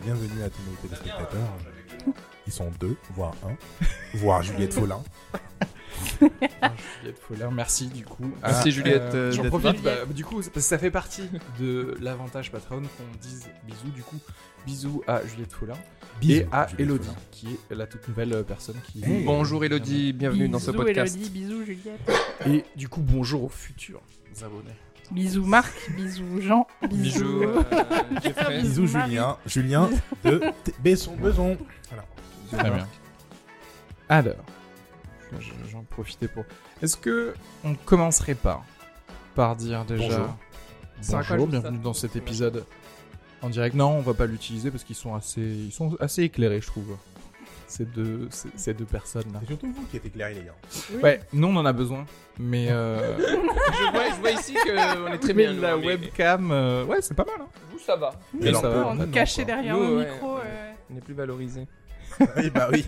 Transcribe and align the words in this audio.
Bienvenue 0.00 0.42
à 0.42 0.50
tous 0.50 0.62
nos 0.68 0.76
téléspectateurs. 0.82 1.48
Ils 2.46 2.52
sont 2.52 2.70
deux, 2.80 2.96
voire 3.14 3.34
un, 3.44 3.56
voire 4.18 4.42
Juliette 4.42 4.74
Follin. 4.74 5.02
Ah, 6.62 6.72
Juliette 7.00 7.18
Follin, 7.18 7.50
merci 7.50 7.88
du 7.88 8.04
coup. 8.04 8.30
Merci, 8.42 8.70
Juliette, 8.70 9.14
euh, 9.14 9.32
J'en 9.32 9.42
d'être 9.42 9.58
profite, 9.58 9.82
bah, 9.82 10.04
du 10.10 10.24
coup, 10.24 10.36
parce 10.36 10.48
que 10.48 10.60
ça 10.60 10.78
fait 10.78 10.90
partie 10.90 11.28
de 11.58 11.96
l'avantage 12.00 12.52
Patreon 12.52 12.82
qu'on 12.82 13.18
dise 13.20 13.48
bisous. 13.66 13.90
Du 13.94 14.02
coup, 14.02 14.18
bisous 14.66 15.02
à 15.06 15.20
Juliette 15.26 15.52
Follin 15.52 15.74
Bisous, 16.20 16.32
et 16.32 16.46
à 16.52 16.66
Juliette 16.68 16.80
Elodie, 16.80 17.06
Follin. 17.06 17.18
qui 17.30 17.58
est 17.70 17.74
la 17.74 17.86
toute 17.86 18.06
nouvelle 18.08 18.32
euh, 18.32 18.42
personne 18.42 18.76
qui. 18.84 19.04
Hey. 19.04 19.24
Bonjour 19.24 19.64
Elodie, 19.64 20.12
bienvenue 20.12 20.48
dans 20.48 20.58
ce 20.58 20.70
Bisous, 20.70 20.84
podcast. 20.84 21.16
Elodie, 21.16 21.30
bisous 21.30 21.64
Juliette. 21.64 22.10
Et 22.46 22.64
du 22.76 22.88
coup, 22.88 23.00
bonjour 23.00 23.44
aux 23.44 23.48
futurs 23.48 24.02
abonnés. 24.42 24.76
Bisous 25.10 25.44
Marc, 25.46 25.74
bisous 25.96 26.40
Jean, 26.42 26.66
bisous. 26.88 27.24
Bisous 27.24 27.42
euh, 27.42 27.62
Jeffrey. 28.22 28.60
Bisous 28.60 28.88
Marie. 28.92 29.10
Julien. 29.10 29.36
Julien 29.46 29.90
de 30.24 30.40
Besson 30.80 31.16
Beson. 31.16 31.56
Voilà. 31.88 32.04
Très 32.52 32.70
bien. 32.76 32.86
Alors, 34.10 34.34
je- 35.38 35.70
j'en 35.70 35.82
profitais 35.84 36.28
pour. 36.28 36.44
Est-ce 36.82 36.96
que 36.96 37.34
on 37.64 37.74
commencerait 37.74 38.34
pas 38.34 38.62
par 39.34 39.56
dire 39.56 39.84
déjà 39.84 40.08
Bonjour. 40.08 40.36
Bonjour, 41.10 41.46
bienvenue 41.46 41.78
dans 41.78 41.94
cet 41.94 42.16
épisode 42.16 42.64
en 43.40 43.48
direct 43.50 43.74
Non, 43.76 43.90
on 43.98 44.00
va 44.02 44.14
pas 44.14 44.26
l'utiliser 44.26 44.70
parce 44.70 44.84
qu'ils 44.84 44.96
sont 44.96 45.14
assez, 45.14 45.40
ils 45.40 45.72
sont 45.72 45.96
assez 46.00 46.22
éclairés, 46.24 46.60
je 46.60 46.66
trouve. 46.66 46.96
Ces 47.68 47.84
deux, 47.84 48.28
ces, 48.30 48.48
ces 48.56 48.72
deux 48.74 48.84
personnes 48.86 49.30
là. 49.32 49.38
C'est 49.42 49.48
surtout 49.48 49.70
vous 49.72 49.84
qui 49.86 49.98
êtes 49.98 50.06
éclairés, 50.06 50.34
les 50.34 50.42
gars. 50.44 50.54
Ouais, 51.02 51.20
nous 51.32 51.46
on 51.48 51.56
en 51.56 51.66
a 51.66 51.72
besoin, 51.72 52.06
mais 52.38 52.68
euh, 52.70 53.16
je, 53.18 53.90
vois, 53.92 54.10
je 54.10 54.20
vois 54.20 54.30
ici 54.30 54.54
qu'on 54.54 55.12
est 55.12 55.18
très 55.18 55.34
mais 55.34 55.48
bien. 55.48 55.60
la 55.60 55.76
nous, 55.76 55.84
webcam, 55.86 56.50
euh, 56.50 56.84
ouais, 56.86 57.02
c'est 57.02 57.14
pas 57.14 57.24
mal. 57.26 57.36
Hein. 57.42 57.48
Vous, 57.70 57.78
ça 57.78 57.94
va. 57.96 58.10
Mais 58.32 58.52
ça 58.54 58.68
va, 58.68 58.88
on 58.88 59.00
est 59.00 59.10
caché 59.10 59.44
derrière 59.44 59.76
Nous, 59.76 59.84
nos 59.86 59.98
ouais, 59.98 60.10
micros. 60.10 60.36
ouais. 60.36 60.42
euh, 60.46 60.72
On 60.90 60.96
est 60.96 61.00
plus 61.02 61.14
valorisé. 61.14 61.68
oui, 62.36 62.50
bah 62.50 62.68
oui. 62.72 62.86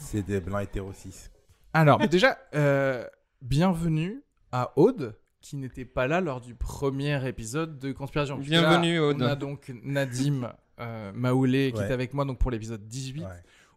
C'est 0.00 0.22
des 0.22 0.40
blancs 0.40 0.62
hétéro 0.64 0.92
6. 0.92 1.30
Alors, 1.72 2.00
mais 2.00 2.08
déjà, 2.08 2.36
euh, 2.56 3.04
bienvenue 3.42 4.22
à 4.52 4.72
Aude, 4.76 5.16
qui 5.40 5.56
n'était 5.56 5.84
pas 5.84 6.06
là 6.08 6.20
lors 6.20 6.40
du 6.40 6.54
premier 6.54 7.26
épisode 7.28 7.78
de 7.78 7.92
Conspiration. 7.92 8.36
Là, 8.38 8.42
Bienvenue, 8.42 8.98
Aude. 8.98 9.22
On 9.22 9.26
a 9.26 9.36
donc 9.36 9.72
Nadim 9.84 10.52
euh, 10.80 11.12
Maoulé 11.14 11.70
qui 11.72 11.78
Ouais. 11.80 11.88
est 11.88 11.92
avec 11.92 12.12
moi 12.12 12.24
donc 12.24 12.38
pour 12.38 12.50
l'épisode 12.50 12.86
18, 12.86 13.22
Ouais. 13.22 13.28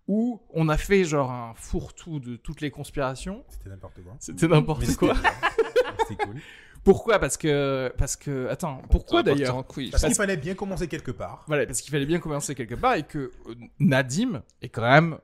Où 0.08 0.41
on 0.53 0.68
a 0.69 0.78
fait 0.78 1.03
genre 1.06 1.31
un 1.31 1.53
fourre-tout 1.56 2.19
de 2.19 2.36
toutes 2.36 2.62
les 2.62 2.72
conspirations. 2.72 3.44
C'était 3.50 3.69
n'importe 3.69 4.02
quoi. 4.03 4.16
C'était 4.19 4.47
n'importe 4.47 4.96
quoi. 4.97 5.14
C'était 6.08 6.24
cool. 6.25 6.36
Pourquoi? 6.84 7.18
Parce 7.19 7.38
que, 7.38 7.94
parce 7.97 8.18
que, 8.18 8.47
attends, 8.50 8.81
pourquoi 8.92 9.24
d'ailleurs? 9.24 9.63
Parce 9.66 9.90
Parce- 9.92 10.03
qu'il 10.03 10.16
fallait 10.16 10.36
bien 10.36 10.53
commencer 10.53 10.88
quelque 10.90 11.12
part. 11.12 11.46
Voilà, 11.47 11.66
parce 11.66 11.80
qu'il 11.81 11.92
fallait 11.92 12.06
bien 12.06 12.19
commencer 12.19 12.56
quelque 12.56 12.75
part 12.75 12.96
et 12.96 13.03
que 13.03 13.31
euh, 13.47 13.56
Nadim 13.80 14.42
est 14.62 14.68
quand 14.69 14.81
même, 14.81 15.18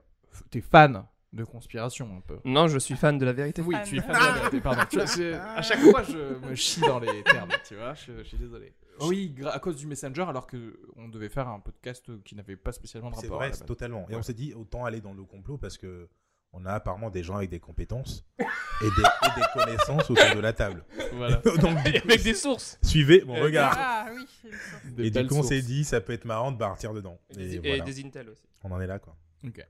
t'es 0.51 0.62
fan 0.62 1.03
de 1.34 1.44
conspiration 1.44 2.09
un 2.18 2.22
peu. 2.22 2.39
Non, 2.45 2.68
je 2.69 2.79
suis 2.79 2.95
fan 2.95 3.18
de 3.18 3.25
la 3.25 3.34
vérité. 3.34 3.62
Oui, 3.62 3.75
Fan. 3.75 3.84
tu 3.85 3.97
es 3.97 4.01
fan 4.01 4.09
de 4.12 4.25
la 4.25 4.31
vérité, 4.31 4.62
pardon. 4.62 4.81
Tu 4.89 4.95
vois, 4.95 5.06
c'est- 5.07 5.34
à 5.34 5.62
chaque 5.62 5.79
fois, 5.81 6.01
je 6.03 6.47
me 6.47 6.56
chie 6.56 6.79
dans 6.81 7.00
les 7.00 7.22
termes, 7.23 7.50
tu 7.68 7.75
vois, 7.75 7.94
je, 7.94 8.13
je 8.19 8.23
suis 8.23 8.38
désolé. 8.38 8.73
Oui, 9.07 9.33
gra- 9.37 9.51
à 9.51 9.59
cause 9.59 9.75
du 9.77 9.87
Messenger, 9.87 10.23
alors 10.27 10.47
que 10.47 10.79
on 10.95 11.07
devait 11.07 11.29
faire 11.29 11.47
un 11.47 11.59
podcast 11.59 12.05
qui 12.23 12.35
n'avait 12.35 12.55
pas 12.57 12.71
spécialement 12.71 13.09
de 13.11 13.15
C'est 13.15 13.21
rapport. 13.27 13.37
à 13.37 13.39
vrai, 13.39 13.47
la 13.49 13.53
c'est 13.53 13.59
base. 13.61 13.67
totalement. 13.67 14.05
Et 14.09 14.13
Ouais. 14.13 14.19
on 14.19 14.21
s'est 14.23 14.33
dit, 14.33 14.53
autant 14.53 14.85
aller 14.85 15.01
dans 15.01 15.13
le 15.13 15.23
complot 15.23 15.57
parce 15.57 15.77
que 15.77 16.09
on 16.51 16.65
a 16.65 16.73
apparemment 16.73 17.11
des 17.11 17.21
gens 17.21 17.35
avec 17.35 17.51
des 17.51 17.59
compétences 17.59 18.25
et 18.39 18.43
des, 18.85 18.88
et 18.88 19.39
des 19.39 19.45
connaissances 19.53 20.09
autour 20.09 20.35
de 20.35 20.39
la 20.39 20.51
table. 20.51 20.83
Voilà. 21.13 21.35
Donc, 21.45 21.55
coup, 21.83 21.88
Avec 22.07 22.23
des 22.23 22.33
sources. 22.33 22.79
suivez 22.81 23.23
mon 23.23 23.35
regard. 23.35 23.75
Ah 23.77 24.09
oui. 24.15 24.51
Des 24.93 25.05
Et 25.07 25.11
du 25.11 25.27
coup, 25.27 25.35
on 25.35 25.43
s'est 25.43 25.61
dit, 25.61 25.83
ça 25.85 26.01
peut 26.01 26.11
être 26.13 26.25
marrant 26.25 26.51
de 26.51 26.57
partir 26.57 26.91
dedans. 26.95 27.19
Et, 27.31 27.35
des, 27.35 27.55
et 27.57 27.59
voilà. 27.59 27.83
des 27.83 28.03
Intel 28.03 28.29
aussi. 28.29 28.41
On 28.63 28.71
en 28.71 28.81
est 28.81 28.88
là, 28.88 28.97
quoi. 28.97 29.15
Ok. 29.45 29.63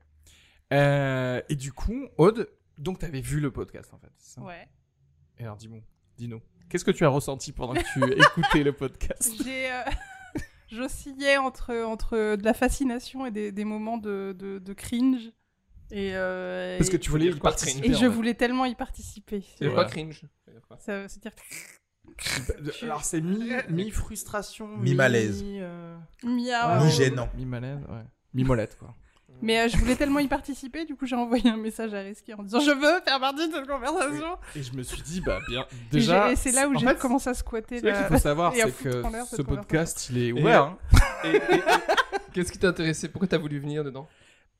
Euh, 0.72 1.42
et 1.48 1.54
du 1.56 1.72
coup, 1.72 2.08
Aude, 2.16 2.48
donc 2.78 2.98
t'avais 3.00 3.20
vu 3.20 3.40
le 3.40 3.50
podcast 3.50 3.92
en 3.92 3.98
fait. 3.98 4.10
c'est 4.18 4.34
ça? 4.36 4.42
Ouais. 4.42 4.68
Et 5.38 5.42
alors 5.42 5.56
dis-moi, 5.56 5.80
dis-nous, 6.16 6.40
qu'est-ce 6.70 6.84
que 6.84 6.90
tu 6.90 7.04
as 7.04 7.08
ressenti 7.08 7.52
pendant 7.52 7.74
que 7.74 7.80
tu 7.92 8.02
écoutais 8.20 8.62
le 8.62 8.72
podcast? 8.72 9.32
J'ai. 9.44 9.70
euh, 9.70 9.82
J'oscillais 10.72 11.36
entre, 11.36 11.74
entre 11.84 12.36
de 12.36 12.44
la 12.44 12.54
fascination 12.54 13.26
et 13.26 13.30
des, 13.32 13.50
des 13.52 13.64
moments 13.64 13.98
de, 13.98 14.34
de, 14.38 14.58
de 14.60 14.72
cringe. 14.72 15.32
Et, 15.90 16.12
euh, 16.14 16.78
Parce 16.78 16.88
que 16.90 16.96
tu 16.96 17.10
voulais 17.10 17.26
y 17.26 17.34
participer. 17.34 17.88
Et 17.90 17.94
je 17.94 18.06
voulais 18.06 18.34
tellement 18.34 18.64
y 18.64 18.76
participer. 18.76 19.42
C'est 19.58 19.66
Ouais. 19.66 19.74
quoi 19.74 19.86
cringe? 19.86 20.22
Ça 20.78 21.00
veut 21.02 21.08
dire 21.20 21.32
Alors 22.82 23.02
c'est 23.04 23.20
mi, 23.20 23.50
mi 23.68 23.90
frustration, 23.90 24.68
Mi-malaise. 24.78 25.42
euh, 25.44 25.96
Mia. 26.22 26.78
Ni 26.78 26.84
ouais. 26.84 26.90
gênant. 26.90 27.28
mi 27.36 27.44
malaise, 27.44 27.80
ouais. 27.88 28.04
Mi 28.34 28.44
molette 28.44 28.76
quoi. 28.78 28.94
Mais 29.42 29.60
euh, 29.60 29.68
je 29.68 29.76
voulais 29.78 29.96
tellement 29.96 30.18
y 30.18 30.28
participer, 30.28 30.84
du 30.84 30.94
coup 30.96 31.06
j'ai 31.06 31.16
envoyé 31.16 31.48
un 31.48 31.56
message 31.56 31.94
à 31.94 32.02
Reski 32.02 32.34
en 32.34 32.42
disant 32.42 32.60
je 32.60 32.70
veux 32.70 33.00
faire 33.04 33.18
partie 33.20 33.48
de 33.48 33.54
cette 33.54 33.66
conversation. 33.66 34.36
Et 34.54 34.62
je 34.62 34.72
me 34.74 34.82
suis 34.82 35.02
dit 35.02 35.20
bah 35.20 35.38
bien 35.48 35.66
Et 35.72 35.76
déjà. 35.90 36.34
c'est 36.36 36.52
là 36.52 36.68
où 36.68 36.78
j'ai 36.78 36.94
commencé 36.96 37.30
à 37.30 37.34
squatter 37.34 37.76
Ce 37.76 37.80
qu'il 37.82 37.90
la... 37.90 38.04
faut 38.04 38.18
savoir, 38.18 38.52
c'est 38.54 38.82
que 38.82 39.02
ce 39.02 39.36
cette 39.36 39.46
podcast, 39.46 40.08
il 40.10 40.18
est 40.18 40.32
ouvert. 40.32 40.62
hein. 40.64 40.78
Et- 41.24 41.28
et- 41.28 41.36
et- 41.36 41.62
Qu'est-ce 42.32 42.52
qui 42.52 42.58
t'a 42.58 42.68
intéressé? 42.68 43.08
Pourquoi 43.08 43.26
t'as 43.28 43.38
voulu 43.38 43.58
venir 43.58 43.82
dedans? 43.82 44.06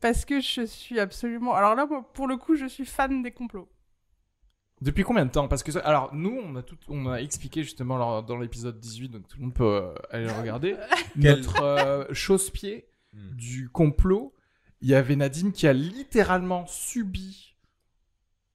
Parce 0.00 0.24
que 0.24 0.40
je 0.40 0.64
suis 0.66 0.98
absolument. 0.98 1.54
Alors 1.54 1.74
là, 1.76 1.86
pour 2.14 2.26
le 2.26 2.36
coup, 2.36 2.56
je 2.56 2.66
suis 2.66 2.84
fan 2.86 3.22
des 3.22 3.30
complots. 3.30 3.68
Depuis 4.80 5.04
combien 5.04 5.26
de 5.26 5.30
temps? 5.30 5.46
Parce 5.46 5.62
que 5.62 5.72
ça- 5.72 5.80
alors 5.80 6.14
nous, 6.14 6.40
on 6.42 6.56
a 6.56 6.62
tout, 6.62 6.78
on 6.88 7.06
a 7.10 7.18
expliqué 7.20 7.62
justement 7.62 7.96
lors- 7.98 8.22
dans 8.22 8.38
l'épisode 8.38 8.80
18, 8.80 9.10
donc 9.10 9.28
tout 9.28 9.36
le 9.36 9.42
monde 9.44 9.54
peut 9.54 9.64
euh, 9.64 9.94
aller 10.10 10.24
le 10.24 10.32
regarder. 10.32 10.74
Notre 11.16 11.62
euh, 11.62 12.04
chausse-pied 12.12 12.86
Hmm. 13.12 13.34
du 13.34 13.68
complot, 13.70 14.32
il 14.80 14.88
y 14.88 14.94
avait 14.94 15.16
Nadim 15.16 15.50
qui 15.52 15.66
a 15.66 15.72
littéralement 15.72 16.66
subi 16.66 17.46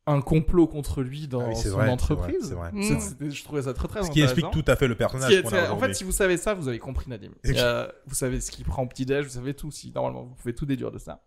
un 0.08 0.22
complot 0.22 0.68
contre 0.68 1.02
lui 1.02 1.28
dans 1.28 1.42
Ah 1.42 1.48
oui, 1.50 1.56
son 1.56 1.70
vrai, 1.72 1.90
entreprise. 1.90 2.52
vrai, 2.54 2.70
c'est 2.82 2.94
vrai. 2.94 3.30
Je 3.32 3.44
trouvais 3.44 3.64
ça 3.64 3.74
très 3.74 3.88
très 3.88 4.04
Ce 4.04 4.12
qui 4.12 4.22
explique 4.22 4.46
intéressant. 4.46 4.64
tout 4.64 4.72
à 4.72 4.76
fait 4.76 4.88
le 4.88 4.94
Ce 4.94 4.98
personnage 5.00 5.32
est- 5.34 5.54
a 5.56 5.74
en 5.74 5.80
fait, 5.80 5.94
si 5.96 6.04
vous 6.04 6.12
savez 6.12 6.38
ça, 6.38 6.54
vous 6.54 6.68
avez 6.68 6.78
compris 6.78 7.10
Nadim. 7.10 7.32
Et- 7.44 7.54
Euh, 7.60 7.88
vous 8.06 8.14
savez 8.14 8.40
ce 8.40 8.52
qu'il 8.52 8.66
prend 8.66 8.84
au 8.84 8.88
petit-déj, 8.88 9.26
vous 9.26 9.32
savez 9.32 9.56
tout. 9.56 9.72
Si 9.72 9.92
normalement, 9.92 10.26
vous 10.26 10.36
pouvez 10.36 10.54
tout 10.54 10.68
déduire 10.68 10.92
de 10.92 11.00
ça. 11.00 11.24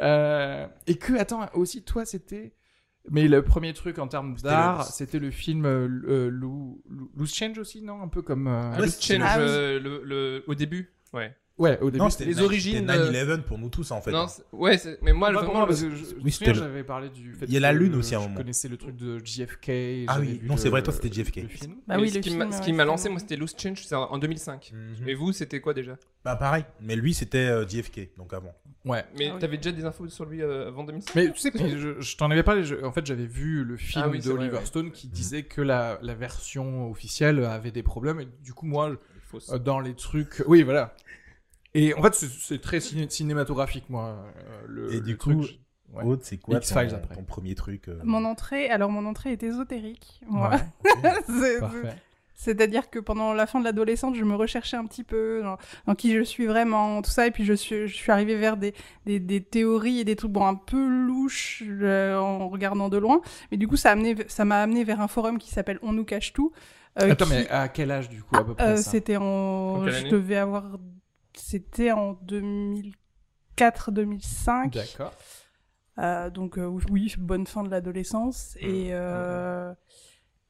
Euh, 0.00 0.66
et 0.86 0.96
que, 0.96 1.14
attends, 1.14 1.48
aussi, 1.54 1.82
toi, 1.82 2.04
c'était. 2.04 2.54
Mais 3.10 3.26
le 3.26 3.42
premier 3.42 3.72
truc 3.74 3.98
en 3.98 4.06
termes 4.06 4.36
d'art, 4.36 4.84
c'était 4.86 5.18
le 5.18 5.32
film 5.32 5.66
euh, 5.66 5.88
euh, 6.06 6.30
Lou- 6.30 6.80
Lou- 6.88 7.10
Loose 7.16 7.34
Change 7.34 7.58
aussi, 7.58 7.82
non? 7.82 8.00
Un 8.00 8.06
peu 8.08 8.22
comme. 8.22 8.46
euh, 8.46 8.70
Ah, 8.72 8.86
c'est- 8.86 9.02
change 9.18 9.22
Ah 9.26 9.38
oui. 9.40 9.44
le, 9.46 10.02
le- 10.04 10.44
au 10.46 10.54
début 10.54 10.94
Ouais. 11.12 11.36
Ouais, 11.58 11.78
au 11.80 11.86
début. 11.90 11.98
Non, 11.98 12.10
c'était- 12.10 12.24
les 12.24 12.40
origines 12.40 12.86
C'était 12.88 12.98
de- 12.98 13.10
9-11 13.12 13.42
pour 13.42 13.58
nous 13.58 13.68
tous, 13.68 13.90
en 13.90 14.00
fait. 14.00 14.10
Non, 14.10 14.26
ouais, 14.52 14.78
mais 15.02 15.12
moi, 15.12 15.30
vraiment, 15.32 15.52
moi, 15.52 15.66
parce 15.66 15.82
que 15.82 15.90
je, 15.90 15.96
je 15.96 16.14
Oui, 16.22 16.34
j'avais 16.54 16.82
parlé 16.82 17.10
du 17.10 17.34
fait 17.34 17.44
Il 17.46 17.52
y 17.52 17.56
a 17.56 17.60
la 17.60 17.72
que 17.72 17.78
Lune 17.78 17.94
aussi 17.94 18.14
à 18.14 18.18
un 18.18 18.22
Je 18.22 18.26
moment. 18.28 18.38
connaissais 18.40 18.68
le 18.68 18.76
truc 18.78 18.96
de 18.96 19.18
JFK. 19.24 20.06
Ah 20.08 20.18
oui, 20.18 20.40
non, 20.44 20.56
c'est 20.56 20.70
vrai, 20.70 20.82
toi, 20.82 20.92
c'était 20.92 21.12
JFK. 21.12 21.36
le 21.42 21.48
film. 21.48 21.74
Bah 21.86 21.96
oui, 22.00 22.08
ce 22.10 22.14
le 22.16 22.20
qui 22.20 22.30
film, 22.30 22.44
m'a- 22.44 22.52
ce 22.52 22.58
ouais, 22.58 22.64
qui 22.64 22.72
m'a 22.72 22.82
c'est 22.84 22.86
lancé, 22.86 23.08
moi, 23.10 23.18
c'était 23.20 23.36
Loose 23.36 23.54
Change, 23.56 23.84
c'est 23.84 23.94
en 23.94 24.04
en 24.10 24.18
2005. 24.18 24.72
Mhm. 24.74 25.08
Et 25.08 25.14
vous, 25.14 25.32
c'était 25.32 25.60
quoi 25.60 25.74
déjà? 25.74 25.96
Bah 26.24 26.36
pareil, 26.36 26.64
mais 26.80 26.94
lui 26.96 27.14
c'était 27.14 27.38
euh, 27.38 27.66
JFK, 27.68 28.10
donc 28.16 28.32
avant. 28.32 28.54
Ouais. 28.84 29.04
Mais 29.18 29.28
Ah 29.28 29.34
oui. 29.34 29.40
t'avais 29.40 29.56
déjà 29.58 29.72
des 29.72 29.84
infos 29.84 30.08
sur 30.08 30.24
lui 30.24 30.42
euh, 30.42 30.68
avant 30.68 30.84
2005 30.84 31.14
Mais 31.14 31.30
tu 31.32 31.38
sais 31.38 31.50
que 31.50 31.58
je, 31.58 32.00
je 32.00 32.16
t'en 32.16 32.30
avais 32.30 32.42
parlé. 32.42 32.64
je- 32.64 32.82
en 32.84 32.92
fait, 32.92 33.04
j'avais 33.06 33.26
vu 33.26 33.62
le 33.64 33.76
film 33.76 34.02
Ah 34.04 34.08
vrai, 34.08 34.18
d'Oliver. 34.18 34.58
Stone 34.64 34.90
qui 34.90 35.06
disait 35.08 35.42
que 35.44 35.60
la, 35.60 35.98
la 36.02 36.14
version 36.14 36.90
officielle 36.90 37.44
avait 37.44 37.70
des 37.70 37.82
problèmes. 37.84 38.20
Et 38.20 38.28
du 38.42 38.52
coup, 38.54 38.66
moi, 38.66 38.96
euh, 39.50 39.58
dans 39.58 39.80
les 39.80 39.94
trucs. 39.94 40.42
Oui, 40.46 40.62
voilà. 40.62 40.94
Et 41.74 41.94
en 41.94 42.02
fait, 42.02 42.14
c'est- 42.14 42.60
très 42.60 42.78
ciné- 42.80 43.08
cinématographique, 43.08 43.88
moi. 43.88 44.24
euh, 44.36 44.62
le, 44.68 44.94
Et 44.94 45.00
du 45.00 45.12
le 45.12 45.16
coup, 45.16 45.34
truc. 45.42 45.58
Ouais. 45.92 46.04
Aude, 46.04 46.20
c'est 46.22 46.38
quoi 46.38 46.58
ton, 46.60 46.78
après. 46.78 47.14
ton 47.16 47.22
premier 47.24 47.54
truc 47.54 47.88
euh, 47.88 47.98
Mon 48.02 48.24
entrée, 48.24 48.70
alors 48.70 48.90
mon 48.90 49.04
entrée 49.06 49.32
est 49.32 49.42
ésotérique. 49.42 50.20
Moi. 50.26 50.50
Ouais, 50.50 51.10
C'est- 51.26 51.60
parfait. 51.60 51.94
C'est-à-dire 52.34 52.90
que 52.90 52.98
pendant 52.98 53.34
la 53.34 53.46
fin 53.46 53.60
de 53.60 53.64
l'adolescence, 53.64 54.16
je 54.16 54.24
me 54.24 54.34
recherchais 54.34 54.76
un 54.76 54.84
petit 54.86 55.04
peu 55.04 55.42
dans, 55.44 55.58
dans 55.86 55.94
qui 55.94 56.12
je 56.12 56.22
suis 56.22 56.46
vraiment, 56.46 57.00
tout 57.00 57.10
ça, 57.10 57.26
et 57.26 57.30
puis 57.30 57.44
je 57.44 57.52
suis, 57.52 57.86
je 57.86 57.94
suis 57.94 58.10
arrivée 58.10 58.34
vers 58.34 58.56
des, 58.56 58.74
des, 59.06 59.20
des 59.20 59.40
théories 59.44 60.00
et 60.00 60.04
des 60.04 60.16
trucs 60.16 60.32
bon, 60.32 60.44
un 60.46 60.56
peu 60.56 60.88
louches 60.88 61.62
euh, 61.68 62.16
en 62.18 62.48
regardant 62.48 62.88
de 62.88 62.96
loin. 62.98 63.20
Mais 63.52 63.58
du 63.58 63.68
coup, 63.68 63.76
ça 63.76 63.90
a 63.90 63.92
amené, 63.92 64.16
ça 64.26 64.44
m'a 64.44 64.60
amené 64.62 64.82
vers 64.82 65.00
un 65.00 65.06
forum 65.08 65.38
qui 65.38 65.50
s'appelle 65.50 65.78
On 65.82 65.92
nous 65.92 66.04
cache 66.04 66.32
tout. 66.32 66.52
euh, 67.00 67.12
Attends, 67.12 67.26
qui- 67.26 67.30
mais 67.32 67.48
à 67.48 67.68
quel 67.68 67.90
âge, 67.92 68.08
du 68.08 68.22
coup, 68.24 68.34
à 68.34 68.44
peu 68.44 68.54
près 68.54 68.64
euh, 68.70 68.76
ça? 68.76 68.90
C'était 68.90 69.18
en, 69.18 69.86
je 69.86 70.08
devais 70.08 70.36
avoir, 70.36 70.64
c'était 71.34 71.92
en 71.92 72.14
2004-2005. 73.58 74.74
D'accord. 74.74 75.12
Euh, 75.98 76.30
donc 76.30 76.58
euh, 76.58 76.78
oui, 76.90 77.14
bonne 77.18 77.46
fin 77.46 77.62
de 77.62 77.70
l'adolescence. 77.70 78.56
Mmh. 78.60 78.66
Et, 78.66 78.88
euh, 78.92 79.74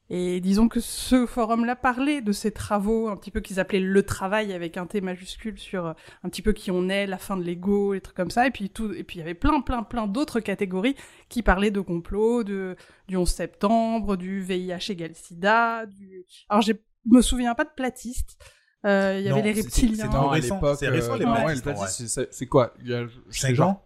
et 0.09 0.39
disons 0.41 0.67
que 0.67 0.79
ce 0.79 1.25
forum-là 1.25 1.75
parlait 1.75 2.21
de 2.21 2.31
ces 2.31 2.51
travaux, 2.51 3.09
un 3.09 3.17
petit 3.17 3.31
peu 3.31 3.41
qu'ils 3.41 3.59
appelaient 3.59 3.79
le 3.79 4.03
travail 4.03 4.53
avec 4.53 4.77
un 4.77 4.85
T 4.85 5.01
majuscule 5.01 5.57
sur 5.57 5.87
un 5.87 6.29
petit 6.29 6.41
peu 6.41 6.53
qui 6.53 6.71
on 6.71 6.89
est, 6.89 7.07
la 7.07 7.17
fin 7.17 7.37
de 7.37 7.43
l'ego, 7.43 7.93
et 7.93 8.01
trucs 8.01 8.15
comme 8.15 8.31
ça. 8.31 8.47
Et 8.47 8.51
puis 8.51 8.69
tout, 8.69 8.93
et 8.93 9.03
puis 9.03 9.17
il 9.17 9.19
y 9.19 9.23
avait 9.23 9.33
plein, 9.33 9.61
plein, 9.61 9.83
plein 9.83 10.07
d'autres 10.07 10.39
catégories 10.39 10.95
qui 11.29 11.41
parlaient 11.41 11.71
de 11.71 11.81
complot, 11.81 12.43
de 12.43 12.75
du 13.07 13.17
11 13.17 13.29
septembre, 13.29 14.15
du 14.15 14.41
VIH 14.41 14.91
égale 14.91 15.15
SIDA. 15.15 15.85
Du... 15.85 16.25
Alors 16.49 16.61
je 16.61 16.73
me 17.05 17.21
souviens 17.21 17.55
pas 17.55 17.65
de 17.65 17.73
platiste. 17.75 18.37
Euh, 18.85 19.17
Il 19.19 19.25
y 19.25 19.29
Non, 19.29 19.37
avait 19.37 19.41
les 19.41 19.53
reptiliens. 19.53 19.95
c'est 19.97 20.09
récent, 20.29 20.57
l'époque, 20.57 20.79
c'est 20.79 20.89
récent, 20.89 21.13
euh, 21.13 21.17
les 21.17 21.25
ouais, 21.25 21.55
vrai. 21.55 21.87
c'est- 21.87 22.07
quoi? 22.47 22.73
Il 22.81 22.89
y 22.89 22.93
a, 22.93 23.05
je 23.07 23.39
sais 23.39 23.47
5 23.47 23.55
genre 23.55 23.69
ans 23.69 23.81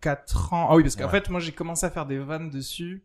4 0.00 0.52
ans. 0.52 0.68
Ah 0.70 0.76
oui, 0.76 0.82
parce 0.82 0.96
qu'en 0.96 1.04
Ouais. 1.06 1.10
fait, 1.10 1.28
moi, 1.30 1.40
j'ai 1.40 1.52
commencé 1.52 1.86
à 1.86 1.90
faire 1.90 2.06
des 2.06 2.18
vannes 2.18 2.50
dessus 2.50 3.04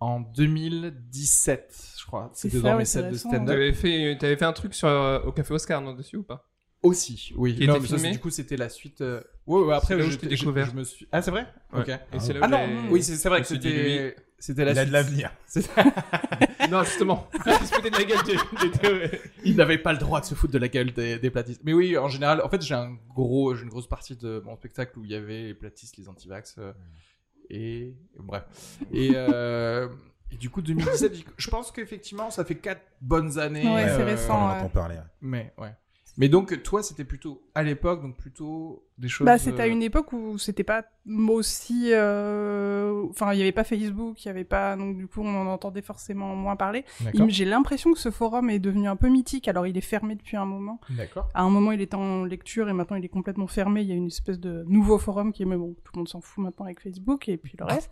en 0.00 0.20
2017, 0.20 1.76
je 1.98 2.06
crois. 2.06 2.30
C'est 2.34 2.50
C'était 2.50 2.60
dans 2.60 2.74
ouais, 2.76 2.78
mes 2.78 2.84
c'est 2.86 3.00
sets 3.00 3.04
de 3.04 3.12
récent, 3.12 3.30
stand-up. 3.30 3.46
T'avais 3.46 3.72
fait, 3.72 4.16
t'avais 4.18 4.36
fait 4.36 4.44
un 4.44 4.52
truc 4.52 4.74
sur, 4.74 4.88
euh, 4.88 5.20
au 5.22 5.32
Café 5.32 5.54
Oscar, 5.54 5.80
non, 5.82 5.94
dessus 5.94 6.16
ou 6.18 6.22
pas? 6.22 6.48
Aussi, 6.82 7.32
oui. 7.36 7.54
Qui 7.56 7.64
non, 7.64 7.74
était 7.74 7.80
mais 7.80 7.86
ça, 7.86 7.96
filmé? 7.98 8.12
du 8.12 8.18
coup, 8.20 8.30
c'était 8.30 8.56
la 8.56 8.68
suite. 8.70 9.02
euh, 9.02 9.22
Ouais, 9.46 9.60
ouais, 9.62 9.74
après, 9.74 9.94
C'est 9.94 9.98
là 9.98 10.04
où 10.06 10.10
je 10.10 10.12
je 10.12 10.18
t'ai 10.18 10.26
découvert. 10.28 10.66
Je 10.70 10.76
me 10.76 10.84
suis... 10.84 11.06
Ah, 11.12 11.20
c'est 11.20 11.30
vrai? 11.30 11.46
Ouais. 11.72 11.80
Ok. 11.80 11.88
Et 12.12 12.20
c'est 12.20 12.32
là 12.32 12.40
où 12.40 12.44
Ah 12.44 12.48
non, 12.48 12.58
oui, 12.90 13.02
c'est 13.02 13.28
vrai 13.28 13.40
que 13.42 13.46
c'était 13.46 14.16
c'était 14.40 14.64
la 14.64 14.72
Il 14.72 14.78
a 14.78 14.84
de 14.84 14.92
l'avenir. 14.92 15.30
Non, 16.70 16.84
justement. 16.84 17.28
Il 17.46 17.52
se 17.66 17.74
foutait 17.74 17.90
de 17.90 17.96
la 17.96 18.04
gueule 18.04 18.22
des, 18.24 19.08
des. 19.08 19.20
Il 19.44 19.56
n'avait 19.56 19.78
pas 19.78 19.92
le 19.92 19.98
droit 19.98 20.20
de 20.20 20.24
se 20.26 20.34
foutre 20.34 20.52
de 20.52 20.58
la 20.58 20.68
gueule 20.68 20.92
des, 20.92 21.18
des 21.18 21.30
platistes. 21.30 21.62
Mais 21.64 21.72
oui, 21.72 21.96
en 21.98 22.08
général, 22.08 22.40
en 22.44 22.48
fait, 22.48 22.62
j'ai 22.62 22.74
un 22.74 22.96
gros, 23.14 23.54
j'ai 23.54 23.62
une 23.64 23.70
grosse 23.70 23.88
partie 23.88 24.14
de 24.16 24.40
mon 24.44 24.54
spectacle 24.56 24.98
où 24.98 25.04
il 25.04 25.10
y 25.10 25.14
avait 25.16 25.42
les 25.44 25.54
platistes, 25.54 25.96
les 25.96 26.08
antivax, 26.08 26.56
euh, 26.58 26.72
et 27.48 27.96
bref. 28.18 28.44
Et, 28.92 29.12
euh, 29.14 29.88
et 30.30 30.36
du 30.36 30.48
coup, 30.50 30.62
2017, 30.62 31.14
j'y- 31.14 31.24
je 31.36 31.50
pense 31.50 31.72
qu'effectivement, 31.72 32.30
ça 32.30 32.44
fait 32.44 32.54
quatre 32.56 32.82
bonnes 33.00 33.38
années. 33.38 33.66
Ouais, 33.66 33.88
c'est 33.88 34.02
euh, 34.02 34.04
récent, 34.04 34.38
On 34.38 34.42
en 34.44 34.48
ouais. 34.52 34.58
entend 34.60 34.68
parler. 34.68 34.94
ouais. 34.96 35.02
Mais 35.22 35.52
ouais. 35.58 35.74
Mais 36.20 36.28
donc, 36.28 36.62
toi, 36.62 36.82
c'était 36.82 37.04
plutôt 37.04 37.42
à 37.54 37.62
l'époque, 37.62 38.02
donc 38.02 38.14
plutôt 38.18 38.84
des 38.98 39.08
choses. 39.08 39.24
Bah, 39.24 39.38
c'était 39.38 39.62
à 39.62 39.66
euh, 39.66 39.70
une 39.72 39.82
époque 39.82 40.12
où 40.12 40.36
c'était 40.36 40.64
pas 40.64 40.84
aussi. 41.28 41.88
euh, 41.92 43.06
Enfin, 43.08 43.32
il 43.32 43.38
y 43.38 43.42
avait 43.42 43.52
pas 43.52 43.64
Facebook, 43.64 44.22
il 44.22 44.28
y 44.28 44.30
avait 44.30 44.44
pas. 44.44 44.76
Donc, 44.76 44.98
du 44.98 45.08
coup, 45.08 45.22
on 45.22 45.34
en 45.34 45.46
entendait 45.46 45.80
forcément 45.80 46.36
moins 46.36 46.56
parler. 46.56 46.84
J'ai 47.28 47.46
l'impression 47.46 47.90
que 47.94 47.98
ce 47.98 48.10
forum 48.10 48.50
est 48.50 48.58
devenu 48.58 48.86
un 48.86 48.96
peu 48.96 49.08
mythique. 49.08 49.48
Alors, 49.48 49.66
il 49.66 49.78
est 49.78 49.80
fermé 49.80 50.14
depuis 50.14 50.36
un 50.36 50.44
moment. 50.44 50.78
D'accord. 50.90 51.30
À 51.32 51.42
un 51.42 51.48
moment, 51.48 51.72
il 51.72 51.80
était 51.80 51.94
en 51.94 52.24
lecture 52.26 52.68
et 52.68 52.74
maintenant, 52.74 52.96
il 52.96 53.04
est 53.04 53.08
complètement 53.08 53.46
fermé. 53.46 53.80
Il 53.80 53.88
y 53.88 53.92
a 53.92 53.96
une 53.96 54.08
espèce 54.08 54.38
de 54.38 54.62
nouveau 54.68 54.98
forum 54.98 55.32
qui 55.32 55.42
est. 55.42 55.46
Mais 55.46 55.56
bon, 55.56 55.74
tout 55.84 55.92
le 55.94 56.00
monde 56.00 56.08
s'en 56.08 56.20
fout 56.20 56.44
maintenant 56.44 56.66
avec 56.66 56.80
Facebook 56.80 57.30
et 57.30 57.38
puis 57.38 57.54
le 57.58 57.64
reste. 57.64 57.90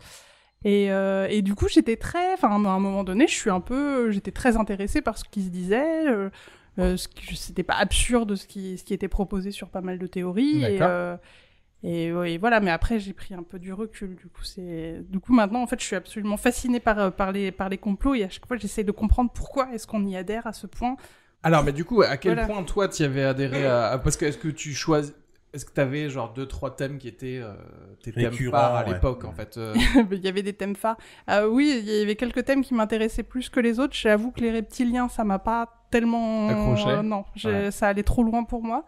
Et, 0.65 0.91
euh, 0.91 1.25
et 1.29 1.41
du 1.41 1.55
coup, 1.55 1.67
j'étais 1.67 1.95
très. 1.95 2.33
Enfin, 2.33 2.49
à 2.49 2.53
un 2.53 2.79
moment 2.79 3.03
donné, 3.03 3.27
je 3.27 3.33
suis 3.33 3.49
un 3.49 3.61
peu. 3.61 4.11
J'étais 4.11 4.31
très 4.31 4.55
intéressée 4.55 5.01
par 5.01 5.17
ce 5.17 5.23
qui 5.23 5.41
se 5.41 5.49
disait. 5.49 6.07
euh, 6.07 6.29
euh, 6.79 6.97
ce 6.97 7.07
qui- 7.07 7.35
c'était 7.35 7.63
pas 7.63 7.75
absurde 7.75 8.35
ce 8.35 8.47
qui, 8.47 8.77
ce 8.77 8.83
qui 8.83 8.93
était 8.93 9.07
proposé 9.07 9.51
sur 9.51 9.69
pas 9.69 9.81
mal 9.81 9.99
de 9.99 10.07
théories. 10.07 10.63
Et, 10.63 10.77
euh, 10.81 11.15
et, 11.83 12.11
ouais, 12.11 12.37
voilà, 12.37 12.59
mais 12.59 12.71
après 12.71 12.99
j'ai 12.99 13.13
pris 13.13 13.33
un 13.33 13.43
peu 13.43 13.59
du 13.59 13.71
recul. 13.73 14.15
Du 14.15 14.27
coup, 14.27 14.43
c'est 14.43 15.01
du 15.09 15.19
coup 15.19 15.33
maintenant 15.33 15.61
en 15.61 15.67
fait 15.67 15.79
je 15.79 15.85
suis 15.85 15.95
absolument 15.95 16.37
fascinée 16.37 16.79
par 16.79 16.99
euh, 16.99 17.09
par 17.11 17.31
les 17.31 17.51
par 17.51 17.69
les 17.69 17.77
complots 17.77 18.15
et 18.15 18.23
à 18.23 18.29
chaque 18.29 18.45
fois 18.47 18.57
j'essaie 18.57 18.83
de 18.83 18.91
comprendre 18.91 19.31
pourquoi 19.33 19.73
est-ce 19.73 19.87
qu'on 19.87 20.05
y 20.05 20.15
adhère 20.17 20.45
à 20.47 20.53
ce 20.53 20.67
point. 20.67 20.95
Alors, 21.41 21.63
mais 21.63 21.71
du 21.71 21.85
coup, 21.85 22.01
à 22.01 22.17
quel 22.17 22.33
Voilà. 22.33 22.47
point 22.47 22.63
toi, 22.63 22.89
tu 22.89 23.01
y 23.03 23.05
avais 23.05 23.23
adhéré 23.23 23.65
à. 23.65 23.97
Parce 24.03 24.17
que 24.17 24.25
est-ce 24.25 24.37
que 24.37 24.49
tu 24.49 24.73
choisis. 24.73 25.13
Est-ce 25.53 25.63
que 25.65 25.71
tu 25.73 25.79
avais 25.81 26.09
genre 26.09 26.33
deux, 26.33 26.45
trois 26.45 26.75
thèmes 26.75 26.97
qui 26.99 27.07
étaient 27.07 27.39
euh, 27.41 27.53
tes 28.03 28.11
thèmes 28.11 28.33
phares 28.33 28.75
à 28.75 28.83
ouais. 28.85 28.93
l'époque, 28.93 29.23
en 29.23 29.31
fait 29.31 29.57
euh, 29.57 29.73
il 30.11 30.19
y 30.19 30.27
avait 30.27 30.43
des 30.43 30.53
thèmes 30.53 30.75
phares. 30.75 30.97
Euh, 31.29 31.47
oui, 31.47 31.81
il 31.81 31.89
y 31.89 32.01
avait 32.01 32.15
quelques 32.17 32.43
thèmes 32.45 32.61
qui 32.61 32.73
m'intéressaient 32.75 33.23
plus 33.23 33.47
que 33.49 33.59
les 33.61 33.79
autres. 33.79 33.95
J'avoue 33.95 34.31
que 34.31 34.41
les 34.41 34.51
reptiliens, 34.51 35.07
ça 35.07 35.23
m'a 35.23 35.39
pas 35.39 35.78
tellement 35.89 36.47
Accroché 36.49 36.89
euh, 36.89 37.01
non, 37.01 37.25
Ouais. 37.45 37.71
ça 37.71 37.87
allait 37.87 38.03
trop 38.03 38.23
loin 38.23 38.43
pour 38.43 38.63
moi. 38.63 38.85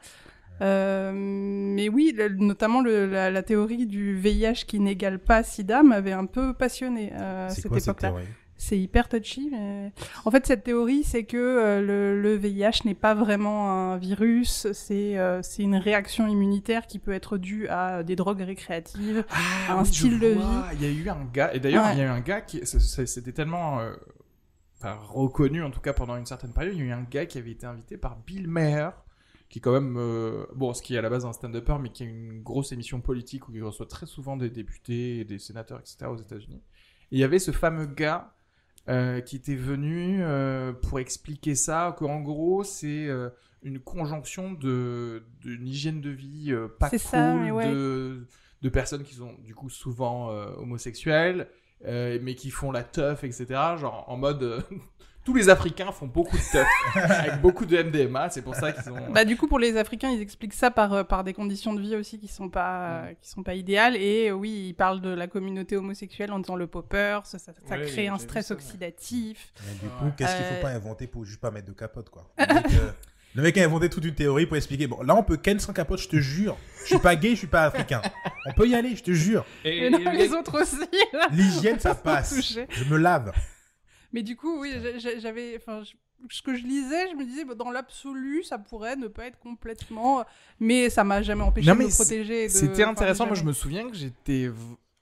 Euh, 0.62 1.12
mais 1.16 1.90
oui, 1.90 2.14
le- 2.16 2.30
notamment 2.30 2.82
le- 2.82 3.08
la, 3.08 3.32
la 3.32 3.42
théorie 3.44 3.88
du 3.88 4.16
VIH 4.16 4.66
qui 4.68 4.80
n'égale 4.80 5.18
pas 5.18 5.42
SIDA 5.42 5.82
m'avait 5.82 6.12
un 6.12 6.26
peu 6.28 6.54
passionné 6.54 7.12
euh, 7.16 7.48
à 7.48 7.50
cette 7.50 7.68
quoi 7.68 7.80
époque-là. 7.80 8.14
C'est 8.58 8.78
hyper 8.78 9.10
touchy, 9.10 9.50
mais 9.52 9.92
en 10.24 10.30
fait 10.30 10.46
cette 10.46 10.64
théorie 10.64 11.04
c'est 11.04 11.24
que 11.24 11.36
euh, 11.36 11.82
le, 11.82 12.22
le 12.22 12.36
VIH 12.36 12.82
n'est 12.86 12.94
pas 12.94 13.16
vraiment 13.16 13.72
un 13.72 13.98
virus, 13.98 14.68
c'est 14.74 15.18
euh, 15.18 15.42
c'est 15.42 15.64
une 15.64 15.78
réaction 15.78 16.28
immunitaire 16.28 16.86
qui 16.86 17.00
peut 17.00 17.12
être 17.14 17.40
due 17.40 17.68
à 17.70 18.04
des 18.04 18.16
drogues 18.16 18.42
récréatives. 18.44 19.26
Ah, 19.68 19.74
un 19.74 19.80
oui, 19.82 19.88
style 19.88 20.20
de 20.20 20.28
vie. 20.28 20.40
Il 20.80 20.84
y 20.84 20.86
a 20.86 20.92
eu 20.92 21.10
un 21.10 21.26
gars, 21.34 21.52
et 21.56 21.60
d'ailleurs, 21.60 21.86
Ouais. 21.86 21.94
il 21.94 21.98
y 21.98 22.02
a 22.02 22.06
eu 22.06 22.10
un 22.10 22.20
gars 22.20 22.42
qui. 22.42 22.62
C'était 22.64 23.32
tellement. 23.32 23.80
Enfin, 24.82 24.96
reconnu, 24.96 25.62
en 25.64 25.70
tout 25.72 25.80
cas 25.82 25.94
pendant 25.94 26.16
une 26.18 26.26
certaine 26.26 26.54
période. 26.54 26.74
Il 26.76 26.80
y 26.80 26.84
a 26.84 26.86
eu 26.88 26.92
un 26.92 27.04
gars 27.04 27.26
qui 27.28 27.38
avait 27.38 27.52
été 27.52 27.68
invité 27.68 27.98
par 27.98 28.18
Bill 28.26 28.48
Maher, 28.48 28.92
qui 29.50 29.60
est 29.60 29.62
quand 29.62 29.74
même. 29.74 29.96
euh, 29.98 30.46
bon, 30.56 30.74
ce 30.74 30.82
qui 30.82 30.96
est 30.96 30.98
à 30.98 31.02
la 31.02 31.10
base 31.10 31.26
un 31.26 31.34
stand-upper, 31.34 31.78
mais 31.80 31.92
qui 31.92 32.04
a 32.04 32.08
une 32.08 32.42
grosse 32.42 32.72
émission 32.72 33.02
politique 33.02 33.48
où 33.48 33.56
il 33.56 33.64
reçoit 33.64 33.86
très 33.88 34.06
souvent 34.08 34.38
des 34.38 34.50
députés 34.50 35.20
et 35.20 35.26
des 35.26 35.40
sénateurs, 35.40 35.80
etc. 35.80 36.08
aux 36.10 36.18
États-Unis. 36.18 36.64
Et 37.12 37.18
il 37.18 37.20
y 37.20 37.24
avait 37.24 37.40
ce 37.40 37.52
fameux 37.52 37.86
gars. 37.86 38.34
euh, 38.90 39.22
qui 39.22 39.36
était 39.36 39.56
venu 39.56 40.24
euh, 40.24 40.74
pour 40.74 41.00
expliquer 41.00 41.56
ça, 41.56 41.96
qu'en 42.00 42.20
gros 42.22 42.64
c'est 42.64 43.08
euh, 43.08 43.30
une 43.62 43.80
conjonction 43.80 44.54
de 44.54 45.24
d'une 45.42 45.68
hygiène 45.68 46.02
de 46.02 46.10
vie 46.10 46.52
pas 46.80 46.92
cool, 46.92 47.00
ça, 47.00 47.54
ouais. 47.54 47.72
de, 47.72 48.28
de 48.64 48.70
personnes 48.70 49.04
qui 49.04 49.14
sont 49.16 49.34
du 49.44 49.54
coup 49.54 49.70
souvent 49.70 50.30
homosexuelles, 50.58 51.48
euh, 51.86 52.20
mais 52.22 52.36
qui 52.36 52.50
font 52.52 52.72
la 52.72 52.84
teuf, 52.84 53.24
etc. 53.24 53.46
Genre 53.78 54.06
en 54.08 54.18
mode 54.18 54.44
euh, 54.44 54.62
tous 55.26 55.36
les 55.36 55.50
Africains 55.50 55.92
font 55.92 56.08
beaucoup 56.08 56.38
de 56.38 56.52
teuf 56.52 56.68
avec 56.96 57.42
beaucoup 57.42 57.66
de 57.66 57.82
MDMA, 57.82 58.30
c'est 58.30 58.42
pour 58.42 58.56
ça 58.56 58.72
qu'ils 58.72 58.92
ont. 58.92 59.12
Bah 59.12 59.26
du 59.26 59.38
coup 59.38 59.48
pour 59.48 59.60
les 59.60 59.78
Africains 59.78 60.10
ils 60.10 60.22
expliquent 60.22 60.54
ça 60.54 60.72
par 60.72 60.94
euh, 60.94 61.04
par 61.04 61.24
des 61.24 61.34
conditions 61.34 61.74
de 61.74 61.82
vie 61.82 61.96
aussi 61.96 62.20
qui 62.20 62.28
sont 62.28 62.50
pas 62.50 63.04
qui 63.22 63.30
sont 63.30 63.44
pas 63.44 63.56
idéales 63.56 63.96
et 63.96 64.32
oui 64.32 64.68
ils 64.70 64.74
parlent 64.74 65.02
de 65.02 65.10
la 65.10 65.28
communauté 65.28 65.78
homosexuelle 65.78 66.32
en 66.32 66.40
disant 66.40 66.56
le 66.56 66.68
popper, 66.68 67.20
ça, 67.24 67.40
ça, 67.40 67.52
ça 67.54 67.76
Ouais, 67.78 67.86
crée 67.86 68.08
un 68.08 68.18
stress 68.18 68.48
ça, 68.48 68.54
oxydatif. 68.54 69.54
Mais 69.68 69.74
du 69.74 69.90
coup, 69.90 70.12
qu'est-ce 70.18 70.36
qu'il 70.36 70.46
faut 70.46 70.62
pas 70.62 70.70
inventer 70.70 71.08
pour 71.08 71.26
juste 71.26 71.40
pas 71.40 71.52
mettre 71.52 71.68
de 71.68 71.74
capote, 71.74 72.10
quoi 72.10 72.28
le 73.36 73.42
mec, 73.44 73.58
a 73.58 73.64
inventé 73.64 73.90
toute 73.90 74.06
une 74.06 74.16
théorie 74.16 74.46
pour 74.46 74.58
expliquer. 74.58 74.88
Bon, 74.88 75.02
là, 75.04 75.16
on 75.16 75.24
peut 75.24 75.38
ken 75.38 75.60
sans 75.60 75.74
capote, 75.74 76.00
je 76.02 76.08
te 76.10 76.18
jure. 76.18 76.58
Je 76.82 76.88
suis 76.88 77.00
pas 77.00 77.16
gay, 77.16 77.32
je 77.32 77.36
suis 77.36 77.48
pas 77.48 77.64
africain. 77.66 78.02
On 78.46 78.54
peut 78.54 78.68
y 78.68 78.76
aller, 78.76 78.96
je 78.96 79.04
te 79.04 79.12
jure. 79.12 79.46
Et, 79.64 79.90
non, 79.90 79.98
les 80.00 80.28
gars- 80.30 80.40
autres 80.40 80.62
aussi. 80.62 80.76
L'hygiène, 81.32 81.80
ça 81.80 81.96
passe. 82.04 82.36
touchés. 82.36 82.68
Je 82.70 82.84
me 82.86 82.98
lave. 82.98 83.32
Mais 84.14 84.24
du 84.24 84.36
coup, 84.36 84.60
oui, 84.62 84.74
j'a- 84.82 84.98
j'a- 84.98 85.20
j'avais, 85.20 85.56
enfin, 85.58 85.84
je- 85.84 85.94
ce 86.30 86.42
que 86.42 86.56
je 86.56 86.64
lisais, 86.64 87.10
je 87.12 87.16
me 87.16 87.24
disais, 87.24 87.46
bah, 87.46 87.56
dans 87.56 87.72
l'absolu, 87.72 88.44
ça 88.44 88.58
pourrait 88.58 88.96
ne 88.96 89.08
pas 89.08 89.26
être 89.28 89.40
complètement, 89.40 90.26
mais 90.60 90.90
ça 90.90 91.04
m'a 91.04 91.22
jamais 91.22 91.44
empêché 91.44 91.68
Non, 91.70 91.76
de 91.76 91.84
me 91.84 91.90
protéger. 91.90 92.48
de- 92.48 92.52
C'était 92.52 92.84
enfin, 92.84 92.92
intéressant. 92.92 93.26
Moi, 93.28 93.36
je 93.36 93.44
me 93.44 93.54
souviens 93.54 93.90
que 93.90 93.96
j'étais 93.96 94.50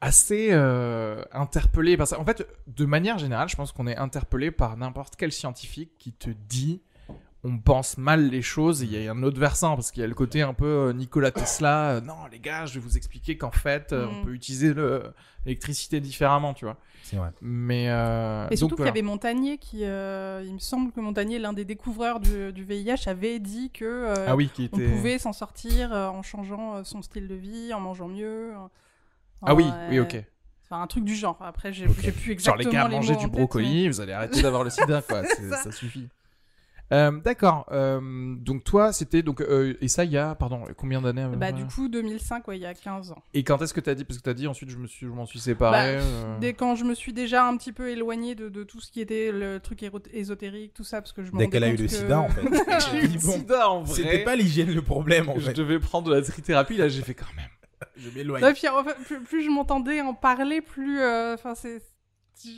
assez 0.02 0.50
euh, 0.52 1.24
interpellé 1.34 1.98
par 1.98 2.08
ça. 2.08 2.20
En 2.20 2.26
fait, 2.26 2.48
de 2.68 2.86
manière 2.86 3.18
générale, 3.18 3.50
je 3.50 3.56
pense 3.56 3.72
qu'on 3.72 3.88
est 3.88 3.98
interpellé 3.98 4.52
par 4.52 4.78
n'importe 4.78 5.16
quel 5.18 5.32
scientifique 5.32 5.92
qui 5.98 6.12
te 6.14 6.30
dit 6.48 6.82
on 7.44 7.58
pense 7.58 7.98
mal 7.98 8.30
les 8.30 8.42
choses. 8.42 8.82
Il 8.82 8.92
y 8.92 9.08
a 9.08 9.12
un 9.12 9.24
autre 9.24 9.40
versant 9.40 9.76
parce 9.76 9.92
qu'il 9.92 10.02
y 10.02 10.04
a 10.04 10.08
le 10.08 10.14
côté 10.16 10.42
un 10.42 10.54
peu 10.54 10.66
euh, 10.90 10.94
Nikola 10.94 11.32
Tesla. 11.32 11.92
euh, 11.92 12.02
non, 12.02 12.16
les 12.32 12.40
gars, 12.40 12.66
je 12.66 12.74
vais 12.76 12.80
vous 12.82 12.98
expliquer 12.98 13.38
qu'en 13.38 13.52
fait, 13.52 13.94
euh, 13.94 14.08
on 14.08 14.22
Mm. 14.22 14.26
peut 14.26 14.34
utiliser 14.34 14.74
le- 14.74 15.04
l'électricité 15.46 16.00
différemment, 16.02 16.54
tu 16.54 16.66
vois. 16.66 16.76
C'est 17.02 17.16
vrai. 17.16 17.30
Mais 17.42 17.90
euh, 17.90 18.48
Et 18.52 18.58
surtout 18.58 18.76
qu'il 18.76 18.86
y 18.86 18.90
avait 18.90 19.02
Montagnier 19.02 19.58
qui, 19.58 19.84
euh, 19.86 20.44
il 20.46 20.54
me 20.54 20.60
semble 20.60 20.92
que 20.92 21.00
Montagnier, 21.00 21.40
l'un 21.40 21.54
des 21.54 21.64
découvreurs 21.66 22.20
du, 22.20 22.52
du 22.52 22.64
VIH, 22.64 23.08
avait 23.08 23.40
dit 23.40 23.72
que 23.72 23.86
euh, 23.86 24.26
ah 24.28 24.36
oui, 24.36 24.50
qui 24.54 24.70
on 24.74 24.78
pouvait 24.78 25.18
s'en 25.18 25.32
sortir 25.34 25.94
euh, 25.94 26.08
en 26.10 26.22
changeant 26.22 26.76
euh, 26.76 26.84
son 26.84 27.02
style 27.02 27.28
de 27.28 27.36
vie, 27.36 27.74
en 27.74 27.80
mangeant 27.80 28.10
mieux. 28.10 28.52
euh, 28.54 28.58
Ah 29.44 29.56
oui, 29.56 29.66
oui, 29.90 30.00
ok. 30.02 30.24
Enfin, 30.66 30.84
un 30.84 30.88
truc 30.88 31.04
du 31.06 31.16
genre. 31.16 31.38
Après, 31.42 31.74
j'ai 31.74 31.86
plus 31.88 31.94
Genre 32.04 32.32
exactement 32.32 32.58
les 32.58 32.66
gars, 32.66 32.88
les 32.90 32.96
mangez 32.98 33.14
mots 33.14 33.20
du 33.22 33.28
brocoli, 33.28 33.84
mais- 33.86 33.90
vous 33.90 34.02
allez 34.02 34.14
arrêter 34.14 34.42
d'avoir 34.44 34.64
le 34.64 34.70
sida, 34.70 35.02
quoi. 35.02 35.24
Ça 35.64 35.72
suffit. 35.72 36.10
Euh, 36.92 37.12
D'accord. 37.22 37.68
euh, 37.72 38.00
donc 38.38 38.64
toi, 38.64 38.92
c'était 38.92 39.22
donc 39.22 39.42
euh, 39.42 39.76
et 39.80 39.88
ça 39.88 40.06
il 40.06 40.12
y 40.12 40.18
a 40.18 40.34
pardon 40.34 40.64
combien 40.76 41.02
d'années 41.02 41.28
Bah, 41.38 41.52
du 41.52 41.66
coup, 41.66 41.88
2005, 41.88 42.48
ouais, 42.48 42.58
il 42.58 42.62
y 42.62 42.66
a 42.66 42.74
15 42.74 43.12
ans. 43.12 43.22
Et 43.36 43.44
quand 43.44 43.62
est-ce 43.62 43.74
que 43.76 43.80
t'as 43.80 43.94
dit 43.94 44.06
parce 44.06 44.18
que 44.18 44.24
t'as 44.24 44.34
dit 44.34 44.48
ensuite 44.48 44.70
je 44.72 44.78
me 44.78 44.88
suis 44.88 45.06
je 45.06 45.12
m'en 45.12 45.26
suis 45.28 45.40
séparé. 45.40 45.78
Bah, 45.98 46.02
euh, 46.04 46.40
Dès 46.40 46.54
quand 46.54 46.76
je 46.76 46.86
me 46.86 46.96
suis 46.96 47.14
déjà 47.14 47.46
un 47.48 47.56
petit 47.58 47.74
peu 47.74 47.90
éloignée 47.90 48.34
de, 48.34 48.50
de 48.50 48.64
tout 48.64 48.82
ce 48.82 48.92
qui 48.92 49.02
était 49.02 49.32
le 49.32 49.60
truc 49.60 49.84
ésotérique, 50.14 50.74
tout 50.74 50.84
ça, 50.84 51.00
parce 51.02 51.14
que 51.14 51.24
je 51.24 51.32
me 51.32 51.38
Dès 51.38 51.48
qu'elle 51.50 51.64
a 51.64 51.68
eu 51.68 51.72
compte 51.72 51.80
le 51.82 51.86
que- 51.88 51.92
sida, 51.94 52.20
en 52.20 52.30
fait. 52.30 52.42
J'ai 52.92 52.98
eu 53.06 53.08
le 53.08 53.20
Bon, 53.20 53.32
sida 53.34 53.70
en 53.70 53.84
vrai. 53.84 53.96
C'était 53.96 54.24
pas 54.24 54.36
l'hygiène 54.36 54.74
le 54.74 54.82
problème, 54.82 55.30
en 55.30 55.36
Je 55.38 55.46
fait. 55.48 55.54
devais 55.54 55.80
prendre 55.80 56.10
de 56.10 56.16
la 56.16 56.22
trithérapie 56.24 56.78
là 56.78 56.88
j'ai 56.90 57.02
fait 57.04 57.14
quand 57.14 57.32
même. 57.36 57.50
Je 57.98 58.10
m'éloigne. 58.10 58.42
Non, 58.44 58.52
puis, 58.54 58.68
en 58.68 58.84
fait, 58.84 58.96
plus, 59.06 59.22
plus 59.22 59.44
je 59.44 59.50
m'entendais 59.50 60.02
en 60.02 60.14
parler, 60.14 60.62
plus. 60.62 61.00
euh, 61.02 61.34
Enfin, 61.36 61.54
c'est. 61.56 61.82
Je, 62.44 62.50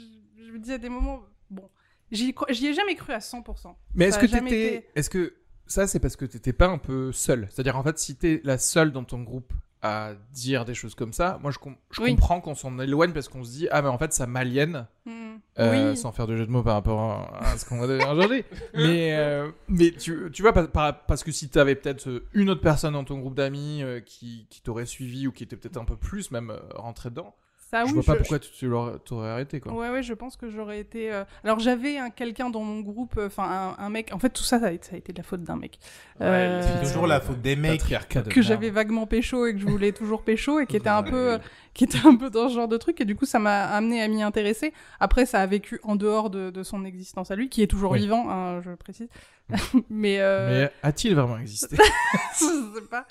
je 0.48 0.52
me 0.52 0.58
disais 0.60 0.76
à 0.76 0.78
des 0.78 0.90
moments. 0.90 1.20
Bon. 1.50 1.70
J'y 2.12 2.34
ai 2.68 2.74
jamais 2.74 2.96
cru 2.96 3.14
à 3.14 3.20
100%. 3.20 3.74
Mais 3.96 4.06
est-ce 4.06 4.20
que 4.20 4.26
t'étais 4.26 4.76
été- 4.78 4.88
est-ce 4.96 5.10
que 5.10 5.34
ça 5.68 5.88
c'est 5.88 6.00
parce 6.00 6.16
que 6.16 6.26
t'étais 6.26 6.54
pas 6.54 6.68
un 6.68 6.78
peu 6.78 7.12
seul? 7.12 7.48
C'est-à-dire 7.50 7.78
en 7.78 7.84
fait 7.84 7.98
si 7.98 8.16
t'es 8.16 8.42
la 8.44 8.58
seule 8.58 8.92
dans 8.92 9.04
ton 9.04 9.22
groupe 9.22 9.54
à 9.84 10.12
dire 10.32 10.64
des 10.66 10.76
choses 10.76 10.94
comme 10.94 11.12
ça, 11.14 11.40
moi 11.42 11.50
je, 11.52 11.58
com- 11.58 11.76
je 11.90 12.02
Oui. 12.02 12.12
comprends 12.12 12.40
qu'on 12.40 12.54
s'en 12.54 12.78
éloigne 12.80 13.14
parce 13.14 13.28
qu'on 13.30 13.44
se 13.44 13.50
dit 13.52 13.68
ah 13.72 13.82
mais 13.82 13.88
en 13.88 13.98
fait 13.98 14.14
ça 14.14 14.28
m'aliène. 14.28 14.88
Hmm. 15.06 15.20
Euh, 15.60 15.92
oui. 15.92 15.98
sans 15.98 16.12
faire 16.14 16.28
de 16.28 16.38
jeu 16.38 16.46
de 16.46 16.52
mots 16.52 16.64
par 16.64 16.76
rapport 16.76 17.36
à, 17.42 17.58
ce 17.58 17.66
qu'on 17.66 17.82
a 17.82 17.88
déjà 17.88 18.12
aujourd'hui. 18.14 18.44
mais 18.74 19.18
euh, 19.18 19.50
mais 19.68 19.92
tu, 19.92 20.30
tu 20.32 20.42
vois, 20.44 20.54
par- 20.54 20.70
par- 20.70 21.06
parce 21.06 21.24
que 21.24 21.32
si 21.32 21.50
tu 21.50 21.60
avais 21.60 21.76
peut-être 21.76 22.08
euh, 22.08 22.26
une 22.34 22.50
autre 22.50 22.62
personne 22.62 22.94
dans 22.94 23.04
ton 23.04 23.18
groupe 23.18 23.36
d'amis 23.36 23.84
qui, 24.06 24.46
qui 24.50 24.62
t'aurait 24.62 24.86
suivi 24.86 25.28
ou 25.28 25.32
qui 25.34 25.44
était 25.44 25.58
peut-être 25.58 25.78
un 25.78 25.84
peu 25.86 25.98
plus 25.98 26.32
même 26.32 26.52
euh, 26.52 26.60
rentré 26.76 27.10
dedans, 27.10 27.36
Ça, 27.72 27.86
je 27.86 27.94
oui, 27.94 27.94
vois 28.02 28.04
pas 28.04 28.16
pourquoi 28.20 28.38
tu, 28.40 28.52
tu 28.52 28.68
l'aurais- 28.68 29.00
t'aurais 29.06 29.30
arrêté. 29.30 29.62
Quoi. 29.62 29.72
Ouais, 29.74 29.90
ouais, 29.90 30.04
je 30.04 30.14
pense 30.14 30.36
que 30.36 30.50
j'aurais 30.50 30.80
été. 30.82 31.12
euh, 31.12 31.24
Alors, 31.46 31.60
j'avais 31.60 31.98
un 31.98 32.10
quelqu'un 32.10 32.50
dans 32.50 32.62
mon 32.64 32.82
groupe, 32.82 33.16
euh, 33.18 33.28
enfin, 33.28 33.76
un, 33.80 33.84
un 33.86 33.90
mec. 33.90 34.14
En 34.14 34.20
fait, 34.20 34.30
tout 34.30 34.44
ça, 34.44 34.60
ça 34.60 34.68
a 34.68 34.72
été, 34.72 34.90
ça 34.90 34.96
a 34.96 34.98
été 34.98 35.14
de 35.14 35.18
la 35.18 35.24
faute 35.24 35.42
d'un 35.44 35.56
mec. 35.56 35.80
Euh, 36.20 36.62
C'est 36.82 36.86
toujours 36.86 37.08
la 37.08 37.22
faute 37.22 37.42
des 37.42 37.56
mecs. 37.56 37.82
De 37.90 38.30
que 38.30 38.42
j'avais 38.42 38.70
vaguement 38.72 39.08
pécho 39.08 39.46
et 39.46 39.54
que 39.54 39.60
je 39.60 39.66
voulais 39.66 39.94
toujours 39.94 40.24
pécho 40.24 40.60
et 40.60 40.66
qui 40.68 40.76
était 40.76 40.90
un 40.90 41.02
peu 41.04 41.34
euh, 41.34 41.38
qui 41.74 41.86
était 41.86 42.06
un 42.06 42.16
peu 42.16 42.30
dans 42.30 42.50
ce 42.50 42.56
genre 42.56 42.68
de 42.68 42.76
truc 42.78 43.00
et 43.00 43.06
du 43.06 43.16
coup 43.16 43.26
ça 43.26 43.40
m'a 43.40 43.64
amené 43.70 44.02
à 44.04 44.08
m'y 44.10 44.22
intéresser 44.22 44.74
après 45.00 45.26
ça 45.26 45.40
a 45.40 45.46
vécu 45.48 45.80
en 45.84 45.96
dehors 45.96 46.30
de, 46.30 46.50
de 46.50 46.64
son 46.64 46.84
existence 46.86 47.32
à 47.32 47.36
lui 47.36 47.48
qui 47.50 47.64
est 47.64 47.68
toujours 47.68 47.92
Oui. 47.92 48.00
vivant 48.00 48.30
hein, 48.30 48.62
je 48.62 48.72
précise 48.72 49.08
mais, 49.90 50.18
euh, 50.20 50.66
Mais 50.66 50.72
a-t-il 50.84 51.16
vraiment 51.16 51.38
existé? 51.38 51.76
Je 52.34 52.46
sais 52.80 52.88
pas 52.90 53.06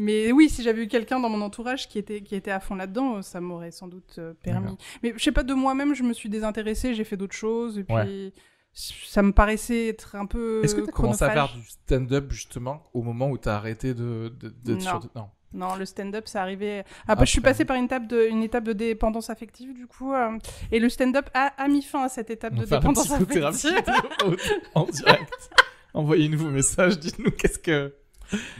mais 0.00 0.32
oui 0.32 0.48
si 0.48 0.62
j'avais 0.62 0.84
eu 0.84 0.88
quelqu'un 0.88 1.20
dans 1.20 1.28
mon 1.28 1.42
entourage 1.42 1.86
qui 1.88 1.98
était 1.98 2.22
qui 2.22 2.34
était 2.34 2.50
à 2.50 2.58
fond 2.58 2.74
là-dedans 2.74 3.16
euh, 3.16 3.22
ça 3.22 3.40
m'aurait 3.40 3.70
sans 3.70 3.86
doute 3.86 4.16
euh, 4.18 4.32
permis 4.42 4.76
mais 5.02 5.12
je 5.16 5.22
sais 5.22 5.30
pas 5.32 5.42
de 5.42 5.52
moi-même 5.54 5.94
je 5.94 6.02
me 6.02 6.12
suis 6.14 6.28
désintéressée 6.30 6.94
j'ai 6.94 7.04
fait 7.04 7.16
d'autres 7.16 7.36
choses 7.36 7.78
et 7.78 7.84
puis 7.84 7.94
Ouais. 7.94 8.32
ça 8.72 9.22
me 9.22 9.32
paraissait 9.32 9.88
être 9.88 10.16
un 10.16 10.26
peu 10.26 10.62
Est-ce 10.64 10.74
que 10.74 10.80
t'as 10.82 10.92
commencé 10.92 11.24
à 11.24 11.30
faire 11.30 11.52
du 11.52 11.62
stand-up 11.68 12.30
justement 12.32 12.88
au 12.94 13.02
moment 13.02 13.28
où 13.28 13.36
t'as 13.38 13.56
arrêté 13.56 13.94
de, 13.94 14.32
de, 14.40 14.48
d'être 14.48 14.80
sur... 14.82 15.00
Non. 15.14 15.28
Non, 15.52 15.74
le 15.74 15.84
stand-up, 15.84 16.28
c'est 16.28 16.38
arrivé. 16.38 16.84
Après, 17.08 17.26
je 17.26 17.32
suis 17.32 17.40
passée 17.40 17.64
par 17.64 17.76
une 17.76 17.86
étape 17.86 18.06
de, 18.06 18.28
une 18.30 18.44
étape 18.44 18.62
de 18.62 18.72
dépendance 18.72 19.30
affective, 19.30 19.74
du 19.74 19.88
coup, 19.88 20.12
euh, 20.14 20.38
et 20.70 20.78
le 20.78 20.88
stand-up 20.88 21.28
a, 21.34 21.46
a 21.60 21.66
mis 21.66 21.82
fin 21.82 22.04
à 22.04 22.08
cette 22.08 22.30
étape 22.30 22.52
On 22.56 22.60
de 22.60 22.64
dépendance 22.66 23.10
affective. 23.10 23.42
en 24.76 24.84
direct. 24.84 25.50
Envoyez-nous 25.92 26.38
vos 26.38 26.50
messages, 26.50 27.00
dites-nous 27.00 27.32
qu'est-ce 27.32 27.58
que... 27.58 27.92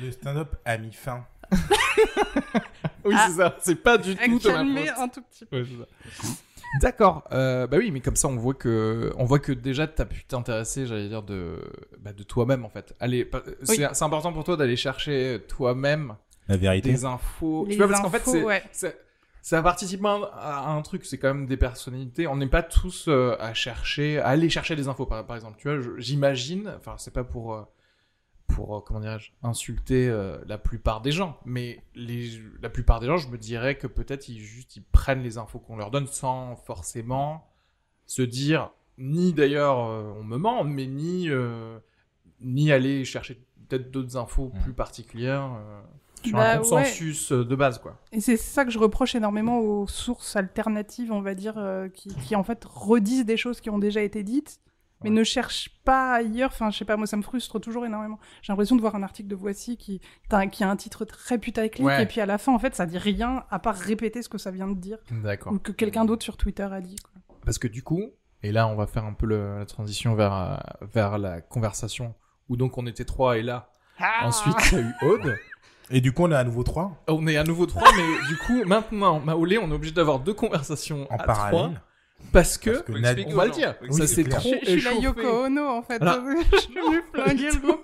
Le 0.02 0.10
stand-up 0.10 0.56
a 0.64 0.78
mis 0.78 0.92
fin. 0.92 1.24
Oui, 3.04 3.14
Ah. 3.16 3.26
c'est 3.28 3.36
ça. 3.36 3.56
C'est 3.60 3.74
pas 3.76 3.96
du 3.96 4.14
tout 4.14 4.38
de 4.38 4.38
faute. 4.38 4.52
un 4.98 5.08
tout 5.08 5.22
petit 5.22 5.46
peu. 5.46 5.62
Ouais. 5.62 5.66
D'accord. 6.82 7.24
Euh, 7.32 7.66
bah 7.66 7.78
oui, 7.78 7.90
mais 7.90 8.00
comme 8.00 8.14
ça, 8.14 8.28
on 8.28 8.36
voit 8.36 8.52
que, 8.54 9.12
on 9.16 9.24
voit 9.24 9.38
que 9.38 9.52
déjà, 9.52 9.86
t'as 9.86 10.04
pu 10.04 10.24
t'intéresser, 10.24 10.86
j'allais 10.86 11.08
dire, 11.08 11.22
de, 11.22 11.58
bah, 11.98 12.12
de 12.12 12.22
toi-même, 12.22 12.64
en 12.64 12.68
fait. 12.68 12.94
Allez, 13.00 13.24
pas- 13.24 13.42
c'est 13.62 14.02
important 14.02 14.32
pour 14.32 14.44
toi 14.44 14.56
d'aller 14.56 14.76
chercher 14.76 15.42
toi-même 15.48 16.14
La 16.46 16.56
vérité. 16.58 16.90
des 16.90 17.04
infos. 17.06 17.64
Les 17.66 17.72
tu 17.72 17.78
vois, 17.78 17.88
parce 17.88 18.00
qu'en 18.00 18.10
fait, 18.10 18.22
c'est, 18.24 18.44
ouais. 18.44 18.62
ça 19.42 19.62
participe 19.62 20.04
à 20.04 20.10
un, 20.10 20.22
à 20.38 20.68
un 20.70 20.82
truc, 20.82 21.04
c'est 21.06 21.16
quand 21.18 21.28
même 21.34 21.46
des 21.46 21.56
personnalités. 21.56 22.26
On 22.26 22.36
n'est 22.36 22.46
pas 22.48 22.62
tous 22.62 23.06
euh, 23.08 23.34
à 23.40 23.54
chercher, 23.54 24.18
à 24.20 24.28
aller 24.28 24.50
chercher 24.50 24.76
des 24.76 24.86
infos, 24.88 25.06
par, 25.06 25.26
par 25.26 25.36
exemple. 25.36 25.56
Tu 25.58 25.68
vois, 25.74 25.94
j'imagine, 25.96 26.72
enfin, 26.76 26.94
c'est 26.98 27.14
pas 27.14 27.24
pour, 27.24 27.54
euh, 27.54 27.62
pour 28.54 28.76
euh, 28.76 28.80
comment 28.80 29.00
dirais-je, 29.00 29.30
insulter 29.42 30.08
euh, 30.08 30.38
la 30.46 30.58
plupart 30.58 31.00
des 31.00 31.12
gens, 31.12 31.38
mais 31.44 31.82
les, 31.94 32.30
la 32.62 32.68
plupart 32.70 33.00
des 33.00 33.06
gens, 33.06 33.16
je 33.16 33.28
me 33.28 33.38
dirais 33.38 33.76
que 33.76 33.86
peut-être 33.86 34.28
ils 34.28 34.40
juste 34.40 34.76
ils 34.76 34.82
prennent 34.82 35.22
les 35.22 35.38
infos 35.38 35.58
qu'on 35.58 35.76
leur 35.76 35.90
donne 35.90 36.06
sans 36.06 36.56
forcément 36.56 37.46
se 38.06 38.22
dire 38.22 38.70
ni 38.98 39.32
d'ailleurs 39.32 39.78
euh, 39.80 40.12
on 40.18 40.24
me 40.24 40.36
ment, 40.36 40.64
mais 40.64 40.86
ni 40.86 41.28
euh, 41.30 41.78
ni 42.40 42.72
aller 42.72 43.04
chercher 43.04 43.40
peut-être 43.68 43.90
d'autres 43.90 44.16
infos 44.16 44.50
plus 44.62 44.72
particulières. 44.72 45.44
euh, 45.54 45.80
sur 46.22 46.36
Bah, 46.36 46.52
un 46.52 46.58
consensus 46.58 47.32
de 47.32 47.54
base, 47.54 47.78
quoi. 47.78 47.98
Et 48.12 48.20
c'est 48.20 48.36
ça 48.36 48.66
que 48.66 48.70
je 48.70 48.78
reproche 48.78 49.14
énormément 49.14 49.58
aux 49.60 49.86
sources 49.86 50.36
alternatives, 50.36 51.12
on 51.12 51.22
va 51.22 51.34
dire, 51.34 51.54
euh, 51.56 51.88
qui, 51.88 52.14
qui 52.14 52.36
en 52.36 52.42
fait 52.42 52.62
redisent 52.66 53.24
des 53.24 53.38
choses 53.38 53.60
qui 53.62 53.70
ont 53.70 53.78
déjà 53.78 54.02
été 54.02 54.22
dites, 54.22 54.60
mais 55.02 55.10
Ouais. 55.10 55.16
ne 55.16 55.24
cherchent 55.24 55.70
pas 55.84 56.14
ailleurs. 56.14 56.50
Enfin, 56.52 56.70
je 56.70 56.78
sais 56.78 56.84
pas, 56.84 56.96
moi 56.96 57.06
ça 57.06 57.16
me 57.16 57.22
frustre 57.22 57.58
toujours 57.60 57.86
énormément. 57.86 58.18
J'ai 58.42 58.52
l'impression 58.52 58.76
de 58.76 58.80
voir 58.80 58.94
un 58.94 59.02
article 59.02 59.28
de 59.28 59.34
Voici 59.34 59.76
qui, 59.76 60.00
qui 60.52 60.64
a 60.64 60.68
un 60.70 60.76
titre 60.76 61.04
très 61.04 61.38
putaclic, 61.38 61.86
Ouais. 61.86 62.02
et 62.02 62.06
puis 62.06 62.20
à 62.20 62.26
la 62.26 62.38
fin, 62.38 62.52
en 62.52 62.58
fait, 62.58 62.74
ça 62.74 62.86
dit 62.86 62.98
rien 62.98 63.44
à 63.50 63.58
part 63.58 63.76
répéter 63.76 64.22
ce 64.22 64.28
que 64.28 64.38
ça 64.38 64.50
vient 64.50 64.68
de 64.68 64.74
dire, 64.78 64.98
D'accord. 65.10 65.52
ou 65.52 65.58
que 65.58 65.72
quelqu'un 65.72 66.04
d'autre 66.04 66.22
sur 66.22 66.36
Twitter 66.36 66.68
a 66.70 66.80
dit. 66.80 66.96
quoi. 66.96 67.20
Parce 67.44 67.58
que 67.58 67.68
du 67.68 67.82
coup, 67.82 68.10
et 68.42 68.52
là 68.52 68.66
on 68.68 68.74
va 68.76 68.86
faire 68.86 69.04
un 69.04 69.12
peu 69.14 69.26
le- 69.26 69.58
la 69.58 69.66
transition 69.66 70.14
vers, 70.14 70.32
euh, 70.34 70.56
vers 70.92 71.18
la 71.18 71.40
conversation, 71.40 72.14
où 72.48 72.56
donc 72.56 72.76
on 72.78 72.86
était 72.86 73.04
trois 73.04 73.38
et 73.38 73.42
là, 73.42 73.70
ensuite 74.22 74.56
il 74.72 74.78
y 74.78 74.80
a 74.80 74.84
eu 74.84 74.94
Aude. 75.02 75.36
Et 75.92 76.00
du 76.00 76.12
coup, 76.12 76.22
on 76.22 76.30
est 76.30 76.36
à 76.36 76.44
nouveau 76.44 76.62
trois 76.62 77.02
On 77.08 77.26
est 77.26 77.36
à 77.36 77.42
nouveau 77.42 77.66
trois, 77.66 77.88
mais 77.96 78.28
du 78.28 78.36
coup 78.36 78.62
maintenant, 78.64 79.18
Maolé, 79.18 79.58
on 79.58 79.68
est 79.70 79.74
obligé 79.74 79.92
d'avoir 79.92 80.20
deux 80.20 80.34
conversations 80.34 81.10
en 81.12 81.16
à 81.16 81.24
parallèle. 81.24 81.58
trois, 81.58 81.70
parce 82.32 82.58
que, 82.58 82.70
Parce 82.70 82.82
que 82.84 82.92
Nad- 82.92 83.24
on 83.26 83.34
va 83.34 83.46
le 83.46 83.50
dire, 83.52 83.74
Oui, 83.82 83.92
ça 83.92 84.06
c'est 84.06 84.22
s'est 84.22 84.24
trop 84.24 84.40
Je, 84.48 84.58
je 84.60 84.70
suis 84.70 84.80
la 84.82 84.90
échauffé. 84.92 85.04
Yoko 85.22 85.44
Ono, 85.46 85.66
en 85.68 85.82
fait. 85.82 86.00
Alors- 86.02 86.20
je 86.52 86.56
suis 86.58 86.74
venue 86.74 87.02
flinguer 87.12 87.50
le 87.50 87.58
groupe. 87.58 87.82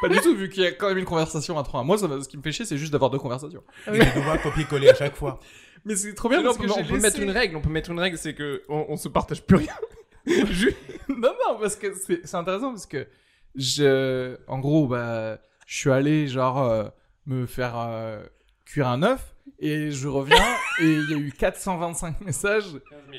Pas 0.00 0.08
du 0.08 0.18
tout, 0.20 0.34
vu 0.34 0.48
qu'il 0.48 0.62
y 0.62 0.66
a 0.66 0.72
quand 0.72 0.88
même 0.88 0.98
une 0.98 1.04
conversation 1.04 1.58
à 1.58 1.62
trois. 1.62 1.82
Moi, 1.84 1.98
ça, 1.98 2.08
ce 2.22 2.28
qui 2.28 2.36
me 2.38 2.42
fait 2.42 2.50
chier, 2.52 2.64
c'est 2.64 2.78
juste 2.78 2.92
d'avoir 2.92 3.10
deux 3.10 3.18
conversations. 3.18 3.62
Et 3.88 3.98
de 3.98 4.14
devoir 4.16 4.40
copier-coller 4.42 4.88
à 4.88 4.94
chaque 4.94 5.16
fois. 5.16 5.38
Mais 5.84 5.96
c'est 5.96 6.12
trop 6.14 6.28
bien 6.28 6.42
parce 6.42 6.56
on 6.56 6.60
que 6.62 6.66
peut, 6.66 6.72
j'ai 6.74 6.80
on 6.80 6.84
peut 6.86 6.94
laissé- 6.94 7.02
mettre 7.02 7.20
une 7.20 7.30
règle. 7.30 7.56
On 7.56 7.60
peut 7.60 7.70
mettre 7.70 7.90
une 7.90 8.00
règle, 8.00 8.16
c'est 8.18 8.34
que 8.34 8.62
on, 8.68 8.86
on 8.88 8.96
se 8.96 9.08
partage 9.08 9.42
plus 9.42 9.56
rien. 9.56 9.72
Je- 10.26 10.68
non, 11.08 11.32
non, 11.48 11.58
parce 11.60 11.76
que 11.76 11.94
c'est 11.94 12.20
c'est 12.26 12.36
intéressant 12.36 12.70
parce 12.70 12.86
que 12.86 13.06
je, 13.54 14.36
en 14.46 14.58
gros, 14.58 14.86
bah, 14.86 15.38
je 15.66 15.76
suis 15.76 15.90
allé 15.90 16.26
genre 16.28 16.62
euh, 16.62 16.84
me 17.26 17.46
faire 17.46 17.74
euh, 17.78 18.22
cuire 18.64 18.88
un 18.88 19.02
œuf 19.02 19.34
et 19.58 19.90
je 19.90 20.08
reviens 20.08 20.36
et 20.80 20.84
il 20.92 21.10
y 21.10 21.14
a 21.14 21.16
eu 21.18 21.32
425 21.32 22.20
messages 22.22 22.78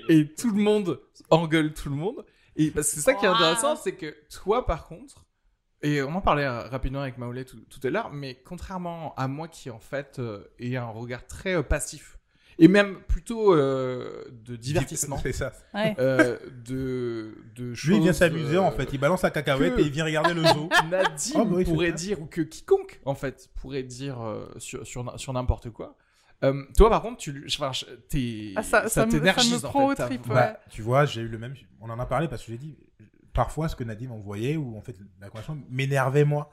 et 0.10 0.28
tout 0.34 0.52
le 0.52 0.62
monde 0.62 1.00
engueule 1.30 1.74
tout 1.74 1.90
le 1.90 1.96
monde. 1.96 2.26
Et 2.56 2.72
parce 2.72 2.90
que 2.90 2.96
c'est 2.96 3.02
ça 3.02 3.14
qui 3.14 3.26
est 3.26 3.30
intéressant, 3.30 3.76
c'est 3.76 3.94
que 3.96 4.16
toi, 4.30 4.66
par 4.66 4.88
contre, 4.88 5.26
et 5.84 6.02
on 6.04 6.14
en 6.14 6.22
parlait 6.22 6.46
euh, 6.46 6.68
rapidement 6.68 7.02
avec 7.02 7.18
Maolé 7.18 7.46
tout, 7.46 7.60
tout 7.70 7.80
à 7.88 7.90
l'heure, 7.90 8.12
mais 8.12 8.36
contrairement 8.46 9.16
à 9.16 9.28
moi 9.28 9.48
qui 9.48 9.70
en 9.70 9.80
fait 9.80 10.20
euh, 10.20 10.44
ai 10.60 10.78
un 10.78 10.90
regard 10.90 11.26
très 11.26 11.56
euh, 11.56 11.64
passif 11.64 12.18
et 12.60 12.68
même 12.68 13.00
plutôt 13.08 13.56
euh, 13.56 14.26
de 14.32 14.56
divertissement. 14.56 15.18
C'est 15.24 15.32
ça. 15.32 15.54
Ouais. 15.74 15.96
euh, 15.98 16.38
de, 16.68 17.36
de 17.56 17.74
choses. 17.74 17.90
Lui, 17.90 17.96
il 17.98 18.04
vient 18.04 18.14
s'amuser 18.14 18.58
euh, 18.58 18.62
en 18.62 18.72
fait. 18.72 18.90
Il 18.94 19.00
balance 19.00 19.24
la 19.24 19.32
cacahuète 19.32 19.80
et 19.80 19.82
il 19.82 19.90
vient 19.90 20.06
regarder 20.06 20.34
le 20.36 20.44
zoo. 20.44 20.70
Nadim 20.92 21.32
Oh, 21.36 21.46
bah 21.46 21.56
oui, 21.56 21.64
pourrait 21.64 21.94
dire, 21.94 22.22
ou 22.22 22.26
que 22.28 22.42
quiconque, 22.42 23.00
en 23.06 23.16
fait, 23.16 23.50
pourrait 23.56 23.82
dire 23.84 24.22
euh, 24.22 24.46
sur, 24.58 24.86
sur, 24.86 25.20
sur 25.20 25.34
n'importe 25.34 25.72
quoi. 25.72 25.96
Euh, 26.44 26.64
toi, 26.78 26.90
par 26.90 27.02
contre, 27.02 27.18
tu, 27.18 27.46
enfin, 27.48 27.72
t'es, 28.10 28.54
Ah, 28.56 28.64
ça, 28.64 28.88
ça, 28.90 29.06
me, 29.06 29.12
ça 29.12 29.18
t'énergise, 29.18 29.64
me 29.64 29.68
en 29.70 29.90
fait, 29.96 30.04
trip. 30.08 30.28
ouais. 30.28 30.34
Bah, 30.34 30.60
tu 30.70 30.82
vois, 30.82 31.06
j'ai 31.06 31.22
eu 31.22 31.28
le 31.28 31.38
même. 31.38 31.54
On 31.80 31.90
en 31.90 32.00
a 32.00 32.06
parlé 32.06 32.28
parce 32.28 32.44
que 32.44 32.52
j'ai 32.52 32.58
dit. 32.58 32.78
Parfois, 33.34 33.70
ce 33.70 33.78
que 33.78 33.86
Nadim 33.86 34.12
envoyait, 34.12 34.58
ou 34.58 34.76
en 34.78 34.82
fait, 34.82 34.94
la 35.22 35.30
conversation 35.30 35.58
m'énervait 35.70 36.26
moi. 36.26 36.52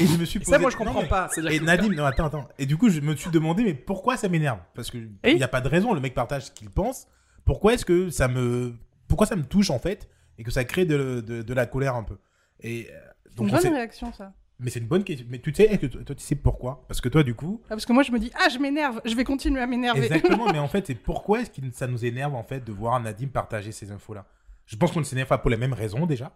Et 0.00 0.06
je 0.08 0.16
me 0.16 0.24
suis 0.24 0.38
Et 0.38 0.40
posé. 0.40 0.50
ça, 0.50 0.58
moi, 0.58 0.70
je 0.70 0.76
Non, 0.76 0.84
comprends 0.86 1.02
mais- 1.02 1.08
pas. 1.08 1.28
Et 1.52 1.60
Nadim, 1.60 1.88
non, 1.94 2.04
attends, 2.04 2.24
attends. 2.26 2.48
Et 2.58 2.66
du 2.66 2.76
coup, 2.76 2.88
je 2.88 3.00
me 3.00 3.14
suis 3.14 3.30
demandé, 3.30 3.62
mais 3.62 3.74
pourquoi 3.74 4.16
ça 4.16 4.28
m'énerve? 4.28 4.58
Parce 4.74 4.90
que 4.90 4.98
il 4.98 5.36
n'y 5.36 5.42
a 5.44 5.48
pas 5.48 5.60
de 5.60 5.68
raison. 5.68 5.94
Le 5.94 6.00
mec 6.00 6.14
partage 6.14 6.46
ce 6.46 6.50
qu'il 6.50 6.68
pense. 6.68 7.06
Pourquoi 7.44 7.74
est-ce 7.74 7.84
que 7.84 8.10
ça 8.10 8.26
me, 8.26 8.74
pourquoi 9.06 9.26
ça 9.28 9.36
me 9.36 9.44
touche 9.44 9.70
en 9.70 9.78
fait 9.78 10.08
et 10.36 10.42
que 10.42 10.50
ça 10.50 10.64
crée 10.64 10.84
de, 10.84 11.20
de, 11.20 11.42
de 11.42 11.54
la 11.54 11.64
colère 11.66 11.94
un 11.94 12.02
peu? 12.02 12.18
Et 12.60 12.88
euh, 12.90 12.98
C'est 13.28 13.36
donc, 13.36 13.48
une 13.50 13.54
on 13.54 13.58
bonne 13.62 13.72
réaction, 13.74 14.12
ça. 14.12 14.32
Mais 14.58 14.70
c'est 14.70 14.80
une 14.80 14.86
bonne 14.86 15.04
question. 15.04 15.26
Mais 15.28 15.38
tu 15.38 15.52
sais, 15.52 15.64
est-ce 15.64 15.86
que 15.86 15.86
toi, 15.86 16.14
tu 16.14 16.22
sais 16.22 16.34
pourquoi? 16.34 16.84
Parce 16.88 17.00
que 17.00 17.08
toi, 17.08 17.22
du 17.22 17.34
coup, 17.34 17.60
Ah, 17.66 17.70
parce 17.70 17.84
que 17.86 17.92
moi, 17.92 18.02
je 18.02 18.12
me 18.12 18.18
dis, 18.18 18.30
ah, 18.34 18.48
je 18.48 18.58
m'énerve, 18.58 19.00
je 19.04 19.14
vais 19.14 19.24
continuer 19.24 19.60
à 19.60 19.66
m'énerver. 19.66 20.04
exactement. 20.06 20.46
mais 20.52 20.58
en 20.58 20.68
fait, 20.68 20.86
c'est 20.86 20.94
pourquoi 20.94 21.40
est-ce 21.40 21.50
que 21.50 21.60
ça 21.72 21.86
nous 21.86 22.04
énerve 22.04 22.34
en 22.34 22.42
fait 22.44 22.64
de 22.64 22.72
voir 22.72 22.98
Nadim 23.00 23.28
partager 23.28 23.72
ces 23.72 23.90
infos-là? 23.90 24.26
Je 24.66 24.76
pense 24.76 24.92
qu'on 24.92 25.00
ne 25.00 25.04
s'énerve 25.04 25.28
pas 25.28 25.38
pour 25.38 25.50
les 25.50 25.56
mêmes 25.56 25.74
raisons 25.74 26.06
déjà. 26.06 26.32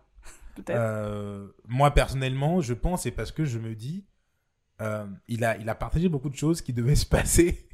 Peut-être. 0.54 0.76
Euh, 0.76 1.46
moi 1.66 1.92
personnellement, 1.92 2.60
je 2.60 2.74
pense 2.74 3.02
c'est 3.02 3.10
parce 3.10 3.32
que 3.32 3.44
je 3.44 3.58
me 3.58 3.74
dis, 3.74 4.04
euh, 4.80 5.06
il 5.28 5.44
a, 5.44 5.56
il 5.58 5.68
a 5.68 5.74
partagé 5.74 6.08
beaucoup 6.08 6.28
de 6.28 6.36
choses 6.36 6.60
qui 6.60 6.72
devaient 6.72 6.94
se 6.96 7.06
passer 7.06 7.68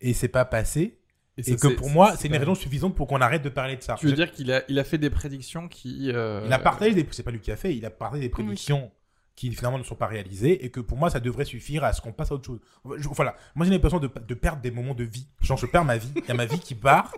et 0.00 0.12
c'est 0.12 0.28
pas 0.28 0.44
passé. 0.44 0.98
Et, 1.38 1.42
ça, 1.42 1.56
que 1.56 1.74
pour 1.74 1.90
moi, 1.90 2.16
c'est 2.16 2.28
une 2.28 2.36
raison 2.36 2.54
suffisante 2.54 2.94
pour 2.94 3.06
qu'on 3.06 3.20
arrête 3.20 3.42
de 3.42 3.50
parler 3.50 3.76
de 3.76 3.82
ça. 3.82 3.94
Tu 3.98 4.06
veux 4.06 4.12
dire 4.12 4.32
qu'il 4.32 4.50
a, 4.50 4.62
il 4.68 4.78
a 4.78 4.84
fait 4.84 4.96
des 4.96 5.10
prédictions 5.10 5.68
qui. 5.68 6.10
euh, 6.10 6.42
Il 6.46 6.52
a 6.52 6.58
partagé 6.58 6.94
des, 6.94 7.06
c'est 7.10 7.22
pas 7.22 7.30
lui 7.30 7.40
qui 7.40 7.52
a 7.52 7.56
fait, 7.56 7.76
il 7.76 7.84
a 7.84 7.90
partagé 7.90 8.22
des 8.22 8.30
prédictions 8.30 8.90
qui 9.36 9.52
finalement 9.54 9.78
ne 9.78 9.84
sont 9.84 9.94
pas 9.94 10.06
réalisées 10.06 10.64
et 10.64 10.70
que 10.70 10.80
pour 10.80 10.96
moi 10.98 11.10
ça 11.10 11.20
devrait 11.20 11.44
suffire 11.44 11.84
à 11.84 11.92
ce 11.92 12.00
qu'on 12.00 12.12
passe 12.12 12.30
à 12.32 12.34
autre 12.34 12.46
chose. 12.46 12.60
Je- 12.98 13.08
voilà, 13.08 13.36
moi 13.54 13.64
j'ai 13.66 13.72
l'impression 13.72 14.00
de, 14.00 14.08
de 14.26 14.34
perdre 14.34 14.62
des 14.62 14.70
moments 14.70 14.94
de 14.94 15.04
vie. 15.04 15.28
Genre 15.42 15.58
je 15.58 15.66
perds 15.66 15.84
ma 15.84 15.98
vie, 15.98 16.10
il 16.16 16.24
y 16.26 16.30
a 16.30 16.34
ma 16.34 16.46
vie 16.46 16.58
qui 16.58 16.74
part 16.74 17.12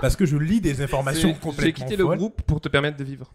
parce 0.00 0.14
que 0.16 0.26
je 0.26 0.36
lis 0.36 0.60
des 0.60 0.82
informations 0.82 1.32
complètement 1.34 1.64
J'ai 1.64 1.72
quitté 1.72 1.96
le 1.96 2.06
groupe 2.06 2.42
pour 2.42 2.60
te 2.60 2.68
permettre 2.68 2.96
de 2.98 3.04
vivre. 3.04 3.32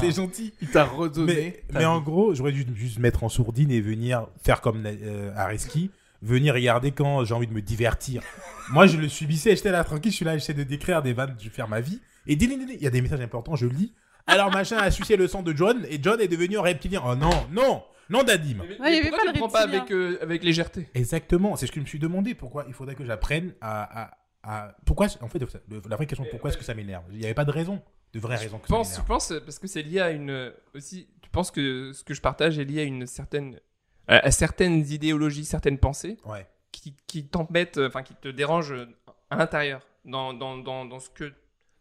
C'est 0.00 0.12
gentil. 0.14 0.52
Il 0.60 0.68
t'a 0.68 0.84
redonné. 0.84 1.62
Mais, 1.72 1.84
en 1.84 2.00
gros, 2.00 2.34
j'aurais 2.34 2.52
dû 2.52 2.64
juste 2.74 2.98
mettre 2.98 3.24
en 3.24 3.28
sourdine 3.28 3.70
et 3.70 3.80
venir 3.80 4.26
faire 4.42 4.60
comme 4.60 4.82
euh, 4.84 5.32
Areski, 5.36 5.90
venir 6.22 6.54
regarder 6.54 6.92
quand 6.92 7.24
j'ai 7.24 7.34
envie 7.34 7.46
de 7.46 7.52
me 7.52 7.62
divertir. 7.62 8.22
Moi, 8.70 8.86
je 8.86 8.96
le 8.96 9.08
subissais, 9.08 9.56
j'étais 9.56 9.70
là 9.72 9.82
tranquille, 9.84 10.12
je 10.12 10.16
suis 10.16 10.24
là, 10.24 10.36
j'essaie 10.36 10.54
de 10.54 10.62
décrire 10.64 11.02
des 11.02 11.12
vannes, 11.12 11.34
je 11.38 11.44
vais 11.44 11.50
faire 11.50 11.68
ma 11.68 11.80
vie. 11.80 12.00
Et 12.26 12.34
il 12.34 12.82
y 12.82 12.86
a 12.86 12.90
des 12.90 13.00
messages 13.02 13.20
importants, 13.20 13.56
je 13.56 13.66
lis. 13.66 13.92
Alors, 14.26 14.50
machin 14.50 14.78
a 14.78 14.90
sucé 14.90 15.16
le 15.16 15.26
sang 15.28 15.42
de 15.42 15.54
John 15.56 15.84
et 15.88 15.98
John 16.02 16.20
est 16.20 16.28
devenu 16.28 16.58
un 16.58 16.62
reptilien. 16.62 17.02
Oh 17.04 17.14
non, 17.14 17.30
non, 17.50 17.82
non, 18.08 18.22
Dadim. 18.22 18.58
Mais, 18.68 18.78
Ouais, 18.80 18.98
avait 18.98 19.00
pourquoi 19.10 19.18
pas 19.18 19.22
tu 19.22 19.26
le 19.28 19.32
le 19.32 19.38
prends 19.38 19.48
pas 19.48 19.62
avec, 19.62 19.90
euh, 19.90 20.18
avec 20.22 20.44
légèreté 20.44 20.88
Exactement, 20.94 21.56
c'est 21.56 21.66
ce 21.66 21.72
que 21.72 21.76
je 21.80 21.82
me 21.82 21.86
suis 21.88 21.98
demandé. 21.98 22.34
Pourquoi 22.34 22.64
il 22.68 22.74
faudrait 22.74 22.94
que 22.94 23.04
j'apprenne 23.04 23.54
à, 23.60 24.02
à, 24.04 24.10
à- 24.44 24.76
Pourquoi, 24.86 25.06
en 25.20 25.28
fait, 25.28 25.38
le- 25.40 25.82
la 25.88 25.96
vraie 25.96 26.06
question, 26.06 26.26
pourquoi 26.30 26.50
est-ce 26.50 26.58
que 26.58 26.64
ça 26.64 26.74
m'énerve? 26.74 27.04
Il 27.10 27.18
n'y 27.18 27.24
avait 27.24 27.34
pas 27.34 27.44
de 27.44 27.50
raison, 27.50 27.82
de 28.12 28.20
vraie 28.20 28.36
raison 28.36 28.58
que 28.58 28.66
Tu 28.66 28.72
penses, 28.72 28.88
ça 28.90 28.94
tu 28.96 29.00
m'énerve. 29.00 29.08
penses, 29.08 29.30
euh, 29.32 29.40
parce 29.40 29.58
que 29.58 29.66
c'est 29.66 29.82
lié 29.82 30.00
à 30.00 30.10
une. 30.10 30.30
euh, 30.30 30.50
Aussi, 30.74 31.08
tu 31.20 31.30
penses 31.30 31.50
que 31.50 31.92
ce 31.92 32.04
que 32.04 32.14
je 32.14 32.20
partage 32.20 32.58
est 32.58 32.64
lié 32.64 32.80
à 32.82 32.84
une 32.84 33.06
certaine. 33.06 33.58
à 34.06 34.18
à 34.26 34.30
certaines 34.30 34.86
idéologies, 34.88 35.44
certaines 35.44 35.78
pensées 35.78 36.16
Ouais. 36.26 36.46
qui, 36.70 36.94
qui 37.06 37.26
t'embêtent, 37.26 37.78
euh, 37.78 37.88
enfin 37.88 38.02
qui 38.02 38.14
te 38.14 38.28
dérangent 38.28 38.72
euh, 38.72 38.86
à 39.30 39.36
l'intérieur, 39.36 39.80
dans, 40.04 40.32
dans, 40.34 40.56
dans, 40.58 40.84
dans 40.84 40.98
ce 41.00 41.08
que. 41.10 41.32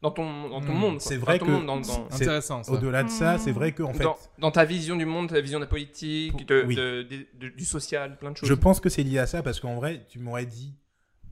Dans 0.01 0.10
ton, 0.12 0.50
dans 0.50 0.62
ton 0.62 0.74
Hmm, 0.74 0.77
monde. 0.77 1.01
c'est 1.01 1.17
Dans 1.17 1.22
vrai 1.25 1.38
ton 1.38 1.46
que- 1.46 1.51
monde, 1.51 1.65
dans, 1.67 1.75
dans- 1.77 1.84
c'est- 2.10 2.24
Intéressant 2.24 2.63
ça. 2.63 2.72
Au-delà 2.72 3.03
de 3.03 3.10
ça, 3.10 3.38
c'est 3.38 3.51
vrai 3.51 3.72
que 3.72 3.84
en 3.84 3.93
fait, 3.93 4.03
dans, 4.03 4.17
dans 4.39 4.50
ta 4.51 4.65
vision 4.65 4.96
du 4.96 5.05
monde, 5.05 5.29
ta 5.29 5.39
vision 5.41 5.60
de 5.60 5.65
la 5.65 5.70
politique, 5.70 6.31
Pour- 6.31 6.46
de- 6.46 6.63
oui. 6.65 6.75
de- 6.75 7.03
de- 7.03 7.27
de- 7.39 7.50
du 7.50 7.65
social, 7.65 8.17
plein 8.17 8.31
de 8.31 8.38
choses. 8.38 8.50
je 8.50 8.53
pense 8.55 8.79
que 8.79 8.89
c'est 8.89 9.03
lié 9.03 9.20
à 9.20 9.27
ça 9.27 9.43
parce 9.43 9.60
qu'en 9.60 9.75
vrai, 9.75 10.05
tu 10.10 10.17
m'aurais 10.20 10.46
dit. 10.48 10.74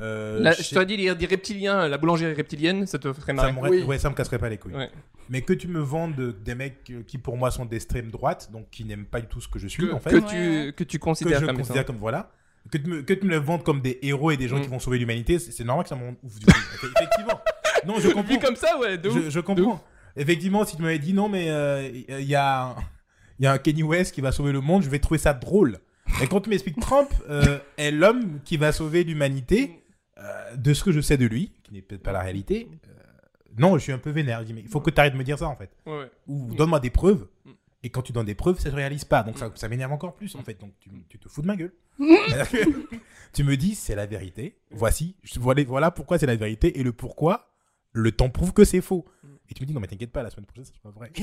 euh, 0.02 0.54
chez- 0.54 0.64
je 0.64 0.70
t'aurais 0.74 0.86
dit 0.86 0.96
des 0.96 1.26
reptiliens, 1.26 1.88
la 1.90 1.98
boulangerie 1.98 2.32
reptilienne, 2.34 2.86
ça 2.86 3.00
te 3.00 3.12
ferait 3.12 3.36
Ça, 3.36 3.52
marrer. 3.52 3.70
Oui. 3.70 3.84
ouais, 3.84 3.98
ça 4.00 4.10
me 4.10 4.16
casserait 4.16 4.40
pas 4.40 4.48
les 4.50 4.58
couilles. 4.58 4.76
Ouais. 4.76 4.90
Mais 5.30 5.42
que 5.42 5.52
tu 5.52 5.68
me 5.68 5.80
vendes 5.82 6.16
de- 6.16 6.32
des 6.32 6.56
mecs 6.56 6.90
qui 7.06 7.18
pour 7.18 7.36
moi 7.38 7.52
sont 7.52 7.66
d'extrême 7.66 8.10
droite, 8.10 8.50
donc 8.54 8.70
qui 8.70 8.86
n'aiment 8.86 9.06
pas 9.06 9.20
du 9.20 9.28
tout 9.28 9.42
ce 9.42 9.48
que 9.50 9.60
je 9.60 9.68
suis 9.68 9.88
Que, 9.88 9.92
en 9.94 10.00
fait, 10.00 10.12
que 10.12 10.20
que, 10.20 10.30
tu, 10.70 10.74
que 10.74 10.84
tu 10.86 10.96
je 10.98 11.02
considères 11.02 11.46
comme 11.46 11.58
considère 11.58 11.82
ça. 11.82 11.84
comme 11.84 11.98
voilà, 11.98 12.32
que 12.72 12.78
tu, 12.78 12.88
me, 12.90 13.02
que 13.02 13.14
tu 13.14 13.26
me 13.26 13.32
le 13.32 13.38
vendes 13.40 13.64
comme 13.64 13.82
des 13.82 14.00
héros 14.02 14.32
et 14.32 14.38
des 14.38 14.48
gens 14.48 14.58
Mm. 14.58 14.62
qui 14.62 14.68
vont 14.70 14.80
sauver 14.80 15.00
l'humanité, 15.00 15.38
c'est 15.38 15.64
normal 15.66 15.84
que 15.84 15.90
ça 15.90 15.96
m'en 15.96 16.12
ouf 16.24 16.40
du. 16.40 16.46
Non, 17.86 18.00
je 18.00 18.08
comprends. 18.14 18.34
Vu 18.34 18.40
comme 18.40 18.56
ça, 18.56 18.78
ouais, 18.80 18.98
de 18.98 19.10
ouf. 19.10 19.24
Je, 19.26 19.30
je 19.30 19.40
comprends. 19.40 19.84
Effectivement, 20.16 20.66
si 20.66 20.76
tu 20.76 20.82
m'avais 20.82 21.00
dit 21.00 21.14
non, 21.14 21.30
mais 21.30 21.50
euh, 21.50 21.88
il 21.94 22.26
y, 22.26 22.36
a 22.36 22.76
y 23.40 23.46
a 23.46 23.52
un 23.54 23.58
Kenny 23.58 23.84
West 23.84 24.14
qui 24.14 24.22
va 24.22 24.32
sauver 24.32 24.52
le 24.52 24.62
monde, 24.62 24.84
je 24.84 24.90
vais 24.90 25.00
trouver 25.00 25.18
ça 25.20 25.34
drôle. 25.34 25.80
Et 26.22 26.28
quand 26.28 26.42
tu 26.42 26.50
m'expliques 26.50 26.80
Trump 26.80 27.10
euh, 27.30 27.60
est 27.78 27.92
l'homme 27.92 28.40
qui 28.44 28.58
va 28.58 28.72
sauver 28.72 29.04
l'humanité, 29.04 29.84
euh, 30.18 30.56
de 30.56 30.74
ce 30.74 30.84
que 30.84 30.92
je 30.92 31.00
sais 31.00 31.18
de 31.18 31.26
lui, 31.26 31.54
qui 31.64 31.74
n'est 31.74 31.82
peut-être 31.82 32.02
pas 32.04 32.12
la 32.12 32.22
réalité, 32.22 32.68
euh, 32.88 32.92
non, 33.58 33.78
je 33.78 33.84
suis 33.84 33.92
un 33.92 34.00
peu 34.00 34.10
vénère. 34.10 34.40
Je 34.42 34.46
dis, 34.46 34.54
mais 34.54 34.62
il 34.62 34.68
faut 34.68 34.82
que 34.82 34.90
tu 34.90 35.00
arrêtes 35.00 35.14
de 35.14 35.18
me 35.18 35.24
dire 35.24 35.38
ça 35.38 35.48
en 35.48 35.56
fait. 35.56 35.70
Ouais, 35.86 36.00
ouais. 36.00 36.12
Ou 36.28 36.54
donne-moi 36.56 36.80
des 36.80 36.90
preuves. 36.90 37.28
Mm. 37.46 37.52
Et 37.84 37.90
quand 37.92 38.02
tu 38.02 38.12
donnes 38.12 38.26
des 38.26 38.36
preuves, 38.36 38.60
ça 38.60 38.72
se 38.72 38.76
réalise 38.76 39.06
pas. 39.06 39.24
Donc 39.24 39.38
ça, 39.38 39.48
Mm. 39.48 39.52
ça 39.56 39.70
m'énerve 39.70 39.92
encore 39.94 40.16
plus 40.16 40.36
en 40.36 40.42
fait. 40.44 40.60
Donc 40.60 40.72
tu, 40.80 40.90
tu 41.08 41.20
te 41.20 41.30
fous 41.30 41.42
de 41.44 41.48
ma 41.48 41.56
gueule. 41.56 41.72
tu 43.34 43.44
me 43.44 43.56
dis, 43.56 43.76
c'est 43.76 43.96
la 43.96 44.06
vérité. 44.08 44.58
Voici, 44.72 45.16
voilà 45.68 45.92
pourquoi 45.92 46.18
c'est 46.18 46.26
la 46.26 46.36
vérité 46.36 46.80
et 46.80 46.84
le 46.84 46.92
pourquoi. 46.92 47.46
Le 47.92 48.12
temps 48.12 48.30
prouve 48.30 48.54
que 48.54 48.64
c'est 48.66 48.82
faux. 48.82 49.06
Mm. 49.24 49.28
Et 49.50 49.54
tu 49.56 49.64
me 49.64 49.68
dis, 49.68 49.74
non 49.74 49.80
mais 49.80 49.88
t'inquiète 49.88 50.12
pas, 50.12 50.22
la 50.24 50.30
semaine 50.30 50.46
prochaine, 50.46 50.66
ça 50.66 50.74
sera 50.74 50.92
vrai. 50.92 51.12
Et 51.18 51.22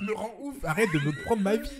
je 0.00 0.04
me 0.04 0.14
rends 0.14 0.34
ouf. 0.40 0.56
Arrête 0.64 0.90
de 0.92 0.98
me 0.98 1.12
prendre 1.24 1.42
ma 1.42 1.56
vie. 1.56 1.70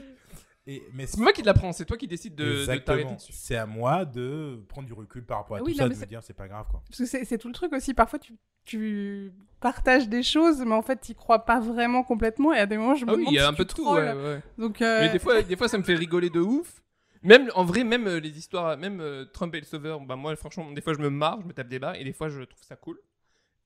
Et, 0.64 0.80
mais 0.94 1.06
C'est 1.08 1.18
moi 1.18 1.32
qui 1.32 1.40
te 1.42 1.46
l'apprends, 1.46 1.72
c'est 1.72 1.84
toi 1.84 1.96
qui 1.96 2.06
décides 2.06 2.36
de, 2.36 2.44
de 2.44 2.50
Exactement. 2.60 2.84
t'arrêter 2.98 3.14
dessus. 3.16 3.32
C'est 3.34 3.56
à 3.56 3.66
moi 3.66 4.04
de 4.04 4.62
prendre 4.68 4.86
du 4.86 4.92
recul 4.92 5.24
par 5.24 5.38
rapport 5.38 5.56
à 5.56 5.60
Oui, 5.62 5.72
tout 5.72 5.78
non, 5.78 5.84
ça, 5.84 5.88
mais 5.88 5.94
de 5.94 5.94
me 5.96 6.00
c'est- 6.00 6.06
dire 6.08 6.22
c'est 6.22 6.34
pas 6.36 6.46
grave 6.46 6.66
quoi. 6.70 6.84
Parce 6.88 6.98
que 7.00 7.04
c'est 7.06 7.24
c'est 7.24 7.36
tout 7.36 7.48
le 7.48 7.54
truc 7.54 7.72
aussi. 7.72 7.94
Parfois, 7.94 8.20
tu, 8.20 8.34
tu 8.64 9.32
partages 9.58 10.08
des 10.08 10.22
choses, 10.22 10.60
mais 10.64 10.74
en 10.74 10.82
fait, 10.82 11.00
tu 11.00 11.14
crois 11.14 11.44
pas 11.44 11.58
vraiment 11.58 12.04
complètement. 12.04 12.52
Et 12.52 12.58
à 12.58 12.66
des 12.66 12.76
moments, 12.78 12.94
je 12.94 13.04
me 13.04 13.10
Ah 13.10 13.14
oui, 13.16 13.24
il 13.26 13.34
y 13.34 13.38
a 13.40 13.42
si 13.42 13.48
un 13.48 13.54
peu 13.54 13.64
de 13.64 13.72
tout, 13.72 13.92
ouais, 13.92 14.12
ouais. 14.12 14.40
Donc, 14.56 14.80
euh, 14.82 15.00
Mais 15.00 15.08
des 15.10 15.18
fois, 15.18 15.42
des 15.42 15.56
fois, 15.56 15.66
ça 15.66 15.78
me 15.78 15.82
fait 15.82 15.96
rigoler 15.96 16.30
de 16.30 16.38
ouf. 16.38 16.80
Même, 17.24 17.50
en 17.56 17.64
vrai, 17.64 17.82
même 17.82 18.06
euh, 18.06 18.20
les 18.20 18.36
histoires, 18.38 18.76
même 18.78 19.00
euh, 19.00 19.24
Trump 19.24 19.52
et 19.56 19.60
le 19.60 19.66
sauveur, 19.66 19.98
bah 20.00 20.14
moi, 20.14 20.34
franchement, 20.36 20.70
des 20.70 20.80
fois, 20.80 20.92
je 20.94 20.98
me 21.00 21.10
marre, 21.10 21.40
je 21.40 21.46
me 21.48 21.52
tape 21.52 21.68
des 21.68 21.80
barres, 21.80 21.96
et 21.96 22.04
des 22.04 22.12
fois, 22.12 22.28
je 22.28 22.42
trouve 22.42 22.62
ça 22.62 22.76
cool. 22.76 22.98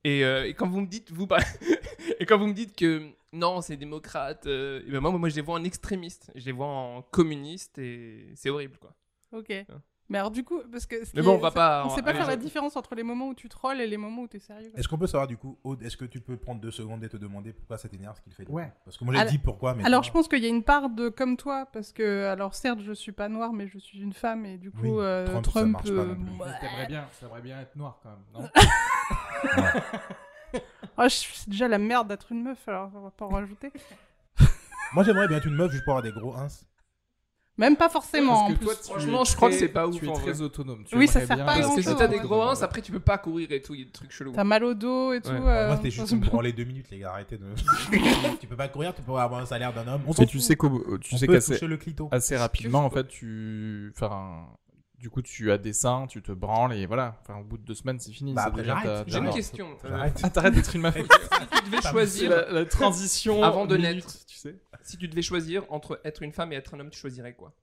Et, 0.04 0.24
euh, 0.24 0.46
et 0.46 0.54
quand 0.54 0.68
vous 0.68 0.80
me 0.80 0.86
dites, 0.86 1.10
vous, 1.10 1.26
et 2.20 2.26
quand 2.26 2.38
vous 2.38 2.46
me 2.46 2.52
dites 2.54 2.76
que 2.76 3.10
non, 3.32 3.60
c'est 3.60 3.76
démocrate, 3.76 4.46
euh, 4.46 4.82
et 4.86 4.90
ben 4.90 5.00
moi, 5.00 5.10
moi, 5.12 5.28
je 5.28 5.36
les 5.36 5.42
vois 5.42 5.56
en 5.56 5.64
extrémiste, 5.64 6.30
je 6.34 6.44
les 6.46 6.52
vois 6.52 6.66
en 6.66 7.02
communiste, 7.02 7.78
et 7.78 8.32
c'est 8.34 8.50
horrible, 8.50 8.78
quoi. 8.78 8.94
ok. 9.32 9.52
Mais 10.08 10.18
alors, 10.18 10.30
du 10.30 10.44
coup, 10.44 10.60
parce 10.70 10.86
que. 10.86 10.94
Mais 11.14 11.22
bon, 11.22 11.32
est- 11.32 11.36
on 11.36 11.38
va 11.38 11.50
pas 11.50 11.84
On 11.84 11.90
sait 11.90 12.02
pas 12.02 12.14
faire 12.14 12.28
la 12.28 12.36
différence 12.36 12.76
entre 12.76 12.94
les 12.94 13.02
moments 13.02 13.28
où 13.28 13.34
tu 13.34 13.48
trolls 13.48 13.80
et 13.80 13.86
les 13.88 13.96
moments 13.96 14.22
où 14.22 14.28
t'es 14.28 14.38
sérieux. 14.38 14.70
quoi. 14.70 14.78
Est-ce 14.78 14.86
qu'on 14.88 14.98
peut 14.98 15.08
savoir 15.08 15.26
du 15.26 15.36
coup, 15.36 15.58
Aude, 15.64 15.82
est-ce 15.82 15.96
que 15.96 16.04
tu 16.04 16.20
peux 16.20 16.36
prendre 16.36 16.60
deux 16.60 16.70
secondes 16.70 17.02
et 17.02 17.08
te 17.08 17.16
demander 17.16 17.52
pourquoi 17.52 17.76
ça 17.76 17.88
t'énerve 17.88 18.16
ce 18.16 18.20
qu'il 18.22 18.32
fait 18.32 18.48
Ouais. 18.48 18.72
Parce 18.84 18.96
que 18.96 19.04
moi 19.04 19.14
j'ai 19.14 19.20
Alors- 19.20 19.32
dit 19.32 19.38
pourquoi, 19.38 19.74
mais. 19.74 19.84
Alors, 19.84 20.04
je 20.04 20.12
pense 20.12 20.28
qu'il 20.28 20.42
y 20.42 20.46
a 20.46 20.48
une 20.48 20.62
part 20.62 20.90
de 20.90 21.08
comme 21.08 21.36
toi, 21.36 21.66
parce 21.72 21.92
que, 21.92 22.26
alors 22.26 22.54
certes, 22.54 22.80
je 22.80 22.92
suis 22.92 23.10
pas 23.12 23.28
noire, 23.28 23.52
mais 23.52 23.66
je 23.66 23.78
suis 23.78 24.00
une 24.00 24.12
femme, 24.12 24.46
et 24.46 24.58
du 24.58 24.70
coup, 24.70 24.78
Oui, 24.82 24.90
euh, 25.00 25.26
Trump, 25.26 25.44
Trump. 25.44 25.76
ça 25.84 25.92
pas 25.92 25.98
euh, 26.00 26.14
ouais. 26.14 26.50
T'aimerais 26.60 26.86
bien, 26.86 27.04
t'aimerais 27.18 27.40
bien 27.42 27.60
être 27.60 27.74
noir 27.74 27.98
quand 28.02 28.10
même, 28.10 28.18
non 28.32 28.48
Oh, 30.98 31.02
je- 31.08 31.08
c'est 31.34 31.48
déjà 31.48 31.68
la 31.68 31.78
merde 31.78 32.08
d'être 32.08 32.30
une 32.30 32.42
meuf, 32.44 32.66
alors 32.68 32.90
on 32.94 33.00
va 33.00 33.10
pas 33.10 33.24
en 33.24 33.30
rajouter. 33.30 33.72
Moi 34.94 35.02
j'aimerais 35.02 35.26
bien 35.28 35.38
être 35.38 35.46
une 35.46 35.56
meuf 35.56 35.72
juste 35.72 35.84
pour 35.84 35.96
avoir 35.96 36.02
des 36.04 36.12
gros 36.18 36.34
ins. 36.36 36.46
Même 37.58 37.76
pas 37.76 37.88
forcément. 37.88 38.32
Parce 38.34 38.42
en 38.42 38.48
que 38.52 38.58
plus. 38.58 38.64
toi, 38.66 38.74
tu 38.74 38.82
Franchement, 38.90 39.24
je 39.24 39.34
crois 39.36 39.48
que 39.48 39.54
c'est 39.54 39.68
pas 39.68 39.86
ouf, 39.86 39.98
Tu 39.98 40.04
es 40.04 40.08
en 40.08 40.12
très 40.12 40.32
vrai. 40.32 40.40
autonome. 40.42 40.84
Tu 40.84 40.96
Oui, 40.96 41.08
ça 41.08 41.24
sert 41.26 41.36
bien 41.36 41.44
pas 41.46 41.52
à 41.52 41.60
Parce 41.60 41.74
que 41.76 41.80
si 41.82 41.96
t'as 41.96 42.06
des 42.06 42.18
gros 42.18 42.42
uns, 42.42 42.62
après, 42.62 42.82
tu 42.82 42.92
peux 42.92 43.00
pas 43.00 43.16
courir 43.16 43.50
et 43.50 43.62
tout, 43.62 43.74
il 43.74 43.80
y 43.80 43.82
a 43.82 43.86
des 43.86 43.90
trucs 43.92 44.12
chelous. 44.12 44.32
T'as 44.34 44.44
mal 44.44 44.62
au 44.62 44.74
dos 44.74 45.14
et 45.14 45.20
tout. 45.22 45.30
Ouais. 45.30 45.36
euh, 45.40 45.66
Moi 45.68 45.76
c'était 45.76 45.90
juste 45.90 46.12
me 46.12 46.20
branler 46.26 46.52
deux 46.52 46.64
minutes, 46.64 46.86
les 46.90 46.98
gars, 46.98 47.12
arrêtez 47.12 47.38
de. 47.38 47.46
tu 48.40 48.46
peux 48.46 48.56
pas 48.56 48.68
courir, 48.68 48.94
tu 48.94 49.00
peux 49.02 49.12
avoir 49.14 49.40
un 49.40 49.46
salaire 49.46 49.72
d'un 49.72 49.88
homme. 49.90 50.02
On 50.06 50.12
Mais 50.18 50.26
tu 50.26 50.38
sais 50.40 50.54
qu'au- 50.56 50.98
tu 50.98 51.14
On 51.14 51.18
sais 51.18 51.26
qu'assez 51.26 51.54
toucher 51.54 51.66
le 51.66 51.76
clito. 51.78 52.08
assez 52.12 52.36
rapidement, 52.36 52.84
en 52.84 52.90
fait, 52.90 53.08
tu. 53.08 53.90
Enfin, 53.96 54.46
du 55.06 55.10
coup, 55.10 55.22
tu 55.22 55.52
as 55.52 55.56
des 55.58 55.72
seins, 55.72 56.08
tu 56.08 56.20
te 56.20 56.32
branles 56.32 56.72
et 56.72 56.84
voilà. 56.84 57.16
Enfin, 57.22 57.38
au 57.38 57.44
bout 57.44 57.58
de 57.58 57.62
deux 57.62 57.76
semaines, 57.76 58.00
c'est 58.00 58.10
fini. 58.10 58.34
Bah, 58.34 58.46
après, 58.46 58.62
déjà 58.62 59.04
J'ai 59.06 59.18
une 59.18 59.30
question. 59.30 59.68
J'arrête. 59.84 60.18
Ah, 60.24 60.30
t'arrêtes 60.30 60.54
d'être 60.54 60.74
une 60.74 60.82
meuf. 60.82 60.96
si 60.96 61.00
tu 61.62 61.70
devais 61.70 61.80
choisir, 61.80 62.30
la, 62.30 62.50
la 62.50 62.64
transition 62.64 63.44
Avant 63.44 63.66
de 63.66 63.76
minute, 63.76 63.94
naître. 64.04 64.26
tu 64.26 64.36
sais. 64.36 64.56
si 64.82 64.96
tu 64.98 65.06
devais 65.06 65.22
choisir 65.22 65.62
entre 65.68 66.00
être 66.02 66.22
une 66.24 66.32
femme 66.32 66.52
et 66.52 66.56
être 66.56 66.74
un 66.74 66.80
homme, 66.80 66.90
tu 66.90 66.98
choisirais 66.98 67.34
quoi? 67.34 67.54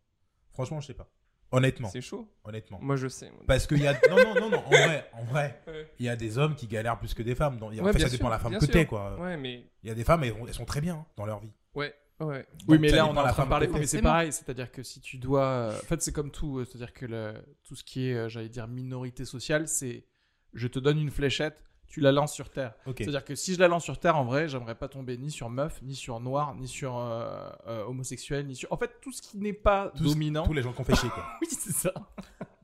Franchement, 0.53 0.79
je 0.79 0.87
sais 0.87 0.93
pas. 0.93 1.09
Honnêtement, 1.51 1.89
C'est 1.89 1.99
chaud? 1.99 2.33
honnêtement. 2.45 2.79
Moi, 2.81 2.95
je 2.95 3.09
sais. 3.09 3.29
Parce 3.45 3.67
qu'il 3.67 3.79
y 3.81 3.87
a. 3.87 3.91
Non, 4.09 4.15
non, 4.23 4.35
non, 4.39 4.49
non, 4.49 4.63
en 4.65 4.69
vrai, 4.69 5.09
en 5.11 5.23
vrai, 5.25 5.61
Ouais. 5.67 5.91
il 5.99 6.05
y 6.05 6.09
a 6.09 6.15
des 6.15 6.37
hommes 6.37 6.55
qui 6.55 6.67
galèrent 6.67 6.97
plus 6.97 7.13
que 7.13 7.23
des 7.23 7.35
femmes. 7.35 7.57
Donc, 7.57 7.73
en 7.73 7.83
Ouais, 7.83 7.91
fait, 7.91 7.97
bien 7.97 8.07
ça 8.07 8.11
dépend 8.13 8.27
de 8.27 8.31
la 8.31 8.39
femme 8.39 8.51
bien 8.51 8.59
que 8.59 8.65
sûr. 8.65 8.73
t'es, 8.73 8.85
quoi. 8.85 9.19
Ouais, 9.19 9.35
mais 9.35 9.65
Il 9.83 9.89
y 9.89 9.91
a 9.91 9.95
des 9.95 10.05
femmes, 10.05 10.23
elles, 10.23 10.33
elles 10.47 10.53
sont 10.53 10.63
très 10.65 10.79
bien 10.79 10.95
hein, 10.95 11.05
dans 11.17 11.25
leur 11.25 11.41
vie. 11.41 11.51
ouais, 11.75 11.93
ouais. 12.25 12.47
Oui, 12.67 12.77
mais 12.79 12.89
là, 12.89 13.05
on 13.07 13.13
est 13.15 13.19
en 13.19 13.27
train 13.33 13.43
de 13.45 13.49
parler, 13.49 13.67
mais 13.67 13.85
c'est 13.85 14.01
pareil, 14.01 14.31
c'est-à-dire 14.31 14.71
que 14.71 14.83
si 14.83 14.99
tu 15.01 15.17
dois. 15.17 15.69
En 15.73 15.85
fait, 15.85 16.01
c'est 16.01 16.11
comme 16.13 16.31
tout, 16.31 16.59
euh, 16.59 16.65
c'est-à-dire 16.65 16.93
que 16.93 17.05
le- 17.05 17.33
tout 17.63 17.75
ce 17.75 17.83
qui 17.83 18.07
est, 18.09 18.13
euh, 18.15 18.29
j'allais 18.29 18.49
dire, 18.49 18.67
minorité 18.67 19.25
sociale, 19.25 19.67
c'est 19.67 20.05
je 20.53 20.67
te 20.67 20.77
donne 20.79 20.99
une 20.99 21.09
fléchette, 21.11 21.63
tu 21.87 21.99
la 21.99 22.11
lances 22.11 22.33
sur 22.33 22.49
Terre. 22.51 22.73
C'est-à-dire 22.97 23.23
que 23.25 23.35
si 23.35 23.53
je 23.55 23.59
la 23.59 23.67
lance 23.67 23.83
sur 23.83 23.99
Terre, 23.99 24.17
en 24.17 24.23
vrai, 24.25 24.47
j'aimerais 24.47 24.75
pas 24.75 24.87
tomber 24.87 25.17
ni 25.17 25.29
sur 25.31 25.49
meuf, 25.49 25.81
ni 25.81 25.95
sur 25.95 26.19
noir, 26.19 26.55
ni 26.55 26.67
sur 26.67 26.97
euh, 26.97 27.49
euh, 27.67 27.83
homosexuel, 27.85 28.47
ni 28.47 28.55
sur. 28.55 28.71
En 28.71 28.77
fait, 28.77 28.91
tout 29.01 29.11
ce 29.11 29.21
qui 29.21 29.37
n'est 29.37 29.53
pas 29.53 29.91
dominant. 29.95 30.43
Tous 30.45 30.53
les 30.53 30.61
gens 30.63 30.73
qu'on 30.73 30.83
fait 30.83 30.95
chier, 30.95 31.09
quoi. 31.09 31.25
Oui, 31.41 31.47
c'est 31.49 31.71
ça. 31.73 31.93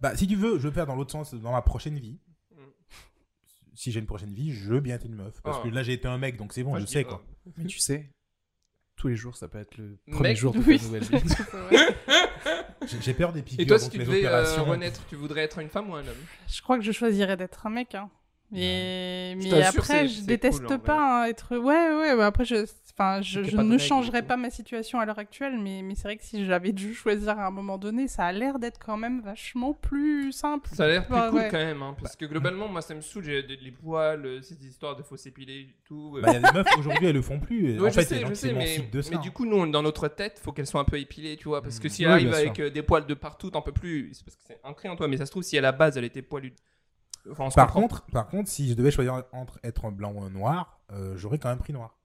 Bah, 0.02 0.16
si 0.16 0.28
tu 0.28 0.36
veux, 0.36 0.58
je 0.60 0.68
veux 0.68 0.74
faire 0.74 0.86
dans 0.88 0.96
l'autre 0.96 1.12
sens, 1.12 1.34
dans 1.34 1.52
ma 1.52 1.62
prochaine 1.62 1.98
vie. 2.00 2.18
Mm. 2.52 2.62
Si 3.76 3.92
j'ai 3.92 4.00
une 4.00 4.06
prochaine 4.08 4.34
vie, 4.34 4.52
je 4.52 4.70
veux 4.74 4.80
bien 4.80 4.96
être 4.96 5.06
une 5.06 5.16
meuf. 5.16 5.42
Parce 5.42 5.58
Ah. 5.60 5.64
que 5.64 5.70
là, 5.74 5.84
j'ai 5.84 5.94
été 5.94 6.08
un 6.08 6.18
mec, 6.18 6.38
donc 6.38 6.54
c'est 6.54 6.64
bon, 6.64 6.78
je 6.78 6.86
sais, 6.86 7.06
euh, 7.06 7.10
quoi. 7.10 7.24
Mais 7.58 7.66
tu 7.66 7.80
sais, 7.80 8.10
tous 9.00 9.08
les 9.08 9.16
jours, 9.16 9.36
ça 9.38 9.48
peut 9.48 9.58
être 9.60 9.78
le 9.78 9.98
premier 10.12 10.30
Mec, 10.30 10.38
jour 10.38 10.54
de 10.54 10.60
oui. 10.60 10.78
ta 10.78 10.86
nouvelle 10.86 11.04
vie. 11.04 11.34
J'ai 12.88 13.02
j'ai 13.02 13.14
peur 13.14 13.34
des 13.34 13.42
piqûres, 13.42 13.64
Et 13.64 13.68
toi, 13.68 13.78
si 13.80 13.86
donc 13.86 13.92
tu 13.94 13.98
les 14.00 14.06
devais 14.06 14.26
euh, 14.26 14.28
opérations. 14.40 14.66
renaître, 14.66 15.02
tu 15.10 15.16
voudrais 15.16 15.42
être 15.42 15.60
une 15.60 15.70
femme 15.70 15.90
ou 15.90 15.96
un 15.96 16.00
homme? 16.02 16.16
Je 16.48 16.62
crois 16.62 16.78
que 16.78 16.84
je 16.84 16.92
choisirais 16.92 17.38
d'être 17.38 17.66
un 17.68 17.70
mec. 17.70 17.94
Hein. 17.96 18.10
Mais, 18.52 19.36
Je 19.40 19.48
mais 19.56 19.64
après, 19.64 20.08
je 20.08 20.22
déteste 20.24 20.66
cool, 20.66 20.80
pas 20.80 21.24
hein, 21.24 21.26
être. 21.26 21.56
Ouais, 21.58 21.96
ouais, 21.96 22.16
bah 22.18 22.26
après, 22.26 22.46
je, 22.46 22.66
enfin, 22.94 23.22
je, 23.22 23.42
ne 23.42 23.46
règle, 23.46 23.80
changerai 23.80 24.22
du 24.22 24.28
pas 24.28 24.38
ma 24.38 24.50
situation 24.50 25.00
à 25.00 25.06
l'heure 25.06 25.20
actuelle, 25.20 25.60
mais, 25.60 25.84
mais 25.84 25.94
c'est 25.94 26.04
vrai 26.04 26.18
que 26.18 26.24
si 26.24 26.46
j'avais 26.46 26.72
dû 26.72 26.96
choisir 26.96 27.38
à 27.38 27.46
un 27.46 27.52
moment 27.52 27.78
donné, 27.78 28.08
ça 28.08 28.26
a 28.26 28.32
l'air 28.32 28.58
d'être 28.58 28.80
quand 28.84 28.98
même 28.98 29.22
vachement 29.22 29.74
plus 29.76 30.32
simple. 30.32 30.68
Ça 30.74 30.86
a 30.86 30.88
l'air 30.88 31.06
plus 31.06 31.14
Ouais, 31.16 31.30
cool 31.30 31.40
ouais. 31.42 31.48
quand 31.52 31.58
même, 31.60 31.84
hein, 31.84 31.96
parce 32.02 32.16
que 32.16 32.26
globalement, 32.26 32.68
moi, 32.68 32.82
ça 32.82 32.96
me 32.96 33.02
saoule, 33.02 33.24
j'ai 33.26 33.44
des- 33.44 33.56
les 33.58 33.72
poils, 33.72 34.26
euh, 34.26 34.42
ces 34.42 34.56
histoires 34.66 34.96
de 34.96 35.04
faux 35.04 35.16
s'épiler 35.18 35.54
et 35.60 35.76
tout. 35.86 36.16
euh. 36.18 36.22
Bah, 36.22 36.30
il 36.32 36.42
y 36.42 36.46
a 36.46 36.52
des 36.52 36.58
meufs 36.58 36.78
aujourd'hui, 36.80 37.06
elles 37.06 37.16
le 37.16 37.22
font 37.22 37.40
plus. 37.40 37.80
Ouais, 37.80 37.88
en 37.88 37.90
je 37.92 38.00
fait, 38.00 38.06
sais, 38.06 38.26
je 38.28 38.34
sais, 38.34 38.54
mais, 38.54 38.80
de 38.92 39.02
ça. 39.04 39.12
mais 39.12 39.18
du 39.20 39.30
coup, 39.30 39.46
nous, 39.46 39.64
dans 39.70 39.84
notre 39.84 40.08
tête, 40.08 40.40
faut 40.44 40.52
qu'elles 40.54 40.66
soient 40.66 40.82
un 40.82 40.86
peu 40.86 41.00
épilées, 41.00 41.38
tu 41.38 41.48
vois, 41.50 41.62
parce 41.62 41.80
que 41.80 41.88
Mm. 41.88 41.92
si 41.92 42.04
elle 42.04 42.10
arrive 42.12 42.34
avec 42.34 42.60
euh, 42.60 42.70
des 42.72 42.82
poils 42.82 43.06
de 43.06 43.14
partout, 43.14 43.52
t'en 43.52 43.62
peux 43.62 43.72
plus. 43.74 44.10
C'est 44.14 44.26
parce 44.26 44.36
que 44.38 44.42
c'est 44.48 44.60
ancré 44.64 44.90
en 44.90 44.96
toi, 44.96 45.08
mais 45.08 45.18
ça 45.18 45.28
se 45.28 45.32
trouve, 45.32 45.44
si 45.44 45.56
à 45.56 45.62
la 45.62 45.72
base, 45.72 45.98
elle 45.98 46.06
était 46.06 46.24
poilue. 46.24 46.54
Enfin, 47.32 47.50
Par 47.50 47.68
comprend. 47.68 47.82
contre, 47.82 48.02
par 48.12 48.28
contre, 48.28 48.50
si 48.50 48.70
je 48.70 48.74
devais 48.74 48.92
choisir 48.92 49.24
entre 49.32 49.60
être 49.64 49.90
blanc 49.92 50.14
ou 50.16 50.30
noir, 50.30 50.80
euh, 50.92 51.14
j'aurais 51.18 51.38
quand 51.38 51.50
même 51.50 51.60
pris 51.60 51.74
noir. 51.74 51.98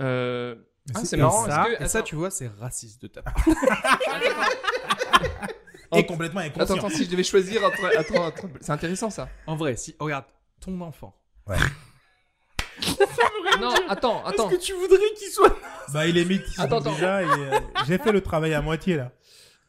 Euh, 0.00 0.54
Ah, 0.94 1.00
c'est 1.04 1.16
Et 1.16 1.20
marrant, 1.20 1.46
Ça, 1.46 1.64
est-ce 1.68 1.78
que- 1.78 1.82
et 1.84 1.88
ça, 1.88 2.02
tu 2.02 2.14
vois, 2.14 2.30
c'est 2.30 2.48
raciste 2.60 3.02
de 3.02 3.08
ta 3.08 3.22
part. 3.22 3.34
Et 5.92 6.04
complètement 6.06 6.40
inconscient. 6.40 6.74
Attends, 6.76 6.86
attends, 6.86 6.96
si 6.96 7.04
je 7.06 7.10
devais 7.10 7.22
choisir 7.24 7.64
entre. 7.64 7.84
attends, 7.96 8.26
attends, 8.26 8.48
c'est 8.60 8.72
intéressant 8.72 9.08
ça. 9.10 9.28
En 9.46 9.56
vrai, 9.56 9.76
si, 9.76 9.94
regarde, 9.98 10.24
ton 10.60 10.80
enfant. 10.80 11.14
Non, 13.60 13.72
attends, 13.88 14.22
attends. 14.26 14.50
tu 14.60 14.74
voudrais 14.74 14.98
qu'il 15.18 15.28
soit. 15.28 15.56
Bah, 15.94 16.06
il 16.06 16.18
est 16.18 16.26
métis 16.26 16.58
Attends, 16.58 16.80
attends. 16.80 16.92
déjà. 16.92 17.22
et, 17.22 17.26
euh, 17.26 17.58
J'ai 17.86 17.96
fait 17.96 18.12
le 18.12 18.20
travail 18.20 18.52
à 18.52 18.60
moitié 18.60 18.96
là. 18.96 19.12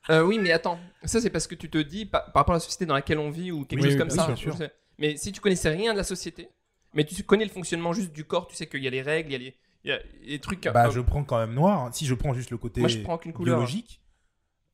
Euh, 0.09 0.23
oui, 0.23 0.39
mais 0.39 0.51
attends. 0.51 0.79
Ça, 1.03 1.19
c'est 1.21 1.29
parce 1.29 1.47
que 1.47 1.55
tu 1.55 1.69
te 1.69 1.77
dis, 1.77 2.05
par, 2.05 2.25
par 2.31 2.41
rapport 2.41 2.53
à 2.55 2.57
la 2.57 2.61
société 2.61 2.85
dans 2.85 2.93
laquelle 2.93 3.19
on 3.19 3.29
vit 3.29 3.51
ou 3.51 3.65
quelque 3.65 3.79
Oui, 3.81 3.85
chose 3.87 3.93
oui, 3.93 3.99
comme 3.99 4.09
ça. 4.09 4.35
sûr. 4.35 4.55
Mais 4.97 5.17
si 5.17 5.31
tu 5.31 5.41
connaissais 5.41 5.69
rien 5.69 5.91
de 5.93 5.97
la 5.97 6.03
société, 6.03 6.49
mais 6.93 7.03
tu 7.05 7.21
connais 7.23 7.45
le 7.45 7.51
fonctionnement 7.51 7.93
juste 7.93 8.13
du 8.13 8.23
corps, 8.23 8.47
tu 8.47 8.55
sais 8.55 8.67
qu'il 8.67 8.83
y 8.83 8.87
a 8.87 8.89
les 8.91 9.01
règles, 9.01 9.29
il 9.29 9.33
y 9.33 9.35
a 9.35 9.39
les, 9.39 9.55
il 9.83 9.89
y 9.89 9.93
a 9.93 9.99
les 10.23 10.39
trucs. 10.39 10.63
Bah, 10.69 10.87
euh, 10.87 10.91
je 10.91 11.01
prends 11.01 11.23
quand 11.23 11.37
même 11.39 11.53
noir. 11.53 11.83
hein. 11.83 11.89
Si 11.93 12.05
je 12.05 12.13
prends 12.15 12.33
juste 12.33 12.49
le 12.51 12.57
côté 12.57 12.79
Moi, 12.81 12.89
je 12.89 12.99
prends 12.99 13.17
couleur. 13.17 13.35
biologique, 13.57 14.01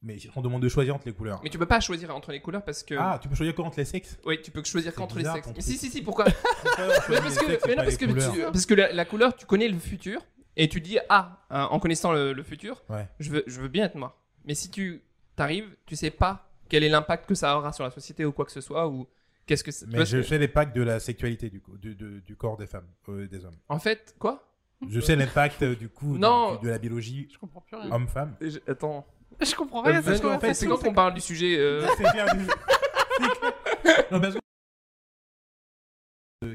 mais 0.01 0.17
on 0.35 0.41
demande 0.41 0.61
de 0.61 0.69
choisir 0.69 0.95
entre 0.95 1.07
les 1.07 1.13
couleurs. 1.13 1.41
Mais 1.43 1.49
tu 1.49 1.57
peux 1.57 1.65
pas 1.65 1.79
choisir 1.81 2.15
entre 2.15 2.31
les 2.31 2.39
couleurs 2.39 2.63
parce 2.63 2.83
que. 2.83 2.95
Ah, 2.97 3.19
tu 3.21 3.27
peux 3.27 3.35
choisir 3.35 3.53
que 3.55 3.61
entre 3.61 3.79
les 3.79 3.85
sexes? 3.85 4.17
Oui, 4.25 4.41
tu 4.41 4.51
peux 4.51 4.63
choisir 4.63 4.93
qu'entre 4.93 5.17
les 5.17 5.25
sexes. 5.25 5.49
Mais 5.55 5.61
si, 5.61 5.77
si, 5.77 5.89
si, 5.89 6.01
pourquoi 6.01 6.25
Mais 7.09 7.17
parce 7.17 7.37
que, 7.37 7.67
mais 7.67 7.75
non, 7.75 7.83
parce 7.83 7.97
que, 7.97 8.05
tu- 8.05 8.41
parce 8.43 8.65
que 8.65 8.73
la, 8.75 8.93
la 8.93 9.05
couleur, 9.05 9.35
tu 9.35 9.45
connais 9.45 9.67
le 9.67 9.77
futur 9.79 10.21
et 10.55 10.69
tu 10.69 10.79
dis 10.79 10.99
ah, 11.09 11.45
hein, 11.49 11.67
en 11.71 11.79
connaissant 11.79 12.11
le, 12.13 12.31
le 12.33 12.43
futur, 12.43 12.83
Ouais. 12.89 13.07
je 13.19 13.29
veux, 13.31 13.43
je 13.47 13.59
veux 13.59 13.67
bien 13.67 13.85
être 13.85 13.95
noir. 13.95 14.21
Mais 14.45 14.55
si 14.55 14.69
tu 14.69 15.01
t'arrives, 15.35 15.75
tu 15.85 15.95
sais 15.95 16.11
pas 16.11 16.49
quel 16.69 16.83
est 16.83 16.89
l'impact 16.89 17.27
que 17.27 17.35
ça 17.35 17.57
aura 17.57 17.71
sur 17.73 17.83
la 17.83 17.91
société 17.91 18.25
ou 18.25 18.31
quoi 18.31 18.45
que 18.45 18.51
ce 18.51 18.61
soit 18.61 18.87
ou 18.87 19.07
qu'est-ce 19.45 19.63
que 19.63 19.71
c'est. 19.71 19.85
tu 19.85 19.91
Mais 19.91 20.05
je 20.05 20.17
que- 20.17 20.23
sais 20.23 20.37
l'impact 20.37 20.75
de 20.75 20.81
la 20.81 20.99
sexualité 20.99 21.49
du, 21.49 21.59
coup, 21.61 21.77
du, 21.77 21.95
du- 21.95 22.21
du 22.21 22.35
corps 22.35 22.57
des 22.57 22.67
femmes, 22.67 22.87
euh, 23.09 23.27
des 23.27 23.45
hommes. 23.45 23.57
En 23.69 23.79
fait, 23.79 24.15
quoi? 24.19 24.47
Je 24.89 24.99
sais 24.99 25.15
l'impact 25.15 25.61
euh, 25.63 25.75
du 25.75 25.87
coup 25.89 26.13
de- 26.13 26.19
Non. 26.19 26.55
de, 26.55 26.63
de 26.65 26.69
la 26.69 26.77
biologie 26.77 27.27
Je 27.31 27.37
comprends 27.37 27.61
plus 27.61 27.75
rien. 27.77 27.91
homme-femme. 27.91 28.35
Je- 28.41 28.59
Attends. 28.67 29.05
Je 29.39 29.55
comprends 29.55 29.79
Euh, 29.85 29.89
rien. 29.91 30.01
Fait, 30.39 30.53
c'est 30.53 30.67
quand 30.67 30.77
qu'on 30.77 30.93
parle 30.93 31.13
du 31.13 31.21
sujet. 31.21 31.57
euh, 31.57 31.85
C'est 31.97 32.03
clair, 32.11 32.35
du- 32.35 32.45
c'est 33.17 33.39
clair. 33.39 34.05
Non, 34.11 34.19
parce 34.19 34.33
que- 34.33 34.39
Euh, 34.39 34.42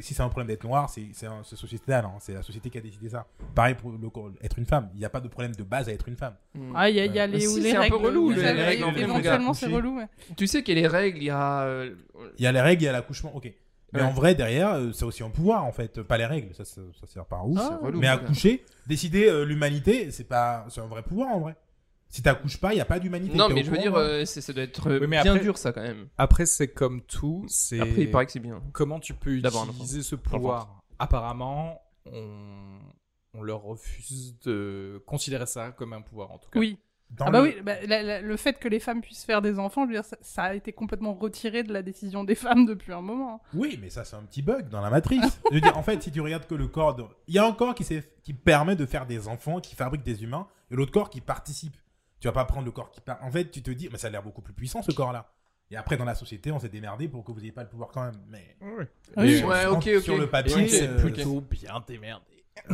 Si 0.01 0.15
c'est 0.15 0.23
un 0.23 0.29
problème 0.29 0.47
d'être 0.49 0.65
noir, 0.65 0.89
c'est 0.91 1.07
c'est 1.13 1.27
un- 1.27 1.43
c'est 1.45 1.57
sociétal, 1.57 2.05
hein. 2.05 2.13
c'est 2.21 2.35
la 2.35 2.43
société 2.43 2.71
qui 2.71 2.79
a 2.79 2.81
décidé 2.81 3.09
ça. 3.09 3.27
Pareil 3.55 3.75
pour 3.75 3.91
le 3.91 3.99
être 4.43 4.59
une 4.59 4.67
femme, 4.67 4.89
il 4.95 4.99
n'y 4.99 5.05
a 5.05 5.11
pas 5.11 5.21
de 5.21 5.29
problème 5.29 5.55
de 5.55 5.63
base 5.63 5.89
à 5.89 5.93
être 5.93 6.09
une 6.09 6.17
femme. 6.17 6.35
hmm. 6.55 6.73
Ah, 6.75 6.89
il 6.91 6.97
y 6.97 7.01
a, 7.01 7.05
il 7.07 7.15
y 7.15 7.19
a 7.19 7.25
Euh, 7.25 7.27
les, 7.27 7.41
si, 7.41 7.61
les 7.61 7.71
c'est 7.71 7.77
un 7.77 7.89
peu 7.89 7.95
règles. 7.97 8.07
relou, 8.07 8.31
les 8.31 8.43
règles 8.43 8.85
Éventuellement, 9.01 9.55
c'est 9.55 9.67
relou. 9.67 9.99
ouais. 9.99 10.07
Tu 10.37 10.47
sais 10.47 10.63
qu'il 10.63 10.77
y 10.77 10.79
a 10.79 10.83
les 10.83 10.89
règles, 10.89 11.19
il 11.19 11.25
y 11.25 11.31
a. 11.31 11.63
euh, 11.63 11.95
Il 12.39 12.45
y 12.45 12.47
a 12.47 12.53
les 12.53 12.61
règles, 12.61 12.83
il 12.83 12.87
y 12.87 12.89
a 12.89 12.93
l'accouchement, 12.93 13.35
ok. 13.35 13.53
Mais 13.95 14.01
Ouais. 14.01 14.07
en 14.07 14.11
vrai, 14.11 14.35
derrière, 14.35 14.75
euh, 14.75 14.93
c'est 14.93 15.07
aussi 15.07 15.23
un 15.23 15.31
pouvoir 15.31 15.65
en 15.65 15.73
fait, 15.73 16.03
pas 16.03 16.19
les 16.19 16.27
règles, 16.27 16.55
ça, 16.55 16.65
ça, 16.67 16.83
ça 17.01 17.07
sert 17.07 17.25
pas 17.25 17.37
à 17.39 17.45
ouf. 17.45 17.59
Ah. 17.59 17.79
relou, 17.83 17.99
Mais 18.01 18.07
accoucher, 18.09 18.63
décider 18.87 19.29
euh, 19.29 19.45
l'humanité, 19.45 20.11
c'est 20.11 20.25
pas, 20.29 20.67
c'est 20.69 20.83
un 20.83 20.87
vrai 20.87 21.03
pouvoir 21.03 21.29
en 21.31 21.41
vrai. 21.41 21.57
Si 22.11 22.23
t'accouches 22.23 22.59
pas, 22.59 22.73
il 22.73 22.79
y 22.79 22.81
a 22.81 22.85
pas 22.87 22.99
d'humanité. 22.99 23.37
Non, 23.37 23.49
mais 23.51 23.63
je 23.63 23.71
veux 23.71 23.77
dire, 23.79 23.95
hein 23.95 24.01
euh, 24.01 24.25
c'est- 24.25 24.41
ça 24.41 24.53
doit 24.53 24.63
être 24.63 24.87
euh, 24.89 24.95
Oui, 25.01 25.07
mais 25.09 25.21
bien 25.23 25.33
après- 25.33 25.45
dur 25.45 25.59
ça 25.59 25.73
quand 25.73 25.83
même. 25.83 26.09
Après, 26.17 26.47
c'est 26.47 26.69
comme 26.69 27.03
tout. 27.03 27.45
C'est 27.49 27.81
Après, 27.81 28.03
il 28.03 28.11
paraît 28.11 28.27
que 28.27 28.33
c'est 28.33 28.41
bien. 28.41 28.63
comment 28.73 28.99
tu 28.99 29.13
peux 29.15 29.41
D'avoir 29.41 29.65
un 29.65 29.69
utiliser 29.73 30.03
ce 30.03 30.15
pouvoir? 30.17 30.81
Apparemment, 30.99 31.83
on... 32.07 32.79
on 33.35 33.43
leur 33.43 33.63
refuse 33.63 34.39
de 34.41 35.03
considérer 35.07 35.47
ça 35.47 35.71
comme 35.73 35.93
un 35.93 36.01
pouvoir 36.01 36.31
en 36.33 36.39
tout 36.39 36.49
cas. 36.51 36.59
Oui. 36.59 36.79
Dans 37.11 37.25
Ah 37.27 37.31
bah 37.31 37.41
le- 37.41 37.49
oui, 37.49 37.57
bah, 37.63 37.75
la- 37.87 38.03
la- 38.03 38.21
le 38.21 38.37
fait 38.37 38.59
que 38.59 38.69
les 38.69 38.81
femmes 38.81 39.01
puissent 39.01 39.25
faire 39.25 39.41
des 39.41 39.59
enfants, 39.59 39.85
je 39.85 39.89
veux 39.89 39.95
dire, 39.95 40.05
ça, 40.05 40.19
ça 40.21 40.43
a 40.45 40.55
été 40.55 40.75
complètement 40.75 41.15
retiré 41.15 41.63
de 41.63 41.73
la 41.73 41.81
décision 41.83 42.23
des 42.23 42.35
femmes 42.35 42.67
depuis 42.67 42.93
un 42.93 43.01
moment. 43.01 43.41
Oui, 43.55 43.79
mais 43.81 43.89
ça, 43.89 44.05
c'est 44.05 44.15
un 44.17 44.23
petit 44.25 44.43
bug 44.43 44.69
dans 44.69 44.83
la 44.83 44.91
matrice. 44.91 45.41
je 45.51 45.55
veux 45.55 45.61
dire, 45.63 45.77
en 45.79 45.83
fait, 45.83 46.03
si 46.03 46.11
tu 46.13 46.21
regardes 46.21 46.47
que 46.47 46.55
le 46.55 46.69
corps. 46.69 46.95
de- 46.97 47.05
Il 47.27 47.35
y 47.35 47.39
a 47.39 47.47
un 47.47 47.53
corps 47.53 47.75
qui, 47.75 47.85
s'est- 47.85 48.13
qui 48.25 48.35
permet 48.35 48.77
de 48.77 48.85
faire 48.85 49.07
des 49.07 49.27
enfants, 49.27 49.59
qui 49.61 49.75
fabrique 49.75 50.03
des 50.03 50.23
humains, 50.23 50.49
et 50.71 50.75
l'autre 50.77 50.93
corps 50.93 51.09
qui 51.11 51.21
participe. 51.23 51.77
Tu 52.21 52.27
vas 52.29 52.33
pas 52.33 52.45
prendre 52.45 52.65
le 52.65 52.73
corps 52.73 52.91
qui. 52.91 53.01
par- 53.01 53.19
En 53.23 53.31
fait, 53.31 53.51
tu 53.51 53.63
te 53.63 53.71
dis, 53.71 53.89
mais 53.93 53.99
ça 53.99 54.09
a 54.09 54.11
l'air 54.11 54.23
beaucoup 54.23 54.43
plus 54.43 54.53
puissant 54.55 54.83
ce 54.83 54.93
corps-là. 54.93 55.31
Et 55.71 55.77
après, 55.77 55.97
dans 55.97 56.05
la 56.07 56.15
société, 56.15 56.51
on 56.51 56.59
s'est 56.59 56.69
démerdé 56.71 57.09
pour 57.09 57.23
que 57.25 57.31
vous 57.31 57.41
n'ayez 57.41 57.53
pas 57.53 57.63
le 57.63 57.69
pouvoir 57.69 57.91
quand 57.93 58.03
même. 58.03 58.19
Mais. 58.29 58.57
Oui. 59.17 59.43
Ouais, 59.45 59.67
ok, 59.67 59.89
ok. 59.97 60.03
Sur 60.03 60.17
le 60.19 60.27
papier, 60.27 60.65
Ok, 60.65 60.73
euh. 60.73 60.99
Plutôt 60.99 61.41
bien 61.43 61.83
démerdé. 61.87 62.25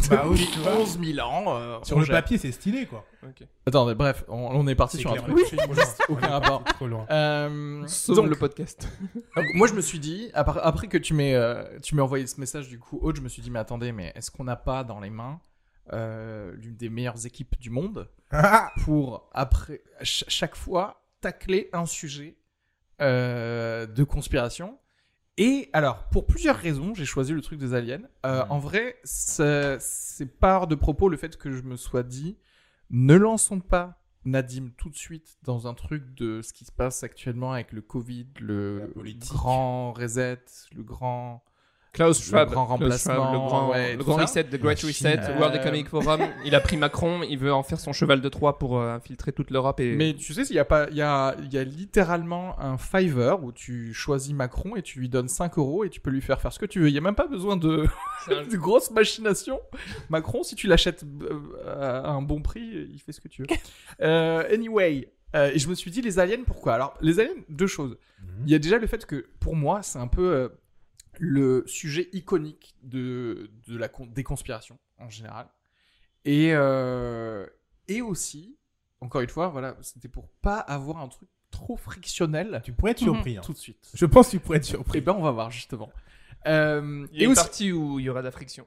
Bah 0.08 0.24
oui, 0.26 0.48
tu 0.50 0.60
vois. 0.60 0.76
11 0.78 0.98
000 0.98 1.26
ans. 1.28 1.44
euh, 1.58 1.78
Sur 1.82 1.96
on 1.98 2.00
le 2.00 2.06
gère. 2.06 2.16
papier, 2.16 2.38
c'est 2.38 2.52
stylé, 2.52 2.86
quoi. 2.86 3.04
Ok. 3.22 3.46
Attendez, 3.66 3.94
bref, 3.94 4.24
on, 4.28 4.38
on 4.38 4.66
est 4.66 4.74
parti 4.74 4.96
C'est 4.96 5.02
sur 5.02 5.10
un 5.12 5.16
clair, 5.16 5.26
truc. 5.26 5.60
Aucun 6.08 6.28
rapport. 6.28 6.64
trop 6.64 6.86
loin. 6.86 7.06
Euh, 7.10 7.84
donc, 8.08 8.28
le 8.30 8.36
podcast. 8.36 8.88
donc, 9.36 9.44
moi, 9.54 9.66
je 9.66 9.74
me 9.74 9.82
suis 9.82 9.98
dit, 9.98 10.30
après, 10.32 10.60
après 10.62 10.86
que 10.86 10.96
tu 10.96 11.12
m'aies 11.12 11.34
euh, 11.34 11.64
tu 11.82 11.94
m'aies 11.96 12.02
envoyé 12.02 12.26
ce 12.26 12.40
message 12.40 12.68
du 12.68 12.78
coup, 12.78 12.98
Aude, 13.02 13.16
je 13.16 13.20
me 13.20 13.28
suis 13.28 13.42
dit, 13.42 13.50
mais 13.50 13.58
attendez, 13.58 13.92
mais 13.92 14.10
est-ce 14.14 14.30
qu'on 14.30 14.44
n'a 14.44 14.56
pas 14.56 14.84
dans 14.84 15.00
les 15.00 15.10
mains 15.10 15.38
euh, 15.92 16.52
l'une 16.56 16.76
des 16.76 16.88
meilleures 16.88 17.26
équipes 17.26 17.58
du 17.60 17.70
monde 17.70 18.08
pour, 18.84 19.28
après, 19.32 19.82
ch- 19.98 20.24
chaque 20.28 20.56
fois, 20.56 21.04
tacler 21.20 21.68
un 21.72 21.86
sujet 21.86 22.36
euh, 23.00 23.86
de 23.86 24.04
conspiration 24.04 24.78
et 25.36 25.68
alors, 25.72 26.04
pour 26.10 26.26
plusieurs 26.26 26.54
raisons, 26.56 26.94
j'ai 26.94 27.04
choisi 27.04 27.32
le 27.32 27.40
truc 27.40 27.58
des 27.58 27.74
aliens. 27.74 28.02
Euh, 28.24 28.44
Mhm. 28.44 28.52
En 28.52 28.58
vrai, 28.60 28.96
c'est 29.02 29.78
hors 30.42 30.68
de 30.68 30.76
propos 30.76 31.08
le 31.08 31.16
fait 31.16 31.36
que 31.36 31.50
je 31.50 31.62
me 31.62 31.76
sois 31.76 32.04
dit, 32.04 32.38
ne 32.90 33.14
lançons 33.16 33.58
pas 33.58 34.00
Nadim 34.24 34.70
tout 34.76 34.90
de 34.90 34.94
suite 34.96 35.36
dans 35.42 35.66
un 35.66 35.74
truc 35.74 36.14
de 36.14 36.40
ce 36.40 36.52
qui 36.52 36.64
se 36.64 36.70
passe 36.70 37.02
actuellement 37.02 37.52
avec 37.52 37.72
le 37.72 37.82
Covid, 37.82 38.28
le 38.40 38.92
grand 39.28 39.92
reset, 39.92 40.38
le 40.72 40.82
grand... 40.84 41.44
Klaus 41.94 42.18
Le 42.20 42.24
Schwab, 42.26 42.50
grand 42.50 42.66
Klaus 42.76 43.00
Schwab, 43.00 43.18
remplacement, 43.18 43.32
le 43.32 43.38
grand, 43.38 43.70
ouais, 43.70 43.96
le 43.96 44.04
grand 44.04 44.16
reset, 44.16 44.44
the 44.44 44.60
Great 44.60 44.80
Reset. 44.82 45.20
World 45.38 45.54
Economic 45.54 45.88
Forum. 45.88 46.20
Il 46.44 46.54
a 46.54 46.60
pris 46.60 46.76
Macron, 46.76 47.22
il 47.22 47.38
veut 47.38 47.52
en 47.54 47.62
faire 47.62 47.80
son 47.80 47.92
cheval 47.92 48.20
de 48.20 48.28
Troie 48.28 48.58
pour 48.58 48.78
euh, 48.78 48.94
infiltrer 48.94 49.32
toute 49.32 49.50
l'Europe 49.50 49.80
et. 49.80 49.94
Mais 49.96 50.12
tu 50.14 50.34
sais, 50.34 50.42
il 50.42 50.54
y 50.54 50.58
a 50.58 50.64
pas, 50.66 50.88
il 50.90 50.96
y 50.96 51.02
a, 51.02 51.34
il 51.42 51.52
y 51.54 51.56
a 51.58 51.64
littéralement 51.64 52.60
un 52.60 52.76
Fiverr 52.76 53.42
où 53.42 53.52
tu 53.52 53.94
choisis 53.94 54.34
Macron 54.34 54.76
et 54.76 54.82
tu 54.82 54.98
lui 54.98 55.08
donnes 55.08 55.28
5 55.28 55.56
euros 55.56 55.84
et 55.84 55.88
tu 55.90 56.00
peux 56.00 56.10
lui 56.10 56.20
faire 56.20 56.40
faire 56.40 56.52
ce 56.52 56.58
que 56.58 56.66
tu 56.66 56.80
veux. 56.80 56.88
Il 56.88 56.94
y 56.94 56.98
a 56.98 57.00
même 57.00 57.14
pas 57.14 57.26
besoin 57.28 57.56
de, 57.56 57.86
un- 58.28 58.42
de 58.50 58.56
grosses 58.56 58.90
machinations. 58.90 59.60
Macron, 60.10 60.42
si 60.42 60.56
tu 60.56 60.66
l'achètes 60.66 61.04
euh, 61.22 62.04
à 62.04 62.10
un 62.10 62.22
bon 62.22 62.42
prix, 62.42 62.88
il 62.92 62.98
fait 62.98 63.12
ce 63.12 63.20
que 63.20 63.28
tu 63.28 63.42
veux. 63.42 63.48
Euh, 64.00 64.42
anyway, 64.52 65.08
euh, 65.36 65.50
et 65.54 65.58
je 65.60 65.68
me 65.68 65.74
suis 65.74 65.90
dit 65.90 66.02
les 66.02 66.18
aliens, 66.18 66.42
pourquoi? 66.44 66.74
Alors 66.74 66.94
les 67.00 67.20
aliens, 67.20 67.30
deux 67.48 67.68
choses. 67.68 67.96
Il 68.44 68.50
y 68.50 68.54
a 68.54 68.58
déjà 68.58 68.78
le 68.78 68.86
fait 68.88 69.06
que 69.06 69.26
pour 69.38 69.54
moi, 69.54 69.82
c'est 69.82 69.98
un 70.00 70.08
peu 70.08 70.22
euh, 70.34 70.48
le 71.20 71.64
sujet 71.66 72.08
iconique 72.12 72.74
de, 72.82 73.50
de 73.68 73.76
la 73.78 73.88
con- 73.88 74.06
des 74.06 74.22
conspirations 74.24 74.78
en 74.98 75.08
général. 75.10 75.48
Et, 76.24 76.50
euh, 76.54 77.46
et 77.88 78.00
aussi, 78.02 78.56
encore 79.00 79.20
une 79.20 79.28
fois, 79.28 79.48
voilà, 79.48 79.76
c'était 79.82 80.08
pour 80.08 80.28
pas 80.42 80.58
avoir 80.58 80.98
un 80.98 81.08
truc 81.08 81.28
trop 81.50 81.76
frictionnel 81.76 82.60
Tu 82.64 82.72
pourrais 82.72 82.92
être 82.92 82.98
surpris. 82.98 83.36
hein. 83.36 83.42
tout 83.44 83.52
de 83.52 83.58
suite. 83.58 83.90
Je 83.94 84.06
pense 84.06 84.26
que 84.26 84.30
tu 84.32 84.40
pourrais 84.40 84.58
être 84.58 84.64
Et 84.64 84.70
surpris. 84.70 85.00
ben 85.00 85.12
on 85.16 85.22
va 85.22 85.30
voir 85.30 85.50
justement. 85.50 85.92
Euh, 86.46 87.06
Il 87.12 87.18
y 87.18 87.20
a 87.20 87.22
et 87.22 87.24
une 87.26 87.32
aussi... 87.32 87.40
partie 87.42 87.72
où 87.72 87.98
il 88.00 88.04
y 88.04 88.08
aura 88.10 88.20
de 88.20 88.26
la 88.26 88.30
friction. 88.30 88.66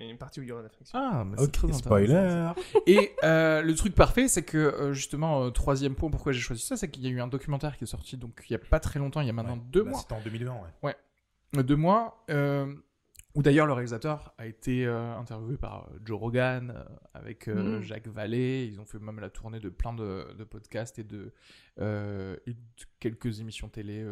Une 0.00 0.16
partie 0.18 0.40
où 0.40 0.42
il 0.42 0.48
y 0.48 0.52
aura 0.52 0.62
de 0.62 0.66
la 0.66 0.70
friction. 0.72 0.98
Ah, 1.00 1.24
mais 1.24 1.36
c'est 1.36 1.44
Ok, 1.44 1.52
très 1.52 1.66
intéressant. 1.66 1.84
spoiler. 1.84 2.52
Et 2.86 3.12
euh, 3.24 3.62
le 3.62 3.74
truc 3.74 3.94
parfait, 3.94 4.26
c'est 4.26 4.42
que 4.42 4.56
euh, 4.58 4.92
justement, 4.92 5.44
euh, 5.44 5.50
troisième 5.50 5.94
point, 5.94 6.10
pourquoi 6.10 6.32
j'ai 6.32 6.40
choisi 6.40 6.62
ça, 6.62 6.76
c'est 6.76 6.90
qu'il 6.90 7.02
y 7.04 7.06
a 7.06 7.10
eu 7.10 7.20
un 7.20 7.28
documentaire 7.28 7.76
qui 7.76 7.84
est 7.84 7.86
sorti 7.86 8.16
donc 8.16 8.42
il 8.48 8.52
y 8.52 8.56
a 8.56 8.58
pas 8.58 8.80
très 8.80 8.98
longtemps, 8.98 9.20
il 9.20 9.26
y 9.26 9.30
a 9.30 9.32
maintenant 9.34 9.54
Ouais. 9.56 9.62
deux 9.70 9.82
Bah, 9.84 9.90
mois. 9.90 10.00
C'était 10.00 10.14
en 10.14 10.20
2020, 10.22 10.52
ouais. 10.82 10.90
Euh, 10.90 10.92
deux 11.52 11.76
mois, 11.76 12.24
euh, 12.30 12.72
où 13.34 13.42
d'ailleurs 13.42 13.66
le 13.66 13.72
réalisateur 13.72 14.34
a 14.38 14.46
été 14.46 14.86
euh, 14.86 15.16
interviewé 15.16 15.56
par 15.56 15.88
euh, 15.88 15.98
Joe 16.04 16.18
Rogan, 16.18 16.84
avec 17.14 17.48
Mm. 17.48 17.80
Jacques 17.80 18.08
Vallée. 18.08 18.68
Ils 18.70 18.80
ont 18.80 18.84
fait 18.84 18.98
même 18.98 19.20
la 19.20 19.30
tournée 19.30 19.60
de 19.60 19.68
plein 19.68 19.92
de, 19.92 20.32
de 20.38 20.44
podcasts 20.44 20.98
et 20.98 21.04
de, 21.04 21.32
et 21.78 22.54
de 22.54 22.60
quelques 22.98 23.40
émissions 23.40 23.68
télé 23.68 24.06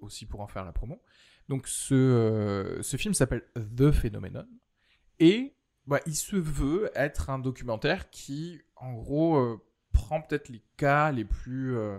aussi 0.00 0.26
pour 0.26 0.40
en 0.40 0.46
faire 0.46 0.64
la 0.64 0.72
promo. 0.72 1.02
Donc 1.48 1.66
ce, 1.68 2.78
ce 2.80 2.96
film 2.96 3.14
s'appelle 3.14 3.44
The 3.54 3.90
Phenomenon. 3.90 4.46
Et 5.18 5.54
bah, 5.86 6.00
il 6.06 6.14
se 6.14 6.36
veut 6.36 6.90
être 6.94 7.30
un 7.30 7.38
documentaire 7.38 8.10
qui, 8.10 8.62
en 8.76 8.94
gros, 8.94 9.36
euh, 9.36 9.60
prend 9.92 10.20
peut-être 10.22 10.48
les 10.48 10.62
cas 10.76 11.12
les 11.12 11.24
plus... 11.24 11.76
euh, 11.76 11.98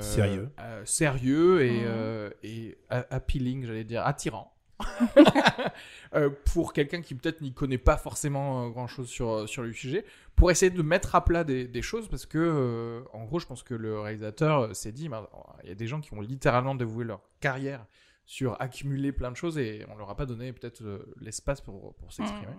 Sérieux. 0.00 0.50
euh, 0.60 0.84
sérieux 0.84 1.62
et, 1.64 1.80
Mhm. 1.80 1.86
euh, 1.86 2.30
et 2.42 2.76
appealing, 2.90 3.64
j'allais 3.66 3.84
dire, 3.84 4.04
attirant. 4.06 4.52
Euh, 6.14 6.28
pour 6.52 6.74
quelqu'un 6.74 7.00
qui 7.00 7.14
peut-être 7.14 7.40
n'y 7.40 7.54
connaît 7.54 7.78
pas 7.78 7.96
forcément 7.96 8.68
grand 8.68 8.86
chose 8.86 9.08
sur, 9.08 9.48
sur 9.48 9.62
le 9.62 9.72
sujet, 9.72 10.04
pour 10.36 10.50
essayer 10.50 10.68
de 10.70 10.82
mettre 10.82 11.14
à 11.14 11.24
plat 11.24 11.42
des, 11.42 11.66
des 11.66 11.80
choses, 11.80 12.06
parce 12.08 12.26
que, 12.26 12.36
euh, 12.38 13.00
en 13.14 13.24
gros, 13.24 13.38
je 13.38 13.46
pense 13.46 13.62
que 13.62 13.72
le 13.72 13.98
réalisateur 13.98 14.58
euh, 14.60 14.74
s'est 14.74 14.92
dit, 14.92 15.08
bah, 15.08 15.30
il 15.62 15.70
y 15.70 15.72
a 15.72 15.74
des 15.74 15.86
gens 15.86 16.02
qui 16.02 16.12
ont 16.12 16.20
littéralement 16.20 16.74
dévoué 16.74 17.04
leur 17.06 17.22
carrière 17.40 17.86
sur 18.26 18.60
accumuler 18.60 19.10
plein 19.12 19.30
de 19.30 19.36
choses 19.36 19.56
et 19.56 19.86
on 19.90 19.96
leur 19.96 20.10
a 20.10 20.16
pas 20.16 20.26
donné 20.26 20.52
peut-être 20.52 20.82
euh, 20.82 21.14
l'espace 21.18 21.62
pour, 21.62 21.94
pour 21.94 22.12
s'exprimer. 22.12 22.52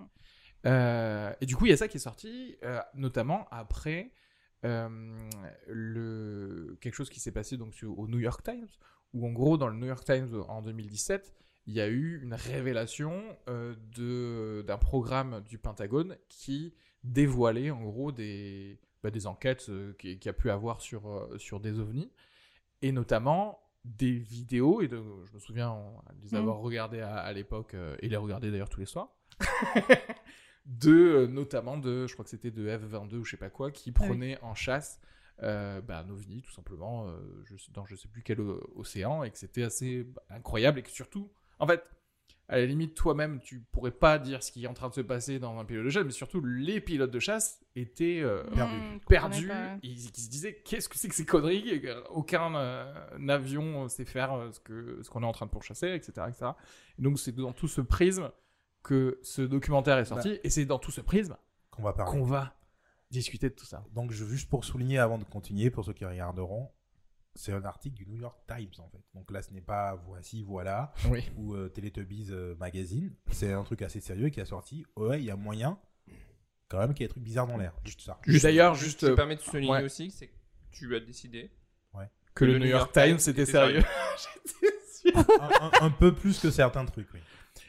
Euh, 0.65 1.31
et 1.41 1.45
du 1.45 1.55
coup, 1.55 1.65
il 1.67 1.69
y 1.69 1.73
a 1.73 1.77
ça 1.77 1.87
qui 1.87 1.97
est 1.97 1.99
sorti, 1.99 2.57
euh, 2.63 2.79
notamment 2.95 3.47
après 3.51 4.09
euh, 4.09 4.22
le... 5.67 6.78
quelque 6.82 6.93
chose 6.95 7.10
qui 7.10 7.19
s'est 7.19 7.32
passé 7.32 7.58
donc, 7.58 7.73
sur- 7.73 7.97
au 7.97 8.08
New 8.08 8.19
York 8.19 8.43
Times, 8.43 8.67
où 9.13 9.28
en 9.28 9.32
gros, 9.32 9.58
dans 9.58 9.67
le 9.67 9.76
New 9.76 9.86
York 9.88 10.04
Times 10.06 10.43
en 10.47 10.62
2017, 10.62 11.34
il 11.67 11.73
y 11.73 11.82
a 11.82 11.88
eu 11.88 12.21
une 12.21 12.34
révélation 12.34 13.21
euh, 13.49 14.63
d'un 14.63 14.78
programme 14.78 15.41
du 15.47 15.58
Pentagone 15.58 16.17
qui 16.30 16.73
dévoilait 17.04 17.71
en 17.71 17.82
gros 17.84 18.12
des, 18.12 18.80
bah, 19.02 19.12
des 19.12 19.28
enquêtes 19.28 19.67
euh, 19.69 19.93
qui- 19.99 20.17
qu'il 20.19 20.26
y 20.26 20.30
a 20.30 20.34
pu 20.34 20.49
avoir 20.49 20.82
sur, 20.82 21.08
euh, 21.10 21.38
sur 21.38 21.60
des 21.60 21.80
ovnis, 21.80 22.12
et 22.82 22.91
notamment 22.91 23.60
des 23.86 24.13
vidéos, 24.13 24.82
et 24.82 24.88
de- 24.88 25.02
je 25.26 25.34
me 25.34 25.39
souviens 25.39 25.71
on- 25.71 26.02
les 26.21 26.32
Mm. 26.32 26.36
avoir 26.41 26.58
regardées 26.60 27.02
à, 27.02 27.15
à 27.17 27.34
l'époque, 27.34 27.73
euh, 27.76 27.95
et 27.99 28.08
les 28.10 28.15
regarder 28.17 28.49
d'ailleurs 28.52 28.69
tous 28.69 28.80
les 28.80 28.86
soirs, 28.86 29.13
de, 30.65 30.91
euh, 30.91 31.28
notamment 31.28 31.78
de, 31.78 32.08
je 32.08 32.13
crois 32.13 32.23
que 32.23 32.30
c'était 32.32 32.52
de 32.52 32.67
F-22 32.67 33.15
ou 33.15 33.26
je 33.26 33.32
sais 33.32 33.38
pas 33.38 33.49
quoi, 33.49 33.71
qui 33.71 33.93
Ah 33.95 33.99
oui. 34.02 34.08
prenait 34.08 34.39
en 34.41 34.56
chasse 34.56 34.99
euh, 35.41 35.82
bah, 35.82 35.99
un 35.99 36.10
ovni, 36.10 36.41
tout 36.41 36.52
simplement, 36.52 37.08
euh, 37.08 37.17
je 37.45 37.56
dans 37.71 37.86
je 37.86 37.95
sais 37.95 38.08
plus 38.08 38.21
quel 38.23 38.39
océan, 38.76 39.23
et 39.23 39.32
que 39.32 39.38
c'était 39.38 39.63
assez 39.63 40.04
bah, 40.04 40.21
incroyable, 40.30 40.80
et 40.80 40.84
que 40.84 40.91
surtout, 40.91 41.32
en 41.60 41.67
fait, 41.67 41.84
à 42.49 42.58
la 42.58 42.65
limite, 42.65 42.93
toi-même, 42.93 43.39
tu 43.39 43.62
pourrais 43.71 43.91
pas 43.91 44.19
dire 44.19 44.43
ce 44.43 44.52
qui 44.52 44.65
est 44.65 44.67
en 44.67 44.73
train 44.73 44.89
de 44.89 44.93
se 44.93 45.02
passer 45.02 45.39
dans 45.39 45.58
un 45.58 45.65
pilote 45.65 45.86
de 45.86 45.89
chasse, 45.89 46.06
mais 46.06 46.12
surtout, 46.12 46.41
les 46.43 46.82
pilotes 46.82 47.12
de 47.12 47.19
chasse 47.19 47.62
étaient 47.76 48.19
euh. 48.21 48.43
Mmh, 48.52 48.99
perdus, 49.08 49.47
pas. 49.47 49.78
ils, 49.82 49.93
ils 49.93 50.21
se 50.21 50.30
disaient, 50.30 50.62
qu'est-ce 50.63 50.88
que 50.88 50.97
c'est 50.97 51.08
que 51.08 51.15
ces 51.15 51.26
conneries, 51.26 51.82
aucun 52.12 52.56
euh, 52.56 52.93
avion 53.28 53.88
sait 53.88 54.06
faire 54.06 54.49
ce 54.52 54.60
que 54.60 54.99
ce 55.02 55.10
qu'on 55.10 55.23
est 55.23 55.26
en 55.26 55.32
train 55.32 55.45
de 55.45 55.52
pourchasser, 55.52 55.93
etc., 55.93 56.28
etc. 56.30 56.52
Et 56.99 57.02
donc, 57.02 57.17
c'est 57.17 57.34
dans 57.34 57.54
tout 57.54 57.67
ce 57.67 57.82
prisme 57.82 58.30
que 58.84 59.19
ce 59.24 59.41
documentaire 59.41 59.98
est 59.98 60.06
sorti, 60.06 60.39
et 60.43 60.50
c'est 60.50 60.65
dans 60.65 60.80
tout 60.80 60.91
ce 60.91 61.02
prisme 61.02 61.38
Qu'on 61.72 61.84
va 61.84 61.93
parler. 61.93 62.12
qu'on 62.19 62.26
va 62.26 62.54
discuter 63.10 63.50
de 63.50 63.56
tout 63.56 63.65
ça. 63.65 63.84
Donc, 63.93 64.12
je, 64.12 64.26
juste 64.26 64.50
pour 64.50 64.65
souligner 64.65 64.98
avant 65.00 65.17
de 65.17 65.24
continuer, 65.24 65.69
pour 65.69 65.86
ceux 65.86 65.93
qui 65.93 66.04
regarderont, 66.06 66.69
c'est 67.36 67.52
un 67.54 67.63
article 67.63 67.96
du 67.96 68.06
New 68.08 68.17
York 68.17 68.38
Times 68.48 68.69
en 68.80 68.88
fait. 68.89 69.02
Donc 69.15 69.32
là, 69.32 69.41
ce 69.41 69.52
n'est 69.52 69.62
pas 69.62 69.96
voici, 70.06 70.43
voilà, 70.43 70.93
Oui. 71.10 71.24
ou 71.38 71.56
euh, 71.56 71.69
Teletubbies 71.69 72.28
euh, 72.30 72.56
Magazine. 72.60 73.12
C'est 73.32 73.52
un 73.54 73.63
truc 73.63 73.82
assez 73.82 74.00
sérieux 74.02 74.30
qui 74.30 74.39
a 74.41 74.46
sorti. 74.46 74.86
Ouais, 74.96 75.19
il 75.19 75.26
y 75.26 75.32
a 75.32 75.36
moyen 75.36 75.80
quand 76.67 76.78
même 76.80 76.93
qu'il 76.93 77.02
y 77.02 77.06
ait 77.06 77.08
des 77.08 77.12
trucs 77.13 77.24
bizarres 77.24 77.48
dans 77.48 77.58
l'air. 77.58 77.74
Juste 77.86 78.02
ça. 78.02 78.19
D'ailleurs, 78.41 78.76
Je 78.76 78.84
juste 78.86 79.00
te 79.02 79.06
euh, 79.08 79.15
permets 79.15 79.36
de 79.36 79.41
souligner 79.41 79.72
ouais. 79.72 79.84
aussi 79.84 80.08
que 80.10 80.13
c'est 80.13 80.28
que 80.28 80.34
tu 80.72 80.96
as 80.96 81.00
décidé. 81.00 81.52
que 82.36 82.46
le 82.46 82.58
New 82.60 82.65
York 82.65 82.91
Times 82.93 83.17
était 83.28 83.46
sérieux. 83.46 83.84
J'étais 84.43 84.76
sûr. 85.12 85.17
un, 85.41 85.50
un- 85.62 85.86
un 85.86 85.89
peu 85.91 86.13
plus 86.15 86.39
que 86.39 86.50
certains 86.52 86.86
trucs, 86.86 87.08
oui. 87.13 87.19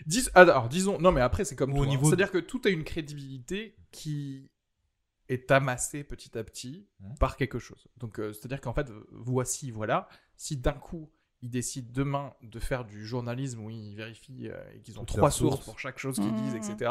Dis- 0.06 0.28
ah, 0.34 0.40
alors, 0.40 0.68
disons, 0.68 0.98
non, 0.98 1.12
mais 1.12 1.20
après, 1.20 1.44
c'est 1.44 1.56
comme 1.56 1.72
Ou 1.72 1.74
tout, 1.76 1.80
au 1.80 1.84
hein. 1.84 1.88
niveau 1.88 2.06
C'est-à-dire 2.08 2.30
que 2.30 2.38
tout 2.38 2.60
a 2.64 2.68
une 2.70 2.84
crédibilité 2.84 3.76
qui 3.90 4.50
est 5.28 5.50
amassée 5.50 6.04
petit 6.04 6.36
à 6.36 6.44
petit 6.44 6.86
Mhm. 7.00 7.14
par 7.18 7.36
quelque 7.36 7.58
chose. 7.58 7.86
Donc, 7.96 8.18
euh, 8.18 8.32
c'est-à-dire 8.32 8.60
qu'en 8.60 8.72
fait, 8.74 8.90
voici, 9.12 9.70
voilà, 9.70 10.08
si 10.36 10.56
d'un 10.56 10.72
coup, 10.72 11.10
ils 11.42 11.50
décident 11.50 11.90
demain 11.92 12.34
de 12.42 12.58
faire 12.58 12.84
du 12.84 13.04
journalisme 13.06 13.60
où 13.60 13.70
ils 13.70 13.94
vérifient 13.94 14.48
euh, 14.48 14.56
et 14.74 14.80
qu'ils 14.80 14.98
ont 14.98 15.04
Toutes 15.04 15.16
trois 15.18 15.30
sources 15.30 15.64
pour 15.64 15.78
chaque 15.78 15.98
chose 15.98 16.16
qu'ils 16.16 16.32
Mhm. 16.32 16.34
disent, 16.36 16.54
etc., 16.54 16.90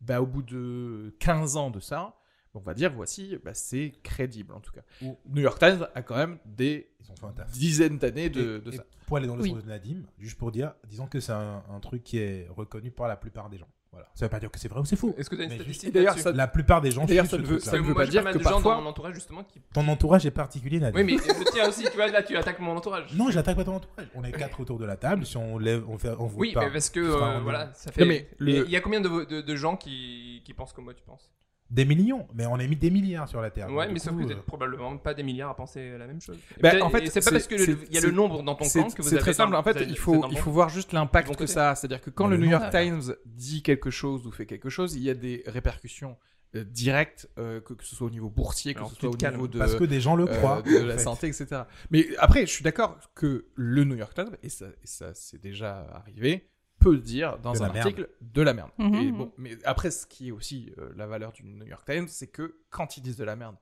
bah, 0.00 0.20
au 0.20 0.26
bout 0.26 0.42
de 0.42 1.14
15 1.20 1.56
ans 1.56 1.70
de 1.70 1.80
ça, 1.80 2.18
on 2.54 2.60
va 2.60 2.74
dire, 2.74 2.92
voici, 2.94 3.38
bah, 3.44 3.54
c'est 3.54 3.92
crédible 4.02 4.52
en 4.54 4.60
tout 4.60 4.72
cas. 4.72 4.82
Ou- 5.02 5.16
New 5.28 5.42
York 5.42 5.58
Times 5.58 5.86
a 5.94 6.02
quand 6.02 6.16
même 6.16 6.38
des 6.44 6.88
Ils 7.00 7.10
ont 7.10 7.16
fait 7.16 7.26
un 7.26 7.32
taf. 7.32 7.50
dizaines 7.50 7.98
d'années 7.98 8.28
de, 8.30 8.40
Et- 8.40 8.60
de 8.60 8.72
et 8.72 8.76
ça. 8.76 8.84
Pour 9.06 9.16
aller 9.16 9.26
dans 9.26 9.36
le 9.36 9.42
Oui. 9.42 9.50
sens 9.50 9.62
de 9.62 9.68
Nadim, 9.68 10.02
juste 10.18 10.38
pour 10.38 10.52
dire, 10.52 10.72
disons 10.88 11.06
que 11.06 11.20
c'est 11.20 11.32
un, 11.32 11.62
un 11.70 11.80
truc 11.80 12.02
qui 12.04 12.18
est 12.18 12.46
reconnu 12.50 12.90
par 12.90 13.08
la 13.08 13.16
plupart 13.16 13.50
des 13.50 13.58
gens. 13.58 13.68
Voilà. 13.90 14.08
Ça 14.14 14.24
veut 14.24 14.30
pas 14.30 14.40
dire 14.40 14.50
que 14.50 14.58
c'est 14.58 14.68
vrai 14.68 14.80
ou 14.80 14.86
c'est 14.86 14.96
faux. 14.96 15.14
Est-ce 15.18 15.28
que 15.28 15.36
tu 15.36 15.42
as 15.42 15.44
une 15.44 15.50
statistique 15.50 15.92
d'ailleurs, 15.92 16.18
ça- 16.18 16.32
La 16.32 16.46
plupart 16.48 16.80
des 16.80 16.90
gens 16.90 17.04
D'ailleurs, 17.04 17.26
ça 17.26 17.32
ce 17.32 17.42
ne 17.42 17.46
veut- 17.46 17.58
ça 17.58 17.72
ne 17.72 17.82
veut 17.82 17.92
Moi, 17.92 17.94
pas 18.04 18.06
dire 18.06 18.22
mal 18.22 18.32
que 18.32 18.38
de 18.38 18.42
gens 18.42 18.50
parfois- 18.52 18.76
dans 18.76 18.80
mon 18.80 18.88
entourage 18.88 19.14
justement 19.14 19.44
qui. 19.44 19.60
Ton 19.74 19.86
entourage 19.88 20.24
est 20.24 20.30
particulier, 20.30 20.80
Nadim. 20.80 20.96
Oui, 20.98 21.04
mais 21.04 21.18
je 21.18 21.50
tiens 21.52 21.68
aussi, 21.68 21.84
tu 21.84 21.92
vois, 21.96 22.06
là, 22.06 22.22
tu 22.22 22.34
attaques 22.34 22.58
mon 22.60 22.74
entourage. 22.74 23.12
Non, 23.14 23.30
j'attaque 23.30 23.56
pas 23.56 23.64
ton 23.64 23.74
entourage. 23.76 24.06
On 24.14 24.24
est 24.24 24.32
quatre 24.32 24.60
autour 24.60 24.78
de 24.78 24.86
la 24.86 24.96
table. 24.96 25.26
Si 25.26 25.36
on 25.36 25.58
lève, 25.58 25.84
on 25.90 25.98
fait, 25.98 26.08
on 26.18 26.28
Oui, 26.36 26.52
pas. 26.54 26.64
mais 26.64 26.70
parce 26.72 26.88
que 26.88 27.00
euh, 27.00 27.40
voilà, 27.40 27.70
ça 27.74 27.92
fait. 27.92 28.00
Non, 28.00 28.06
mais 28.06 28.30
le- 28.38 28.48
Et 28.50 28.58
Il 28.60 28.70
y 28.70 28.76
a 28.76 28.80
combien 28.80 29.02
de, 29.02 29.24
de, 29.26 29.40
de 29.42 29.56
gens 29.56 29.76
qui, 29.76 30.40
qui 30.46 30.54
pensent 30.54 30.72
comme 30.72 30.84
moi, 30.84 30.94
tu 30.94 31.02
penses? 31.04 31.30
Des 31.72 31.86
millions, 31.86 32.28
mais 32.34 32.44
on 32.44 32.56
a 32.56 32.66
mis 32.66 32.76
des 32.76 32.90
milliards 32.90 33.26
sur 33.28 33.40
la 33.40 33.50
Terre. 33.50 33.70
Ouais, 33.70 33.86
Donc, 33.86 33.94
mais 33.94 33.98
sauf 33.98 34.12
coup, 34.12 34.18
que 34.18 34.24
vous 34.24 34.30
euh, 34.30 34.34
êtes 34.34 34.42
probablement 34.42 34.96
pas 34.98 35.14
des 35.14 35.22
milliards 35.22 35.48
à 35.50 35.56
penser 35.56 35.96
la 35.96 36.06
même 36.06 36.20
chose. 36.20 36.36
Bah, 36.60 36.72
en 36.82 36.90
fait, 36.90 37.06
c'est 37.06 37.14
pas 37.20 37.20
c'est- 37.22 37.30
parce 37.30 37.46
que 37.46 37.54
le- 37.54 37.64
c'est- 37.64 37.76
il 37.88 37.94
y 37.94 37.98
a 37.98 38.00
le 38.02 38.08
c'est- 38.08 38.14
nombre 38.14 38.42
dans 38.42 38.54
ton 38.54 38.64
C'est 38.64 38.80
camp 38.82 38.90
que 38.94 39.00
vous 39.00 39.08
c'est 39.08 39.14
avez 39.14 39.22
très 39.22 39.30
dans- 39.30 39.36
simple. 39.38 39.54
En 39.56 39.62
fait, 39.62 39.80
il 39.88 39.96
faut, 39.96 40.26
il 40.30 40.36
faut 40.36 40.50
voir 40.50 40.68
juste 40.68 40.92
l'impact 40.92 41.34
que 41.34 41.46
ça 41.46 41.70
a. 41.70 41.74
C'est-à-dire 41.74 42.02
que 42.02 42.10
quand 42.10 42.26
le 42.26 42.36
le 42.36 42.44
New 42.44 42.50
York. 42.50 42.70
Times 42.70 43.14
dit 43.24 43.62
quelque 43.62 43.90
chose 43.90 44.26
ou 44.26 44.30
fait 44.32 44.44
quelque 44.46 44.68
chose, 44.68 44.94
il 44.96 45.02
y 45.02 45.08
a 45.10 45.14
des 45.14 45.42
répercussions 45.46 46.16
euh, 46.54 46.64
directes, 46.64 47.30
euh, 47.38 47.62
que, 47.62 47.72
que 47.72 47.82
ce 47.82 47.96
soit 47.96 48.06
au 48.06 48.10
niveau 48.10 48.28
boursier, 48.28 48.74
que 48.74 48.80
Alors, 48.80 48.90
ce 48.90 48.96
soit 48.96 49.08
au 49.08 49.16
niveau 49.30 49.48
de, 49.48 49.58
Parce 49.58 49.74
que 49.74 49.84
des 49.84 50.02
gens 50.02 50.14
le 50.14 50.24
euh, 50.28 50.36
croient. 50.36 50.60
de 50.60 50.76
la 50.84 50.98
fait. 50.98 51.04
santé, 51.04 51.28
etc. 51.28 51.62
Mais 51.90 52.06
après, 52.18 52.42
je 52.44 52.50
suis 52.52 52.62
d'accord 52.62 52.98
que 53.14 53.46
le 53.54 53.84
New 53.84 53.96
York 53.96 54.12
Times, 54.14 54.36
et 54.42 54.50
ça, 54.50 54.66
et 54.66 54.86
ça 54.86 55.12
c'est 55.14 55.40
déjà 55.40 55.86
arrivé, 55.94 56.50
peut 56.82 56.98
dire 56.98 57.38
dans 57.38 57.52
De 57.52 57.58
un 57.62 57.72
merde. 57.72 57.76
article 57.78 58.08
de 58.20 58.42
la 58.42 58.54
merde. 58.54 58.70
Mhm, 58.78 58.94
Et 58.94 59.12
bon, 59.12 59.32
mais 59.38 59.58
après, 59.64 59.90
ce 59.90 60.06
qui 60.06 60.28
est 60.28 60.32
aussi 60.32 60.72
euh, 60.78 60.92
la 60.96 61.06
valeur 61.06 61.32
du 61.32 61.44
New 61.44 61.66
York 61.66 61.84
Times, 61.86 62.08
c'est 62.08 62.28
que 62.28 62.56
quand 62.70 62.96
ils 62.96 63.00
disent 63.02 63.16
de 63.16 63.24
la 63.24 63.36
merde 63.36 63.56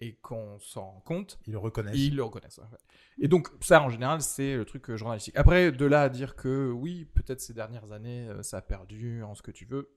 et 0.00 0.16
qu'on 0.16 0.58
s'en 0.58 0.82
rend 0.90 1.00
compte, 1.00 1.38
Ils 1.46 1.52
le 1.52 1.58
reconnaissent. 1.58 1.94
ils 1.96 2.16
le 2.16 2.24
reconnaissent. 2.24 2.58
ouais. 2.58 2.64
Et 3.20 3.28
donc, 3.28 3.48
ça, 3.60 3.80
en 3.80 3.88
général, 3.90 4.20
c'est 4.22 4.56
le 4.56 4.64
truc 4.64 4.90
euh, 4.90 4.96
journalistique. 4.96 5.36
Après, 5.36 5.70
de 5.70 5.84
là 5.86 6.02
à 6.02 6.08
dire 6.08 6.34
que 6.34 6.70
oui, 6.72 7.04
peut-être 7.14 7.40
ces 7.40 7.54
dernières 7.54 7.92
années, 7.92 8.28
euh, 8.28 8.42
ça 8.42 8.56
a 8.58 8.60
perdu 8.60 9.22
en 9.22 9.36
ce 9.36 9.42
que 9.42 9.52
tu 9.52 9.64
veux, 9.66 9.94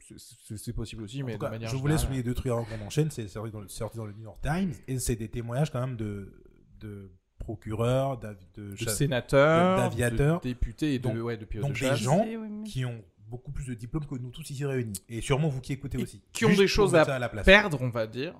c'est- 0.56 0.72
possible 0.74 1.02
aussi, 1.02 1.24
En 1.24 1.26
mais 1.26 1.34
de 1.34 1.40
cas, 1.42 1.50
manière 1.50 1.70
je 1.70 1.76
voulais 1.78 1.94
générale, 1.94 2.06
souligner 2.06 2.24
deux 2.24 2.36
trucs 2.36 2.52
avant 2.52 2.64
qu'on 2.64 2.86
enchaîne. 2.86 3.10
C'est 3.10 3.28
sorti 3.28 3.52
dans, 3.52 3.60
le, 3.62 3.68
sorti 3.70 3.98
dans 3.98 4.06
le 4.06 4.14
New 4.14 4.22
York 4.24 4.40
Times 4.44 4.74
et 4.88 5.00
c'est 5.00 5.16
des 5.16 5.30
témoignages 5.30 5.72
quand 5.72 5.82
même 5.82 5.98
de, 5.98 6.44
de 6.80 7.12
procureurs, 7.48 8.18
d'av- 8.18 8.36
de, 8.56 8.76
d'aviateurs. 9.78 10.40
de 10.42 10.44
députés 10.50 10.94
et 10.96 11.00
de, 11.00 11.04
Donc- 11.04 11.24
ouais, 11.24 11.38
de 11.38 11.46
donc 11.62 11.74
de 11.74 11.90
des 11.90 11.96
gens 11.96 12.24
Oui, 12.24 12.36
oui, 12.36 12.48
oui. 12.50 12.64
qui 12.70 12.86
ont 12.86 13.02
beaucoup 13.28 13.52
plus 13.52 13.66
de 13.68 13.74
diplômes 13.74 14.06
que 14.06 14.16
nous 14.16 14.30
tous 14.32 14.50
ici 14.50 14.66
réunis. 14.66 14.94
Et 15.10 15.22
sûrement 15.22 15.48
vous 15.48 15.62
qui 15.62 15.74
écoutez 15.74 15.98
Et 16.00 16.04
aussi. 16.04 16.22
qui 16.34 16.46
ont 16.46 16.50
Juste 16.50 16.62
des 16.62 16.68
choses 16.68 16.96
à 16.96 17.06
ça 17.06 17.20
la 17.20 17.30
place. 17.30 17.46
perdre, 17.46 17.78
on 17.82 17.90
va 17.90 18.08
dire, 18.08 18.34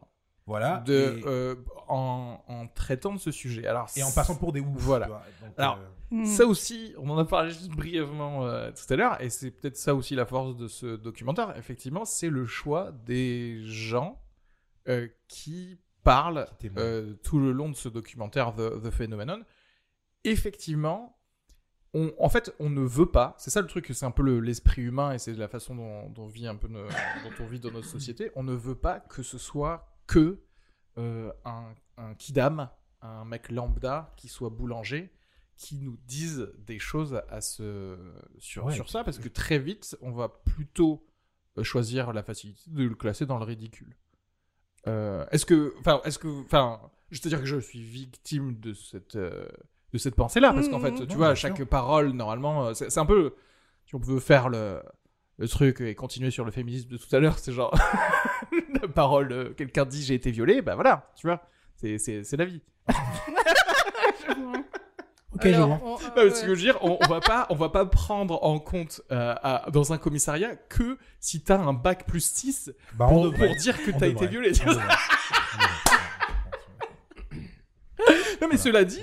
Voilà. 0.46 0.84
de, 0.86 0.94
et, 1.20 1.24
euh, 1.26 1.56
en, 1.88 2.42
en 2.48 2.68
traitant 2.68 3.14
de 3.14 3.20
ce 3.20 3.32
sujet. 3.32 3.66
Alors, 3.68 3.90
et 3.96 4.04
en 4.04 4.12
passant 4.12 4.36
pour 4.36 4.52
des 4.54 4.60
ouf. 4.62 4.68
Voilà. 4.78 5.06
tu 5.06 5.12
vois. 5.12 5.24
Donc, 5.42 5.54
Alors, 5.60 5.78
euh, 5.78 5.88
Mm. 6.10 6.24
Ça 6.26 6.46
aussi, 6.46 6.94
on 7.00 7.10
en 7.10 7.18
a 7.18 7.26
parlé 7.26 7.50
juste 7.50 7.68
brièvement 7.70 8.46
euh, 8.46 8.72
tout 8.72 8.94
à 8.94 8.96
l'heure, 8.96 9.22
et 9.22 9.30
c'est 9.30 9.52
peut-être 9.52 9.76
ça 9.76 9.94
aussi 9.94 10.16
la 10.16 10.26
force 10.26 10.56
de 10.56 10.70
ce 10.70 10.96
documentaire. 10.96 11.54
Effectivement, 11.58 12.06
c'est 12.06 12.30
le 12.30 12.46
choix 12.46 12.94
des 13.06 13.60
gens 13.66 14.18
euh, 14.88 15.10
qui 15.28 15.78
témoignent. 16.60 16.86
euh, 16.86 17.14
tout 17.24 17.40
le 17.40 17.52
long 17.52 17.70
de 17.70 17.76
ce 17.76 17.90
documentaire 17.90 18.54
The, 18.56 18.82
The 18.84 18.90
Phenomenon. 18.92 19.44
Effectivement, 20.24 21.18
on, 21.94 22.14
en 22.20 22.30
fait, 22.30 22.54
on 22.60 22.70
ne 22.70 22.82
veut 22.82 23.10
pas. 23.12 23.36
C'est 23.38 23.50
ça 23.50 23.62
le 23.62 23.68
truc, 23.68 23.90
c'est 23.94 24.06
un 24.06 24.12
peu 24.12 24.24
le- 24.24 24.40
l'esprit 24.40 24.82
humain 24.82 25.14
et 25.14 25.20
c'est 25.20 25.34
la 25.34 25.48
façon 25.48 25.76
dont, 25.76 26.10
dont 26.10 26.28
vit 26.28 26.48
un 26.48 26.56
peu 26.56 26.68
nos- 26.68 26.88
dont 26.88 27.34
on 27.40 27.46
vit 27.46 27.60
dans 27.60 27.72
notre 27.72 27.88
société. 27.88 28.32
On 28.36 28.44
ne 28.44 28.54
veut 28.54 28.76
pas 28.76 29.00
que 29.00 29.24
ce 29.24 29.38
soit 29.38 29.88
que 30.06 30.40
euh, 30.98 31.32
un, 31.46 31.74
un 31.98 32.14
kidam, 32.16 32.70
un 33.02 33.24
mec 33.26 33.52
lambda 33.52 34.14
qui 34.18 34.28
soit 34.28 34.50
boulanger, 34.50 35.12
qui 35.56 35.78
nous 35.78 35.98
dise 36.06 36.52
des 36.58 36.80
choses 36.80 37.22
à 37.30 37.42
ce, 37.42 37.98
sur, 38.40 38.66
Ouais. 38.66 38.74
sur 38.74 38.90
ça, 38.90 39.04
parce 39.04 39.18
que 39.20 39.30
très 39.30 39.60
vite, 39.60 39.98
on 40.02 40.12
va 40.12 40.30
plutôt 40.30 41.06
euh, 41.58 41.64
choisir 41.64 42.14
la 42.14 42.22
facilité 42.24 42.70
de 42.70 42.84
le 42.84 42.96
classer 42.96 43.26
dans 43.26 43.38
le 43.38 43.46
ridicule. 43.46 43.96
Euh, 44.88 45.26
est-ce 45.32 45.46
que, 45.46 45.74
enfin, 45.80 46.02
est-ce 46.06 46.18
que, 46.20 46.28
enfin, 46.46 46.80
je 47.12 47.22
te 47.22 47.28
dire 47.28 47.40
que 47.40 47.46
je 47.46 47.58
suis 47.58 47.82
victime 47.82 48.60
de 48.60 48.74
cette, 48.74 49.16
euh, 49.16 49.48
de 49.94 49.98
cette 49.98 50.16
pensée-là, 50.16 50.54
parce 50.54 50.68
qu'en 50.70 50.78
Mhm. 50.80 50.82
fait, 50.84 50.92
Non, 50.92 51.06
tu 51.06 51.18
vois, 51.18 51.36
sûr. 51.36 51.50
chaque 51.50 51.64
parole, 51.66 52.10
normalement, 52.12 52.68
euh, 52.68 52.74
c'est 52.74 52.90
c'est 52.90 53.00
un 53.00 53.06
peu, 53.06 53.34
si 53.86 53.96
on 53.96 54.00
veut 54.00 54.20
faire 54.20 54.50
le, 54.50 54.82
le 55.38 55.48
truc 55.48 55.82
et 55.82 55.96
continuer 55.96 56.32
sur 56.32 56.46
le 56.46 56.52
féminisme 56.52 56.90
de 56.90 56.98
tout 56.98 57.14
à 57.16 57.20
l'heure, 57.20 57.38
c'est 57.40 57.52
genre, 57.54 57.74
la 58.82 58.88
parole, 58.88 59.32
euh, 59.32 59.54
quelqu'un 59.54 59.86
dit 59.86 60.04
j'ai 60.04 60.16
été 60.16 60.32
violé, 60.32 60.62
bah 60.62 60.76
voilà, 60.76 61.12
tu 61.16 61.28
vois, 61.28 61.42
c'est- 61.76 61.98
c'est 61.98 62.24
c'est 62.24 62.38
la 62.38 62.46
vie. 62.46 62.62
Ok, 65.38 65.46
Alors, 65.46 65.70
je 65.74 65.80
vois. 65.80 65.80
on- 65.84 66.00
Non, 66.00 66.00
euh, 66.18 66.30
ce 66.34 66.42
que 66.42 66.42
ouais. 66.42 66.46
je 66.46 66.50
veux 66.50 66.56
dire, 66.58 66.78
on, 66.82 66.98
on 67.02 67.08
va 67.08 67.20
pas, 67.20 67.46
on 67.50 67.56
va 67.56 67.70
pas 67.70 67.86
prendre 67.86 68.44
en 68.44 68.60
compte 68.60 69.02
euh, 69.12 69.36
à- 69.44 69.70
dans 69.72 69.94
un 69.94 69.98
commissariat 69.98 70.56
que 70.56 70.98
si 71.20 71.42
t'as 71.42 71.58
un 71.60 71.74
bac 71.74 72.06
plus 72.08 72.26
6 72.26 72.72
Bah, 72.96 73.08
on 73.10 73.30
pour, 73.32 73.34
pour 73.40 73.56
dire 73.56 73.82
que 73.84 73.92
t'as 73.92 74.08
été 74.08 74.28
violé. 74.28 74.52
Non, 78.42 78.48
mais 78.50 78.58
Voilà, 78.58 78.58
cela 78.58 78.84
dit, 78.84 79.02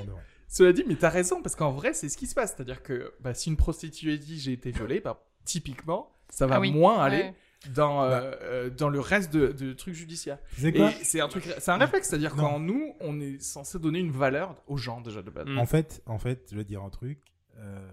cela 0.49 0.73
dit, 0.73 0.85
mais 0.87 0.95
t'as 0.95 1.09
raison, 1.09 1.43
parce 1.43 1.57
qu'en 1.57 1.73
vrai, 1.73 1.93
c'est 1.95 2.09
ce 2.09 2.17
qui 2.17 2.27
se 2.27 2.35
passe. 2.35 2.55
C'est-à-dire 2.55 2.83
que 2.83 3.13
bah, 3.21 3.35
si 3.35 3.51
une 3.51 3.57
prostituée 3.57 4.19
dit 4.19 4.39
j'ai 4.39 4.53
été 4.53 4.71
violée, 4.71 5.01
bah, 5.01 5.25
typiquement, 5.45 6.13
ça 6.31 6.47
va 6.47 6.57
Ah 6.57 6.61
oui. 6.61 6.73
moins 6.73 7.03
aller 7.03 7.17
Ouais. 7.23 7.35
Dans, 7.71 8.03
euh, 8.05 8.09
Bah. 8.31 8.37
euh, 8.43 8.71
dans 8.71 8.89
le 8.89 9.01
reste 9.01 9.33
de, 9.33 9.49
de 9.53 9.73
trucs 9.73 9.95
judiciaires. 9.95 10.39
Quoi 10.75 10.91
c'est 11.03 11.21
un 11.21 11.29
truc, 11.29 11.45
c'est 11.59 11.71
un 11.71 11.77
réflexe, 11.77 12.09
c'est-à-dire 12.09 12.35
quand 12.35 12.59
nous, 12.59 12.95
on 13.01 13.21
est 13.21 13.41
censé 13.43 13.79
donner 13.79 13.99
une 14.01 14.11
valeur 14.13 14.57
aux 14.67 14.77
gens 14.77 15.01
déjà 15.01 15.23
de 15.23 15.31
base. 15.31 15.47
Mm. 15.47 15.59
En 15.59 15.67
fait, 15.67 16.03
en 16.07 16.19
fait, 16.19 16.49
je 16.51 16.57
vais 16.57 16.65
dire 16.65 16.83
un 16.83 16.91
truc. 16.91 17.21
Euh, 17.59 17.89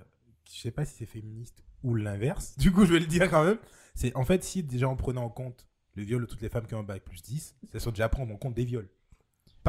je 0.52 0.60
sais 0.60 0.72
pas 0.72 0.86
si 0.86 0.96
c'est 0.98 1.06
féministe 1.06 1.64
ou 1.84 1.96
l'inverse. 1.96 2.56
Du 2.60 2.72
coup, 2.72 2.86
je 2.86 2.94
vais 2.94 3.00
le 3.00 3.06
dire 3.06 3.30
quand 3.30 3.44
même. 3.44 3.58
C'est 3.96 4.16
en 4.16 4.24
fait, 4.26 4.44
si 4.44 4.64
déjà 4.64 4.88
on 4.88 4.96
prenait 4.96 5.20
en 5.20 5.30
compte 5.30 5.68
le 5.96 6.04
viol 6.04 6.22
de 6.22 6.26
toutes 6.26 6.42
les 6.42 6.50
femmes 6.50 6.66
qui 6.66 6.74
ont 6.76 6.80
un 6.80 6.84
bac 6.84 7.04
plus 7.04 7.22
10, 7.22 7.56
ça 7.72 7.80
serait 7.80 7.92
déjà 7.92 8.08
prendre 8.10 8.34
en 8.34 8.38
compte 8.38 8.54
des 8.54 8.64
viols. 8.66 8.88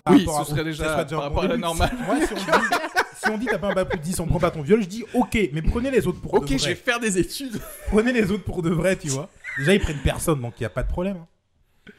Par 0.05 0.15
Oui, 0.15 0.21
rapport 0.25 0.47
ce 0.47 0.53
à- 0.53 0.55
serait 0.55 0.65
déjà 0.65 0.85
ça 0.85 0.91
serait 0.95 1.07
par 1.11 1.19
un 1.19 1.23
rapport 1.23 1.41
à 1.41 1.49
la 1.49 1.49
début. 1.51 1.61
normale. 1.63 1.91
Moi, 2.07 2.27
si 2.27 2.33
on, 2.33 2.37
dit, 2.37 2.43
si 3.23 3.31
on 3.31 3.39
dit 3.39 3.47
t'as 3.47 3.59
pas 3.59 3.69
un 3.71 3.75
bac 3.75 3.89
plus 3.89 3.99
10, 4.01 4.21
on 4.21 4.27
prend 4.27 4.39
pas 4.39 4.51
ton 4.51 4.63
viol, 4.63 4.83
je 4.83 4.89
dis 4.89 5.05
ok, 5.15 5.39
mais 5.53 5.63
prenez 5.63 5.91
les 5.91 6.07
autres 6.07 6.21
pour 6.21 6.35
Ok, 6.35 6.43
de 6.43 6.47
je 6.49 6.53
vais 6.55 6.59
vrai. 6.59 6.75
faire 6.75 7.01
des 7.01 7.19
études. 7.19 7.61
Prenez 7.89 8.13
les 8.13 8.31
autres 8.31 8.45
pour 8.45 8.63
de 8.63 8.71
vrai, 8.71 8.97
tu 8.97 9.09
vois. 9.09 9.29
Déjà, 9.59 9.75
ils 9.75 9.81
prennent 9.81 9.99
personne, 10.03 10.41
donc 10.41 10.55
il 10.59 10.63
y 10.63 10.67
a 10.67 10.71
pas 10.71 10.83
de 10.83 10.89
problème. 10.89 11.17
hein. 11.19 11.93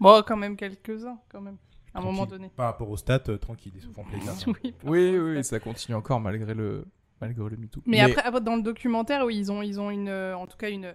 Bon, 0.00 0.22
quand 0.26 0.36
même 0.36 0.56
quelques-uns, 0.56 1.18
quand 1.28 1.40
même. 1.40 1.56
À 1.94 1.98
un 1.98 2.02
moment 2.02 2.18
Tranquille. 2.26 2.38
donné. 2.38 2.50
Par 2.56 2.66
rapport 2.66 2.88
au 2.90 2.96
stats, 2.96 3.22
euh, 3.28 3.36
tranquille, 3.36 3.72
ils 3.76 3.82
se 3.82 3.88
font 3.88 4.02
plaisir. 4.04 4.32
Oui, 4.62 4.74
Oui, 4.84 5.18
oui, 5.18 5.44
ça 5.44 5.60
continue 5.60 5.94
encore 5.94 6.20
malgré 6.20 6.54
le, 6.54 6.86
malgré 7.20 7.50
le 7.50 7.56
MeToo. 7.56 7.82
Mais, 7.86 8.00
après, 8.00 8.22
après, 8.22 8.40
dans 8.40 8.56
le 8.56 8.62
documentaire, 8.62 9.24
oui, 9.26 9.36
ils 9.36 9.52
ont, 9.52 9.60
ils 9.62 9.80
ont 9.80 9.90
une, 9.90 10.08
euh, 10.08 10.34
en 10.36 10.46
tout 10.46 10.56
cas 10.56 10.70
une, 10.70 10.94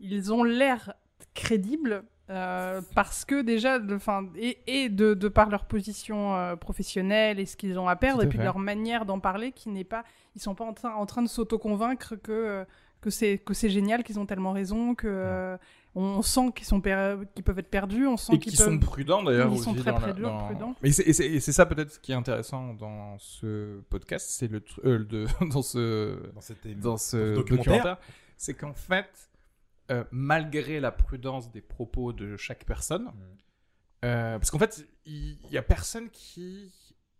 ils 0.00 0.32
ont 0.32 0.42
l'air 0.42 0.94
crédibles 1.34 2.04
euh, 2.30 2.80
parce 2.94 3.24
que 3.24 3.42
déjà, 3.42 3.78
de, 3.78 3.98
fin, 3.98 4.26
et, 4.36 4.58
et 4.66 4.88
de, 4.88 5.14
de 5.14 5.28
par 5.28 5.50
leur 5.50 5.66
position 5.66 6.34
euh, 6.34 6.56
professionnelle 6.56 7.38
et 7.38 7.46
ce 7.46 7.56
qu'ils 7.56 7.78
ont 7.78 7.88
à 7.88 7.96
perdre, 7.96 8.22
à 8.22 8.24
et 8.24 8.28
puis 8.28 8.38
fait. 8.38 8.44
leur 8.44 8.58
manière 8.58 9.04
d'en 9.04 9.20
parler, 9.20 9.52
qui 9.52 9.68
n'est 9.68 9.84
pas, 9.84 10.04
ils 10.34 10.40
sont 10.40 10.54
pas 10.54 10.64
en 10.64 10.72
train, 10.72 10.94
en 10.94 11.06
train 11.06 11.22
de 11.22 11.28
s'auto-convaincre 11.28 12.14
que 12.22 12.32
euh, 12.32 12.64
que 13.02 13.10
c'est 13.10 13.36
que 13.36 13.52
c'est 13.52 13.68
génial, 13.68 14.02
qu'ils 14.02 14.18
ont 14.18 14.24
tellement 14.24 14.52
raison, 14.52 14.94
que 14.94 15.06
euh, 15.06 15.58
on 15.94 16.22
sent 16.22 16.52
qu'ils 16.56 16.64
sont 16.66 16.80
qu'ils 16.80 17.44
peuvent 17.44 17.58
être 17.58 17.68
perdus, 17.68 18.06
on 18.06 18.16
sent 18.16 18.32
Et 18.36 18.38
qu'ils 18.38 18.56
peuvent. 18.56 18.66
sont 18.70 18.78
prudents 18.78 19.22
d'ailleurs. 19.22 19.52
Ils 19.52 19.58
sont 19.60 19.74
très 19.74 19.92
dans 19.92 19.98
la- 19.98 20.12
prudents, 20.12 20.38
dans- 20.38 20.44
prudents. 20.46 20.74
Mais 20.82 20.90
c'est- 20.90 21.06
et 21.26 21.38
c'est 21.40 21.52
ça 21.52 21.66
peut-être 21.66 22.00
qui 22.00 22.12
est 22.12 22.14
intéressant 22.14 22.72
dans 22.72 23.18
ce 23.18 23.80
podcast, 23.90 24.26
c'est 24.30 24.50
le 24.50 24.62
euh, 24.86 25.04
de, 25.04 25.26
dans 25.52 25.60
ce 25.60 26.18
Dans 26.34 26.40
cette 26.40 26.66
dans 26.80 26.96
ce 26.96 27.16
Dans 27.16 27.22
ce 27.32 27.34
documentaire, 27.34 27.72
documentaire. 27.74 27.98
c'est 28.38 28.54
qu'en 28.54 28.72
fait, 28.72 29.10
euh, 29.90 30.04
malgré 30.10 30.80
la 30.80 30.92
prudence 30.92 31.50
des 31.50 31.60
propos 31.60 32.12
de 32.12 32.36
chaque 32.36 32.64
personne, 32.64 33.12
euh, 34.04 34.38
parce 34.38 34.50
qu'en 34.50 34.58
fait, 34.58 34.86
il 35.06 35.38
il 35.44 35.50
y, 35.50 35.58
a 35.58 35.62
personne 35.62 36.10
qui 36.10 36.72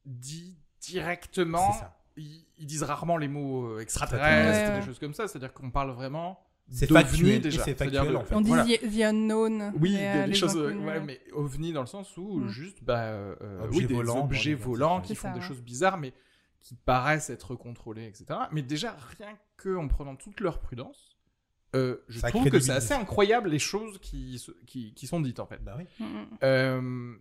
dit 0.05 0.57
directement. 0.81 1.75
Ils, 2.17 2.45
ils 2.59 2.67
disent 2.67 2.83
rarement 2.83 3.17
les 3.17 3.29
mots 3.29 3.67
euh, 3.67 3.81
extraterrestres, 3.81 4.71
Ouais, 4.73 4.81
des 4.81 4.87
choses 4.87 4.99
comme 4.99 5.15
ça. 5.15 5.27
C'est-à-dire 5.27 5.53
qu'on 5.53 5.71
parle 5.71 5.91
vraiment. 5.91 6.41
C'est 6.71 6.91
factuel, 6.91 7.43
déjà. 7.43 7.63
c'est 7.63 7.75
factuel, 7.75 8.17
en 8.17 8.25
fait. 8.25 8.35
On 8.35 8.41
dit 8.41 8.49
voilà. 8.49 8.65
the, 8.65 9.03
unknown. 9.03 9.73
Oui, 9.79 9.93
des, 9.93 9.99
euh, 9.99 10.23
des 10.23 10.29
les 10.29 10.35
choses, 10.35 10.57
ouais, 10.57 11.01
mais 11.01 11.21
ovni 11.33 11.73
dans 11.73 11.83
le 11.83 11.87
sens 11.87 12.17
où 12.17 12.39
Mm. 12.39 12.49
juste 12.49 12.83
bah, 12.83 13.03
euh, 13.03 13.65
Objets 13.65 13.81
oui, 13.81 13.87
des 13.87 14.09
objets 14.09 14.55
volants 14.55 15.01
qui 15.01 15.15
font 15.15 15.29
ça, 15.29 15.35
des 15.35 15.41
ouais. 15.41 15.47
choses 15.47 15.61
bizarres, 15.61 15.99
mais 15.99 16.15
qui 16.61 16.75
paraissent 16.75 17.29
être 17.29 17.55
contrôlés, 17.55 18.07
etc. 18.07 18.27
Mais 18.51 18.63
déjà, 18.63 18.97
rien 19.19 19.37
que 19.59 19.77
en 19.77 19.89
prenant 19.89 20.17
toute 20.17 20.41
leur 20.41 20.61
prudence, 20.61 21.14
euh, 21.75 21.97
je 22.09 22.19
Ça 22.21 22.29
trouve 22.31 22.49
que 22.49 22.61
c'est 22.61 22.73
assez 22.73 22.95
incroyable 22.95 23.49
les 23.49 23.59
choses 23.59 23.99
qui, 23.99 24.41
qui, 24.67 24.95
qui 24.95 25.07
sont 25.07 25.21
dites 25.21 25.41
en 25.41 25.47
fait. 25.47 25.63
Bah 25.63 25.75
oui. 25.79 25.85
Mm, 25.99 26.05
mm. 26.05 26.27
Euh, 26.43 27.15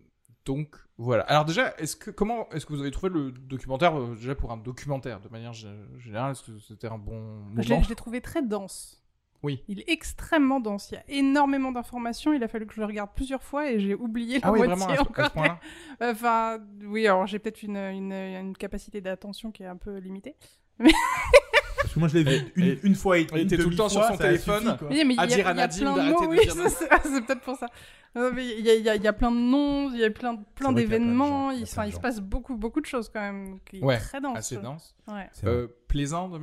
donc 0.45 0.75
voilà. 0.97 1.23
Alors 1.23 1.45
déjà, 1.45 1.73
est-ce 1.77 1.95
que 1.95 2.11
comment 2.11 2.49
est-ce 2.51 2.65
que 2.65 2.73
vous 2.73 2.81
avez 2.81 2.91
trouvé 2.91 3.11
le 3.13 3.31
documentaire 3.31 3.97
euh, 3.99 4.15
déjà 4.15 4.35
pour 4.35 4.51
un 4.51 4.57
documentaire 4.57 5.19
de 5.21 5.29
manière 5.29 5.53
gé- 5.53 5.67
générale 5.99 6.31
Est-ce 6.31 6.43
que 6.43 6.59
c'était 6.59 6.87
un 6.87 6.97
bon 6.97 7.43
Je 7.57 7.61
l'ai 7.61 7.69
moment 7.69 7.83
je 7.83 7.89
l'ai 7.89 7.95
trouvé 7.95 8.21
très 8.21 8.41
dense. 8.41 8.99
Oui. 9.41 9.61
Il 9.67 9.81
est 9.81 9.89
extrêmement 9.89 10.61
dense. 10.61 10.89
Il 10.91 10.95
y 10.95 10.97
a 10.97 11.03
énormément 11.09 11.73
d'informations. 11.73 12.31
Il 12.31 12.41
a 12.43 12.47
fallu 12.47 12.65
que 12.65 12.73
je 12.73 12.79
le 12.79 12.85
regarde 12.85 13.09
plusieurs 13.13 13.43
fois 13.43 13.69
et 13.69 13.77
j'ai 13.79 13.93
oublié 13.93 14.39
la 14.39 14.47
Ah 14.47 14.51
oui, 14.53 14.59
moitié 14.59 14.75
vraiment 14.75 14.93
à 14.93 14.95
ce, 14.95 15.01
à 15.01 15.03
ce 15.03 15.09
encore. 15.09 15.31
point-là. 15.31 15.59
enfin, 16.01 16.59
oui, 16.85 17.05
alors 17.07 17.27
j'ai 17.27 17.39
peut-être 17.39 17.61
une, 17.61 17.75
une, 17.75 18.13
une 18.13 18.55
capacité 18.55 19.01
d'attention 19.01 19.51
qui 19.51 19.63
est 19.63 19.67
un 19.67 19.75
peu 19.75 19.97
limitée. 19.97 20.35
Parce 21.93 21.95
que 21.95 21.99
moi, 21.99 22.07
je 22.07 22.17
l'ai 22.17 22.23
vu 22.23 22.51
une, 22.55 22.65
Et- 22.65 22.79
une 22.83 22.95
fois 22.95 23.19
et 23.19 23.27
il 23.33 23.37
était 23.39 23.57
tout 23.57 23.69
le 23.69 23.75
temps 23.75 23.89
sur 23.89 24.03
son 24.03 24.17
téléphone. 24.17 24.67
À 24.67 24.71
a, 24.71 24.77
dire 24.77 24.87
à 25.19 25.25
il 25.25 25.29
y 25.29 25.41
a 25.41 25.53
Nadim 25.53 25.79
plein 25.79 25.91
de 25.91 25.97
d'arrêter 25.97 26.13
mots. 26.13 26.21
de 26.21 26.27
Oui, 26.27 26.39
dire 26.41 26.53
c'est 26.69 27.25
peut-être 27.25 27.41
pour 27.41 27.55
ça. 27.55 27.67
Il 28.15 28.61
y, 28.61 29.07
a, 29.07 29.13
plein 29.13 29.31
de 29.31 29.37
noms, 29.37 29.91
il 29.91 29.99
y 29.99 30.03
a 30.03 30.09
plein, 30.09 30.33
d'événements. 30.71 31.51
il 31.51 31.67
se 31.67 31.99
passe 31.99 32.19
beaucoup, 32.19 32.55
beaucoup 32.55 32.81
de 32.81 32.85
choses 32.87 33.09
quand 33.09 33.19
même. 33.21 33.59
Qui 33.65 33.77
est 33.77 33.83
Ouais, 33.83 33.99
très 33.99 34.21
dense. 34.21 34.37
Assez 34.37 34.57
dense. 34.57 34.95
Euh, 35.43 35.67
plaisant 35.87 36.29
de 36.29 36.39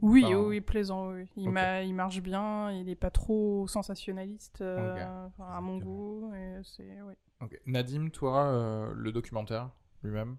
Oui, 0.00 0.24
enfin, 0.26 0.36
oui, 0.36 0.60
plaisant. 0.60 1.10
Oui. 1.12 1.24
Il, 1.36 1.50
marche 1.94 2.20
bien, 2.20 2.70
il 2.70 2.86
n'est 2.86 2.94
pas 2.94 3.10
trop 3.10 3.66
sensationnaliste 3.66 4.60
euh, 4.60 5.26
à 5.40 5.60
mon 5.60 5.78
goût. 5.78 6.32
Et 6.36 6.60
c'est, 6.62 6.98
oui. 7.04 7.14
ok. 7.40 7.60
Nadim, 7.66 8.10
toi, 8.10 8.44
euh, 8.44 8.92
le 8.94 9.10
documentaire 9.10 9.70
lui-même? 10.04 10.36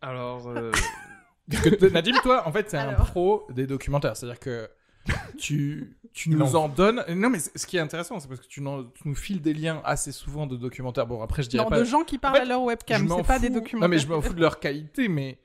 Alors, 0.00 0.48
euh, 0.48 0.72
que 1.50 1.86
Nadim, 1.86 2.14
toi, 2.22 2.46
en 2.46 2.52
fait, 2.52 2.70
c'est 2.70 2.76
un 2.78 2.88
Alors. 2.90 3.06
pro 3.06 3.46
des 3.50 3.66
documentaires. 3.66 4.16
C'est-à-dire 4.16 4.40
que 4.40 4.68
tu, 5.38 5.96
nous 6.26 6.54
en- 6.56 6.64
en 6.64 6.68
donnes. 6.68 7.04
Non, 7.08 7.28
mais 7.30 7.38
c- 7.40 7.50
ce 7.56 7.66
qui 7.66 7.76
est 7.76 7.80
intéressant, 7.80 8.20
c'est 8.20 8.28
parce 8.28 8.40
que 8.40 8.46
tu, 8.46 8.60
n'en- 8.60 8.84
tu 8.84 9.08
nous 9.08 9.14
files 9.16 9.40
des 9.42 9.52
liens 9.52 9.80
assez 9.84 10.12
souvent 10.12 10.46
de 10.46 10.56
documentaires. 10.56 11.06
Bon, 11.06 11.22
après, 11.22 11.42
je 11.42 11.48
dirais 11.48 11.64
Non, 11.64 11.70
pas. 11.70 11.78
de 11.80 11.84
gens 11.84 12.04
qui 12.04 12.18
parlent 12.18 12.36
fait, 12.36 12.42
à 12.42 12.44
leur 12.44 12.60
je 12.60 12.66
webcam, 12.66 13.06
m'en 13.06 13.16
c'est 13.18 13.22
pas 13.26 13.38
des 13.38 13.48
fous- 13.48 13.54
documentaires. 13.54 13.88
Non, 13.88 13.94
mais 13.94 13.98
je 13.98 14.06
m'en 14.06 14.20
fous 14.20 14.34
de 14.34 14.40
leur 14.40 14.60
qualité, 14.60 15.08
mais 15.08 15.38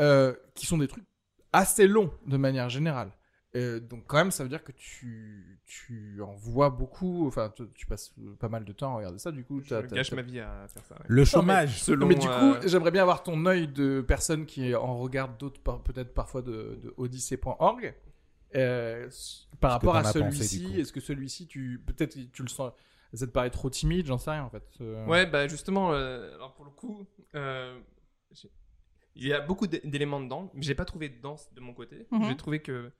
euh, 0.00 0.34
qui 0.54 0.66
sont 0.66 0.78
des 0.78 0.88
trucs 0.88 1.04
assez 1.52 1.86
longs 1.86 2.10
de 2.26 2.36
manière 2.36 2.68
générale. 2.68 3.10
Euh, 3.56 3.78
donc, 3.78 4.04
quand 4.06 4.16
même, 4.16 4.30
ça 4.32 4.42
veut 4.42 4.48
dire 4.48 4.64
que 4.64 4.72
tu, 4.72 5.60
tu 5.64 6.20
en 6.20 6.34
vois 6.34 6.70
beaucoup. 6.70 7.26
Enfin, 7.28 7.52
tu, 7.54 7.62
tu 7.74 7.86
passes 7.86 8.12
pas 8.40 8.48
mal 8.48 8.64
de 8.64 8.72
temps 8.72 8.92
à 8.94 8.96
regarder 8.96 9.18
ça. 9.18 9.30
Du 9.30 9.44
coup, 9.44 9.60
je 9.60 9.80
gâche 9.86 10.12
ma 10.12 10.22
vie 10.22 10.40
à 10.40 10.66
faire 10.68 10.84
ça. 10.84 10.94
ouais. 10.96 11.04
Le 11.06 11.24
chômage. 11.24 11.68
Non, 11.68 11.74
Selon, 11.84 12.06
mais 12.08 12.14
du 12.16 12.26
coup, 12.26 12.32
euh, 12.32 12.60
j'aimerais 12.66 12.90
bien 12.90 13.02
avoir 13.02 13.22
ton 13.22 13.46
œil 13.46 13.68
de 13.68 14.00
personne 14.00 14.44
qui 14.46 14.74
en 14.74 14.98
regarde 14.98 15.38
d'autres, 15.38 15.60
peut-être 15.82 16.12
parfois 16.14 16.42
de, 16.42 16.78
de 16.82 16.92
odyssée.org. 16.96 17.94
Euh, 18.56 19.08
par 19.60 19.72
rapport 19.72 19.96
à 19.96 20.04
celui-ci, 20.04 20.80
est-ce 20.80 20.92
que 20.92 21.00
celui-ci, 21.00 21.46
tu 21.48 21.82
peut-être 21.86 22.16
tu 22.32 22.42
le 22.42 22.48
sens, 22.48 22.72
ça 23.12 23.26
te 23.26 23.32
paraît 23.32 23.50
trop 23.50 23.68
timide, 23.70 24.06
j'en 24.06 24.18
sais 24.18 24.30
rien 24.30 24.44
en 24.44 24.50
fait. 24.50 24.64
Euh, 24.80 25.04
Ouais, 25.06 25.26
bah 25.26 25.48
justement, 25.48 25.92
euh, 25.92 26.32
alors 26.36 26.54
pour 26.54 26.64
le 26.64 26.70
coup, 26.70 27.04
euh, 27.34 27.76
il 29.16 29.26
y 29.26 29.32
a 29.32 29.40
beaucoup 29.40 29.66
d'é- 29.66 29.80
d'éléments 29.84 30.20
dedans, 30.20 30.50
mais 30.54 30.62
j'ai 30.62 30.74
pas 30.74 30.84
trouvé 30.84 31.08
de 31.08 31.20
danse 31.20 31.52
de 31.54 31.60
mon 31.60 31.72
côté. 31.74 32.06
Mhm. 32.12 32.24
J'ai 32.28 32.36
trouvé 32.36 32.60
que 32.60 32.92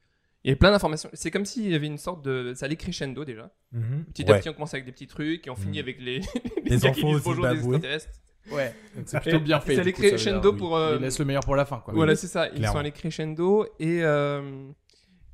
il 0.45 0.49
y 0.49 0.51
avait 0.51 0.59
plein 0.59 0.71
d'informations. 0.71 1.09
C'est 1.15 1.31
comme 1.31 1.45
s'il 1.47 1.71
y 1.71 1.75
avait 1.75 1.87
une 1.87 1.99
sorte 1.99 2.23
de, 2.25 2.53
ça 2.55 2.67
allait 2.67 2.77
crescendo 2.77 3.25
déjà. 3.25 3.51
Mhm. 3.73 4.05
Petit 4.13 4.25
à 4.29 4.33
Ouais. 4.33 4.39
petit, 4.41 4.49
on 4.51 4.53
commence 4.53 4.75
avec 4.75 4.85
des 4.85 4.93
petits 4.93 5.07
trucs 5.07 5.47
et 5.47 5.51
on 5.51 5.57
finit 5.57 5.79
Mhm. 5.79 5.85
avec 5.85 6.01
les, 6.01 6.21
Les 6.65 6.79
gars 6.79 6.91
qui 6.91 7.01
infos 7.01 7.15
disent 7.15 7.23
bonjour 7.25 7.49
des 7.49 7.55
extraterrestres. 7.57 8.09
ouais. 8.53 8.75
Donc 8.95 9.05
c'est 9.07 9.21
plutôt 9.21 9.41
bien 9.41 9.61
fait. 9.61 9.75
Ça 9.77 9.81
allait 9.81 9.93
dire, 9.93 10.09
crescendo 10.11 10.53
pour. 10.53 10.77
euh, 10.77 10.97
Il 10.97 11.03
laisse 11.03 11.19
le 11.19 11.25
meilleur 11.25 11.43
pour 11.45 11.57
la 11.57 11.65
fin, 11.65 11.79
quoi. 11.81 11.95
Voilà, 11.95 12.15
c'est 12.15 12.27
ça. 12.27 12.47
Ils 12.49 12.57
Clairement. 12.57 12.73
sont 12.75 12.79
allés 12.79 12.93
crescendo 12.93 13.65
et 13.79 14.03
euh, 14.05 14.69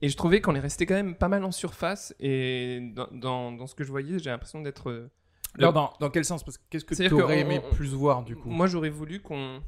et 0.03 0.09
je 0.09 0.17
trouvais 0.17 0.41
qu'on 0.41 0.55
est 0.55 0.61
resté 0.61 0.87
quand 0.87 0.95
même 0.95 1.15
pas 1.15 1.29
mal 1.29 1.45
en 1.45 1.51
surface 1.53 2.15
et 2.21 2.81
dans, 2.95 3.09
dans, 3.13 3.53
dans 3.53 3.67
ce 3.67 3.75
que 3.75 3.85
je 3.85 3.91
voyais, 3.91 4.19
j'ai 4.19 4.31
l'impression 4.31 4.63
d'être. 4.63 4.89
euh, 4.91 5.11
Alors, 5.59 5.73
dans, 5.73 5.93
dans 6.01 6.09
quel 6.11 6.25
sens? 6.25 6.43
Parce 6.45 6.57
que 6.57 6.63
qu'est-ce 6.71 6.85
que 6.85 6.95
tu 6.95 7.09
que 7.09 7.15
aurais 7.17 7.41
aimé 7.41 7.61
on- 7.63 7.75
plus 7.75 7.89
voir 7.93 8.23
du 8.23 8.37
coup? 8.37 8.49
Moi, 8.49 8.67
j'aurais 8.69 8.89
voulu 8.91 9.21
qu'on 9.21 9.61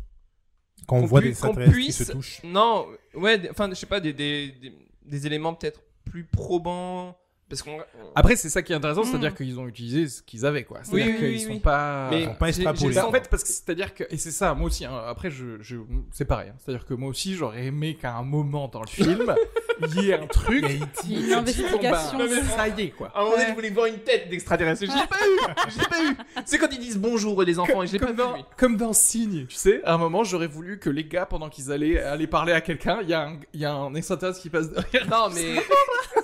qu'on 0.87 1.05
voit 1.05 1.20
pu- 1.20 1.28
des 1.28 1.35
qu'on 1.35 1.48
extraterrestres 1.48 1.72
qui 1.76 1.83
puisse- 1.85 2.05
se 2.07 2.12
touchent. 2.12 2.40
Non, 2.44 2.87
ouais, 3.14 3.40
enfin, 3.50 3.68
je 3.68 3.74
sais 3.74 3.87
pas, 3.87 4.00
des, 4.00 4.12
des, 4.12 4.52
des, 4.52 4.72
des 5.06 5.26
éléments 5.26 5.54
peut-être 5.54 5.82
plus 6.04 6.24
probants. 6.24 7.18
Parce 7.52 7.60
qu'on. 7.60 7.76
Après, 8.14 8.34
c'est 8.36 8.48
ça 8.48 8.62
qui 8.62 8.72
est 8.72 8.76
intéressant, 8.76 9.02
Mm. 9.02 9.10
c'est-à-dire 9.10 9.34
qu'ils 9.34 9.60
ont 9.60 9.68
utilisé 9.68 10.08
ce 10.08 10.22
qu'ils 10.22 10.46
avaient, 10.46 10.64
quoi. 10.64 10.78
C'est-à-dire 10.82 11.04
Oui, 11.06 11.12
oui, 11.12 11.18
qu'ils 11.18 11.28
oui, 11.28 11.40
sont 11.40 11.48
oui. 11.50 11.60
pas. 11.60 12.08
Mais 12.10 12.20
Ils 12.22 12.24
sont 12.24 12.34
pas 12.34 12.46
j'ai- 12.46 12.62
extrapolés. 12.62 12.88
j'ai 12.88 12.94
Bah, 12.94 13.00
en 13.02 13.04
sens- 13.04 13.12
fait, 13.14 13.28
parce 13.28 13.42
que 13.42 13.48
c'est-à-dire 13.50 13.94
que 13.94 14.04
et 14.08 14.16
c'est 14.16 14.30
ça, 14.30 14.54
moi 14.54 14.68
aussi. 14.68 14.86
hein, 14.86 15.02
après, 15.06 15.30
je, 15.30 15.60
je 15.60 15.76
c'est 16.12 16.24
pareil. 16.24 16.48
hein, 16.48 16.54
c'est-à-dire 16.64 16.86
que 16.86 16.94
moi 16.94 17.10
aussi, 17.10 17.34
j'aurais 17.34 17.66
aimé 17.66 17.98
qu'à 18.00 18.14
un 18.16 18.22
moment 18.22 18.68
dans 18.68 18.80
le 18.80 18.86
film, 18.88 19.34
il 19.82 20.02
y 20.02 20.10
ait 20.10 20.14
un 20.18 20.26
truc, 20.26 20.64
Une 20.64 20.78
bon, 20.78 21.36
investigation. 21.36 22.18
ça 22.56 22.68
y 22.68 22.80
est, 22.82 22.90
quoi. 22.90 23.08
À 23.14 23.20
un 23.20 23.24
moment 23.24 23.32
donné, 23.32 23.42
Ouais. 23.44 23.50
je 23.50 23.54
voulais 23.54 23.70
voir 23.70 23.86
une 23.86 23.98
tête 23.98 24.30
d'extraterrestre. 24.30 24.86
Je 24.86 24.90
l'ai 24.90 25.06
pas 25.06 25.16
eu 25.26 25.70
Je 25.70 25.78
l'ai 25.78 25.86
pas 25.86 26.02
eu 26.02 26.42
C'est 26.46 26.56
quand 26.56 26.68
ils 26.72 26.78
disent 26.78 26.96
bonjour 26.98 27.42
les 27.42 27.58
enfants 27.58 27.82
et 27.82 27.86
je 27.86 27.92
l'ai 27.92 27.98
pas 27.98 28.06
Comme 28.06 28.36
vu. 28.36 28.42
comme 28.56 28.76
dans 28.78 28.94
Signe, 28.94 29.44
tu 29.46 29.56
sais, 29.56 29.82
à 29.84 29.92
un 29.92 29.98
moment, 29.98 30.24
j'aurais 30.24 30.46
voulu 30.46 30.78
que 30.78 30.88
les 30.88 31.04
gars, 31.04 31.26
pendant 31.26 31.50
qu'ils 31.50 31.70
allaient 31.70 32.00
aller 32.00 32.26
parler 32.26 32.54
à 32.54 32.62
quelqu'un, 32.62 33.00
il 33.02 33.10
y, 33.10 33.14
a 33.14 33.26
un- 33.26 33.38
il 33.52 33.60
y 33.60 33.64
a 33.66 33.74
un 33.74 33.94
extraterrestre 33.94 34.40
qui 34.40 34.48
passe 34.48 34.70
derrière. 34.70 35.06
Non, 35.10 35.28
mais. 35.34 35.56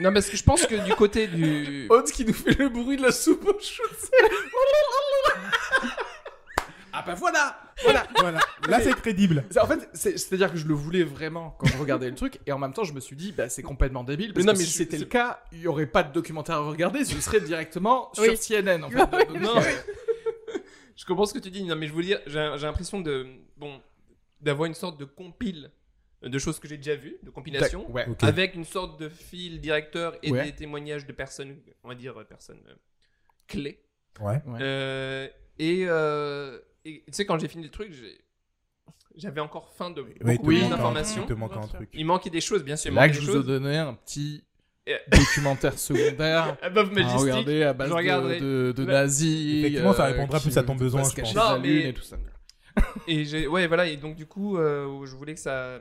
non, 0.00 0.12
parce 0.12 0.28
que 0.28 0.36
je 0.36 0.42
pense 0.44 0.66
que 0.66 0.74
du 0.84 0.94
côté 0.94 1.26
du. 1.26 1.86
Hans 1.90 2.02
qui 2.02 2.24
nous 2.24 2.32
fait 2.34 2.58
le 2.58 2.68
bruit 2.68 2.96
de 2.96 3.02
la 3.02 3.12
soupe 3.12 3.58
tu 3.60 3.66
sais. 3.66 4.10
ah 6.92 7.02
bah 7.06 7.14
voilà, 7.14 7.56
voilà. 7.84 8.06
Voilà. 8.18 8.40
Là, 8.68 8.80
c'est 8.80 8.94
crédible. 8.94 9.44
C'est- 9.50 9.60
En 9.60 9.66
fait, 9.66 9.88
c'est- 9.94 10.18
c'est-à-dire 10.18 10.50
que 10.50 10.58
je 10.58 10.66
le 10.66 10.74
voulais 10.74 11.04
vraiment 11.04 11.56
quand 11.58 11.66
je 11.68 11.76
regardais 11.76 12.08
le 12.08 12.16
truc, 12.16 12.40
et 12.46 12.52
en 12.52 12.58
même 12.58 12.72
temps, 12.72 12.84
je 12.84 12.92
me 12.92 13.00
suis 13.00 13.14
dit, 13.16 13.32
bah, 13.32 13.48
c'est 13.48 13.62
complètement 13.62 14.02
débile. 14.04 14.32
Parce 14.32 14.44
Mais 14.44 14.52
non, 14.52 14.54
que 14.54 14.58
mais 14.58 14.64
si 14.64 14.72
c'était 14.72 14.96
c'est- 14.98 15.04
le 15.04 15.08
cas, 15.08 15.42
il 15.52 15.60
y 15.60 15.66
aurait 15.68 15.86
pas 15.86 16.02
de 16.02 16.12
documentaire 16.12 16.56
à 16.56 16.60
regarder, 16.60 17.04
ce 17.04 17.20
serait 17.20 17.40
directement 17.40 18.10
sur 18.12 18.24
Oui. 18.28 18.36
CNN. 18.36 18.82
En 18.84 18.90
fait. 18.90 18.98
Donc, 18.98 19.30
Non. 19.40 19.56
euh, 19.56 19.62
Je 20.96 21.04
comprends 21.06 21.24
ce 21.26 21.32
que 21.32 21.38
tu 21.38 21.50
dis, 21.50 21.62
non, 21.64 21.76
mais 21.76 21.86
je 21.86 21.92
veux 21.94 22.02
dire, 22.02 22.20
j'ai 22.26 22.52
j'ai 22.56 22.66
l'impression 22.66 23.00
de. 23.00 23.26
Bon. 23.56 23.80
D'avoir 24.40 24.66
une 24.66 24.74
sorte 24.74 24.98
de 24.98 25.04
compile 25.04 25.70
de 26.22 26.38
choses 26.38 26.58
que 26.58 26.68
j'ai 26.68 26.76
déjà 26.76 26.94
vues, 26.96 27.16
de 27.22 27.30
compilation. 27.30 27.90
ouais. 27.90 28.06
Ok. 28.08 28.22
Avec 28.22 28.54
une 28.54 28.64
sorte 28.64 29.00
de 29.00 29.08
fil 29.08 29.60
directeur 29.60 30.16
et 30.22 30.30
Ouais. 30.30 30.44
des 30.44 30.52
témoignages 30.52 31.06
de 31.06 31.12
personnes, 31.12 31.56
on 31.82 31.88
va 31.88 31.94
dire, 31.94 32.18
euh, 32.20 32.24
personnes 32.24 32.60
euh, 32.68 32.74
clés. 33.46 33.82
Ouais. 34.20 34.40
Ouais. 34.46 34.58
Euh, 34.60 35.28
et, 35.58 35.84
euh, 35.86 36.58
tu 36.84 37.02
sais, 37.10 37.24
quand 37.24 37.38
j'ai 37.38 37.48
fini 37.48 37.64
le 37.64 37.70
truc, 37.70 37.92
j'ai- 37.92 38.18
j'avais 39.16 39.40
encore 39.40 39.72
faim 39.72 39.90
de 39.90 40.02
beaucoup 40.02 40.50
un- 40.50 40.68
d'informations. 40.68 41.22
Il 41.22 41.28
te 41.28 41.32
manque. 41.32 41.52
Il 41.94 42.04
manquait 42.06 42.30
des 42.30 42.40
choses, 42.40 42.62
bien 42.64 42.76
sûr. 42.76 42.92
Là 42.92 43.08
que 43.08 43.14
je 43.14 43.20
vous 43.30 43.38
ai 43.38 43.42
donné 43.44 43.76
un 43.78 43.94
petit 43.94 44.44
Et- 44.86 44.96
documentaire 45.10 45.78
secondaire. 45.78 46.56
Above 46.62 46.90
à 46.90 46.94
Majestic. 46.94 47.20
regarder 47.20 47.62
à 47.62 47.72
base 47.72 47.90
je 47.90 47.94
de, 47.94 48.38
de, 48.38 48.72
de 48.72 48.84
Bah, 48.84 48.92
nazis. 48.92 49.58
effectivement, 49.60 49.92
ça 49.94 50.04
répondra 50.04 50.38
plus 50.40 50.56
à 50.58 50.62
ton 50.62 50.74
besoin, 50.74 51.02
je 51.04 51.14
pense. 51.20 51.34
Non, 51.34 51.58
mais- 51.60 51.88
et 51.88 51.94
tout 51.94 52.02
ça. 52.02 52.16
et 53.08 53.24
j'ai, 53.24 53.46
ouais, 53.48 53.66
voilà, 53.66 53.86
et 53.88 53.96
donc 53.96 54.14
du 54.16 54.26
coup, 54.26 54.56
euh, 54.56 55.04
je 55.04 55.14
voulais 55.16 55.34
que 55.34 55.40
ça, 55.40 55.80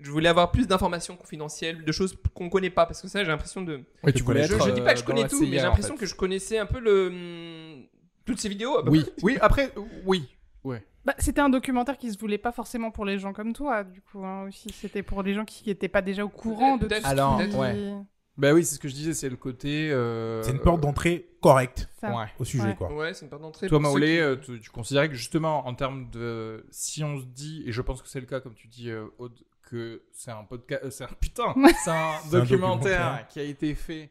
je 0.00 0.10
voulais 0.10 0.28
avoir 0.28 0.50
plus 0.50 0.66
d'informations 0.66 1.16
confidentielles, 1.16 1.84
de 1.84 1.92
choses 1.92 2.16
qu'on 2.34 2.48
connaît 2.48 2.70
pas, 2.70 2.86
parce 2.86 3.00
que 3.02 3.08
ça, 3.08 3.22
j'ai 3.22 3.30
l'impression 3.30 3.62
de, 3.62 3.80
Ouais, 4.02 4.12
tu 4.12 4.22
voulais 4.22 4.44
je, 4.44 4.58
je 4.58 4.70
dis 4.70 4.80
pas 4.80 4.92
que 4.94 4.98
je 4.98 5.04
euh, 5.04 5.06
connais 5.06 5.28
tout, 5.28 5.40
mais 5.42 5.58
j'ai 5.58 5.60
en 5.60 5.64
l'impression 5.64 5.94
fait. 5.94 6.00
que 6.00 6.06
je 6.06 6.14
connaissais 6.14 6.58
un 6.58 6.66
peu 6.66 6.80
le, 6.80 7.08
hum, 7.08 7.84
toutes 8.24 8.40
ces 8.40 8.48
vidéos. 8.48 8.82
Oui, 8.88 9.04
oui, 9.22 9.38
après, 9.40 9.72
oui. 10.06 10.28
Ouais. 10.64 10.84
Bah, 11.04 11.14
c'était 11.18 11.40
un 11.40 11.48
documentaire 11.48 11.96
qui 11.96 12.12
se 12.12 12.18
voulait 12.18 12.36
pas 12.38 12.52
forcément 12.52 12.90
pour 12.90 13.04
les 13.06 13.18
gens 13.18 13.32
comme 13.32 13.52
toi, 13.54 13.84
du 13.84 14.02
coup, 14.02 14.24
hein, 14.24 14.44
aussi. 14.48 14.68
C'était 14.72 15.02
pour 15.02 15.22
les 15.22 15.32
gens 15.34 15.44
qui 15.46 15.66
n'étaient 15.68 15.88
pas 15.88 16.02
déjà 16.02 16.24
au 16.24 16.28
courant 16.28 16.76
de 16.76 16.86
tout 16.86 16.94
ce 16.94 17.06
Alors, 17.06 17.38
qui- 17.38 17.56
ouais. 17.56 17.94
Bah 18.36 18.52
oui, 18.54 18.64
c'est 18.64 18.76
ce 18.76 18.80
que 18.80 18.88
je 18.88 18.94
disais, 18.94 19.12
c'est 19.12 19.28
le 19.28 19.36
côté. 19.36 19.90
euh, 19.90 20.42
C'est 20.42 20.52
une 20.52 20.60
porte 20.60 20.80
d'entrée 20.80 21.28
correcte. 21.42 21.88
Ouais. 22.02 22.26
au 22.38 22.44
sujet, 22.44 22.68
Ouais. 22.68 22.74
quoi. 22.74 22.90
Ouais, 22.94 23.12
c'est 23.12 23.24
une 23.26 23.30
porte 23.30 23.42
d'entrée. 23.42 23.66
Toi, 23.68 23.80
Maolé, 23.80 24.06
qui- 24.06 24.18
euh, 24.20 24.36
tu, 24.36 24.60
tu 24.60 24.70
considérais 24.70 25.08
que 25.08 25.14
justement, 25.14 25.66
en 25.66 25.74
termes 25.74 26.08
de. 26.10 26.64
Si 26.70 27.02
on 27.04 27.18
se 27.18 27.24
dit, 27.24 27.62
et 27.66 27.72
je 27.72 27.82
pense 27.82 28.00
que 28.00 28.08
c'est 28.08 28.20
le 28.20 28.26
cas, 28.26 28.40
comme 28.40 28.54
tu 28.54 28.68
dis, 28.68 28.90
euh, 28.90 29.06
Aude, 29.18 29.34
que 29.70 30.02
c'est 30.12 30.30
un 30.30 30.44
podcast. 30.44 30.84
euh, 30.84 30.90
c'est 30.90 31.04
un. 31.04 31.08
Putain 31.20 31.54
C'est 31.82 31.90
un 31.90 32.12
C'est 32.24 32.36
un 32.36 32.40
documentaire 32.40 33.26
qui 33.28 33.40
a 33.40 33.44
été 33.44 33.74
fait 33.74 34.10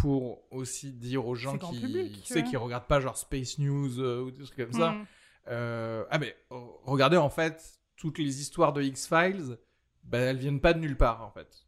pour 0.00 0.42
aussi 0.52 0.92
dire 0.92 1.26
aux 1.26 1.34
gens 1.34 1.58
qui. 1.58 1.80
public, 1.80 2.30
ouais. 2.34 2.44
qui 2.44 2.56
regardent 2.56 2.86
pas 2.86 3.00
genre 3.00 3.16
Space 3.16 3.58
News 3.58 3.98
euh, 3.98 4.22
ou 4.22 4.30
des 4.30 4.44
trucs 4.44 4.56
comme 4.56 4.72
ça. 4.72 4.92
Mm. 4.92 5.06
Euh, 5.48 6.04
ah, 6.10 6.18
mais 6.18 6.36
euh, 6.52 6.56
regardez, 6.84 7.16
en 7.16 7.30
fait, 7.30 7.80
toutes 7.96 8.18
les 8.18 8.40
histoires 8.40 8.72
de 8.72 8.82
X-Files, 8.82 9.58
bah, 10.04 10.18
elles 10.18 10.38
viennent 10.38 10.60
pas 10.60 10.74
de 10.74 10.78
nulle 10.78 10.96
part, 10.96 11.22
en 11.22 11.30
fait. 11.30 11.66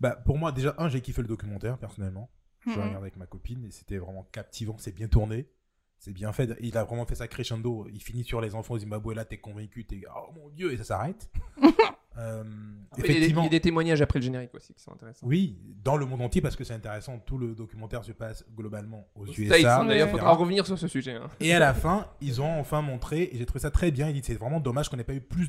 Bah, 0.00 0.16
pour 0.16 0.38
moi, 0.38 0.50
déjà, 0.50 0.74
un, 0.78 0.88
j'ai 0.88 1.00
kiffé 1.00 1.22
le 1.22 1.28
documentaire, 1.28 1.78
personnellement. 1.78 2.30
Je 2.66 2.70
l'ai 2.70 2.76
Mhm. 2.76 2.82
regardé 2.82 2.96
avec 3.02 3.16
ma 3.16 3.26
copine 3.26 3.64
et 3.64 3.70
c'était 3.70 3.98
vraiment 3.98 4.24
captivant. 4.32 4.76
C'est 4.78 4.92
bien 4.94 5.06
tourné. 5.08 5.48
C'est 5.98 6.12
bien 6.12 6.32
fait. 6.32 6.50
Il 6.60 6.76
a 6.76 6.84
vraiment 6.84 7.06
fait 7.06 7.14
ça 7.14 7.28
crescendo. 7.28 7.86
Il 7.92 8.02
finit 8.02 8.24
sur 8.24 8.40
les 8.40 8.54
enfants 8.54 8.74
au 8.74 8.78
Zimbabwe. 8.78 9.12
Là, 9.12 9.24
t'es 9.24 9.38
convaincu. 9.38 9.86
T'es, 9.86 10.02
oh 10.14 10.32
mon 10.34 10.48
dieu, 10.50 10.72
et 10.72 10.76
ça 10.78 10.84
s'arrête. 10.84 11.30
Euh, 12.16 12.44
Il 12.96 13.00
y 13.00 13.02
a 13.02 13.06
des- 13.08 13.10
effectivement. 13.14 13.40
il 13.42 13.44
y 13.44 13.46
a 13.48 13.50
des 13.50 13.60
témoignages 13.60 14.00
après 14.02 14.18
le 14.20 14.24
générique 14.24 14.54
aussi 14.54 14.72
qui 14.72 14.80
sont 14.82 14.92
intéressants. 14.92 15.26
Oui, 15.26 15.58
dans 15.82 15.96
le 15.96 16.06
monde 16.06 16.20
entier 16.22 16.40
parce 16.40 16.54
que 16.54 16.62
c'est 16.64 16.74
intéressant. 16.74 17.18
Tout 17.18 17.38
le 17.38 17.54
documentaire 17.54 18.04
se 18.04 18.12
passe 18.12 18.44
globalement 18.56 19.08
aux 19.16 19.22
Aux 19.26 19.32
USA. 19.32 19.80
Hein, 19.80 19.84
D'ailleurs, 19.86 20.10
faudra 20.10 20.32
en 20.32 20.36
revenir 20.36 20.64
sur 20.66 20.78
ce 20.78 20.86
sujet. 20.86 21.14
hein. 21.14 21.28
Et 21.40 21.52
à 21.52 21.58
la 21.58 21.74
fin, 21.74 22.06
ils 22.20 22.40
ont 22.40 22.58
enfin 22.60 22.82
montré, 22.82 23.22
et 23.32 23.38
j'ai 23.38 23.46
trouvé 23.46 23.60
ça 23.60 23.70
très 23.70 23.90
bien. 23.90 24.08
Il 24.08 24.14
dit 24.14 24.22
c'est 24.24 24.34
vraiment 24.34 24.60
dommage 24.60 24.88
qu'on 24.88 24.96
n'ait 24.96 25.04
pas 25.04 25.14
eu 25.14 25.20
plus 25.20 25.48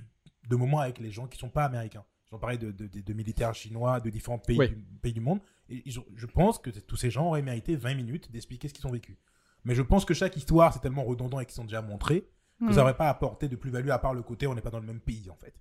de 0.49 0.55
moments 0.55 0.79
avec 0.79 0.99
les 0.99 1.11
gens 1.11 1.27
qui 1.27 1.37
sont 1.37 1.49
pas 1.49 1.65
américains. 1.65 2.03
Ils 2.31 2.35
ont 2.35 2.39
parlé 2.39 2.57
de, 2.57 2.71
de- 2.71 2.87
de- 2.87 3.01
de 3.01 3.13
militaires 3.13 3.53
chinois, 3.53 3.99
de 3.99 4.09
différents 4.09 4.39
pays, 4.39 4.57
Oui. 4.57 4.69
du, 4.69 4.75
pays 5.01 5.13
du 5.13 5.21
monde. 5.21 5.39
Et 5.69 5.83
ils 5.85 5.99
ont- 5.99 6.05
je 6.15 6.25
pense 6.25 6.57
que 6.57 6.71
tous 6.71 6.95
ces 6.95 7.11
gens 7.11 7.27
auraient 7.27 7.41
mérité 7.43 7.75
20 7.75 7.93
minutes 7.93 8.31
d'expliquer 8.31 8.67
ce 8.67 8.73
qu'ils 8.73 8.87
ont 8.87 8.91
vécu. 8.91 9.17
Mais 9.63 9.75
je 9.75 9.81
pense 9.83 10.05
que 10.05 10.13
chaque 10.15 10.35
histoire, 10.35 10.73
c'est 10.73 10.79
tellement 10.79 11.03
redondant 11.03 11.39
et 11.39 11.45
qu'ils 11.45 11.53
sont 11.55 11.63
déjà 11.63 11.81
montrés 11.83 12.21
que 12.59 12.65
Mm. 12.65 12.73
ça 12.73 12.79
n'aurait 12.81 12.97
pas 12.97 13.09
apporté 13.09 13.47
de 13.47 13.55
plus-value 13.55 13.89
à 13.89 13.99
part 13.99 14.13
le 14.15 14.23
côté 14.23 14.47
on 14.47 14.55
n'est 14.55 14.61
pas 14.61 14.69
dans 14.71 14.79
le 14.79 14.85
même 14.87 14.99
pays 15.01 15.29
en 15.29 15.35
fait. 15.35 15.53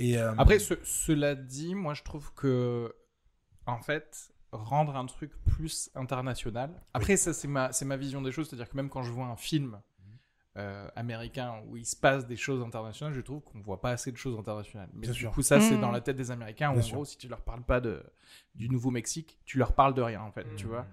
Et 0.00 0.18
euh, 0.18 0.32
Après, 0.38 0.58
ce- 0.58 0.74
cela 0.82 1.34
dit, 1.34 1.74
moi 1.74 1.94
je 1.94 2.02
trouve 2.02 2.32
que, 2.34 2.92
en 3.66 3.80
fait, 3.80 4.32
rendre 4.50 4.96
un 4.96 5.06
truc 5.06 5.30
plus 5.44 5.90
international. 5.94 6.70
Après, 6.94 7.16
ça, 7.16 7.32
c'est 7.32 7.46
ma, 7.48 7.70
c'est 7.72 7.84
ma 7.84 7.96
vision 7.96 8.20
des 8.22 8.32
choses. 8.32 8.48
C'est-à-dire 8.48 8.68
que 8.68 8.76
même 8.76 8.88
quand 8.88 9.02
je 9.04 9.12
vois 9.12 9.26
un 9.26 9.36
film 9.36 9.80
euh, 10.56 10.88
américain 10.96 11.62
où 11.68 11.76
il 11.76 11.86
se 11.86 11.94
passe 11.94 12.26
des 12.26 12.36
choses 12.36 12.60
internationales, 12.62 13.14
je 13.14 13.20
trouve 13.20 13.40
qu'on 13.42 13.60
voit 13.60 13.80
pas 13.80 13.90
assez 13.90 14.10
de 14.10 14.16
choses 14.16 14.36
internationales. 14.38 14.88
Mais 14.94 15.02
Bien 15.02 15.12
du 15.12 15.20
sûr. 15.20 15.30
coup, 15.30 15.42
ça, 15.42 15.60
c'est 15.60 15.76
Mm. 15.76 15.80
dans 15.80 15.90
la 15.92 16.00
tête 16.00 16.16
des 16.16 16.30
Américains 16.32 16.72
où, 16.74 16.78
en 16.78 16.82
sûr. 16.82 16.94
gros, 16.96 17.04
si 17.04 17.16
tu 17.18 17.28
leur 17.28 17.42
parles 17.42 17.62
pas 17.62 17.80
de, 17.80 18.02
du 18.56 18.68
Nouveau-Mexique, 18.68 19.38
tu 19.44 19.58
leur 19.58 19.74
parles 19.74 19.94
de 19.94 20.02
rien, 20.02 20.22
en 20.22 20.32
fait, 20.32 20.46
tu 20.56 20.66
vois. 20.66 20.86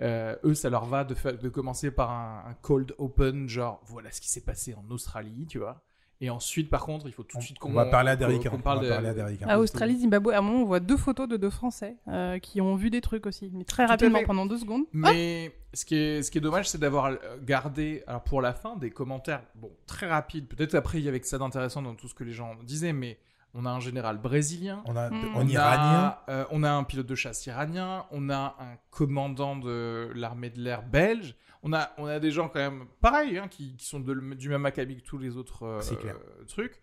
Euh, 0.00 0.36
eux, 0.44 0.54
ça 0.54 0.70
leur 0.70 0.86
va 0.86 1.04
de, 1.04 1.14
fa- 1.14 1.32
de 1.32 1.48
commencer 1.50 1.90
par 1.90 2.10
un, 2.10 2.44
un 2.46 2.54
cold 2.54 2.94
open, 2.96 3.48
genre 3.48 3.82
voilà 3.84 4.10
ce 4.10 4.20
qui 4.22 4.30
s'est 4.30 4.40
passé 4.44 4.74
en 4.74 4.88
Australie, 4.90 5.46
tu 5.46 5.58
vois. 5.58 5.84
Et 6.24 6.30
ensuite, 6.30 6.70
par 6.70 6.84
contre, 6.84 7.06
il 7.06 7.12
faut 7.12 7.24
tout 7.24 7.36
de 7.36 7.42
on, 7.42 7.44
suite 7.44 7.56
on 7.60 7.66
qu'on 7.66 7.72
va 7.72 7.84
parler 7.86 8.12
à 8.12 8.16
Derrick. 8.16 8.46
On 8.52 8.58
parle 8.58 8.78
va 8.78 8.84
de- 8.84 8.88
parler 8.90 9.08
à 9.08 9.12
Derrick. 9.14 9.42
À 9.42 9.58
Australie, 9.58 9.98
Zimbabwe, 9.98 10.30
à 10.32 10.38
un 10.38 10.40
moment, 10.40 10.60
on 10.62 10.64
voit 10.64 10.78
deux 10.78 10.96
photos 10.96 11.28
de 11.28 11.36
deux 11.36 11.50
Français 11.50 11.96
euh, 12.06 12.38
qui 12.38 12.60
ont 12.60 12.76
vu 12.76 12.90
des 12.90 13.00
trucs 13.00 13.26
aussi, 13.26 13.50
mais 13.52 13.64
très 13.64 13.84
Tout 13.84 13.90
rapidement, 13.90 14.20
pendant 14.24 14.46
deux 14.46 14.58
secondes. 14.58 14.84
Mais 14.92 15.52
ce, 15.74 15.84
qui 15.84 15.96
est, 15.96 16.22
ce 16.22 16.30
qui 16.30 16.38
est 16.38 16.40
dommage, 16.40 16.68
c'est 16.68 16.78
d'avoir 16.78 17.06
euh, 17.06 17.16
gardé, 17.42 18.04
alors 18.06 18.22
pour 18.22 18.40
la 18.40 18.52
fin, 18.54 18.76
des 18.76 18.90
commentaires, 18.90 19.42
bon, 19.56 19.70
très 19.86 20.06
rapides. 20.08 20.46
Peut-être 20.46 20.76
après, 20.76 20.98
il 21.00 21.04
y 21.04 21.08
avait 21.08 21.18
que 21.20 21.26
ça 21.26 21.38
d'intéressant 21.38 21.82
dans 21.82 21.94
tout 21.96 22.06
ce 22.06 22.14
que 22.14 22.22
les 22.24 22.32
gens 22.32 22.54
disaient, 22.62 22.92
mais 22.92 23.18
on 23.54 23.66
a 23.66 23.70
un 23.70 23.80
général 23.80 24.18
brésilien. 24.18 24.80
On 24.86 24.94
a 24.96 25.10
Mm. 25.10 25.24
on 25.34 25.46
iranien. 25.48 26.04
A, 26.04 26.24
euh, 26.28 26.44
on 26.52 26.62
a 26.62 26.70
un 26.70 26.84
pilote 26.84 27.06
de 27.06 27.14
chasse 27.16 27.44
iranien, 27.46 28.06
on 28.12 28.30
a 28.30 28.56
un 28.60 28.76
commandant 28.90 29.56
de 29.56 30.10
l'armée 30.14 30.50
de 30.50 30.60
l'air 30.62 30.84
belge, 30.84 31.34
on 31.62 31.72
a, 31.72 31.92
on 31.98 32.06
a 32.06 32.18
des 32.18 32.30
gens 32.30 32.48
quand 32.48 32.58
même 32.58 32.86
pareils, 33.00 33.38
hein, 33.38 33.48
qui, 33.48 33.76
qui 33.76 33.86
sont 33.86 34.00
de- 34.00 34.34
du 34.34 34.48
même 34.48 34.66
acabit 34.66 34.96
que 34.96 35.06
tous 35.06 35.18
les 35.18 35.36
autres 35.36 35.62
euh, 35.64 35.80
clair. 35.96 36.16
trucs. 36.48 36.80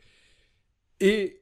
Et, 0.99 1.41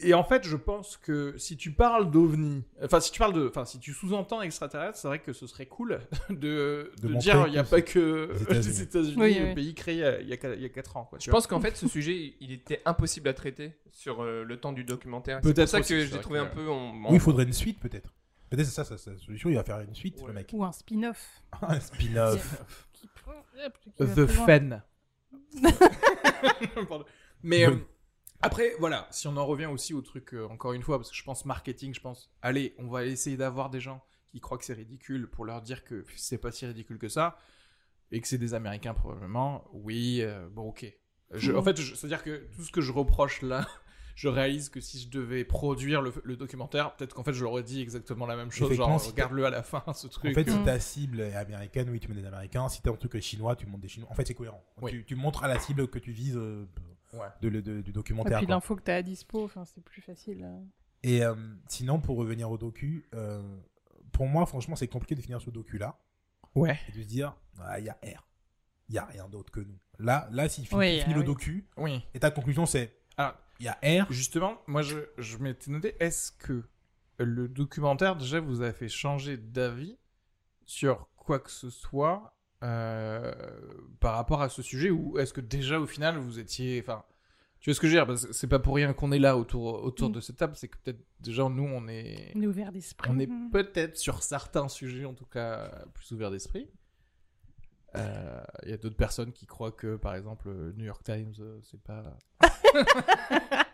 et 0.00 0.14
en 0.14 0.24
fait, 0.24 0.44
je 0.46 0.56
pense 0.56 0.96
que 0.96 1.36
si 1.38 1.56
tu 1.56 1.72
parles 1.72 2.10
d'OVNI, 2.10 2.64
enfin 2.82 2.98
si 2.98 3.12
tu 3.12 3.18
parles 3.20 3.32
de, 3.34 3.46
enfin 3.48 3.64
si 3.64 3.78
tu 3.78 3.92
sous-entends 3.92 4.42
extraterrestre, 4.42 4.98
c'est 4.98 5.06
vrai 5.06 5.20
que 5.20 5.32
ce 5.32 5.46
serait 5.46 5.66
cool 5.66 6.00
de, 6.30 6.90
De 7.00 7.14
dire 7.14 7.44
il 7.46 7.52
n'y 7.52 7.58
a 7.58 7.64
pas 7.64 7.82
que 7.82 8.30
les 8.50 8.80
États-Unis. 8.82 9.14
Oui, 9.16 9.34
le 9.38 9.44
oui. 9.46 9.54
pays 9.54 9.74
créé 9.74 9.94
il 9.94 10.00
y 10.00 10.04
a- 10.04 10.20
il 10.20 10.28
y 10.28 10.32
a, 10.32 10.36
quatre- 10.36 10.56
il 10.56 10.62
y 10.62 10.66
a 10.66 10.68
4 10.70 10.96
ans. 10.96 11.04
Quoi, 11.04 11.18
Je 11.20 11.30
pense 11.30 11.46
qu'en 11.46 11.60
fait, 11.60 11.76
ce 11.76 11.86
sujet, 11.86 12.34
il 12.40 12.50
était 12.52 12.80
impossible 12.84 13.28
à 13.28 13.34
traiter 13.34 13.72
sur 13.92 14.22
euh, 14.22 14.42
le 14.42 14.56
temps 14.58 14.72
du 14.72 14.82
documentaire. 14.84 15.38
C'est 15.42 15.52
Peut-être 15.54 15.68
ça 15.68 15.80
que 15.80 16.04
j'ai 16.04 16.20
trouvé 16.20 16.40
que- 16.40 16.44
un 16.44 16.46
peu. 16.46 16.66
Oui, 16.68 17.10
il 17.14 17.20
faudrait 17.20 17.44
une 17.44 17.52
suite 17.52 17.78
peut-être. 17.78 18.12
Peut-être 18.52 18.66
c'est 18.66 18.72
ça, 18.74 18.84
ça, 18.84 18.96
sa 18.98 19.16
solution. 19.18 19.50
Il 19.50 19.56
va 19.56 19.64
faire 19.64 19.80
une 19.80 19.94
suite, 19.94 20.20
Ouais. 20.20 20.28
le 20.28 20.32
mec. 20.34 20.50
Ou 20.52 20.64
un 20.64 20.72
spin-off. 20.72 21.42
un 21.62 21.80
spin-off. 21.80 22.62
The. 23.98 24.26
Fen. 24.26 24.82
Mais 27.42 27.66
euh, 27.66 27.76
après, 28.40 28.74
voilà, 28.78 29.06
si 29.10 29.26
on 29.28 29.36
en 29.36 29.46
revient 29.46 29.66
aussi 29.66 29.94
au 29.94 30.00
truc, 30.02 30.34
euh, 30.34 30.46
encore 30.48 30.72
une 30.72 30.82
fois, 30.82 30.98
parce 30.98 31.10
que 31.10 31.16
je 31.16 31.24
pense 31.24 31.44
marketing, 31.44 31.94
je 31.94 32.00
pense, 32.00 32.32
allez, 32.42 32.74
on 32.78 32.88
va 32.88 33.04
essayer 33.04 33.36
d'avoir 33.36 33.70
des 33.70 33.80
gens 33.80 34.02
qui 34.30 34.40
croient 34.40 34.58
que 34.58 34.64
c'est 34.64 34.72
ridicule 34.74 35.28
pour 35.28 35.44
leur 35.44 35.60
dire 35.62 35.84
que 35.84 36.04
c'est 36.16 36.38
pas 36.38 36.50
si 36.52 36.64
ridicule 36.66 36.98
que 36.98 37.08
ça, 37.08 37.36
et 38.10 38.20
que 38.20 38.28
c'est 38.28 38.38
des 38.38 38.54
Américains 38.54 38.94
probablement. 38.94 39.64
Oui, 39.72 40.20
euh, 40.22 40.48
bon, 40.50 40.68
ok. 40.68 40.86
Je, 41.32 41.52
En 41.52 41.62
fait, 41.62 41.80
je- 41.80 41.94
c'est-à-dire 41.94 42.22
que 42.22 42.48
tout 42.56 42.62
ce 42.62 42.70
que 42.70 42.80
je 42.80 42.92
reproche 42.92 43.42
là, 43.42 43.66
je 44.14 44.28
réalise 44.28 44.68
que 44.68 44.80
si 44.80 45.00
je 45.00 45.08
devais 45.08 45.44
produire 45.44 46.02
le, 46.02 46.12
le 46.24 46.36
documentaire, 46.36 46.94
peut-être 46.96 47.14
qu'en 47.14 47.22
fait, 47.24 47.32
je 47.32 47.42
leur 47.42 47.52
aurais 47.52 47.62
dit 47.62 47.80
exactement 47.80 48.26
la 48.26 48.36
même 48.36 48.50
chose, 48.50 48.72
genre, 48.74 49.00
si 49.00 49.10
regarde-le 49.10 49.44
à 49.46 49.50
la 49.50 49.62
fin, 49.62 49.82
ce 49.94 50.06
En 50.06 50.10
truc. 50.10 50.34
fait, 50.34 50.48
si 50.50 50.56
Mm. 50.58 50.64
ta 50.64 50.78
cible 50.80 51.20
est 51.20 51.34
américaine, 51.34 51.88
oui, 51.90 52.00
tu 52.00 52.08
mets 52.08 52.14
des 52.20 52.26
américains. 52.26 52.68
Si 52.68 52.82
t'as 52.82 52.90
un 52.90 52.96
truc 52.96 53.18
chinois, 53.20 53.56
tu 53.56 53.66
montes 53.66 53.80
des 53.80 53.88
chinois. 53.88 54.08
En 54.10 54.14
fait, 54.14 54.26
c'est 54.26 54.34
cohérent. 54.34 54.62
Oui. 54.80 54.90
Tu, 54.90 55.04
tu 55.04 55.14
montres 55.16 55.44
à 55.44 55.48
la 55.48 55.58
cible 55.58 55.88
que 55.88 55.98
tu 55.98 56.12
vises 56.12 56.36
euh, 56.36 56.66
Ouais. 57.14 57.26
de, 57.42 57.48
le- 57.48 57.60
de- 57.62 57.80
du 57.82 57.90
Et 57.90 57.92
documentaire. 57.92 58.38
puis 58.38 58.46
quoi. 58.46 58.54
l'info 58.54 58.74
que 58.76 58.82
t'as 58.82 58.96
à 58.96 59.02
dispo, 59.02 59.50
c'est 59.66 59.84
plus 59.84 60.00
facile. 60.00 60.44
euh. 60.44 60.58
Et 61.02 61.22
euh, 61.24 61.34
sinon, 61.68 62.00
pour 62.00 62.16
revenir 62.16 62.50
au 62.50 62.56
docu, 62.56 63.06
euh, 63.14 63.42
pour 64.12 64.26
moi, 64.26 64.46
franchement, 64.46 64.76
c'est 64.76 64.88
compliqué 64.88 65.14
de 65.14 65.20
finir 65.20 65.40
ce 65.40 65.50
docu-là 65.50 65.98
Ouais. 66.54 66.78
et 66.88 66.92
de 66.96 67.02
se 67.02 67.06
dire, 67.08 67.34
ah, 67.60 67.78
il 67.78 67.84
y 67.86 67.88
a 67.88 67.94
R. 68.02 68.26
Il 68.88 68.94
y 68.94 68.98
a 68.98 69.04
rien 69.06 69.28
d'autre 69.28 69.50
que 69.52 69.60
nous. 69.60 69.78
Là, 69.98 70.28
là 70.32 70.48
si 70.48 70.62
tu 70.62 70.74
Oui, 70.74 71.00
finis 71.00 71.04
ah 71.08 71.12
le 71.14 71.20
oui. 71.20 71.24
docu 71.26 71.66
Oui. 71.76 72.02
et 72.14 72.18
ta 72.20 72.30
conclusion, 72.30 72.66
c'est, 72.66 72.94
Alors, 73.16 73.34
il 73.62 73.66
y 73.66 73.68
a 73.98 74.04
R. 74.04 74.12
Justement, 74.12 74.58
moi 74.66 74.82
je, 74.82 74.98
je 75.18 75.36
m'étais 75.38 75.70
noté, 75.70 75.94
est-ce 76.00 76.32
que 76.32 76.64
le 77.18 77.46
documentaire 77.48 78.16
déjà 78.16 78.40
vous 78.40 78.62
a 78.62 78.72
fait 78.72 78.88
changer 78.88 79.36
d'avis 79.36 79.96
sur 80.66 81.08
quoi 81.16 81.38
que 81.38 81.50
ce 81.50 81.70
soit 81.70 82.34
euh, 82.64 83.32
par 84.00 84.16
rapport 84.16 84.42
à 84.42 84.48
ce 84.48 84.62
sujet 84.62 84.90
ou 84.90 85.18
est-ce 85.18 85.32
que 85.32 85.40
déjà 85.40 85.78
au 85.80 85.86
final 85.86 86.16
vous 86.18 86.38
étiez. 86.38 86.80
Enfin, 86.80 87.04
tu 87.60 87.70
vois 87.70 87.74
ce 87.76 87.80
que 87.80 87.86
je 87.86 87.92
veux 87.92 87.98
dire 87.98 88.06
Parce 88.06 88.26
que 88.26 88.32
C'est 88.32 88.48
pas 88.48 88.58
pour 88.58 88.74
rien 88.74 88.92
qu'on 88.92 89.12
est 89.12 89.18
là 89.20 89.36
autour, 89.36 89.82
autour 89.84 90.08
Mm. 90.10 90.12
de 90.12 90.20
cette 90.20 90.36
table, 90.36 90.54
c'est 90.56 90.66
que 90.68 90.78
peut-être 90.78 91.00
déjà 91.20 91.48
nous 91.48 91.62
on 91.64 91.86
est. 91.88 92.32
On 92.34 92.42
est 92.42 92.46
ouvert 92.48 92.72
d'esprit. 92.72 93.10
On 93.12 93.18
est 93.20 93.26
Mm. 93.28 93.50
peut-être 93.50 93.96
sur 93.96 94.22
certains 94.24 94.68
sujets 94.68 95.04
en 95.04 95.14
tout 95.14 95.26
cas 95.26 95.70
plus 95.94 96.10
ouverts 96.12 96.30
d'esprit. 96.32 96.68
Euh, 97.96 98.40
Il 98.64 98.70
y 98.70 98.72
a 98.72 98.76
d'autres 98.78 98.96
personnes 98.96 99.32
qui 99.32 99.46
croient 99.46 99.72
que, 99.72 99.96
par 99.96 100.14
exemple, 100.14 100.48
le 100.50 100.72
New 100.72 100.84
York 100.84 101.02
Times, 101.04 101.32
euh, 101.40 101.58
c'est 101.62 101.80
pas. 101.82 102.02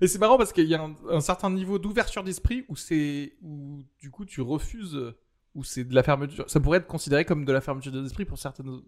Mais 0.00 0.08
c'est 0.08 0.18
marrant 0.18 0.36
parce 0.36 0.52
qu'il 0.52 0.66
y 0.66 0.74
a 0.74 0.82
un, 0.82 0.94
un 1.10 1.20
certain 1.20 1.48
niveau 1.50 1.78
d'ouverture 1.78 2.24
d'esprit 2.24 2.64
où 2.68 2.76
c'est 2.76 3.34
où 3.40 3.82
du 4.00 4.10
coup 4.10 4.24
tu 4.24 4.40
refuses 4.40 4.96
euh, 4.96 5.16
où 5.54 5.62
c'est 5.64 5.84
de 5.84 5.94
la 5.94 6.02
fermeture. 6.02 6.44
Ça 6.50 6.60
pourrait 6.60 6.78
être 6.78 6.86
considéré 6.88 7.24
comme 7.24 7.44
de 7.44 7.52
la 7.52 7.60
fermeture 7.60 7.92
d'esprit 7.92 8.24
pour 8.24 8.38
certaines 8.38 8.80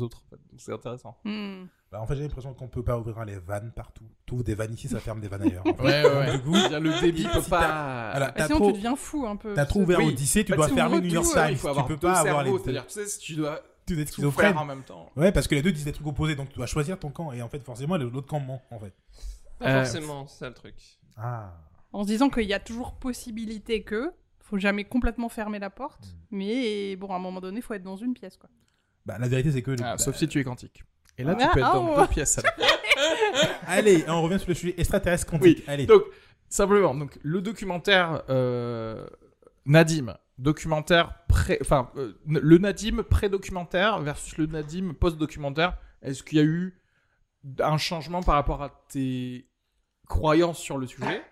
autres. 0.00 0.22
en 0.26 0.30
fait. 0.30 0.40
Donc 0.50 0.60
c'est 0.60 0.72
intéressant. 0.72 1.18
Mm. 1.24 1.64
Bah, 1.92 2.00
en 2.02 2.06
fait, 2.06 2.16
j'ai 2.16 2.22
l'impression 2.22 2.52
qu'on 2.54 2.68
peut 2.68 2.82
pas 2.82 2.98
ouvrir 2.98 3.24
les 3.24 3.38
vannes 3.38 3.72
partout. 3.76 4.04
Ouvres 4.32 4.42
des 4.44 4.54
vannes 4.54 4.74
ici, 4.74 4.88
ça 4.88 5.00
ferme 5.00 5.20
des 5.20 5.28
vannes 5.28 5.42
ailleurs. 5.42 5.66
en 5.66 5.74
fait. 5.74 5.82
Ouais, 5.82 6.04
ouais, 6.18 6.32
Du 6.38 6.42
coup, 6.42 6.52
le 6.72 7.00
débit 7.00 7.24
peut 7.24 7.40
pas. 7.48 8.10
Voilà, 8.16 8.34
sinon, 8.46 8.58
trop, 8.58 8.66
tu 8.70 8.76
deviens 8.78 8.96
fou 8.96 9.26
un 9.26 9.36
peu. 9.36 9.54
t'as 9.54 9.64
trop 9.66 9.80
ouvert 9.82 9.98
Oui. 9.98 10.08
Odyssée, 10.08 10.44
tu 10.44 10.52
Bah, 10.52 10.56
dois 10.56 10.68
fermer 10.68 11.00
New 11.00 11.08
York 11.12 11.26
tout, 11.26 11.32
Times. 11.34 11.56
Tu 11.76 11.84
peux 11.86 11.96
pas 11.98 12.20
avoir 12.20 12.42
les. 12.42 12.58
C'est-à-dire, 12.58 12.86
tu 12.86 12.92
sais, 12.94 13.06
si 13.06 13.18
tu 13.20 13.34
dois 13.36 13.62
Tu 13.88 13.94
dois 13.94 14.02
être 14.02 14.08
tout 14.10 14.14
schizophrène. 14.16 14.56
en 14.56 14.64
même 14.64 14.82
temps. 14.84 15.10
Ouais, 15.16 15.32
parce 15.32 15.48
que 15.48 15.54
les 15.56 15.62
deux 15.62 15.72
disent 15.72 15.84
des 15.86 15.92
trucs 15.92 16.06
opposés, 16.06 16.36
donc 16.36 16.48
tu 16.50 16.56
dois 16.56 16.66
choisir 16.66 16.98
ton 16.98 17.10
camp. 17.10 17.32
Et 17.32 17.42
en 17.42 17.48
fait, 17.48 17.62
forcément, 17.64 17.96
l'autre 17.96 18.26
camp 18.28 18.38
ment, 18.40 18.62
en 18.70 18.78
fait. 18.78 18.92
Pas 19.58 19.66
Euh, 19.66 19.84
forcément, 19.84 20.26
c'est 20.28 20.38
ça 20.38 20.48
le 20.48 20.54
truc. 20.54 20.74
Ah. 21.16 21.52
En 21.92 22.02
se 22.04 22.08
disant 22.08 22.28
qu'il 22.30 22.44
y 22.44 22.54
a 22.54 22.60
toujours 22.60 22.94
possibilité 22.94 23.82
que. 23.82 24.12
Faut 24.40 24.58
jamais 24.58 24.84
complètement 24.84 25.28
fermer 25.28 25.58
la 25.58 25.68
porte. 25.70 26.06
Mm. 26.06 26.36
Mais 26.36 26.96
bon, 26.96 27.08
à 27.12 27.16
un 27.16 27.18
moment 27.18 27.40
donné, 27.40 27.60
faut 27.60 27.74
être 27.74 27.82
dans 27.82 27.96
une 27.96 28.14
pièce, 28.14 28.36
quoi. 28.36 28.48
Bah, 29.04 29.16
la 29.18 29.26
vérité, 29.28 29.50
c'est 29.52 29.62
que. 29.62 29.72
Ah, 29.82 29.96
bah, 29.96 29.98
sauf 29.98 30.16
si 30.16 30.28
tu 30.28 30.38
es 30.38 30.44
quantique. 30.44 30.84
Et 31.18 31.24
là, 31.24 31.34
tu 31.34 31.42
Ah, 31.44 31.50
peux 31.52 31.60
être 31.60 31.72
dans 31.72 31.94
oh. 31.96 32.00
deux 32.00 32.06
pièces. 32.06 32.38
Allez, 33.66 34.04
on 34.08 34.22
revient 34.22 34.38
sur 34.38 34.48
le 34.48 34.54
sujet 34.54 34.74
extraterrestre 34.78 35.26
quantique. 35.30 35.64
Allez. 35.66 35.86
Donc, 35.86 36.02
simplement, 36.48 36.94
donc, 36.94 37.18
le 37.22 37.40
documentaire 37.42 38.22
euh, 38.30 39.06
Nadim, 39.66 40.16
documentaire 40.38 41.12
pré... 41.42 41.58
Enfin, 41.60 41.90
euh, 41.96 42.12
le 42.26 42.58
Nadim 42.58 43.02
pré-documentaire 43.02 44.00
versus 44.00 44.36
le 44.38 44.46
Nadim 44.46 44.92
post-documentaire, 44.94 45.76
est-ce 46.02 46.22
qu'il 46.22 46.38
y 46.38 46.40
a 46.40 46.44
eu 46.44 46.78
un 47.60 47.76
changement 47.78 48.22
par 48.22 48.34
rapport 48.34 48.62
à 48.62 48.84
tes 48.88 49.46
croyances 50.06 50.58
sur 50.58 50.78
le 50.78 50.86
sujet 50.86 51.22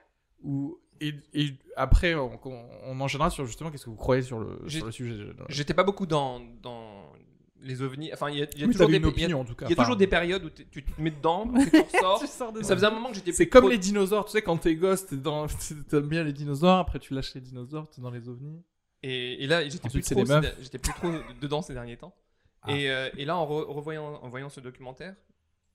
ou... 0.43 0.79
Et, 1.03 1.13
et 1.35 1.53
après, 1.77 2.15
on, 2.15 2.41
on, 2.87 3.01
enchaînera 3.01 3.29
sur 3.29 3.45
justement 3.45 3.71
qu'est-ce 3.71 3.85
que 3.85 3.91
vous 3.91 3.97
croyez 3.97 4.23
sur 4.23 4.39
le, 4.41 4.59
J'ai- 4.65 4.79
sur 4.79 4.87
le 4.87 4.93
sujet. 4.93 5.27
J'étais 5.51 5.75
pas 5.75 5.85
beaucoup 5.85 6.07
dans, 6.07 6.41
dans 6.63 7.13
les 7.61 7.83
ovnis. 7.83 8.11
Enfin, 8.15 8.31
il 8.31 8.39
y 8.39 8.43
a, 8.43 8.47
il 8.55 8.61
y 8.61 8.65
a 8.65 8.67
Oui, 8.67 8.73
toujours, 8.73 8.89
des, 8.89 8.97
il 8.97 9.03
y 9.03 9.05
a- 9.05 9.09
opinion 9.09 9.41
en 9.41 9.45
tout 9.45 9.55
cas. 9.55 9.67
il 9.67 9.69
y 9.69 9.73
a 9.73 9.75
Enfin, 9.75 9.83
toujours 9.83 9.97
des 9.97 10.07
périodes 10.07 10.43
où 10.47 10.49
tu 10.49 10.83
te 10.83 10.99
mets 11.03 11.11
dedans, 11.11 11.53
tu 11.71 11.81
ressors. 11.83 12.21
Tu 12.21 12.27
sors 12.27 12.51
ça 12.63 12.75
faisait 12.75 12.87
un 12.87 12.91
moment 12.93 13.11
que 13.11 13.17
j'étais 13.17 13.33
C'est 13.33 13.47
comme 13.47 13.69
les 13.69 13.77
dinosaures, 13.77 14.25
tu 14.25 14.31
sais, 14.33 14.41
quand 14.41 14.57
t'es 14.57 14.75
gosse, 14.75 15.13
dans... 15.13 15.47
t'aimes 15.91 16.09
bien 16.09 16.25
les 16.25 16.33
dinosaures, 16.33 16.79
après 16.79 16.99
tu 16.99 17.13
lâches 17.13 17.35
les 17.35 17.43
dinosaures, 17.43 17.91
t'es 17.91 18.01
dans 18.01 18.11
les 18.11 18.27
ovnis. 18.31 18.63
Et, 19.03 19.45
et 19.45 19.47
là, 19.47 19.63
j'étais 19.69 19.89
plus, 19.89 20.03
trop 20.03 20.25
j'étais 20.61 20.79
plus 20.79 20.93
trop 20.95 21.11
dedans 21.41 21.63
ces 21.63 21.75
derniers 21.75 21.97
temps. 21.97 22.15
Ah. 22.63 22.73
Et, 22.73 22.91
euh, 22.91 23.09
et 23.17 23.25
là, 23.25 23.37
en, 23.37 23.47
re- 23.47 23.65
revoyant, 23.73 24.15
en 24.23 24.29
voyant 24.29 24.49
ce 24.49 24.61
documentaire, 24.61 25.15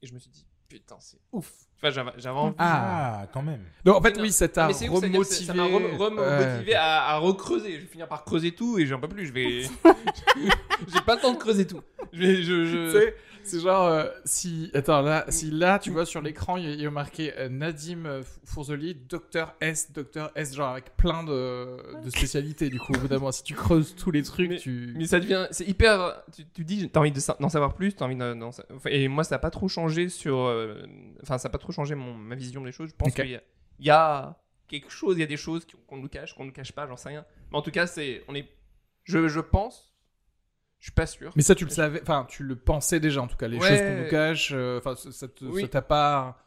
et 0.01 0.07
je 0.07 0.13
me 0.13 0.19
suis 0.19 0.29
dit, 0.29 0.45
putain, 0.67 0.97
c'est 0.99 1.19
ouf. 1.31 1.51
Enfin, 1.77 1.89
j'avais 1.91 2.11
j'avais 2.17 2.37
envie. 2.39 2.55
Ah, 2.59 3.27
quand 3.33 3.41
même. 3.41 3.63
Donc 3.85 3.95
en 3.95 4.01
fait, 4.01 4.15
Non, 4.15 4.21
oui, 4.23 4.31
ça 4.31 4.47
t'a 4.47 4.67
remotivé. 4.67 5.23
ça 5.23 5.53
m'a 5.53 5.65
re- 5.65 5.95
remotivé 5.97 6.71
Ouais. 6.71 6.73
à, 6.75 7.03
à 7.09 7.17
recreuser. 7.17 7.73
Je 7.75 7.79
vais 7.81 7.85
finir 7.87 8.07
par 8.07 8.23
creuser 8.25 8.51
tout 8.53 8.77
et 8.77 8.85
j'en 8.85 8.99
peux 8.99 9.07
plus. 9.07 9.25
Je 9.27 9.33
vais. 9.33 9.61
J'ai 10.93 11.01
pas 11.05 11.15
le 11.15 11.21
temps 11.21 11.31
de 11.33 11.37
creuser 11.37 11.65
tout. 11.67 11.81
Je 12.13 12.19
vais- 12.19 12.35
je- 12.43 12.65
je- 12.65 12.91
Tu 12.91 12.99
sais, 13.05 13.15
c'est 13.43 13.59
genre 13.59 13.87
euh, 13.87 14.05
si 14.25 14.69
attends 14.73 15.01
là, 15.01 15.25
si 15.29 15.51
là 15.51 15.79
tu 15.79 15.89
vois 15.91 16.05
sur 16.05 16.21
l'écran 16.21 16.57
il 16.57 16.65
y 16.65 16.67
a- 16.67 16.73
il 16.73 16.81
y 16.81 16.85
a 16.85 16.91
marqué 16.91 17.33
euh, 17.37 17.49
Nadim 17.49 18.05
euh, 18.05 18.23
Fourzoli, 18.45 18.95
docteur 18.95 19.55
S, 19.61 19.91
docteur 19.91 20.31
S, 20.35 20.55
genre 20.55 20.69
avec 20.69 20.95
plein 20.97 21.23
de, 21.23 22.01
de 22.03 22.09
spécialités 22.09 22.69
du 22.69 22.79
coup. 22.79 22.93
Moment, 23.09 23.31
si 23.31 23.43
tu 23.43 23.53
creuses 23.55 23.95
tous 23.95 24.11
les 24.11 24.23
trucs, 24.23 24.57
tu. 24.57 24.93
Mais 24.95 25.05
ça 25.05 25.19
devient, 25.19 25.47
c'est 25.51 25.65
hyper. 25.67 26.23
Tu, 26.35 26.45
tu 26.53 26.63
dis, 26.63 26.89
t'as 26.89 26.99
envie 26.99 27.11
de 27.11 27.19
sa- 27.19 27.37
d'en 27.39 27.49
savoir 27.49 27.73
plus, 27.73 27.93
t'as 27.95 28.05
envie 28.05 28.15
d'en- 28.15 28.35
d'en 28.35 28.51
sa- 28.51 28.63
enfin, 28.73 28.89
Et 28.91 29.07
moi, 29.07 29.23
ça 29.23 29.35
a 29.35 29.39
pas 29.39 29.49
trop 29.51 29.67
changé 29.67 30.09
sur. 30.09 30.37
euh, 30.37 30.83
Enfin, 31.23 31.37
ça 31.37 31.47
a 31.47 31.51
pas 31.51 31.57
trop 31.57 31.71
changé 31.71 31.95
mon, 31.95 32.13
ma 32.13 32.35
vision 32.35 32.61
des 32.63 32.71
choses. 32.71 32.89
Je 32.89 32.95
pense 32.95 33.09
Ok. 33.09 33.15
qu'il 33.15 33.29
y, 33.31 33.35
a- 33.35 33.41
il 33.79 33.85
y 33.85 33.89
a 33.91 34.37
quelque 34.67 34.89
chose, 34.89 35.17
il 35.17 35.19
y 35.19 35.23
a 35.23 35.27
des 35.27 35.37
choses 35.37 35.65
qui- 35.65 35.75
qu'on 35.87 35.97
nous 35.97 36.07
cache, 36.07 36.33
qu'on 36.33 36.45
nous 36.45 36.51
cache 36.53 36.71
pas, 36.71 36.87
j'en 36.87 36.95
sais 36.97 37.09
rien. 37.09 37.25
Mais 37.51 37.57
en 37.57 37.61
tout 37.61 37.71
cas, 37.71 37.87
c'est, 37.87 38.23
on 38.27 38.35
est. 38.35 38.47
Je, 39.03 39.27
je 39.27 39.39
pense. 39.39 39.90
Je 40.81 40.87
suis 40.87 40.91
pas 40.93 41.05
sûr. 41.05 41.31
Mais 41.37 41.41
ça, 41.43 41.55
tu 41.55 41.63
le 41.63 41.69
savais, 41.69 42.01
enfin, 42.01 42.25
tu 42.27 42.43
le 42.43 42.55
pensais 42.57 42.99
déjà 42.99 43.21
en 43.21 43.27
tout 43.27 43.37
cas, 43.37 43.47
les 43.47 43.57
Ouais. 43.59 43.67
choses 43.69 43.79
qu'on 43.79 44.03
nous 44.03 44.09
cache, 44.09 44.51
euh, 44.53 44.79
enfin, 44.79 44.95
ça- 44.95 45.11
ça 45.13 45.27
te- 45.29 45.45
Oui. 45.45 45.61
ça 45.61 45.67
t'a 45.69 45.81
pas. 45.81 46.37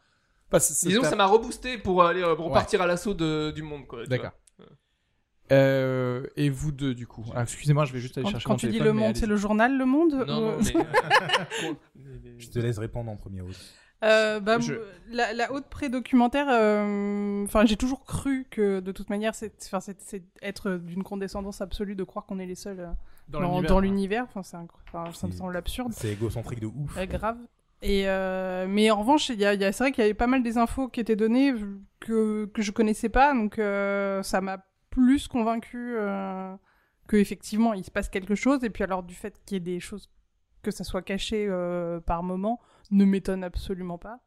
Enfin, 0.52 0.58
Disons 0.84 1.00
que 1.00 1.04
t'a- 1.06 1.10
ça 1.10 1.16
m'a 1.16 1.24
reboosté 1.26 1.78
pour 1.78 2.02
aller 2.04 2.22
euh, 2.22 2.34
pour 2.34 2.46
repartir 2.46 2.82
à 2.82 2.86
l'assaut 2.86 3.14
de- 3.14 3.50
du 3.52 3.62
monde, 3.62 3.86
quoi. 3.86 4.04
D'accord. 4.06 4.32
Euh, 5.52 6.26
et 6.36 6.48
vous 6.48 6.72
deux, 6.72 6.94
du 6.94 7.06
coup. 7.06 7.24
Ah, 7.34 7.42
Excusez-moi, 7.42 7.84
je 7.84 7.92
vais 7.92 8.00
juste 8.00 8.16
aller 8.16 8.24
Quand, 8.24 8.30
chercher 8.30 8.44
quand 8.46 8.52
mon 8.54 8.56
tu 8.58 8.68
dis 8.68 8.78
le 8.80 8.92
monde, 8.92 9.14
c'est 9.16 9.26
le 9.26 9.36
journal 9.36 9.76
Le 9.76 9.84
Monde 9.84 10.24
Non, 10.26 10.56
ou- 10.56 10.58
mais- 10.62 11.76
Je 12.38 12.48
te 12.50 12.58
laisse 12.58 12.78
répondre 12.78 13.10
en 13.10 13.16
premier. 13.16 13.42
Euh, 14.02 14.40
bah, 14.40 14.58
Je- 14.60 14.74
la, 15.10 15.32
la 15.32 15.52
haute 15.52 15.66
pré-documentaire, 15.68 16.46
euh, 16.50 17.44
enfin, 17.44 17.64
j'ai 17.66 17.76
toujours 17.76 18.04
cru 18.04 18.46
que 18.50 18.80
de 18.80 18.90
toute 18.92 19.10
manière, 19.10 19.34
c'est, 19.34 19.52
enfin, 19.66 19.80
c'est, 19.80 20.00
c'est 20.00 20.22
être 20.42 20.72
d'une 20.76 21.02
condescendance 21.04 21.60
absolue 21.60 21.94
de 21.94 22.04
croire 22.04 22.26
qu'on 22.26 22.38
est 22.38 22.46
les 22.46 22.54
seuls 22.56 22.80
euh, 22.80 22.86
dans, 23.28 23.80
l'univers, 23.80 24.24
hein. 24.24 24.28
Enfin, 24.34 24.42
c'est 24.42 24.56
enfin, 24.56 25.12
ça 25.12 25.26
me 25.26 25.32
semble 25.32 25.56
absurde. 25.56 25.92
C'est 25.92 26.12
égocentrique 26.12 26.60
de 26.60 26.66
ouf. 26.66 26.96
Ouais, 26.96 27.06
grave. 27.06 27.38
Et 27.82 28.08
euh, 28.08 28.66
mais 28.68 28.90
en 28.90 29.00
revanche, 29.00 29.28
il 29.28 29.38
y 29.38 29.44
a, 29.44 29.52
y 29.54 29.64
a- 29.64 29.72
c'est 29.72 29.84
vrai 29.84 29.92
qu'il 29.92 30.02
y 30.02 30.06
avait 30.06 30.14
pas 30.14 30.26
mal 30.26 30.42
des 30.42 30.56
infos 30.56 30.88
qui 30.88 31.00
étaient 31.00 31.16
données 31.16 31.54
que, 32.00 32.46
que 32.46 32.62
je 32.62 32.70
connaissais 32.70 33.08
pas, 33.10 33.34
donc 33.34 33.58
euh, 33.58 34.22
ça 34.22 34.40
m'a 34.40 34.64
plus 34.90 35.28
convaincu 35.28 35.96
euh, 35.98 36.56
que 37.08 37.16
effectivement 37.16 37.74
il 37.74 37.84
se 37.84 37.90
passe 37.90 38.08
quelque 38.08 38.34
chose. 38.34 38.62
Et 38.64 38.70
puis 38.70 38.84
alors 38.84 39.02
du 39.02 39.14
fait 39.14 39.38
qu'il 39.44 39.56
y 39.56 39.58
ait 39.58 39.60
des 39.74 39.80
choses 39.80 40.08
que 40.62 40.70
ça 40.70 40.82
soit 40.84 41.02
caché 41.02 41.46
euh, 41.48 42.00
par 42.00 42.22
moment 42.22 42.58
ne 42.90 43.04
m'étonne 43.04 43.44
absolument 43.44 43.98
pas. 43.98 44.20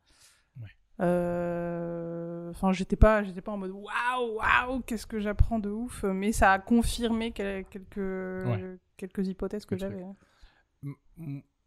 Ouais. 0.61 0.67
Euh, 0.99 2.49
Enfin, 2.51 2.71
j'étais 2.71 2.95
pas, 2.95 3.23
j'étais 3.23 3.41
pas 3.41 3.51
en 3.51 3.57
mode 3.57 3.71
waouh, 3.71 4.37
waouh, 4.37 4.79
qu'est-ce 4.81 5.05
que 5.05 5.19
j'apprends 5.19 5.59
de 5.59 5.69
ouf, 5.69 6.03
mais 6.03 6.31
ça 6.31 6.53
a 6.53 6.59
confirmé 6.59 7.31
quel- 7.31 7.65
quelques 7.65 7.97
quelques 8.97 9.27
hypothèses 9.27 9.65
que 9.65 9.77
j'avais. 9.77 10.03
hein. 10.03 10.15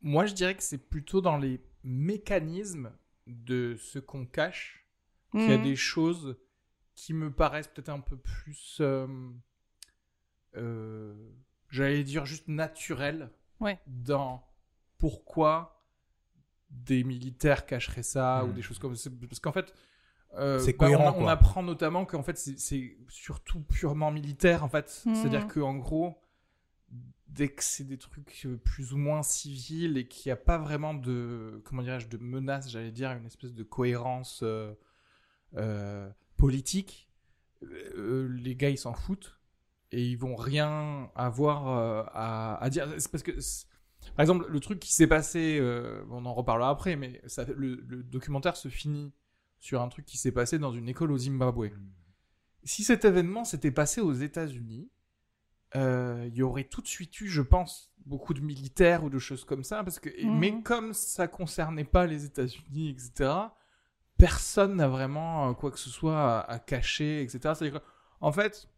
Moi, 0.03 0.27
je 0.27 0.35
dirais 0.35 0.55
que 0.57 0.63
c'est 0.63 0.79
plutôt 0.79 1.21
dans 1.21 1.37
les 1.37 1.61
mécanismes 1.85 2.93
de 3.27 3.77
ce 3.77 3.99
qu'on 3.99 4.27
cache 4.27 4.87
qu'il 5.33 5.49
y 5.49 5.53
a 5.53 5.59
Mhm. 5.59 5.65
des 5.65 5.77
choses 5.77 6.37
qui 6.95 7.13
me 7.15 7.31
paraissent 7.33 7.69
peut-être 7.69 7.89
un 7.91 8.01
peu 8.01 8.17
plus, 8.17 8.79
euh, 8.81 9.07
euh, 10.57 11.15
j'allais 11.69 12.05
dire 12.05 12.27
juste 12.27 12.49
naturelles 12.49 13.31
Ouais. 13.61 13.79
dans 13.87 14.45
pourquoi 14.99 15.85
des 16.71 17.05
militaires 17.05 17.67
cacheraient 17.67 18.03
ça 18.03 18.45
ou 18.45 18.49
Mhm. 18.49 18.55
des 18.55 18.63
choses 18.63 18.79
comme 18.79 18.95
ça. 18.97 19.11
Parce 19.29 19.41
qu'en 19.41 19.53
fait, 19.53 19.73
euh, 20.35 20.59
bah, 20.59 20.65
on- 20.69 20.73
cohérent, 20.77 21.09
on, 21.17 21.23
quoi. 21.23 21.31
apprend 21.33 21.63
notamment 21.63 22.05
qu'en 22.07 22.23
fait, 22.23 22.37
c'est- 22.39 22.97
surtout 23.09 23.61
purement 23.61 24.11
militaire, 24.11 24.65
en 24.65 24.69
fait. 24.69 25.03
Mhm. 25.07 25.15
C'est-à-dire 25.15 25.47
qu'en 25.49 25.75
gros, 25.77 26.21
dès 27.33 27.49
que 27.49 27.63
c'est 27.63 27.85
des 27.85 27.99
trucs 27.99 28.43
euh, 28.45 28.57
plus 28.57 28.93
ou 28.93 28.99
moins 28.99 29.23
civils 29.23 29.97
et 29.97 30.07
qu'il 30.09 30.29
n'y 30.29 30.33
a 30.33 30.37
pas 30.37 30.59
vraiment 30.59 30.95
de, 30.95 31.63
comment 31.65 31.83
dirais-je, 31.83 32.09
de 32.09 32.17
menace, 32.17 32.69
j'allais 32.69 32.91
dire, 32.91 33.13
une 33.13 33.27
espèce 33.27 33.55
de 33.55 33.63
cohérence 33.63 34.41
euh, 34.43 34.75
euh, 35.57 36.11
politique, 36.37 37.09
euh, 37.63 38.29
les 38.29 38.57
gars, 38.57 38.71
ils 38.71 38.79
s'en 38.79 38.95
foutent 38.95 39.39
et 39.93 40.05
ils 40.05 40.17
vont 40.17 40.35
rien 40.35 41.11
avoir 41.15 41.69
à, 42.15 42.63
à 42.63 42.71
dire. 42.71 42.89
C'est 42.99 43.11
parce 43.11 43.23
que, 43.23 43.33
par 44.15 44.21
exemple, 44.21 44.47
le 44.49 44.61
truc 44.61 44.79
qui 44.81 44.93
s'est 44.93 45.09
passé, 45.09 45.61
on 46.11 46.25
en 46.27 46.33
reparlera 46.33 46.71
après, 46.71 46.95
mais 46.95 47.21
ça, 47.27 47.45
le, 47.45 47.85
le 47.89 48.03
documentaire 48.05 48.57
se 48.57 48.69
finit 48.69 49.13
sur 49.59 49.83
un 49.83 49.89
truc 49.89 50.07
qui 50.07 50.17
s'est 50.17 50.33
passé 50.33 50.59
dans 50.59 50.73
une 50.73 50.89
école 50.89 51.11
au 51.11 51.19
Zimbabwe. 51.19 51.71
Si 52.63 52.85
cet 52.85 53.05
événement 53.05 53.45
s'était 53.45 53.73
passé 53.73 54.01
aux 54.01 54.13
États-Unis, 54.13 54.91
euh, 55.77 56.25
il 56.29 56.35
y 56.37 56.43
aurait 56.43 56.65
tout 56.65 56.81
de 56.83 56.87
suite 56.89 57.21
eu, 57.21 57.29
je 57.29 57.43
pense, 57.43 57.93
beaucoup 58.07 58.35
de 58.35 58.41
militaires 58.41 59.05
ou 59.05 59.11
de 59.11 59.19
choses 59.19 59.45
comme 59.45 59.63
ça, 59.65 59.85
parce 59.85 60.01
que, 60.01 60.09
Mhm. 60.25 60.39
mais 60.39 60.63
comme 60.63 60.93
ça 60.95 61.29
concernait 61.29 61.85
pas 61.85 62.07
les 62.07 62.25
États-Unis, 62.25 62.91
etc., 62.91 63.31
personne 64.19 64.77
n'a 64.77 64.89
vraiment 64.89 65.51
euh, 65.51 65.53
quoi 65.55 65.71
que 65.71 65.79
ce 65.79 65.91
soit 65.91 66.39
à, 66.39 66.41
à 66.41 66.59
cacher, 66.59 67.23
etc. 67.23 67.39
C'est-à-dire 67.55 67.81
que, 67.81 67.87
en 68.21 68.33
fait, 68.33 68.69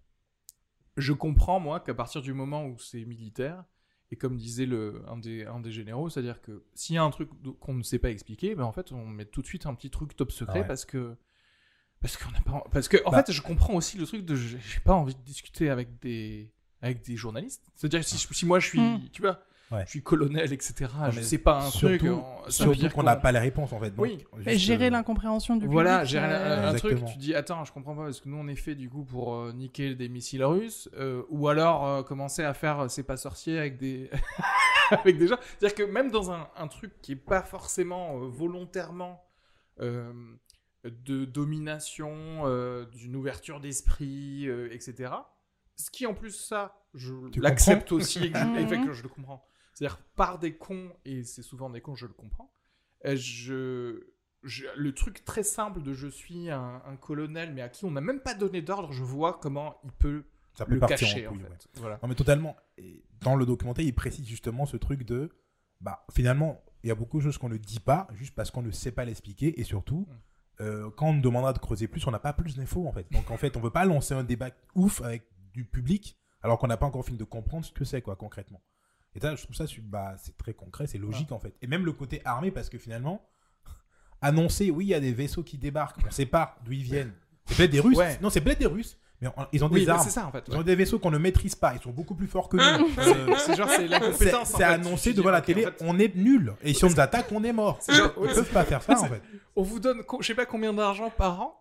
je 0.97 1.13
comprends, 1.13 1.59
moi, 1.61 1.81
qu'à 1.81 1.95
partir 1.95 2.21
du 2.23 2.33
moment 2.35 2.67
où 2.67 2.79
c'est 2.79 3.05
militaire, 3.05 3.65
et 4.11 4.17
comme 4.17 4.37
disait 4.37 4.67
le, 4.67 5.03
un, 5.09 5.17
des, 5.17 5.47
un 5.47 5.59
des 5.61 5.73
généraux, 5.73 6.11
c'est-à-dire 6.11 6.43
que 6.43 6.65
s'il 6.75 6.97
y 6.97 6.99
a 6.99 7.03
un 7.03 7.11
truc 7.11 7.31
qu'on 7.61 7.73
ne 7.75 7.83
sait 7.83 7.99
pas 7.99 8.11
expliquer, 8.11 8.55
ben 8.55 8.65
en 8.65 8.73
fait, 8.73 8.93
on 8.93 9.07
met 9.07 9.25
tout 9.25 9.41
de 9.41 9.47
suite 9.47 9.65
un 9.65 9.75
petit 9.75 9.89
truc 9.91 10.15
top 10.15 10.31
secret 10.33 10.61
Ouais. 10.61 10.67
parce 10.67 10.85
que. 10.85 11.17
Parce 12.01 12.17
qu'on 12.19 12.31
n'a 12.33 12.41
pas. 12.43 12.63
Parce 12.73 12.89
que, 12.89 12.99
en 13.07 13.11
Bah. 13.11 13.23
fait, 13.25 13.33
je 13.33 13.41
comprends 13.41 13.75
aussi 13.75 13.97
le 13.97 14.05
truc 14.07 14.25
de. 14.27 14.35
J'ai 14.35 14.81
pas 14.85 14.93
envie 14.93 15.15
de 15.15 15.21
discuter 15.23 15.71
avec 15.71 15.99
des. 16.01 16.53
Avec 16.83 17.03
des 17.05 17.17
journalistes. 17.17 17.63
C'est-à-dire, 17.77 18.05
si, 18.05 18.19
si 18.19 18.45
moi 18.47 18.59
je 18.61 18.67
suis. 18.67 18.81
Hmm. 18.81 19.01
Tu 19.13 19.23
vois, 19.23 19.41
Ouais. 19.71 19.85
je 19.87 19.91
suis 19.91 20.03
colonel, 20.03 20.53
etc. 20.53 20.75
je 21.11 21.17
mais 21.17 21.23
sais 21.23 21.39
pas 21.39 21.63
un 21.65 21.71
truc. 21.71 22.03
surtout- 22.03 22.17
veut 22.45 22.51
Surtout 22.51 22.75
dire 22.75 22.93
qu'on 22.93 23.05
n'a 23.05 23.17
pas 23.17 23.33
les 23.33 23.39
réponses 23.39 23.73
en 23.73 23.81
fait. 23.81 23.89
Donc, 23.91 24.01
Oui. 24.05 24.19
juste, 24.35 24.45
Mais 24.45 24.59
gérer 24.59 24.89
euh, 24.89 24.91
l'incompréhension 24.91 25.57
du 25.57 25.67
Voilà, 25.67 26.01
public, 26.01 26.11
j'ai 26.11 26.19
euh, 26.19 26.69
un, 26.69 26.75
un 26.75 26.75
truc, 26.75 27.03
tu 27.07 27.17
dis 27.17 27.35
attends, 27.35 27.65
je 27.65 27.73
comprends 27.73 27.95
pas 27.97 28.05
parce 28.05 28.21
que 28.21 28.29
nous 28.29 28.37
on 28.37 28.49
est 28.49 28.55
fait 28.55 28.75
du 28.75 28.91
coup 28.91 29.03
pour 29.03 29.35
euh, 29.35 29.53
niquer 29.55 29.95
des 29.95 30.11
missiles 30.11 30.45
russes 30.45 30.91
euh, 30.99 31.23
ou 31.31 31.49
alors 31.49 31.87
euh, 31.87 32.03
commencer 32.03 32.45
à 32.45 32.53
faire 32.53 32.81
euh, 32.81 32.89
c'est 32.89 33.03
pas 33.03 33.17
sorcier 33.17 33.59
avec 33.59 33.79
des 33.79 34.11
avec 34.91 35.17
des 35.17 35.27
gens. 35.27 35.39
C'est-à-dire 35.59 35.87
que 35.87 35.91
même 35.91 36.11
dans 36.11 36.31
un, 36.31 36.49
un 36.55 36.69
truc 36.69 36.93
qui 37.01 37.13
est 37.13 37.17
pas 37.17 37.41
forcément 37.43 38.17
euh, 38.19 38.27
volontairement 38.29 39.25
euh, 39.81 40.13
de 40.85 41.25
domination, 41.25 42.43
euh, 42.45 42.85
d'une 42.87 43.17
ouverture 43.17 43.59
d'esprit, 43.59 44.47
euh, 44.49 44.69
etc. 44.71 45.13
Ce 45.83 45.91
qui 45.91 46.07
en 46.07 46.15
plus 46.15 46.31
ça, 46.31 46.75
je 46.95 47.13
l'accepte 47.41 47.93
aussi 47.93 48.25
et 48.25 48.31
que 48.33 48.39
je, 48.39 48.45
Mhm. 48.45 48.57
et 48.59 48.67
fait 48.67 48.81
que 48.81 48.93
je 48.93 49.03
le 49.03 49.09
comprends. 49.09 49.45
C'est-à-dire 49.75 49.99
par 50.17 50.39
des 50.39 50.57
cons 50.57 50.93
et 51.05 51.25
c'est 51.25 51.43
souvent 51.43 51.71
des 51.71 51.81
cons, 51.81 51.95
je 51.95 52.07
le 52.07 52.13
comprends. 52.13 52.53
euh, 53.05 53.17
je 53.17 54.05
je- 54.45 54.67
le 54.77 54.93
truc 54.93 55.25
très 55.25 55.43
simple 55.45 55.83
de 55.83 55.93
je 55.93 56.09
suis 56.09 56.51
un, 56.51 56.83
un 56.85 56.97
colonel, 56.97 57.53
mais 57.55 57.63
à 57.63 57.69
qui 57.69 57.85
on 57.85 57.91
n'a 57.93 58.01
même 58.01 58.21
pas 58.21 58.35
donné 58.35 58.61
d'ordre, 58.61 58.93
je 58.93 59.03
vois 59.05 59.39
comment 59.41 59.79
il 59.85 59.93
peut 59.93 60.25
ça 60.55 60.67
peut 60.67 60.75
le 60.75 60.81
partir 60.81 60.99
cacher, 60.99 61.27
en 61.27 61.31
en 61.31 61.35
couille, 61.35 61.43
fait. 61.45 61.49
ouais. 61.51 61.59
Voilà. 61.77 61.99
Non, 62.03 62.09
mais 62.09 62.15
totalement. 62.17 62.57
Et 62.77 63.05
dans 63.21 63.37
le 63.37 63.47
documentaire, 63.47 63.85
il 63.85 63.95
précise 63.95 64.27
justement 64.27 64.67
ce 64.67 64.77
truc 64.77 65.05
de. 65.05 65.31
Bah, 65.81 66.05
finalement, 66.13 66.63
il 66.85 66.89
y 66.89 66.91
a 66.91 66.95
beaucoup 66.95 67.19
de 67.19 67.23
choses 67.25 67.39
qu'on 67.39 67.49
ne 67.49 67.57
dit 67.57 67.81
pas, 67.81 68.07
juste 68.15 68.35
parce 68.35 68.51
qu'on 68.51 68.63
ne 68.63 68.71
sait 68.73 68.93
pas 68.93 69.05
l'expliquer. 69.05 69.59
Et 69.61 69.65
surtout, 69.65 70.07
Mm. 70.09 70.63
euh, 70.63 70.91
quand 70.91 71.07
on 71.09 71.13
nous 71.15 71.23
demandera 71.23 71.53
de 71.53 71.59
creuser 71.59 71.87
plus, 71.89 72.07
on 72.07 72.11
n'a 72.11 72.19
pas 72.19 72.33
plus 72.33 72.57
d'infos, 72.57 72.87
en 72.87 72.93
fait. 72.93 73.11
Donc, 73.13 73.31
en 73.31 73.37
fait, 73.37 73.57
on 73.57 73.61
veut 73.61 73.71
pas 73.71 73.85
lancer 73.85 74.13
un 74.15 74.25
débat 74.25 74.51
ouf 74.75 75.01
avec 75.03 75.23
du 75.53 75.65
public, 75.65 76.17
alors 76.43 76.59
qu'on 76.59 76.67
n'a 76.67 76.77
pas 76.77 76.87
encore 76.87 77.05
fini 77.05 77.19
de 77.19 77.25
comprendre 77.25 77.65
ce 77.65 77.73
que 77.73 77.85
c'est, 77.85 78.03
quoi, 78.03 78.17
concrètement. 78.17 78.63
Et 79.15 79.21
ça, 79.21 79.35
je 79.35 79.43
trouve 79.43 79.55
ça 79.55 79.65
bah, 79.83 80.15
c'est 80.17 80.37
très 80.37 80.55
concret, 80.55 80.87
c'est 80.87 80.99
logique 80.99 81.33
en 81.33 81.39
fait. 81.39 81.55
Et 81.61 81.67
même 81.67 81.85
le 81.85 81.93
côté 81.93 82.23
armé, 82.25 82.51
parce 82.51 82.69
que 82.69 82.79
finalement, 82.79 83.29
annoncer, 84.23 84.71
oui, 84.71 84.87
il 84.87 84.89
y 84.89 84.95
a 84.95 85.01
des 85.01 85.13
vaisseaux 85.13 85.43
qui 85.43 85.59
débarquent, 85.59 85.99
on 86.07 86.11
sait 86.11 86.27
pas 86.27 86.57
d'où 86.65 86.73
ils 86.73 86.83
viennent. 86.83 87.13
C'est 87.47 87.57
peut-être 87.57 87.71
des 87.71 87.81
Russes. 87.81 87.99
Non, 88.21 88.31
c'est 88.31 88.41
peut-être 88.41 88.61
des 88.61 88.67
Russes. 88.67 88.99
Mais 89.23 89.29
ils 89.53 89.65
ont 89.65 89.69
des 89.69 89.89
armes. 89.89 90.09
Ça, 90.09 90.27
en 90.27 90.33
fait, 90.33 90.45
Ils 90.49 90.57
ont 90.57 90.63
des 90.63 90.75
vaisseaux 90.75 90.99
qu'on 90.99 91.13
ne 91.13 91.19
maîtrise 91.19 91.55
pas. 91.55 91.75
Ils 91.75 91.81
sont 91.81 91.93
beaucoup 91.93 92.17
plus 92.17 92.27
forts 92.27 92.49
que 92.49 92.57
nous. 92.57 92.89
Euh, 92.99 93.35
c'est 93.39 93.57
genre, 93.57 93.69
c'est 93.69 93.87
l'incompétence. 93.87 94.53
C'est 94.57 94.65
annoncé 94.65 95.13
devant 95.13 95.31
la 95.31 95.41
télé, 95.41 95.67
on 95.81 95.99
est 95.99 96.15
nul. 96.17 96.55
Et 96.63 96.75
si 96.75 96.85
on 96.85 96.91
nous 96.91 97.01
attaque, 97.01 97.31
on 97.31 97.45
est 97.45 97.53
mort. 97.53 97.79
Ils 97.89 97.95
ne 97.95 98.35
peuvent 98.35 98.53
pas 98.53 98.65
faire 98.65 98.83
ça, 98.83 99.01
en 99.01 99.05
fait. 99.07 99.23
On 99.55 99.63
vous 99.63 99.79
donne, 99.79 100.03
je 100.21 100.27
sais 100.27 100.35
pas 100.35 100.47
combien 100.47 100.73
d'argent 100.73 101.11
par 101.11 101.41
an. 101.41 101.59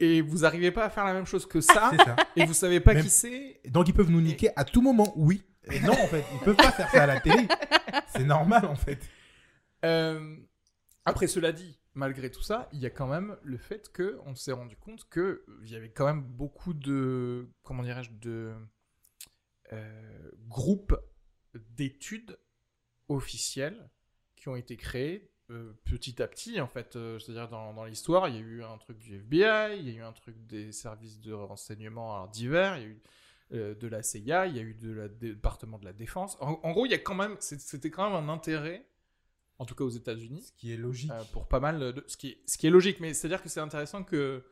Et 0.00 0.22
vous 0.22 0.44
arrivez 0.44 0.70
pas 0.70 0.86
à 0.86 0.90
faire 0.90 1.04
la 1.04 1.12
même 1.12 1.26
chose 1.26 1.46
que 1.46 1.60
ça. 1.60 1.92
ça. 1.96 2.16
Et 2.34 2.44
vous 2.44 2.54
savez 2.54 2.80
pas 2.80 2.94
qui 2.94 3.10
c'est. 3.10 3.60
Donc 3.66 3.88
ils 3.88 3.94
peuvent 3.94 4.10
nous 4.10 4.22
niquer 4.22 4.50
à 4.56 4.64
tout 4.64 4.82
moment, 4.82 5.12
oui. 5.16 5.44
Et 5.70 5.80
non, 5.80 5.92
en 5.92 6.06
fait, 6.06 6.24
ils 6.32 6.40
peuvent 6.40 6.56
pas 6.56 6.72
faire 6.72 6.90
ça 6.90 7.02
à 7.02 7.06
la 7.06 7.20
télé. 7.20 7.46
C'est 8.08 8.24
normal, 8.24 8.64
en 8.64 8.76
fait. 8.76 8.98
Euh, 9.84 10.36
après, 11.04 11.26
cela 11.26 11.52
dit, 11.52 11.78
malgré 11.94 12.30
tout 12.30 12.42
ça, 12.42 12.68
il 12.72 12.80
y 12.80 12.86
a 12.86 12.90
quand 12.90 13.06
même 13.06 13.36
le 13.42 13.58
fait 13.58 13.90
que 13.92 14.18
on 14.26 14.34
s'est 14.34 14.52
rendu 14.52 14.76
compte 14.76 15.08
que 15.08 15.44
il 15.64 15.70
y 15.70 15.76
avait 15.76 15.90
quand 15.90 16.06
même 16.06 16.22
beaucoup 16.22 16.72
de 16.72 17.48
comment 17.62 17.82
dirais-je 17.82 18.10
de 18.12 18.54
euh, 19.72 20.30
groupes 20.48 20.96
d'études 21.54 22.38
officielles 23.08 23.90
qui 24.36 24.48
ont 24.48 24.56
été 24.56 24.76
créés 24.76 25.29
euh, 25.50 25.72
petit 25.84 26.22
à 26.22 26.28
petit 26.28 26.60
en 26.60 26.68
fait 26.68 26.96
euh, 26.96 27.18
c'est-à-dire 27.18 27.48
dans, 27.48 27.84
l'histoire 27.84 28.28
il 28.28 28.34
y 28.36 28.38
a 28.38 28.40
eu 28.40 28.62
un 28.62 28.78
truc 28.78 28.98
du 28.98 29.16
FBI 29.16 29.78
il 29.78 29.88
y 29.88 29.90
a 29.90 29.98
eu 29.98 30.02
un 30.02 30.12
truc 30.12 30.46
des 30.46 30.72
services 30.72 31.20
de 31.20 31.32
renseignement 31.32 32.26
divers 32.28 32.78
il 32.78 32.82
y 32.82 32.86
a 32.86 32.88
eu 32.88 33.02
de 33.50 33.88
la 33.88 34.02
CIA 34.02 34.46
il 34.46 34.56
y 34.56 34.60
a 34.60 34.62
eu 34.62 34.74
de 34.74 34.92
la 34.92 35.08
département 35.08 35.78
de 35.78 35.84
la 35.84 35.92
défense 35.92 36.36
en 36.40 36.70
gros 36.70 36.86
il 36.86 36.92
y 36.92 36.94
a 36.94 36.98
quand 36.98 37.16
même 37.16 37.36
c'était 37.40 37.90
quand 37.90 38.08
même 38.08 38.28
un 38.28 38.32
intérêt 38.32 38.86
en 39.60 39.66
tout 39.66 39.74
cas 39.74 39.84
aux 39.84 39.90
États-Unis. 39.90 40.42
Ce 40.42 40.52
qui 40.52 40.72
est 40.72 40.76
logique. 40.76 41.12
Euh, 41.12 41.22
pour 41.32 41.46
pas 41.46 41.60
mal 41.60 41.78
de. 41.78 42.04
Ce 42.08 42.16
qui 42.16 42.28
est, 42.28 42.38
ce 42.46 42.58
qui 42.58 42.66
est 42.66 42.70
logique, 42.70 42.98
mais 42.98 43.14
c'est-à-dire 43.14 43.42
que 43.42 43.48
c'est 43.48 43.60
intéressant 43.60 44.02
que. 44.02 44.42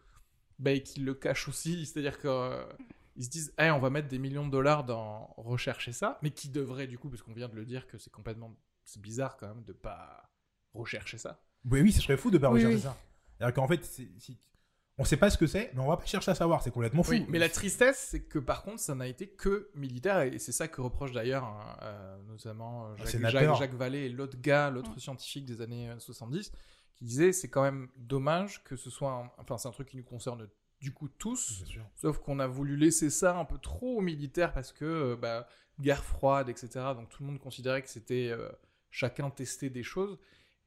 Bah, 0.59 0.79
qu'ils 0.79 1.05
le 1.05 1.15
cachent 1.15 1.49
aussi. 1.49 1.87
C'est-à-dire 1.87 2.19
qu'ils 2.19 2.29
euh, 2.29 2.65
se 3.19 3.29
disent, 3.29 3.55
hey, 3.59 3.71
on 3.71 3.79
va 3.79 3.91
mettre 3.91 4.09
des 4.09 4.19
millions 4.19 4.47
de 4.47 4.51
dollars 4.51 4.85
dans 4.85 5.33
rechercher 5.39 5.93
ça, 5.93 6.19
mais 6.23 6.31
qui 6.31 6.51
devrait, 6.51 6.87
du 6.87 6.99
coup, 6.99 7.09
parce 7.09 7.23
qu'on 7.23 7.33
vient 7.33 7.49
de 7.49 7.57
le 7.57 7.65
dire, 7.65 7.87
que 7.87 7.97
c'est 7.97 8.11
complètement. 8.11 8.55
C'est 8.85 9.01
bizarre 9.01 9.37
quand 9.39 9.49
même 9.49 9.65
de 9.65 9.73
pas 9.73 10.31
rechercher 10.79 11.19
ça. 11.19 11.41
Oui, 11.71 11.81
oui, 11.81 11.93
ce 11.93 12.01
serait 12.01 12.17
fou 12.17 12.31
de 12.31 12.39
pas 12.39 12.49
rechercher 12.49 12.79
ça. 12.79 12.97
C'est-à-dire 13.39 13.55
qu'en 13.55 13.69
fait, 13.69 13.85
si, 13.85 14.39
on 14.99 15.05
sait 15.05 15.17
pas 15.17 15.31
ce 15.31 15.39
que 15.39 15.47
c'est, 15.47 15.71
mais 15.75 15.81
on 15.81 15.87
va 15.87 15.97
pas 15.97 16.07
chercher 16.07 16.33
à 16.33 16.35
savoir, 16.35 16.63
c'est 16.63 16.73
complètement 16.73 17.05
fou. 17.05 17.15
mais 17.29 17.39
la 17.39 17.49
tristesse, 17.49 18.09
c'est 18.11 18.25
que 18.25 18.39
par 18.39 18.63
contre, 18.63 18.81
ça 18.81 18.95
n'a 18.95 19.07
été 19.07 19.29
que 19.29 19.71
militaire, 19.75 20.21
et 20.21 20.39
c'est 20.39 20.53
ça 20.53 20.67
que 20.67 20.81
reproche 20.81 21.13
d'ailleurs 21.13 21.45
hein, 21.45 21.77
euh, 21.83 22.19
notamment 22.27 22.89
euh, 22.89 22.97
Jacques, 23.05 23.59
Jacques, 23.59 23.75
Vallée 23.75 24.07
et 24.07 24.09
l'autre 24.09 24.37
gars, 24.41 24.71
l'autre 24.71 24.99
scientifique 24.99 25.45
des 25.45 25.61
années 25.61 25.95
70, 25.99 26.49
euh, 26.49 26.59
qui 26.97 27.05
disait 27.05 27.33
c'est 27.33 27.49
quand 27.49 27.63
même 27.63 27.89
dommage 27.97 28.65
que 28.65 28.75
ce 28.75 28.91
soit, 28.91 29.33
enfin 29.39 29.57
c'est 29.57 29.69
un 29.69 29.73
truc 29.73 29.89
qui 29.89 29.97
nous 29.97 30.05
concerne 30.05 30.49
du 30.81 30.93
coup 30.93 31.09
tous, 31.09 31.65
sauf 31.95 32.19
qu'on 32.19 32.41
a 32.41 32.49
voulu 32.49 32.77
laisser 32.77 33.11
ça 33.11 33.37
un 33.37 33.45
peu 33.45 33.59
trop 33.59 33.99
aux 33.99 34.01
militaires 34.01 34.53
parce 34.53 34.73
que 34.73 35.15
bah, 35.15 35.47
guerre 35.81 36.03
froide, 36.03 36.49
etc. 36.49 36.69
Donc 36.97 37.09
tout 37.09 37.23
le 37.23 37.29
monde 37.29 37.39
considérait 37.39 37.83
que 37.83 37.89
c'était 37.89 38.33
chacun 38.91 39.31
testait 39.31 39.71
des 39.71 39.85
choses 39.85 40.19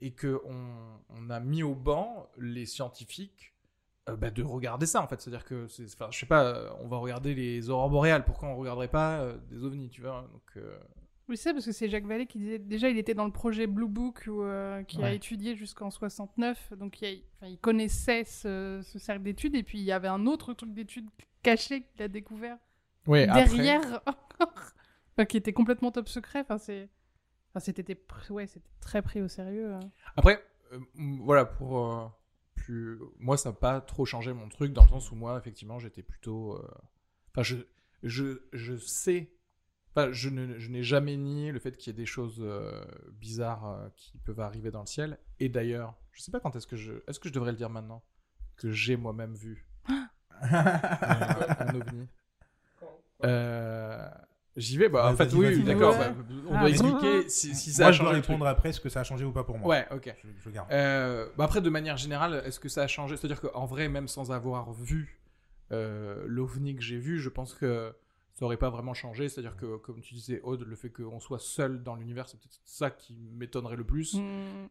et 0.02 0.12
que 0.12 0.42
on 0.46 1.30
a 1.30 1.40
mis 1.40 1.64
au 1.64 1.76
banc 1.76 2.30
les 2.38 2.66
scientifiques 2.66 3.52
euh, 4.10 4.16
bah, 4.16 4.32
de 4.32 4.42
regarder 4.42 4.88
ça 4.88 5.02
en 5.02 5.08
fait. 5.08 5.22
C'est-à-dire 5.22 5.46
que, 5.46 5.68
enfin, 5.86 6.08
je 6.12 6.20
sais 6.20 6.26
pas, 6.26 6.76
on 6.82 6.88
va 6.88 6.98
regarder 6.98 7.36
les 7.36 7.70
aurores 7.70 7.90
boréales, 7.90 8.26
pourquoi 8.26 8.50
on 8.50 8.56
regarderait 8.56 8.88
pas 8.88 9.20
euh, 9.20 9.38
des 9.50 9.64
ovnis, 9.64 9.90
tu 9.90 10.02
vois 10.02 10.28
Donc, 10.32 10.42
euh, 10.58 10.80
Oui, 11.30 11.38
c'est 11.38 11.54
parce 11.54 11.66
que 11.66 11.72
c'est 11.72 11.88
Jacques 11.88 12.08
Vallée 12.08 12.26
qui 12.26 12.40
disait 12.40 12.58
déjà 12.58 12.90
il 12.90 12.98
était 12.98 13.14
dans 13.14 13.26
le 13.26 13.32
projet 13.32 13.68
Blue 13.68 13.88
Book 13.88 14.28
qui 14.88 15.04
a 15.04 15.14
étudié 15.14 15.56
jusqu'en 15.56 15.92
69, 15.92 16.74
donc 16.78 17.00
il, 17.02 17.24
il 17.44 17.60
connaissait 17.60 18.24
ce, 18.24 18.82
cercle 18.98 19.22
d'études 19.22 19.54
et 19.54 19.62
puis 19.62 19.78
il 19.78 19.86
y 19.86 19.92
avait 19.92 20.08
un 20.08 20.26
autre 20.26 20.54
truc 20.54 20.74
d'études 20.74 21.08
caché 21.44 21.84
qu'il 21.84 22.02
a 22.02 22.08
découvert 22.08 22.58
derrière, 23.06 24.02
qui 25.30 25.38
était 25.38 25.54
complètement 25.54 25.92
top 25.92 26.10
secret. 26.10 26.40
Enfin, 26.40 26.58
c'est, 26.58 26.90
enfin, 27.52 27.60
c'était, 27.60 27.98
ouais, 28.30 28.48
très 28.80 29.02
pris 29.02 29.22
au 29.22 29.28
sérieux. 29.28 29.74
Hein. 29.74 29.92
Après, 30.16 30.44
voilà 30.96 31.46
pour 31.46 32.12
moi, 33.20 33.38
ça 33.38 33.50
n'a 33.50 33.56
pas 33.56 33.82
trop 33.82 34.06
changé 34.06 34.34
mon 34.34 34.50
truc, 34.50 34.74
dans 34.74 34.84
le 34.84 34.90
sens 34.90 35.12
où 35.12 35.16
moi, 35.16 35.38
effectivement, 35.38 35.80
j'étais 35.80 36.04
plutôt. 36.04 36.56
Euh, 36.56 36.68
enfin, 37.32 37.44
je, 37.44 37.58
je, 38.04 38.42
je 38.54 38.76
sais. 38.78 39.32
Enfin, 39.94 40.12
je, 40.12 40.30
ne, 40.30 40.58
je 40.58 40.70
n'ai 40.70 40.84
jamais 40.84 41.18
nié 41.18 41.52
le 41.52 41.60
fait 41.60 41.76
qu'il 41.76 41.92
y 41.92 41.96
ait 41.96 41.98
des 41.98 42.06
choses 42.06 42.40
euh, 42.40 42.84
bizarres 43.14 43.68
euh, 43.68 43.90
qui 43.96 44.18
peuvent 44.20 44.40
arriver 44.40 44.72
dans 44.72 44.82
le 44.82 44.86
ciel. 44.86 45.18
Et 45.40 45.50
d'ailleurs, 45.50 45.96
je 46.14 46.22
sais 46.22 46.32
pas 46.32 46.40
quand 46.40 46.56
est-ce 46.56 46.68
que 46.68 46.78
je. 46.78 46.94
Est-ce 47.08 47.20
que 47.20 47.28
je 47.28 47.34
devrais 47.34 47.52
le 47.52 47.58
dire 47.58 47.70
maintenant 47.70 48.04
Que 48.56 48.72
j'ai 48.72 48.96
moi-même 48.96 49.36
vu 49.36 49.68
un 50.42 51.76
ovni. 51.76 52.08
Euh, 53.24 54.10
J'y 54.58 54.78
vais, 54.78 54.90
bah, 54.90 55.10
en 55.10 55.16
fait, 55.16 55.32
oui, 55.34 55.64
d'accord. 55.64 55.98
Bah, 55.98 56.14
on 56.48 56.52
doit 56.52 56.60
ah, 56.64 56.70
expliquer 56.70 57.30
si, 57.30 57.56
ça 57.56 57.88
a 57.88 57.92
changé. 57.92 58.04
Moi, 58.04 58.14
je 58.14 58.20
dois 58.20 58.34
répondre 58.34 58.48
après, 58.48 58.70
est-ce 58.70 58.82
que 58.82 58.90
ça 58.90 59.00
a 59.00 59.04
changé 59.04 59.24
ou 59.24 59.32
pas 59.32 59.46
pour 59.46 59.58
moi 59.58 59.70
Ouais, 59.70 59.88
ok. 59.92 60.14
Je, 60.44 60.50
garde. 60.50 60.70
Euh, 60.72 61.28
bah 61.38 61.46
après, 61.46 61.62
de 61.62 61.70
manière 61.70 61.96
générale, 61.96 62.44
est-ce 62.46 62.60
que 62.60 62.68
ça 62.68 62.84
a 62.84 62.88
changé? 62.88 63.16
C'est-à-dire 63.16 63.40
qu'en 63.40 63.66
vrai, 63.66 63.88
même 63.88 64.10
sans 64.10 64.32
avoir 64.32 64.74
vu 64.74 65.22
euh, 65.72 66.24
l'OVNI 66.28 66.76
que 66.76 66.82
j'ai 66.82 66.98
vu, 66.98 67.20
je 67.20 67.30
pense 67.30 67.54
que 67.54 67.94
ça 68.34 68.44
aurait 68.44 68.58
pas 68.58 68.70
vraiment 68.70 68.94
changé. 68.94 69.30
C'est-à-dire 69.30 69.56
que, 69.56 69.78
comme 69.78 70.02
tu 70.02 70.16
disais, 70.16 70.42
Aude, 70.44 70.64
le 70.64 70.76
fait 70.76 70.90
qu'on 70.90 71.22
soit 71.22 71.40
seul 71.40 71.82
dans 71.82 71.96
l'univers, 71.96 72.28
c'est 72.28 72.38
peut-être 72.38 72.60
ça 72.66 72.90
qui 72.90 73.16
m'étonnerait 73.34 73.78
le 73.78 73.86
plus. 73.86 74.16
Hmm. 74.16 74.68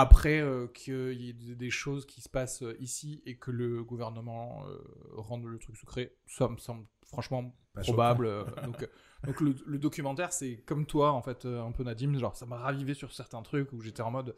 Après, 0.00 0.40
euh, 0.40 0.66
qu'il 0.68 1.20
y 1.20 1.30
ait 1.30 1.32
des 1.32 1.70
choses 1.70 2.06
qui 2.06 2.20
se 2.20 2.28
passent 2.28 2.64
ici 2.78 3.22
et 3.26 3.36
que 3.36 3.50
le 3.50 3.82
gouvernement 3.82 4.64
euh, 4.66 4.78
rende 5.16 5.44
le 5.44 5.58
truc 5.58 5.76
secret, 5.76 6.14
ça 6.26 6.48
me 6.48 6.56
semble 6.58 6.84
franchement 7.08 7.54
probable. 7.82 8.26
Euh, 8.26 8.44
donc, 8.64 8.82
euh, 8.82 8.86
donc 9.26 9.40
le, 9.40 9.78
documentaire, 9.78 10.32
c'est 10.32 10.58
comme 10.66 10.86
toi, 10.86 11.12
en 11.12 11.22
fait, 11.22 11.44
euh, 11.44 11.62
un 11.62 11.72
peu 11.72 11.82
Nadim, 11.82 12.18
genre 12.18 12.36
ça 12.36 12.46
m'a 12.46 12.58
ravivé 12.58 12.94
sur 12.94 13.12
certains 13.12 13.42
trucs 13.42 13.72
où 13.72 13.80
j'étais 13.80 14.02
en 14.02 14.10
mode 14.10 14.34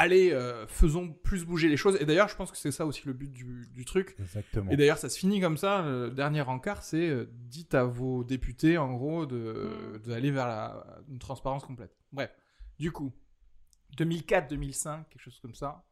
allez, 0.00 0.30
faisons 0.68 1.12
plus 1.12 1.44
bouger 1.44 1.68
les 1.68 1.76
choses. 1.76 1.96
Et 2.00 2.06
d'ailleurs, 2.06 2.28
je 2.28 2.36
pense 2.36 2.52
que 2.52 2.56
c'est 2.56 2.70
ça 2.70 2.86
aussi 2.86 3.02
le 3.04 3.12
but 3.12 3.32
du, 3.32 3.84
truc. 3.84 4.14
Exactement. 4.20 4.70
Et 4.70 4.76
d'ailleurs, 4.76 4.96
ça 4.96 5.08
se 5.08 5.18
finit 5.18 5.40
comme 5.40 5.56
ça. 5.56 5.82
Le 5.82 6.10
dernier 6.10 6.42
encart, 6.42 6.84
c'est 6.84 7.26
dites 7.32 7.74
à 7.74 7.82
vos 7.82 8.22
députés, 8.22 8.78
en 8.78 8.92
gros, 8.94 9.26
d'aller 9.26 10.30
vers 10.30 10.46
la, 10.46 10.86
une 11.08 11.18
transparence 11.18 11.64
complète. 11.64 11.96
Bref, 12.12 12.30
du 12.78 12.92
coup, 12.92 13.12
2004-2005, 13.96 15.04
quelque 15.08 15.22
chose 15.22 15.40
comme 15.40 15.54
ça. 15.54 15.84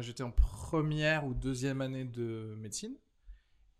J'étais 0.00 0.22
en 0.22 0.30
première 0.30 1.26
ou 1.26 1.34
deuxième 1.34 1.80
année 1.80 2.04
de 2.04 2.54
médecine. 2.58 2.96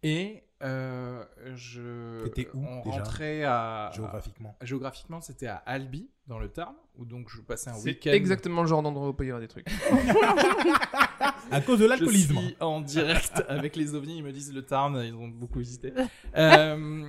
Et 0.03 0.45
euh, 0.62 1.24
je. 1.55 2.24
Où 2.55 2.64
On 2.64 2.82
rentrait 2.82 3.45
à. 3.45 3.91
Géographiquement. 3.95 4.57
géographiquement, 4.62 5.20
c'était 5.20 5.47
à 5.47 5.57
Albi, 5.57 6.09
dans 6.26 6.39
le 6.39 6.49
Tarn, 6.49 6.74
où 6.97 7.05
donc 7.05 7.28
je 7.28 7.41
passais 7.43 7.70
un 7.70 7.78
week-end. 7.78 8.12
exactement 8.12 8.62
le 8.62 8.68
genre 8.68 8.82
d'endroit 8.82 9.09
où 9.09 9.11
il 9.11 9.16
peut 9.16 9.26
y 9.26 9.30
avoir 9.30 9.41
des 9.41 9.49
trucs. 9.49 9.66
à 11.51 11.61
cause 11.61 11.78
de 11.78 11.87
l'alcoolisme. 11.87 12.34
Je 12.34 12.41
suis 12.41 12.57
en 12.61 12.80
direct 12.80 13.43
avec 13.49 13.76
les 13.76 13.95
ovnis, 13.95 14.18
ils 14.18 14.24
me 14.24 14.32
disent 14.32 14.53
le 14.53 14.62
Tarn, 14.62 14.97
ils 15.05 15.14
ont 15.14 15.28
beaucoup 15.28 15.59
visité. 15.59 15.93
euh... 16.37 17.07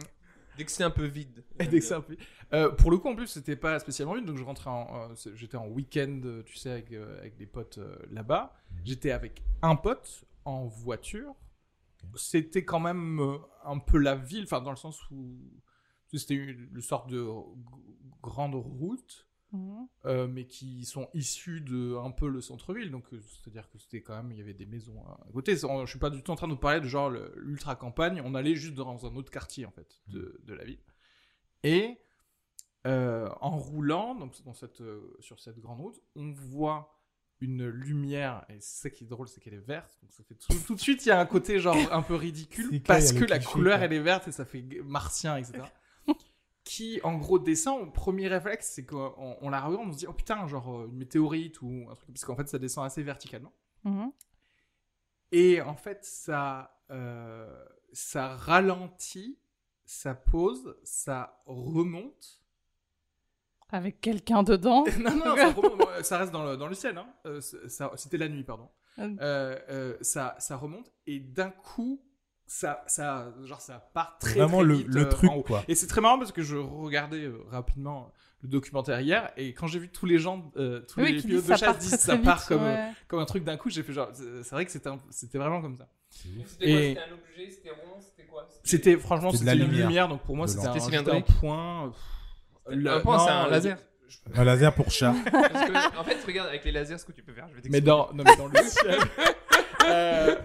Dès 1.60 1.80
que 1.80 1.86
c'est 1.86 1.94
un 1.94 2.02
peu 2.02 2.12
vide. 2.16 2.26
Euh, 2.54 2.72
pour 2.72 2.92
le 2.92 2.98
coup, 2.98 3.10
en 3.10 3.16
plus, 3.16 3.28
c'était 3.28 3.56
pas 3.56 3.78
spécialement 3.80 4.16
vide, 4.16 4.26
donc 4.26 4.38
je 4.38 4.44
rentrais 4.44 4.70
en, 4.70 5.12
euh, 5.12 5.34
j'étais 5.36 5.58
en 5.58 5.68
week-end, 5.68 6.22
tu 6.46 6.56
sais, 6.56 6.72
avec, 6.72 6.92
euh, 6.92 7.20
avec 7.20 7.38
des 7.38 7.46
potes 7.46 7.80
là-bas. 8.12 8.54
J'étais 8.84 9.12
avec 9.12 9.44
un 9.62 9.76
pote 9.76 10.26
en 10.46 10.66
voiture 10.66 11.36
c'était 12.16 12.64
quand 12.64 12.80
même 12.80 13.20
euh, 13.20 13.38
un 13.66 13.80
peu 13.80 13.98
la 13.98 14.16
ville, 14.16 14.44
enfin 14.44 14.62
dans 14.62 14.72
le 14.72 14.78
sens 14.78 15.00
où 15.12 15.38
c'était 16.12 16.36
une, 16.36 16.82
sorte 16.82 17.10
de 17.10 17.28
grande 18.22 18.56
route, 18.56 19.27
mhm. 19.52 19.88
euh, 20.06 20.28
mais 20.28 20.46
qui 20.46 20.86
sont 20.86 21.10
issues 21.14 21.62
de 21.62 21.96
un 21.98 22.12
peu 22.12 22.28
le 22.28 22.42
centre-ville. 22.42 22.92
Donc 22.92 23.14
euh, 23.14 23.22
c'est-à-dire 23.22 23.70
que 23.70 23.78
c'était 23.78 24.02
quand 24.02 24.16
même, 24.16 24.32
il 24.32 24.38
y 24.38 24.42
avait 24.42 24.54
des 24.54 24.66
maisons 24.66 25.00
à 25.06 25.32
côté. 25.32 25.56
Je 25.56 25.86
suis 25.86 26.00
pas 26.00 26.10
du 26.10 26.22
tout 26.24 26.32
en 26.32 26.36
train 26.36 26.48
de 26.48 26.54
vous 26.54 26.60
parler 26.60 26.80
de 26.80 26.88
genre 26.88 27.10
l'ultra 27.10 27.76
campagne. 27.76 28.22
On 28.24 28.36
allait 28.36 28.56
juste 28.56 28.76
dans 28.76 29.06
un 29.06 29.16
autre 29.16 29.32
quartier 29.32 29.66
en 29.66 29.72
fait 29.72 30.02
de, 30.08 30.40
de 30.44 30.54
la 30.54 30.64
ville. 30.64 30.82
Et 31.64 31.98
en 32.86 33.58
roulant 33.58 34.16
donc 34.16 34.42
dans 34.46 34.54
cette, 34.54 34.82
sur 35.20 35.40
cette 35.40 35.60
grande 35.60 35.82
route, 35.82 36.02
on 36.16 36.32
voit 36.32 36.98
une 37.40 37.68
lumière, 37.68 38.46
et 38.50 38.60
c'est 38.60 38.82
ça 38.84 38.90
qui 38.90 39.04
est 39.04 39.08
drôle, 39.08 39.28
c'est 39.28 39.40
qu'elle 39.40 39.54
est 39.54 39.68
verte, 39.68 39.98
donc 40.02 40.12
ça 40.12 40.24
fait 40.24 40.36
tout, 40.36 40.76
de 40.76 40.80
suite, 40.80 41.06
il 41.06 41.10
y 41.10 41.12
a 41.12 41.20
un 41.20 41.26
côté 41.26 41.60
genre 41.60 41.78
un 41.92 42.02
peu 42.02 42.16
ridicule, 42.16 42.82
parce 42.82 43.14
que 43.14 43.26
la 43.26 43.40
couleur, 43.40 43.82
elle 43.84 43.94
est 43.94 44.00
verte 44.00 44.28
et 44.28 44.32
ça 44.32 44.46
fait 44.46 44.64
martien, 44.84 45.38
etc. 45.38 45.60
qui, 46.68 47.00
en 47.04 47.18
gros, 47.18 47.40
descend, 47.40 47.94
premier 47.94 48.28
réflexe, 48.28 48.72
c'est 48.76 48.86
qu'on 48.86 49.38
on 49.42 49.50
la 49.50 49.62
regarde, 49.62 49.88
on 49.88 49.92
se 49.94 49.98
dit, 50.00 50.08
oh 50.08 50.14
putain, 50.14 50.46
genre 50.48 50.82
euh, 50.82 50.88
une 50.88 50.98
météorite 50.98 51.62
ou 51.62 51.88
un 51.90 51.96
truc, 51.96 52.10
parce 52.10 52.26
qu'en 52.26 52.36
fait, 52.36 52.48
ça 52.50 52.60
descend 52.60 52.86
assez 52.86 53.02
verticalement. 53.04 53.54
Mhm. 53.84 54.12
Et 55.32 55.62
en 55.62 55.76
fait, 55.76 56.04
ça, 56.04 56.82
euh, 56.92 57.66
ça 57.94 58.36
ralentit, 58.36 59.40
ça 59.86 60.14
pose, 60.14 60.78
ça 60.84 61.42
remonte, 61.46 62.42
Avec 63.70 64.00
quelqu'un 64.02 64.44
dedans. 64.44 64.84
non, 65.00 65.16
non, 65.16 65.36
ça, 65.36 65.52
remonte- 65.52 66.04
ça 66.04 66.18
reste 66.18 66.32
dans 66.32 66.44
le, 66.46 66.58
dans 66.58 66.68
le 66.68 66.76
ciel. 66.76 66.98
Hein. 66.98 67.08
Euh, 67.26 67.42
C'était 67.96 68.18
la 68.18 68.28
nuit, 68.30 68.44
pardon. 68.44 68.70
Euh, 69.00 69.96
ça, 70.02 70.36
ça 70.40 70.58
remonte 70.58 70.92
et 71.06 71.20
d'un 71.20 71.52
coup, 71.52 72.02
ça, 72.48 72.84
ça, 72.88 73.34
genre, 73.44 73.62
ça 73.62 73.90
part 73.94 74.18
très, 74.20 74.40
Vraiment 74.40 74.58
très 74.60 74.66
le, 74.68 74.74
vite, 74.76 74.88
le 74.88 75.02
euh, 75.02 75.10
truc, 75.10 75.30
en 75.30 75.36
haut. 75.36 75.44
quoi. 75.44 75.64
Et 75.68 75.76
c'est 75.76 75.88
très 75.88 76.02
marrant 76.02 76.18
parce 76.18 76.32
que 76.32 76.42
je 76.42 76.56
regardais 76.58 77.26
euh, 77.26 77.44
rapidement 77.50 78.12
le 78.42 78.50
documentaire 78.50 79.02
hier 79.02 79.32
et 79.36 79.54
quand 79.54 79.68
j'ai 79.68 79.80
vu 79.80 79.90
tous 79.90 80.06
les 80.06 80.18
gens, 80.20 80.52
euh, 80.58 80.82
tous 80.82 81.02
Oui, 81.02 81.12
les 81.14 81.22
qui 81.22 81.28
pilotes 81.28 81.42
disent 81.44 81.50
de 81.52 81.56
ça 81.58 81.66
part 81.66 81.76
chasse 81.76 81.84
disent 81.84 82.00
ça 82.00 82.18
part 82.18 82.38
vite. 82.40 82.48
comme, 82.48 82.64
ouais. 82.64 82.92
comme 83.08 83.20
un 83.20 83.26
truc 83.26 83.44
d'un 83.44 83.58
coup, 83.58 83.70
j'ai 83.70 83.84
fait 83.84 83.94
genre, 83.94 84.10
c'est 84.14 84.52
vrai 84.52 84.66
que 84.66 84.72
c'était 84.72 85.38
vraiment 85.38 85.62
comme 85.62 85.76
ça. 85.76 85.88
C'était 86.10 86.30
quoi? 86.36 86.46
C'était 86.48 87.00
un 87.00 87.14
objet 87.14 87.50
C'était 87.52 87.70
rond 87.72 88.00
C'était 88.00 88.24
quoi? 88.28 88.48
C'était 88.64 88.98
franchement 88.98 89.32
C'était 89.32 89.54
une 89.54 89.60
lumière. 89.66 89.88
lumière, 89.88 90.08
donc 90.08 90.22
pour 90.22 90.36
moi 90.38 90.48
c'était 90.48 90.68
un, 90.68 91.22
point. 91.22 91.92
Un 92.70 92.76
le- 92.76 93.02
point, 93.02 93.20
c'est 93.20 93.32
un 93.32 93.48
laser. 93.50 93.78
Un 94.36 94.44
laser 94.46 94.74
pour 94.74 94.90
chat. 94.90 95.14
Parce 95.32 95.70
que, 95.70 95.98
en 96.00 96.04
fait, 96.06 96.18
regarde 96.26 96.48
avec 96.48 96.64
les 96.64 96.72
lasers 96.72 96.98
ce 96.98 97.06
que 97.06 97.12
tu 97.12 97.22
peux 97.24 97.34
faire. 97.34 97.48
Je 97.50 97.56
vais 97.56 97.62
Mais 97.70 97.82
t'expliquer. 97.82 97.86
dans, 97.88 98.14
non, 98.14 98.24
mais 98.26 98.36
dans 98.38 98.48
le 98.48 98.58
ciel. 98.64 99.00
Euh, 99.88 100.36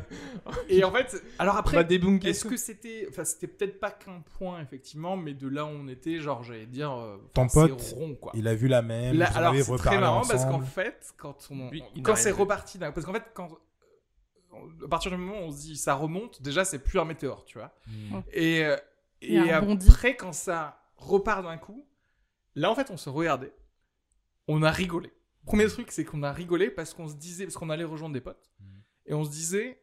et 0.69 0.85
en 0.85 0.91
fait, 0.93 1.23
alors 1.39 1.57
après, 1.57 1.85
débunker. 1.85 2.29
est-ce 2.31 2.45
que 2.45 2.57
c'était, 2.57 3.07
enfin, 3.09 3.25
c'était 3.25 3.47
peut-être 3.47 3.81
pas 3.81 3.91
qu'un 3.91 4.23
point 4.39 4.61
effectivement, 4.61 5.17
mais 5.17 5.35
de 5.35 5.49
là 5.49 5.65
où 5.65 5.69
on 5.69 5.89
était, 5.89 6.21
genre, 6.21 6.43
j'allais 6.43 6.67
dire, 6.67 6.93
euh, 6.93 7.17
Ton 7.35 7.49
pote, 7.49 7.81
c'est 7.81 7.95
rond 7.95 8.15
quoi. 8.15 8.33
Il 8.35 8.49
a 8.49 8.55
vu 8.55 8.69
la 8.69 8.83
même. 8.83 9.17
Là, 9.17 9.27
alors 9.35 9.55
c'est 9.55 9.77
très 9.77 9.99
marrant 9.99 10.23
parce 10.27 10.45
qu'en 10.45 10.61
fait, 10.61 11.13
quand 11.17 11.49
on, 11.51 11.71
Lui, 11.71 11.83
quand 12.03 12.17
c'est 12.17 12.31
reparti, 12.31 12.79
parce 12.79 13.05
qu'en 13.05 13.13
fait, 13.13 13.25
quand 13.35 13.49
à 14.85 14.89
partir 14.89 15.11
du 15.11 15.17
moment 15.17 15.41
où 15.41 15.45
on 15.45 15.51
se 15.51 15.61
dit 15.61 15.77
ça 15.77 15.95
remonte, 15.95 16.43
déjà 16.43 16.65
c'est 16.65 16.79
plus 16.79 16.99
un 16.99 17.05
météore, 17.05 17.45
tu 17.45 17.59
vois. 17.59 17.75
Hmm. 17.87 18.21
Et, 18.33 18.65
euh, 18.65 18.77
Et 19.21 19.35
et 19.35 19.53
après, 19.53 20.17
quand 20.17 20.33
ça 20.33 20.83
repart 20.97 21.43
d'un 21.43 21.57
coup, 21.57 21.87
là 22.55 22.71
en 22.71 22.75
fait, 22.75 22.91
on 22.91 22.97
se 22.97 23.09
regardait, 23.09 23.55
on 24.49 24.63
a 24.63 24.71
rigolé. 24.71 25.13
Premier 25.45 25.67
truc, 25.67 25.91
c'est 25.91 26.05
qu'on 26.05 26.23
a 26.23 26.33
rigolé 26.33 26.71
parce 26.71 26.95
qu'on 26.95 27.09
se 27.09 27.15
disait, 27.15 27.45
parce 27.45 27.57
qu'on 27.57 27.71
allait 27.71 27.85
rejoindre 27.85 28.15
des 28.15 28.21
potes, 28.21 28.53
et 29.13 29.15
on 29.15 29.25
se 29.25 29.31
disait, 29.31 29.79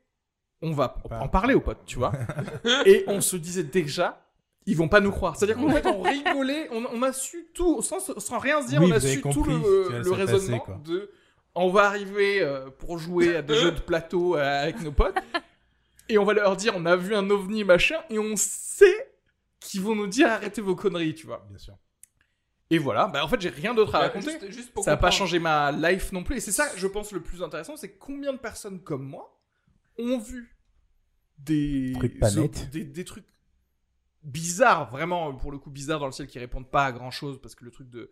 on 0.63 0.71
va 0.73 0.97
en 1.11 1.27
parler 1.27 1.53
aux 1.53 1.61
potes, 1.61 1.85
tu 1.85 1.97
vois. 1.97 2.11
et 2.85 3.03
on 3.07 3.21
se 3.21 3.37
disait 3.37 3.63
déjà, 3.63 4.25
ils 4.65 4.75
vont 4.75 4.89
pas 4.89 5.01
nous 5.01 5.11
croire. 5.11 5.35
C'est-à-dire 5.35 5.55
qu'en 5.57 5.69
fait, 5.69 5.85
on 5.85 6.01
rigolait, 6.01 6.67
on, 6.71 6.83
on 6.91 7.03
a 7.03 7.13
su 7.13 7.47
tout, 7.53 7.83
sans, 7.83 7.99
sans 7.99 8.39
rien 8.39 8.61
se 8.63 8.69
dire, 8.69 8.81
Oui, 8.81 8.89
on 8.91 8.95
a 8.95 8.99
su 8.99 9.21
compris 9.21 9.41
tout 9.41 9.43
le, 9.43 10.01
le 10.03 10.11
raisonnement 10.11 10.65
de, 10.83 11.11
on 11.53 11.69
va 11.69 11.83
arriver 11.85 12.41
euh, 12.41 12.71
pour 12.71 12.97
jouer 12.97 13.35
à 13.35 13.41
des 13.43 13.53
jeux 13.55 13.71
de 13.71 13.79
plateau 13.79 14.35
euh, 14.35 14.63
avec 14.63 14.81
nos 14.81 14.91
potes, 14.91 15.17
et 16.09 16.17
on 16.17 16.25
va 16.25 16.33
leur 16.33 16.55
dire, 16.55 16.73
on 16.75 16.85
a 16.87 16.95
vu 16.95 17.13
un 17.13 17.29
ovni, 17.29 17.63
machin, 17.63 17.97
et 18.09 18.17
on 18.17 18.35
sait 18.35 19.11
qu'ils 19.59 19.81
vont 19.81 19.95
nous 19.95 20.07
dire, 20.07 20.27
arrêtez 20.27 20.61
vos 20.61 20.75
conneries, 20.75 21.13
tu 21.13 21.27
vois. 21.27 21.45
Bien 21.49 21.59
sûr. 21.59 21.75
Et 22.71 22.77
voilà, 22.77 23.07
bah 23.07 23.23
en 23.23 23.27
fait, 23.27 23.41
j'ai 23.41 23.49
rien 23.49 23.73
d'autre 23.73 23.95
à 23.95 23.99
Bah, 23.99 24.05
raconter. 24.07 24.31
juste- 24.39 24.51
juste 24.51 24.73
pour 24.73 24.83
Ça 24.83 24.91
n'a 24.91 24.97
pas 24.97 25.09
changé 25.11 25.39
ma 25.39 25.71
life 25.71 26.11
non 26.11 26.23
plus. 26.23 26.37
Et 26.37 26.39
c'est 26.39 26.51
ça, 26.51 26.67
je 26.75 26.85
pense, 26.87 27.11
le 27.11 27.21
plus 27.21 27.41
intéressant, 27.41 27.75
c'est 27.75 27.93
combien 27.97 28.31
de 28.33 28.37
personnes 28.37 28.79
comme 28.83 29.03
moi 29.03 29.35
ont 29.97 30.17
vu 30.19 30.55
des 31.39 31.93
Trucs 31.95 32.19
pas 32.19 32.29
nets. 32.31 32.69
des, 32.69 32.83
des 32.83 33.05
trucs 33.05 33.25
bizarres, 34.23 34.89
vraiment 34.91 35.33
pour 35.33 35.51
le 35.51 35.57
coup 35.57 35.69
bizarres 35.69 35.99
dans 35.99 36.05
le 36.05 36.11
ciel 36.11 36.27
qui 36.27 36.39
répondent 36.39 36.69
pas 36.69 36.85
à 36.85 36.91
grand 36.91 37.11
chose 37.11 37.39
parce 37.41 37.55
que 37.55 37.63
le 37.65 37.71
truc 37.71 37.89
de 37.89 38.11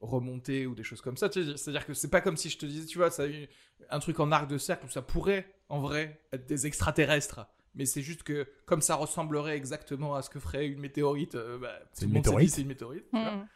remonter 0.00 0.66
ou 0.66 0.74
des 0.76 0.84
choses 0.84 1.00
comme 1.00 1.16
ça, 1.16 1.28
c'est-à-dire 1.32 1.84
que 1.84 1.92
c'est 1.92 2.08
pas 2.10 2.20
comme 2.20 2.36
si 2.36 2.48
je 2.50 2.56
te 2.58 2.64
disais, 2.66 2.86
tu 2.86 2.98
vois, 2.98 3.10
ça 3.10 3.24
a 3.24 3.26
eu 3.26 3.48
un 3.90 3.98
truc 3.98 4.20
en 4.20 4.30
arc 4.30 4.48
de 4.48 4.56
cercle 4.56 4.86
où 4.86 4.88
ça 4.88 5.02
pourrait 5.02 5.52
en 5.68 5.80
vrai 5.80 6.22
être 6.32 6.46
des 6.46 6.66
extraterrestres. 6.66 7.40
Mais 7.74 7.84
c'est 7.84 8.02
juste 8.02 8.22
que 8.22 8.46
comme 8.64 8.80
ça 8.80 8.94
ressemblerait 8.94 9.56
exactement 9.56 10.14
à 10.14 10.22
ce 10.22 10.30
que 10.30 10.38
ferait 10.38 10.66
une 10.68 10.78
météorite, 10.78 11.34
euh, 11.34 11.58
bah, 11.58 11.78
C'est 11.92 12.04
une 12.04 12.10
dit, 12.12 12.14
météorite. 12.18 12.50
C'est 12.50 12.62
une 12.62 12.68
météorite. 12.68 13.04
tu 13.12 13.18
vois. 13.20 13.34
Hmm. 13.36 13.46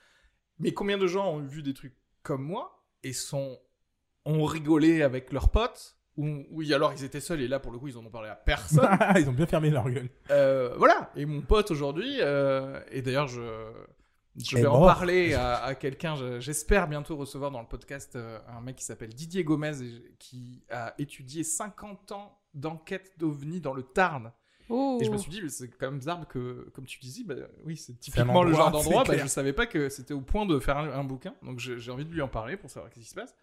Mais 0.63 0.73
combien 0.73 0.97
de 0.99 1.07
gens 1.07 1.31
ont 1.35 1.41
vu 1.41 1.63
des 1.63 1.75
trucs 1.75 1.95
comme 2.23 2.43
moi 2.43 2.83
et 3.03 3.13
sont 3.13 3.59
ont 4.25 4.45
rigolé 4.45 5.03
avec 5.03 5.33
leurs 5.33 5.51
potes 5.51 5.97
ou 6.17 6.45
oui 6.51 6.73
alors 6.75 6.93
ils 6.93 7.03
étaient 7.05 7.21
seuls 7.21 7.41
et 7.41 7.49
là 7.49 7.59
pour 7.59 7.73
le 7.73 7.79
coup 7.79 7.89
ils 7.89 7.99
en 7.99 8.05
ont 8.07 8.11
parlé 8.11 8.29
à 8.29 8.37
personne. 8.37 8.87
Ils 9.17 9.29
ont 9.29 9.33
bien 9.33 9.47
fermé 9.47 9.71
leur 9.71 9.91
gueule. 9.91 10.09
Euh, 10.31 10.75
voilà 10.77 11.11
et 11.17 11.27
mon 11.27 11.41
pote 11.41 11.71
aujourd'hui 11.71 12.19
euh, 12.21 12.81
et 12.91 13.03
d'ailleurs 13.03 13.27
je 13.29 13.41
je 14.37 14.57
vais 14.57 14.67
en 14.67 14.81
parler 14.87 15.35
à, 15.35 15.57
à 15.63 15.75
quelqu'un. 15.75 16.15
je- 16.17 16.39
J'espère 16.41 16.87
bientôt 16.89 17.17
recevoir 17.17 17.51
dans 17.51 17.61
le 17.61 17.67
podcast 17.67 18.17
euh, 18.17 18.39
un 18.49 18.61
mec 18.61 18.77
qui 18.77 18.85
s'appelle 18.85 19.11
Didier 19.13 19.43
Gomez 19.45 19.83
et 19.83 20.15
qui 20.19 20.65
a 20.71 20.95
étudié 20.99 21.45
50 21.45 22.13
ans 22.13 22.39
d'enquête 22.55 23.11
d'OVNI 23.19 23.61
dans 23.61 23.75
le 23.75 23.83
Tarn. 23.83 24.33
Oh. 24.69 24.99
Et 25.01 25.05
je 25.05 25.11
me 25.11 25.17
suis 25.17 25.31
dit, 25.31 25.41
c'est 25.49 25.69
quand 25.69 25.91
même 25.91 25.99
bizarre 25.99 26.27
que, 26.29 26.69
comme 26.73 26.85
tu 26.87 26.99
disais, 26.99 27.25
bah, 27.25 27.35
oui, 27.65 27.77
c'est 27.77 27.99
typiquement 27.99 28.43
le 28.43 28.53
genre 28.53 28.71
d'endroit. 28.71 29.05
Bah, 29.05 29.17
je 29.17 29.27
savais 29.27 29.53
pas 29.53 29.67
que 29.67 29.89
c'était 29.89 30.15
au 30.15 30.21
point 30.21 30.47
de 30.47 30.59
faire 30.59 30.79
un, 30.79 30.91
un 30.91 31.05
bouquin, 31.05 31.35
donc 31.43 31.59
j'ai 31.59 31.91
envie 31.91 32.05
de 32.05 32.13
lui 32.13 32.23
en 32.23 32.29
parler 32.29 32.57
pour 32.57 32.71
savoir 32.71 32.91
ce 32.93 32.99
qui 32.99 33.05
se 33.07 33.15
passe. 33.15 33.35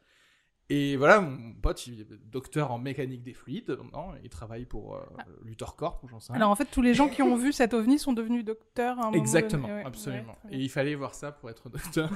Et 0.71 0.97
voilà, 0.97 1.19
mon 1.19 1.53
pote, 1.53 1.87
il 1.87 2.01
est 2.01 2.07
docteur 2.31 2.71
en 2.71 2.77
mécanique 2.77 3.23
des 3.23 3.33
fluides, 3.33 3.69
maintenant, 3.71 4.13
il 4.23 4.29
travaille 4.29 4.65
pour 4.65 4.97
euh, 4.97 4.99
Luthor 5.43 5.75
Corp, 5.75 6.03
ou 6.03 6.07
j'en 6.07 6.19
sais 6.19 6.31
rien. 6.31 6.41
Alors 6.41 6.51
en 6.51 6.55
fait, 6.55 6.65
tous 6.65 6.83
les 6.83 6.93
gens 6.93 7.09
qui 7.09 7.23
ont 7.23 7.35
vu 7.37 7.51
cet 7.51 7.73
ovni 7.73 7.97
sont 7.97 8.13
devenus 8.13 8.45
docteurs 8.45 8.99
à 8.99 9.01
un 9.01 9.05
moment 9.05 9.17
Exactement, 9.17 9.67
donné. 9.67 9.79
Ouais, 9.79 9.85
absolument. 9.87 10.37
ouais, 10.45 10.51
Et 10.55 10.59
il 10.59 10.69
fallait 10.69 10.93
voir 10.93 11.15
ça 11.15 11.31
pour 11.31 11.49
être 11.49 11.69
docteur. 11.71 12.11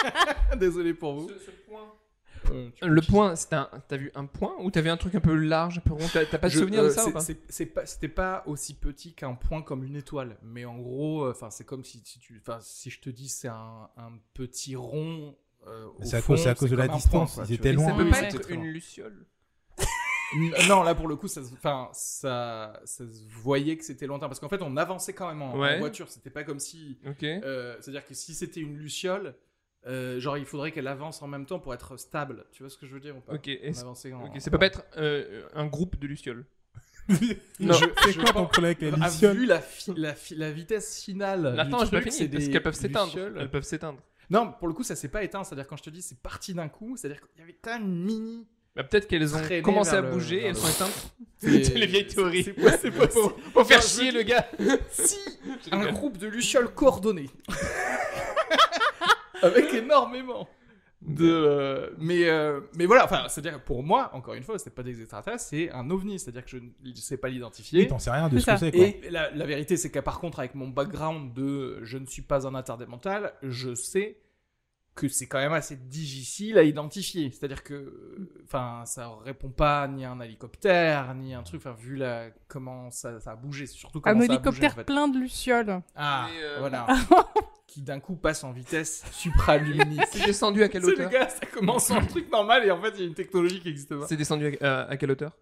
Désolé 0.58 0.94
pour 0.94 1.14
vous. 1.14 1.28
Ce, 1.28 1.38
ce 1.38 1.50
point. 1.68 1.92
Euh, 2.50 2.70
tu- 2.74 2.86
Le 2.88 3.00
point, 3.02 3.36
c'était 3.36 3.56
un... 3.56 3.68
t'as 3.88 3.96
vu 3.96 4.10
un 4.14 4.26
point 4.26 4.54
ou 4.60 4.70
t'avais 4.70 4.90
un 4.90 4.96
truc 4.96 5.14
un 5.14 5.20
peu 5.20 5.34
large, 5.34 5.78
un 5.78 5.80
peu 5.80 5.92
rond 5.92 6.06
T'as 6.12 6.24
pas 6.26 6.48
de 6.48 6.52
souvenir 6.52 6.80
euh, 6.82 6.88
de 6.88 6.90
ça 6.90 7.02
c'est- 7.04 7.10
ou 7.10 7.12
pas? 7.12 7.20
c'est- 7.20 7.40
c'est 7.48 7.66
pas- 7.66 7.86
C'était 7.86 8.08
pas 8.08 8.42
aussi 8.46 8.74
petit 8.74 9.12
qu'un 9.14 9.34
point 9.34 9.62
comme 9.62 9.84
une 9.84 9.96
étoile, 9.96 10.36
mais 10.42 10.64
en 10.64 10.78
gros, 10.78 11.28
enfin 11.28 11.50
c'est 11.50 11.64
comme 11.64 11.84
si, 11.84 12.00
si 12.04 12.18
tu, 12.18 12.40
enfin 12.44 12.58
si 12.60 12.90
je 12.90 13.00
te 13.00 13.10
dis 13.10 13.28
c'est 13.28 13.48
un, 13.48 13.88
un 13.96 14.12
petit 14.34 14.76
rond. 14.76 15.36
euh, 15.68 15.86
au 15.86 16.02
C'est 16.02 16.16
à 16.16 16.20
fond, 16.22 16.32
cause- 16.34 16.42
c'est 16.42 16.48
à 16.48 16.54
cause 16.56 16.70
de 16.70 16.76
la 16.76 16.88
distance, 16.88 17.34
point, 17.36 17.44
ils 17.44 17.48
tu 17.48 17.54
étaient 17.54 17.72
vois. 17.72 17.84
loin. 17.84 17.92
Ça 17.92 17.96
peut 17.98 18.04
Oui, 18.04 18.10
pas 18.10 18.16
c'est 18.30 18.36
être 18.36 18.50
une 18.50 18.64
luciole? 18.66 19.26
Non, 20.66 20.82
là 20.82 20.94
pour 20.94 21.08
le 21.08 21.16
coup, 21.16 21.28
ça, 21.28 21.44
se- 21.44 21.52
enfin 21.52 21.90
ça, 21.92 22.80
ça 22.86 23.04
se 23.04 23.22
voyait 23.42 23.76
que 23.76 23.84
c'était 23.84 24.06
lointain 24.06 24.28
parce 24.28 24.40
qu'en 24.40 24.48
fait 24.48 24.62
on 24.62 24.76
avançait 24.78 25.12
quand 25.12 25.28
même 25.28 25.42
en, 25.42 25.78
voiture. 25.78 26.08
C'était 26.08 26.30
pas 26.30 26.42
comme 26.42 26.58
si, 26.58 26.98
Ok. 27.06 27.22
euh, 27.22 27.76
c'est-à-dire 27.80 28.04
que 28.06 28.14
si 28.14 28.34
c'était 28.34 28.60
une 28.60 28.76
luciole. 28.78 29.34
Euh, 29.86 30.20
genre, 30.20 30.38
il 30.38 30.44
faudrait 30.44 30.70
qu'elle 30.72 30.86
avance 30.86 31.22
en 31.22 31.26
même 31.26 31.46
temps 31.46 31.58
pour 31.58 31.74
être 31.74 31.96
stable. 31.96 32.44
Tu 32.52 32.62
vois 32.62 32.70
ce 32.70 32.76
que 32.78 32.86
je 32.86 32.92
veux 32.94 33.00
dire 33.00 33.16
ou 33.16 33.20
pas 33.20 33.34
Ok, 33.34 33.50
avançait 33.80 34.12
en- 34.12 34.38
ça 34.40 34.50
peut 34.50 34.58
pas 34.58 34.66
être 34.66 34.84
euh, 34.96 35.42
un 35.54 35.66
groupe 35.66 35.98
de 35.98 36.06
lucioles. 36.06 36.44
Non, 37.58 37.74
je- 37.74 37.84
C'est 38.04 38.12
je 38.12 38.20
quoi 38.20 38.32
ton 38.32 38.48
les 38.80 38.90
lucioles 38.92 39.36
vu 39.36 39.44
la, 39.46 39.60
fi- 39.60 39.92
la, 39.96 40.14
fi- 40.14 40.36
la 40.36 40.52
vitesse 40.52 41.02
finale. 41.02 41.58
Attends, 41.58 41.84
j'ai 41.84 41.90
pas 41.90 42.00
truc, 42.00 42.12
fini 42.12 42.16
c'est 42.16 42.28
parce 42.28 42.48
qu'elles 42.48 42.62
peuvent 42.62 42.74
s'éteindre. 42.74 43.06
lucioles. 43.06 43.36
Elles 43.40 43.50
peuvent 43.50 43.64
s'éteindre. 43.64 43.98
Non, 44.30 44.52
pour 44.52 44.68
le 44.68 44.74
coup, 44.74 44.84
ça 44.84 44.94
s'est 44.94 45.08
pas 45.08 45.24
éteint. 45.24 45.42
C'est-à-dire, 45.44 45.66
quand 45.66 45.76
je 45.76 45.82
te 45.82 45.90
dis 45.90 46.00
c'est 46.00 46.18
parti 46.18 46.54
d'un 46.54 46.68
coup, 46.68 46.96
c'est-à-dire 46.96 47.20
qu'il 47.20 47.40
y 47.40 47.42
avait 47.42 47.56
quand 47.60 47.72
même 47.72 47.86
une 47.88 48.04
mini. 48.04 48.46
Bah, 48.76 48.84
peut-être 48.84 49.06
qu'elles 49.08 49.34
ont 49.34 49.38
Traîner 49.42 49.60
commencé 49.62 49.94
à 49.94 50.00
le- 50.00 50.10
bouger 50.10 50.36
et 50.36 50.40
vers 50.40 50.48
elles 50.50 50.54
le- 50.54 50.60
sont 50.60 50.68
éteintes. 50.68 51.12
C'est- 51.38 51.74
les 51.74 51.86
vieilles 51.86 52.06
c'est- 52.08 52.14
théories. 52.14 52.44
c'est 52.44 52.52
pas 52.92 53.06
Pour, 53.08 53.32
si- 53.36 53.50
pour 53.52 53.66
faire 53.66 53.82
je 53.82 53.86
chier 53.88 54.12
le 54.12 54.22
gars. 54.22 54.46
Si 54.92 55.18
un 55.72 55.90
groupe 55.92 56.16
de 56.18 56.28
lucioles 56.28 56.72
coordonnées. 56.72 57.28
Avec 59.42 59.72
énormément 59.74 60.48
de. 61.02 61.28
euh, 61.28 61.90
mais, 61.98 62.28
euh, 62.28 62.60
mais 62.76 62.86
voilà, 62.86 63.04
enfin, 63.04 63.24
c'est-à-dire 63.28 63.60
que 63.60 63.66
pour 63.66 63.82
moi, 63.82 64.10
encore 64.14 64.34
une 64.34 64.42
fois, 64.42 64.58
c'est 64.58 64.74
pas 64.74 64.82
des 64.82 65.00
extraterrestres, 65.00 65.42
c'est 65.44 65.70
un 65.72 65.90
ovni. 65.90 66.18
C'est-à-dire 66.18 66.44
que 66.44 66.50
je 66.50 66.58
ne 66.58 66.94
sais 66.94 67.16
pas 67.16 67.28
l'identifier. 67.28 67.80
Oui, 67.80 67.88
t'en 67.88 67.98
sais 67.98 68.10
rien 68.10 68.28
de 68.28 68.38
ce 68.38 68.46
que 68.46 68.56
c'est, 68.56 68.72
quoi. 68.72 68.84
Et 68.84 69.10
la, 69.10 69.30
la 69.30 69.46
vérité, 69.46 69.76
c'est 69.76 69.90
que 69.90 69.98
par 69.98 70.20
contre, 70.20 70.38
avec 70.38 70.54
mon 70.54 70.68
background 70.68 71.34
de 71.34 71.82
je 71.82 71.98
ne 71.98 72.06
suis 72.06 72.22
pas 72.22 72.46
un 72.46 72.54
mental, 72.86 73.34
je 73.42 73.74
sais 73.74 74.18
que 74.94 75.08
c'est 75.08 75.26
quand 75.26 75.38
même 75.38 75.52
assez 75.54 75.76
difficile 75.76 76.58
à 76.58 76.62
identifier. 76.64 77.30
C'est-à-dire 77.30 77.62
que, 77.64 78.28
enfin, 78.44 78.82
ça 78.84 79.10
répond 79.24 79.48
pas 79.50 79.88
ni 79.88 80.04
à 80.04 80.10
un 80.12 80.20
hélicoptère, 80.20 81.14
ni 81.14 81.34
à 81.34 81.38
un 81.38 81.42
truc, 81.42 81.60
enfin, 81.64 81.72
vu 81.78 81.96
la, 81.96 82.30
comment 82.48 82.90
ça, 82.90 83.18
ça 83.20 83.32
a 83.32 83.36
bougé, 83.36 83.66
surtout 83.66 84.00
comment 84.02 84.16
Un 84.16 84.18
ça 84.18 84.24
a 84.24 84.26
bougé, 84.26 84.34
hélicoptère 84.36 84.72
en 84.72 84.74
fait. 84.76 84.84
plein 84.84 85.08
de 85.08 85.18
lucioles. 85.18 85.80
Ah, 85.94 86.28
euh, 86.42 86.56
voilà. 86.60 86.86
qui 87.66 87.80
d'un 87.80 88.00
coup 88.00 88.16
passe 88.16 88.44
en 88.44 88.52
vitesse 88.52 89.02
supraluminique. 89.12 90.02
C'est 90.10 90.26
descendu 90.26 90.62
à 90.62 90.68
quelle 90.68 90.82
C'est 90.82 90.88
le 90.88 90.94
hauteur 90.94 91.10
gars, 91.10 91.28
ça 91.30 91.46
commence 91.46 91.90
en 91.90 92.04
truc 92.04 92.30
normal 92.30 92.66
et 92.66 92.70
en 92.70 92.80
fait, 92.82 92.90
il 92.96 93.00
y 93.00 93.04
a 93.04 93.06
une 93.06 93.14
technologie 93.14 93.60
qui 93.60 93.68
existe 93.70 93.98
pas. 93.98 94.06
C'est 94.06 94.16
descendu 94.16 94.58
à, 94.60 94.82
à- 94.82 94.90
à 94.90 94.96
quelle 94.98 95.10
hauteur 95.10 95.32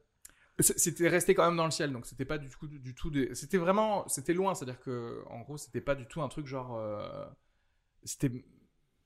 C'était 0.60 1.08
resté 1.08 1.34
quand 1.34 1.44
même 1.44 1.56
dans 1.56 1.64
le 1.64 1.72
ciel, 1.72 1.92
donc 1.92 2.06
c'était 2.06 2.24
pas 2.24 2.38
du 2.38 2.48
tout, 2.48 2.68
du 2.68 2.94
tout 2.94 3.10
des... 3.10 3.34
C'était 3.34 3.56
vraiment, 3.58 4.06
c'était 4.06 4.32
loin, 4.34 4.54
c'est-à-dire 4.54 4.78
que, 4.78 5.24
en 5.28 5.40
gros, 5.40 5.56
c'était 5.56 5.80
pas 5.80 5.96
du 5.96 6.06
tout 6.06 6.22
un 6.22 6.28
truc 6.28 6.46
genre, 6.46 6.76
euh, 6.76 7.24
c'était, 8.04 8.30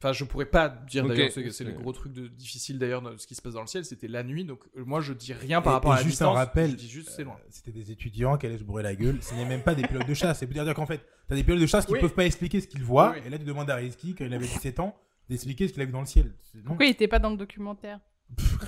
enfin, 0.05 0.12
je 0.12 0.24
pourrais 0.24 0.46
pas 0.46 0.68
dire 0.68 1.05
Ok. 1.05 1.11
d'ailleurs, 1.11 1.30
c'est 1.32 1.50
c'est 1.50 1.64
le 1.64 1.72
gros 1.72 1.92
truc 1.92 2.12
de, 2.12 2.28
difficile 2.28 2.78
d'ailleurs 2.78 3.00
de 3.02 3.16
ce 3.16 3.26
qui 3.26 3.34
se 3.34 3.42
passe 3.42 3.55
dans 3.55 3.61
le 3.62 3.66
ciel, 3.66 3.84
c'était 3.84 4.09
la 4.09 4.22
nuit, 4.22 4.44
donc 4.44 4.61
euh, 4.76 4.84
moi 4.84 5.00
je 5.00 5.12
dis 5.12 5.32
rien 5.32 5.62
par 5.62 5.72
Et- 5.72 5.74
rapport 5.76 5.92
et 5.92 5.96
à 5.96 6.00
la 6.00 6.05
juste 6.07 6.20
un 6.22 6.30
rappel, 6.30 6.70
je 6.72 6.76
dis 6.76 6.88
juste 6.88 7.09
c'est 7.11 7.24
loin. 7.24 7.36
Euh, 7.40 7.46
C'était 7.50 7.72
des 7.72 7.90
étudiants 7.90 8.36
qui 8.36 8.46
allaient 8.46 8.59
se 8.59 8.64
bourrer 8.64 8.82
la 8.82 8.94
gueule. 8.94 9.18
Ce 9.22 9.34
n'est 9.34 9.44
même 9.46 9.62
pas 9.62 9.74
des 9.74 9.82
pilotes 9.86 10.07
de 10.07 10.14
chasse. 10.14 10.38
C'est 10.38 10.46
pour 10.46 10.55
dire 10.62 10.74
qu'en 10.74 10.86
fait, 10.86 11.00
t'as 11.28 11.34
des 11.34 11.42
pilotes 11.44 11.61
de 11.61 11.66
chasse 11.66 11.86
qui 11.86 11.92
Oui. 11.94 12.00
peuvent 12.00 12.14
pas 12.14 12.26
expliquer 12.26 12.61
ce 12.61 12.66
qu'ils 12.68 12.82
voient. 12.84 13.12
Oui, 13.12 13.18
oui. 13.20 13.26
Et 13.26 13.30
là, 13.30 13.38
tu 13.38 13.44
demandes 13.44 13.70
à 13.70 13.76
Rizky, 13.76 14.14
quand 14.14 14.24
il 14.24 14.34
avait 14.34 14.46
17 14.46 14.80
ans, 14.80 14.94
d'expliquer 15.28 15.68
ce 15.68 15.72
qu'il 15.72 15.82
a 15.82 15.86
vu 15.86 15.92
dans 15.92 16.00
le 16.00 16.07
ciel. 16.07 16.32
Pourquoi 16.66 16.84
il 16.86 16.90
était 16.90 17.09
pas 17.09 17.18
dans 17.18 17.30
le 17.30 17.36
documentaire 17.36 18.00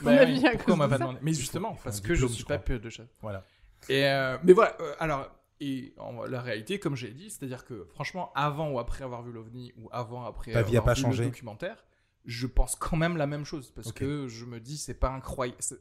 Bah 0.02 0.16
pourquoi 0.52 0.74
on 0.74 0.76
m'a 0.76 0.88
pas 0.88 0.98
demandé? 0.98 1.18
Mais 1.22 1.32
justement, 1.34 1.76
parce 1.84 2.00
que 2.00 2.14
je 2.14 2.26
suis 2.26 2.44
pas 2.44 2.58
pilote 2.58 2.82
de 2.82 2.90
chasse. 2.90 3.08
Voilà. 3.20 3.44
Et 3.88 4.04
euh, 4.06 4.38
mais 4.42 4.52
voilà, 4.52 4.76
euh, 4.80 4.94
alors 4.98 5.30
Et 5.60 5.94
en- 5.98 6.24
la 6.24 6.40
réalité, 6.42 6.78
comme 6.78 6.96
j'ai 6.96 7.10
dit, 7.12 7.30
c'est-à-dire 7.30 7.64
que 7.64 7.84
franchement, 7.86 8.30
avant 8.34 8.70
ou 8.70 8.78
après 8.78 9.04
avoir 9.04 9.22
vu 9.22 9.32
l'OVNI 9.32 9.72
ou 9.78 9.88
avant 9.90 10.24
après 10.24 10.52
Ta 10.52 10.62
vie 10.62 10.76
a 10.76 10.80
avoir 10.80 10.84
pas 10.84 10.94
vu 10.94 11.02
changé 11.02 11.24
le 11.24 11.30
documentaire, 11.30 11.84
je 12.26 12.46
pense 12.46 12.74
quand 12.76 12.96
même 12.96 13.16
la 13.16 13.26
même 13.26 13.44
chose 13.44 13.70
parce 13.70 13.88
Ok. 13.88 13.94
que 14.00 14.28
je 14.28 14.44
me 14.44 14.60
dis 14.60 14.76
c'est 14.76 14.94
pas 14.94 15.10
incroyable. 15.10 15.56
c'est- 15.60 15.80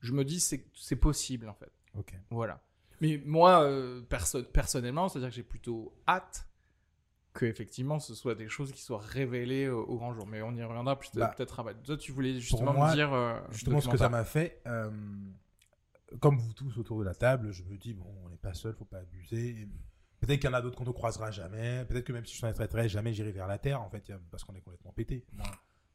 Je 0.00 0.12
me 0.12 0.24
dis 0.24 0.40
c'est 0.40 0.64
c'est 0.74 0.96
possible 0.96 1.48
en 1.48 1.54
fait. 1.54 1.70
Ok. 1.98 2.14
Voilà. 2.30 2.62
Mais 3.02 3.20
moi, 3.26 3.62
euh, 3.64 4.00
perso- 4.02 4.42
personnellement, 4.44 5.08
c'est-à-dire 5.08 5.28
que 5.30 5.34
j'ai 5.34 5.42
plutôt 5.42 5.92
hâte 6.08 6.46
que 7.34 7.44
effectivement 7.46 7.98
ce 7.98 8.14
soit 8.14 8.34
des 8.34 8.48
choses 8.48 8.72
qui 8.72 8.80
soient 8.82 8.98
révélées 9.00 9.68
au, 9.68 9.82
au 9.84 9.96
grand 9.98 10.14
jour. 10.14 10.26
Mais 10.26 10.40
on 10.42 10.52
y 10.54 10.62
reviendra 10.64 10.94
Bah, 11.14 11.28
peut-être 11.36 11.60
après. 11.60 11.74
Toi, 11.84 11.96
tu 11.98 12.12
voulais 12.12 12.40
justement 12.40 12.72
moi, 12.72 12.88
me 12.90 12.94
dire 12.94 13.12
euh, 13.12 13.38
Justement, 13.50 13.80
ce 13.80 13.88
que 13.88 13.98
ça 13.98 14.08
documentaire. 14.08 14.10
m'a 14.10 14.24
fait, 14.24 14.62
euh, 14.66 14.90
comme 16.20 16.38
vous 16.38 16.52
tous 16.52 16.76
autour 16.78 16.98
de 16.98 17.04
la 17.04 17.14
table, 17.14 17.52
je 17.52 17.62
me 17.64 17.76
dis, 17.76 17.94
bon, 17.94 18.06
on 18.24 18.28
n'est 18.28 18.36
pas 18.36 18.54
seul, 18.54 18.74
faut 18.74 18.84
pas 18.84 18.98
abuser. 18.98 19.68
Peut-être 20.20 20.40
qu'il 20.40 20.50
y 20.50 20.52
en 20.52 20.56
a 20.56 20.60
d'autres 20.60 20.76
qu'on 20.76 20.84
ne 20.84 20.90
croisera 20.90 21.30
jamais. 21.30 21.84
Peut-être 21.86 22.04
que 22.04 22.12
même 22.12 22.26
si 22.26 22.36
je 22.36 22.40
t'en 22.40 22.52
traiterai 22.52 22.88
jamais, 22.88 23.12
j'irai 23.14 23.32
vers 23.32 23.46
la 23.46 23.58
Terre, 23.58 23.80
en 23.82 23.88
fait, 23.88 24.10
a- 24.10 24.18
parce 24.30 24.44
qu'on 24.44 24.54
est 24.54 24.60
complètement 24.60 24.92
pété. 24.92 25.24
Moi, 25.32 25.46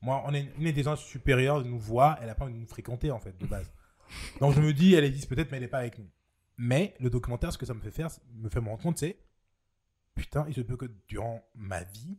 moi, 0.02 0.24
on 0.26 0.34
est 0.34 0.52
une 0.58 0.68
intelligence 0.68 1.04
supérieure, 1.04 1.64
nous 1.64 1.80
voit, 1.80 2.18
elle 2.22 2.30
a 2.30 2.36
pas 2.36 2.46
envie 2.46 2.54
de 2.54 2.60
nous 2.60 2.68
fréquenter, 2.68 3.12
en 3.12 3.20
fait, 3.20 3.38
de 3.38 3.46
base. 3.46 3.72
Donc 4.40 4.54
je 4.54 4.62
me 4.62 4.72
dis, 4.74 4.94
elle 4.94 5.04
existe 5.04 5.28
peut-être, 5.30 5.52
mais 5.52 5.58
elle 5.58 5.64
n'est 5.64 5.70
pas 5.70 5.80
avec 5.80 5.98
nous. 6.00 6.10
Mais 6.58 6.96
le 7.00 7.10
documentaire, 7.10 7.52
ce 7.52 7.58
que 7.58 7.66
ça 7.66 7.74
me 7.74 7.82
fait 7.82 7.92
faire, 7.92 8.10
me 8.34 8.50
fait 8.50 8.62
me 8.62 8.68
rendre 8.70 8.82
compte, 8.84 8.98
c'est, 8.98 9.18
putain, 10.14 10.46
il 10.48 10.54
se 10.54 10.62
peut 10.62 10.78
que 10.78 10.86
durant 11.08 11.44
ma 11.56 11.84
vie, 11.84 12.18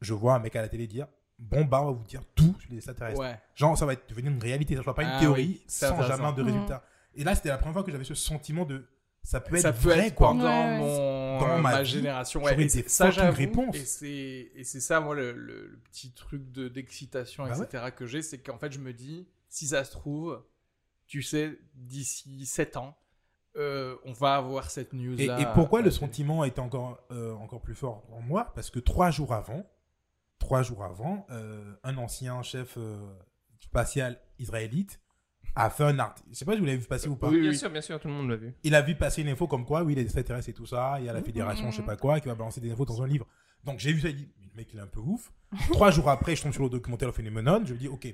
je 0.00 0.12
vois 0.14 0.34
un 0.34 0.38
mec 0.38 0.54
à 0.56 0.62
la 0.62 0.68
télé 0.68 0.86
dire, 0.86 1.06
bon, 1.38 1.64
bah, 1.64 1.80
on 1.82 1.86
va 1.86 1.92
vous 1.92 2.04
dire 2.04 2.22
tout 2.34 2.54
sur 2.60 2.70
les 2.70 2.76
extraterrestres. 2.76 3.20
Ouais. 3.20 3.38
Genre, 3.54 3.76
ça 3.78 3.86
va 3.86 3.92
être 3.94 4.08
devenir 4.08 4.30
une 4.32 4.40
réalité, 4.42 4.74
ça 4.74 4.80
ne 4.80 4.84
soit 4.84 4.94
pas 4.94 5.02
une 5.04 5.10
Ah 5.10 5.20
théorie 5.20 5.60
oui, 5.60 5.64
sans 5.68 6.02
jamais 6.02 6.32
de 6.32 6.42
résultat. 6.42 6.84
Et 7.18 7.24
là, 7.24 7.34
c'était 7.34 7.48
la 7.50 7.58
première 7.58 7.74
fois 7.74 7.82
que 7.84 7.90
j'avais 7.92 8.04
ce 8.04 8.14
sentiment 8.14 8.64
de 8.64 8.86
ça 9.22 9.40
peut 9.40 9.56
être 9.56 9.62
ça 9.62 9.72
peut 9.72 9.90
vrai, 9.90 10.06
être 10.06 10.14
quoi. 10.14 10.32
Ouais, 10.32 10.42
ouais. 10.42 10.78
mon 10.78 11.38
Dans 11.40 11.48
euh, 11.50 11.56
ma 11.56 11.72
ma, 11.72 11.82
vie, 11.82 11.90
génération 11.90 12.42
ouais, 12.42 12.58
et 12.62 12.68
ça 12.88 13.10
réponses. 13.30 13.76
et 13.76 13.84
c'est 13.84 14.50
et 14.54 14.64
c'est 14.64 14.80
ça 14.80 15.00
moi 15.00 15.14
le, 15.14 15.32
le- 15.32 15.66
le 15.66 15.78
petit 15.90 16.12
truc 16.12 16.50
de 16.52 16.68
d'excitation 16.68 17.44
Bah 17.44 17.54
etc 17.56 17.90
que 17.94 18.06
j'ai 18.06 18.22
c'est 18.22 18.38
qu'en 18.38 18.56
fait 18.58 18.72
je 18.72 18.78
me 18.78 18.92
dis 18.92 19.28
si 19.48 19.66
ça 19.66 19.84
se 19.84 19.90
trouve 19.90 20.42
tu 21.06 21.22
sais 21.22 21.58
d'ici 21.74 22.46
7 22.46 22.76
ans 22.76 22.96
euh, 23.56 23.96
on 24.04 24.12
va 24.12 24.36
avoir 24.36 24.70
cette 24.70 24.92
news 24.92 25.20
Et, 25.20 25.24
et 25.26 25.46
pourquoi 25.54 25.82
le 25.82 25.90
sentiment 25.90 26.44
était 26.44 26.60
encore, 26.60 26.98
euh, 27.10 27.34
encore 27.34 27.60
plus 27.60 27.74
fort 27.74 28.04
en 28.12 28.20
moi? 28.20 28.52
Parce 28.54 28.70
que 28.70 28.78
trois 28.78 29.10
jours 29.10 29.32
avant, 29.34 29.68
trois 30.38 30.62
jours 30.62 30.84
avant, 30.84 31.26
euh, 31.30 31.74
un 31.82 31.96
ancien 31.96 32.40
chef 32.42 32.74
euh, 32.76 32.96
spatial 33.58 34.20
israélite 34.38 35.00
a 35.54 35.70
fait 35.70 35.84
un 35.84 35.98
article. 35.98 36.28
Je 36.32 36.36
sais 36.38 36.44
pas 36.44 36.52
si 36.54 36.58
vous 36.60 36.64
l'avez 36.66 36.78
vu 36.78 36.86
passer 36.86 37.08
ou 37.08 37.16
pas. 37.16 37.28
Oui, 37.28 37.40
Bien 37.40 37.50
oui. 37.50 37.56
sûr, 37.58 37.70
bien 37.70 37.80
sûr, 37.80 37.98
tout 38.00 38.08
le 38.08 38.14
monde 38.14 38.28
l'a 38.30 38.36
vu. 38.36 38.54
Il 38.62 38.74
a 38.74 38.82
vu 38.82 38.94
passer 38.94 39.22
une 39.22 39.28
info 39.28 39.46
comme 39.46 39.64
quoi, 39.64 39.82
oui, 39.82 39.94
les 39.94 40.02
extraterrestres 40.02 40.48
et 40.48 40.52
tout 40.52 40.66
ça, 40.66 40.96
il 41.00 41.06
y 41.06 41.08
a 41.08 41.12
la 41.12 41.22
fédération, 41.22 41.70
je 41.70 41.76
sais 41.76 41.82
pas 41.82 41.96
quoi, 41.96 42.20
qui 42.20 42.28
va 42.28 42.34
balancer 42.34 42.60
des 42.60 42.70
infos 42.70 42.84
dans 42.84 43.02
un 43.02 43.06
livre. 43.06 43.26
Donc 43.64 43.78
j'ai 43.80 43.92
vu 43.92 44.00
ça, 44.00 44.08
il 44.08 44.16
dit, 44.16 44.28
le 44.40 44.56
mec, 44.56 44.68
il 44.72 44.78
est 44.78 44.82
un 44.82 44.86
peu 44.86 45.00
ouf. 45.00 45.32
Trois 45.72 45.90
jours 45.90 46.08
après, 46.10 46.36
je 46.36 46.42
tombe 46.42 46.52
sur 46.52 46.62
le 46.62 46.68
documentaire 46.70 47.12
Phenomenon, 47.14 47.62
je 47.64 47.74
me 47.74 47.78
dis, 47.78 47.88
ok, 47.88 48.06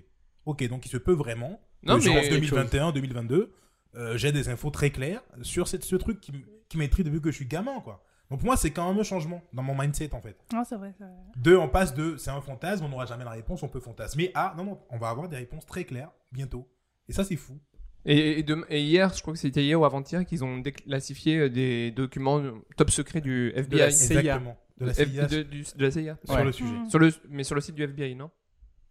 ok, 0.47 0.69
donc 0.69 0.87
il 0.87 0.89
se 0.89 0.97
peut 0.97 1.13
vraiment, 1.13 1.61
Non, 1.83 1.97
que 1.97 2.01
genre, 2.05 2.15
mais- 2.15 2.27
en 2.29 2.31
2021, 2.31 2.93
2022, 2.93 3.53
euh, 3.97 4.17
j'ai 4.17 4.33
des 4.33 4.49
infos 4.49 4.71
très 4.71 4.91
claires 4.91 5.23
sur 5.43 5.69
cette, 5.69 5.85
ce 5.85 5.97
truc 5.97 6.21
qui, 6.21 6.33
qui 6.69 6.79
m'intrigue 6.79 7.07
depuis 7.07 7.21
que 7.21 7.31
je 7.31 7.37
suis 7.37 7.47
gamin, 7.47 7.81
quoi. 7.81 8.03
Donc 8.31 8.39
pour 8.41 8.47
moi, 8.47 8.57
c'est 8.57 8.71
quand 8.71 8.89
même 8.89 8.99
un 8.99 9.03
changement 9.05 9.43
dans 9.53 9.63
mon 9.63 9.77
mindset, 9.79 10.15
en 10.15 10.21
fait. 10.21 10.37
Ah, 10.55 10.63
c'est 10.67 10.77
vrai, 10.77 10.93
c'est 10.97 11.05
vrai. 11.05 11.13
Deux, 11.37 11.59
on 11.59 11.69
passe 11.69 11.95
de, 11.95 12.17
c'est 12.17 12.31
un 12.31 12.41
fantasme, 12.41 12.85
on 12.85 12.89
n'aura 12.89 13.05
jamais 13.05 13.23
la 13.25 13.31
réponse, 13.33 13.63
on 13.63 13.69
peut 13.69 13.81
fantasmer, 13.81 14.31
à, 14.35 14.55
non, 14.57 14.65
non, 14.65 14.81
on 14.91 14.97
va 14.97 15.11
avoir 15.11 15.29
des 15.29 15.37
réponses 15.37 15.67
très 15.67 15.85
claires, 15.85 16.11
bientôt. 16.33 16.67
Et 17.09 17.13
ça, 17.13 17.25
c'est 17.25 17.37
fou. 17.37 17.59
Et, 18.07 18.39
et 18.41 18.43
de- 18.43 18.65
et 18.69 18.83
hier, 18.83 19.13
je 19.15 19.23
crois 19.23 19.33
que 19.33 19.39
c'était 19.41 19.63
hier 19.65 19.81
ou 19.81 19.85
avant-hier 19.85 20.25
qu'ils 20.27 20.45
ont 20.45 20.59
déclassifié 20.59 21.39
euh, 21.39 21.49
des 21.51 21.91
documents 21.91 22.39
euh, 22.39 22.53
top 22.77 22.91
secrets 22.91 23.21
du 23.23 23.51
FBI. 23.55 23.79
la 23.79 23.91
CIA. 23.91 24.19
Exactement. 24.21 24.59
De 24.79 24.87
la 24.87 24.93
F- 24.93 25.11
CIA 25.11 25.27
de, 25.27 25.43
du- 25.43 25.63
de 25.63 25.83
la 25.83 25.91
CIA. 25.91 26.19
sur 26.25 26.35
Ouais. 26.35 26.45
le 26.45 26.53
sujet. 26.53 26.75
Sur 26.91 26.99
le, 26.99 27.11
mais 27.31 27.45
sur 27.45 27.55
le 27.55 27.61
site 27.63 27.75
du 27.75 27.83
FBI, 27.85 28.15
non? 28.15 28.31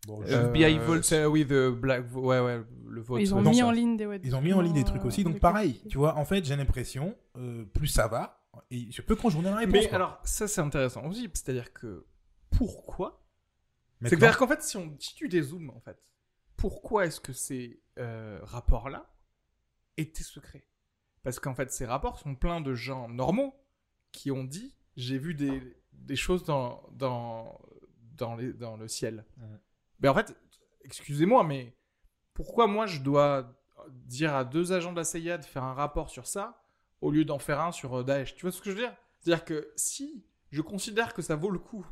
Bon, 0.07 0.21
Euh, 0.23 0.49
FBI 0.49 0.79
Vault. 0.79 1.01
c'est- 1.03 1.25
oui 1.25 1.45
the 1.45 1.69
black 1.69 2.05
ouais 2.15 2.39
ouais 2.39 2.61
le 2.89 3.01
vote 3.01 3.21
Ils 3.21 3.33
ont 3.33 3.41
mis 3.41 3.57
ça- 3.57 3.65
en 3.67 3.71
ligne 3.71 3.95
des 3.97 4.05
ouais, 4.05 4.19
Ils 4.23 4.35
ont 4.35 4.41
mis 4.41 4.51
en 4.51 4.61
ligne 4.61 4.73
des 4.73 4.83
trucs 4.83 5.05
aussi, 5.05 5.21
euh, 5.21 5.25
donc 5.25 5.39
pareil, 5.39 5.79
tu 5.89 5.97
vois, 5.97 6.17
en 6.17 6.25
fait, 6.25 6.43
j'ai 6.43 6.55
l'impression, 6.57 7.15
euh, 7.37 7.63
plus 7.73 7.87
ça 7.87 8.07
va, 8.07 8.43
et 8.69 8.87
je 8.91 9.01
peux 9.01 9.15
conjoindre 9.15 9.51
la 9.51 9.55
réponse. 9.57 9.71
mais 9.73 9.87
quoi. 9.87 9.95
alors 9.95 10.19
ça 10.25 10.47
c'est 10.49 10.59
intéressant 10.61 11.05
aussi 11.07 11.29
c'est 11.33 11.49
à 11.49 11.53
dire 11.53 11.71
que 11.71 12.05
pourquoi? 12.51 13.23
C'est 14.05 14.17
clair 14.17 14.37
qu'en 14.37 14.47
fait, 14.47 14.61
si, 14.61 14.75
on, 14.75 14.93
si 14.99 15.15
tu 15.15 15.29
dézoomes, 15.29 15.69
en 15.69 15.79
fait, 15.79 15.97
pourquoi 16.57 17.05
est-ce 17.05 17.21
que 17.21 17.31
ces 17.31 17.79
euh, 17.99 18.39
rapports-là 18.43 19.09
étaient 19.97 20.23
secrets 20.23 20.67
Parce 21.23 21.39
qu'en 21.39 21.53
fait, 21.53 21.71
ces 21.71 21.85
rapports 21.85 22.19
sont 22.19 22.35
pleins 22.35 22.61
de 22.61 22.73
gens 22.73 23.07
normaux 23.09 23.53
qui 24.11 24.31
ont 24.31 24.43
dit 24.43 24.75
j'ai 24.95 25.17
vu 25.17 25.33
des, 25.33 25.61
des 25.93 26.15
choses 26.15 26.43
dans, 26.43 26.83
dans, 26.91 27.59
dans, 28.17 28.35
les, 28.35 28.53
dans 28.53 28.77
le 28.77 28.87
ciel. 28.87 29.25
Mais 29.99 30.07
en 30.07 30.13
fait, 30.13 30.35
excusez-moi, 30.83 31.43
mais 31.43 31.75
pourquoi 32.33 32.67
moi 32.67 32.85
je 32.85 32.99
dois 33.01 33.51
dire 33.89 34.33
à 34.35 34.45
deux 34.45 34.71
agents 34.71 34.91
de 34.91 34.97
la 34.97 35.03
CIA 35.03 35.37
de 35.37 35.45
faire 35.45 35.63
un 35.63 35.73
rapport 35.73 36.09
sur 36.09 36.27
ça 36.27 36.63
au 37.01 37.11
lieu 37.11 37.25
d'en 37.25 37.39
faire 37.39 37.59
un 37.59 37.71
sur 37.71 37.99
euh, 37.99 38.03
Daesh? 38.03 38.35
Tu 38.35 38.43
vois 38.43 38.51
ce 38.51 38.61
que 38.61 38.69
je 38.69 38.75
veux 38.75 38.81
dire? 38.81 38.95
C'est-à-dire 39.19 39.45
que 39.45 39.71
si 39.75 40.25
je 40.51 40.61
considère 40.61 41.13
que 41.13 41.21
ça 41.23 41.35
vaut 41.35 41.49
le 41.49 41.59
coup 41.59 41.85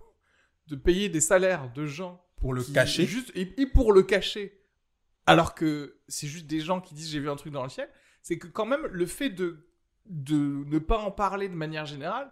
de 0.67 0.75
payer 0.75 1.09
des 1.09 1.21
salaires 1.21 1.71
de 1.73 1.85
gens 1.85 2.23
Pour 2.37 2.53
le 2.53 2.63
qui- 2.63 2.73
cacher? 2.73 3.05
juste 3.05 3.31
et, 3.35 3.59
et 3.61 3.65
pour 3.65 3.93
le 3.93 4.03
cacher 4.03 4.60
alors 5.25 5.53
que 5.55 5.99
c'est 6.07 6.27
juste 6.27 6.47
des 6.47 6.59
gens 6.59 6.81
qui 6.81 6.93
disent 6.93 7.09
j'ai 7.11 7.19
vu 7.19 7.29
un 7.29 7.35
truc 7.35 7.53
dans 7.53 7.63
le 7.63 7.69
ciel 7.69 7.89
c'est 8.21 8.37
que 8.37 8.47
quand 8.47 8.65
même 8.65 8.85
le 8.87 9.05
fait 9.05 9.29
de 9.29 9.67
de 10.05 10.35
ne 10.65 10.79
pas 10.79 10.97
en 10.99 11.11
parler 11.11 11.47
de 11.49 11.53
manière 11.55 11.85
générale 11.85 12.31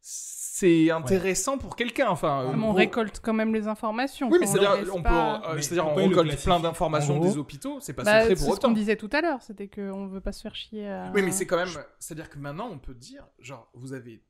c'est 0.00 0.90
intéressant 0.90 1.58
pour 1.58 1.74
quelqu'un 1.74 2.08
enfin 2.08 2.44
Ah, 2.46 2.50
euh, 2.50 2.54
on 2.54 2.58
gros- 2.58 2.72
récolte 2.74 3.20
quand 3.20 3.32
même 3.32 3.52
les 3.52 3.66
informations. 3.66 4.28
oui 4.30 4.38
mais 4.40 4.46
quoi, 4.46 4.54
c'est-à-dire 4.56 4.94
on 4.94 4.98
peut 4.98 5.02
pas- 5.04 5.42
euh, 5.50 5.54
Mais 5.56 5.62
c'est-à-dire 5.62 5.86
on 5.86 5.94
récolte 5.94 6.42
plein 6.44 6.60
d'informations 6.60 7.18
des 7.18 7.36
hôpitaux 7.36 7.80
c'est 7.80 7.92
pas 7.92 8.04
Bah, 8.04 8.20
secret 8.22 8.36
c'est 8.36 8.44
pour 8.44 8.54
ce 8.54 8.60
qu'on 8.60 8.68
autant 8.68 8.70
disait 8.72 8.96
tout 8.96 9.10
à 9.12 9.20
l'heure, 9.20 9.42
c'était 9.42 9.68
qu'on 9.68 10.06
veut 10.06 10.20
pas 10.20 10.32
se 10.32 10.42
faire 10.42 10.54
chier 10.54 10.88
à... 10.88 11.10
oui 11.14 11.22
mais 11.22 11.32
c'est 11.32 11.46
quand 11.46 11.56
même 11.56 11.68
c'est 11.98 12.12
à 12.12 12.14
dire 12.14 12.30
que 12.30 12.38
maintenant 12.38 12.68
on 12.70 12.78
peut 12.78 12.94
dire 12.94 13.26
genre 13.40 13.68
vous 13.74 13.92
avez 13.92 14.22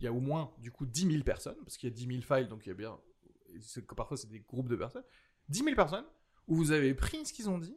il 0.00 0.04
y 0.04 0.08
a 0.08 0.12
au 0.12 0.20
moins 0.20 0.52
du 0.58 0.72
coup 0.72 0.84
10 0.84 1.10
000 1.12 1.22
personnes 1.22 1.56
parce 1.64 1.76
qu'il 1.76 1.88
y 1.88 1.92
a 1.92 1.94
10 1.94 2.06
000 2.06 2.20
files 2.22 2.48
donc 2.48 2.66
il 2.66 2.70
y 2.70 2.72
a 2.72 2.74
bien 2.76 2.96
c'est 3.60 3.86
que 3.86 3.94
parfois 3.94 4.16
c'est 4.16 4.30
des 4.30 4.40
groupes 4.40 4.68
de 4.68 4.76
personnes. 4.76 5.04
10 5.48 5.62
000 5.62 5.76
personnes 5.76 6.04
où 6.48 6.56
vous 6.56 6.72
avez 6.72 6.94
pris 6.94 7.24
ce 7.26 7.32
qu'ils 7.32 7.48
ont 7.50 7.58
dit 7.58 7.76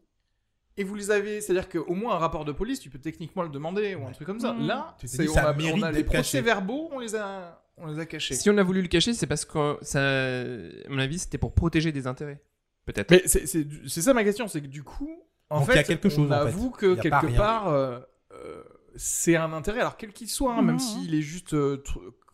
et 0.77 0.83
vous 0.83 0.95
les 0.95 1.11
avez 1.11 1.39
c'est 1.41 1.51
à 1.51 1.55
dire 1.55 1.69
qu'au 1.69 1.93
moins 1.93 2.15
un 2.15 2.19
rapport 2.19 2.45
de 2.45 2.51
police 2.51 2.79
tu 2.79 2.89
peux 2.89 2.99
techniquement 2.99 3.43
le 3.43 3.49
demander 3.49 3.95
ou 3.95 4.05
un 4.07 4.11
truc 4.11 4.27
comme 4.27 4.39
ça 4.39 4.53
Mhm. 4.53 4.67
là 4.67 4.95
c'est 5.03 5.29
on 5.29 5.33
ça 5.33 5.49
a, 5.49 5.53
mérite 5.53 5.75
on 5.77 5.83
a 5.83 5.91
les 5.91 5.97
d'être 5.97 6.11
caché. 6.11 6.39
procès 6.39 6.41
verbaux 6.41 6.89
on 6.91 6.99
les 6.99 7.15
a 7.15 7.61
on 7.77 7.87
les 7.87 7.99
a 7.99 8.05
cachés 8.05 8.35
Si 8.35 8.49
on 8.49 8.57
a 8.57 8.63
voulu 8.63 8.81
le 8.81 8.87
cacher, 8.87 9.13
c'est 9.13 9.27
parce 9.27 9.43
que 9.43 9.77
ça, 9.81 9.99
à 9.99 10.89
mon 10.89 10.97
avis, 10.97 11.19
c'était 11.19 11.37
pour 11.37 11.53
protéger 11.53 11.91
des 11.91 12.07
intérêts. 12.07 12.41
Peut-être. 12.85 13.11
Mais 13.11 13.21
c'est- 13.25 13.67
ça 13.89 14.13
ma 14.13 14.23
question, 14.23 14.47
c'est 14.47 14.61
que 14.61 14.67
du 14.67 14.81
coup, 14.81 15.11
en 15.49 15.57
Donc, 15.59 15.65
fait, 15.67 15.73
il 15.73 15.75
y 15.75 15.79
a 15.79 15.83
quelque 15.83 16.07
chose, 16.07 16.19
on 16.19 16.31
en 16.31 16.43
fait. 16.43 16.47
avoue 16.47 16.69
que 16.69 16.85
y 16.85 16.91
a 16.93 16.95
pas 16.95 17.01
quelque 17.19 17.25
rien. 17.31 17.37
part, 17.37 17.67
euh, 17.67 17.99
euh, 18.31 18.63
c'est 18.95 19.35
un 19.35 19.53
intérêt, 19.53 19.79
alors 19.81 19.97
quel 19.97 20.13
qu'il 20.13 20.29
soit, 20.29 20.53
hein, 20.53 20.61
même 20.61 20.75
Mhm. 20.75 20.79
s'il 20.79 21.15
est 21.15 21.21
juste, 21.21 21.53
euh, 21.53 21.83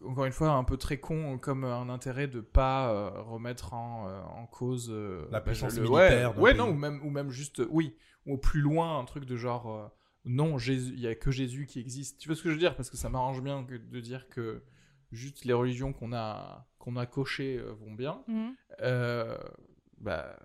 encore 0.06 0.26
une 0.26 0.32
fois, 0.32 0.50
un 0.52 0.64
peu 0.64 0.78
très 0.78 1.00
con, 1.00 1.38
comme 1.38 1.64
un 1.64 1.90
intérêt 1.90 2.28
de 2.28 2.40
pas 2.42 2.92
euh, 2.92 3.10
remettre 3.22 3.74
en, 3.74 4.08
euh, 4.08 4.22
en 4.24 4.46
cause 4.48 4.90
euh, 4.92 5.22
La 5.32 5.40
bah, 5.40 5.42
puissance 5.42 5.76
le- 5.76 5.84
militaire 5.84 6.38
Ouais, 6.40 6.54
non, 6.54 6.70
ou 6.70 6.74
même, 6.74 7.00
ou 7.04 7.10
même 7.10 7.30
juste, 7.30 7.62
oui, 7.70 7.96
ou 8.26 8.34
au 8.34 8.38
plus 8.38 8.62
loin, 8.62 9.00
un 9.00 9.06
truc 9.06 9.26
de 9.26 9.36
genre, 9.38 9.72
euh, 9.72 9.88
non, 10.26 10.58
Jésus- 10.58 10.94
il 10.94 11.00
y 11.00 11.08
a 11.08 11.16
que 11.16 11.32
Jésus 11.32 11.66
qui 11.66 11.80
existe. 11.80 12.20
Tu 12.20 12.28
vois 12.28 12.36
ce 12.36 12.44
que 12.44 12.50
je 12.50 12.54
veux 12.54 12.60
dire? 12.60 12.76
Parce 12.76 12.90
que 12.92 12.98
ça 12.98 13.10
m'arrange 13.10 13.42
bien 13.42 13.64
que- 13.64 13.76
de 13.76 14.00
dire 14.00 14.28
que 14.30 14.62
juste 15.12 15.46
les 15.46 15.54
religions 15.54 15.94
qu'on 15.94 16.14
a, 16.14 16.68
qu'on 16.78 16.96
a 16.96 17.06
cochées 17.06 17.58
euh, 17.58 17.74
vont 17.74 17.94
bien 17.94 18.22
Mhm. 18.28 18.54
euh, 18.82 19.38
bah, 19.98 20.36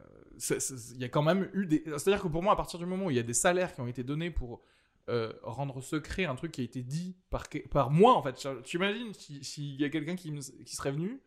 il 0.50 0.98
y 1.00 1.04
a 1.04 1.08
quand 1.08 1.22
même 1.22 1.48
eu 1.54 1.66
des. 1.66 1.82
C'est-à-dire 1.86 2.22
que 2.22 2.28
pour 2.28 2.42
moi, 2.42 2.52
à 2.52 2.56
partir 2.56 2.78
du 2.78 2.84
moment 2.86 3.06
où 3.06 3.10
il 3.10 3.16
y 3.16 3.20
a 3.20 3.22
des 3.22 3.32
salaires 3.34 3.74
qui 3.74 3.80
ont 3.80 3.86
été 3.86 4.02
donnés 4.04 4.30
pour 4.30 4.60
euh, 5.08 5.32
rendre 5.42 5.80
secret 5.80 6.24
un 6.24 6.34
truc 6.34 6.52
qui 6.52 6.60
a 6.60 6.64
été 6.64 6.82
dit 6.82 7.16
par, 7.30 7.44
par 7.70 7.90
moi, 7.90 8.14
en 8.16 8.22
fait, 8.22 8.46
tu 8.64 8.76
imagines 8.76 9.14
s'il 9.14 9.44
si 9.44 9.76
y 9.76 9.84
a 9.84 9.88
quelqu'un 9.88 10.16
qui, 10.16 10.32
qui 10.64 10.74
serait 10.76 10.90
venu, 10.92 11.20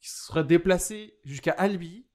qui 0.00 0.08
se 0.08 0.26
serait 0.26 0.44
déplacé 0.44 1.14
jusqu'à 1.24 1.52
Albi 1.52 2.06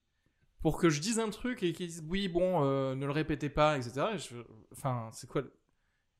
pour 0.60 0.78
que 0.78 0.88
je 0.90 1.00
dise 1.00 1.20
un 1.20 1.30
truc 1.30 1.62
et 1.62 1.72
qu'il 1.72 1.86
dise 1.86 2.04
oui, 2.08 2.26
bon, 2.28 2.64
euh, 2.64 2.94
ne 2.96 3.06
le 3.06 3.12
répétez 3.12 3.48
pas, 3.50 3.76
etc. 3.78 4.06
Et 4.14 4.18
je- 4.18 4.34
Enfin, 4.72 5.08
c'est 5.12 5.28
quoi 5.28 5.42
le- 5.42 5.52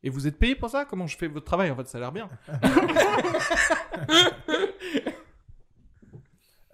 Et 0.05 0.11
vous 0.11 0.29
êtes 0.29 0.39
payé 0.39 0.55
pour 0.55 0.71
ça? 0.71 0.85
Comment 0.85 1.07
je 1.09 1.17
fais 1.17 1.27
votre 1.27 1.47
travail? 1.47 1.71
En 1.71 1.77
fait, 1.77 1.89
ça 1.89 1.99
a 1.99 2.01
l'air 2.01 2.13
bien. 2.13 2.31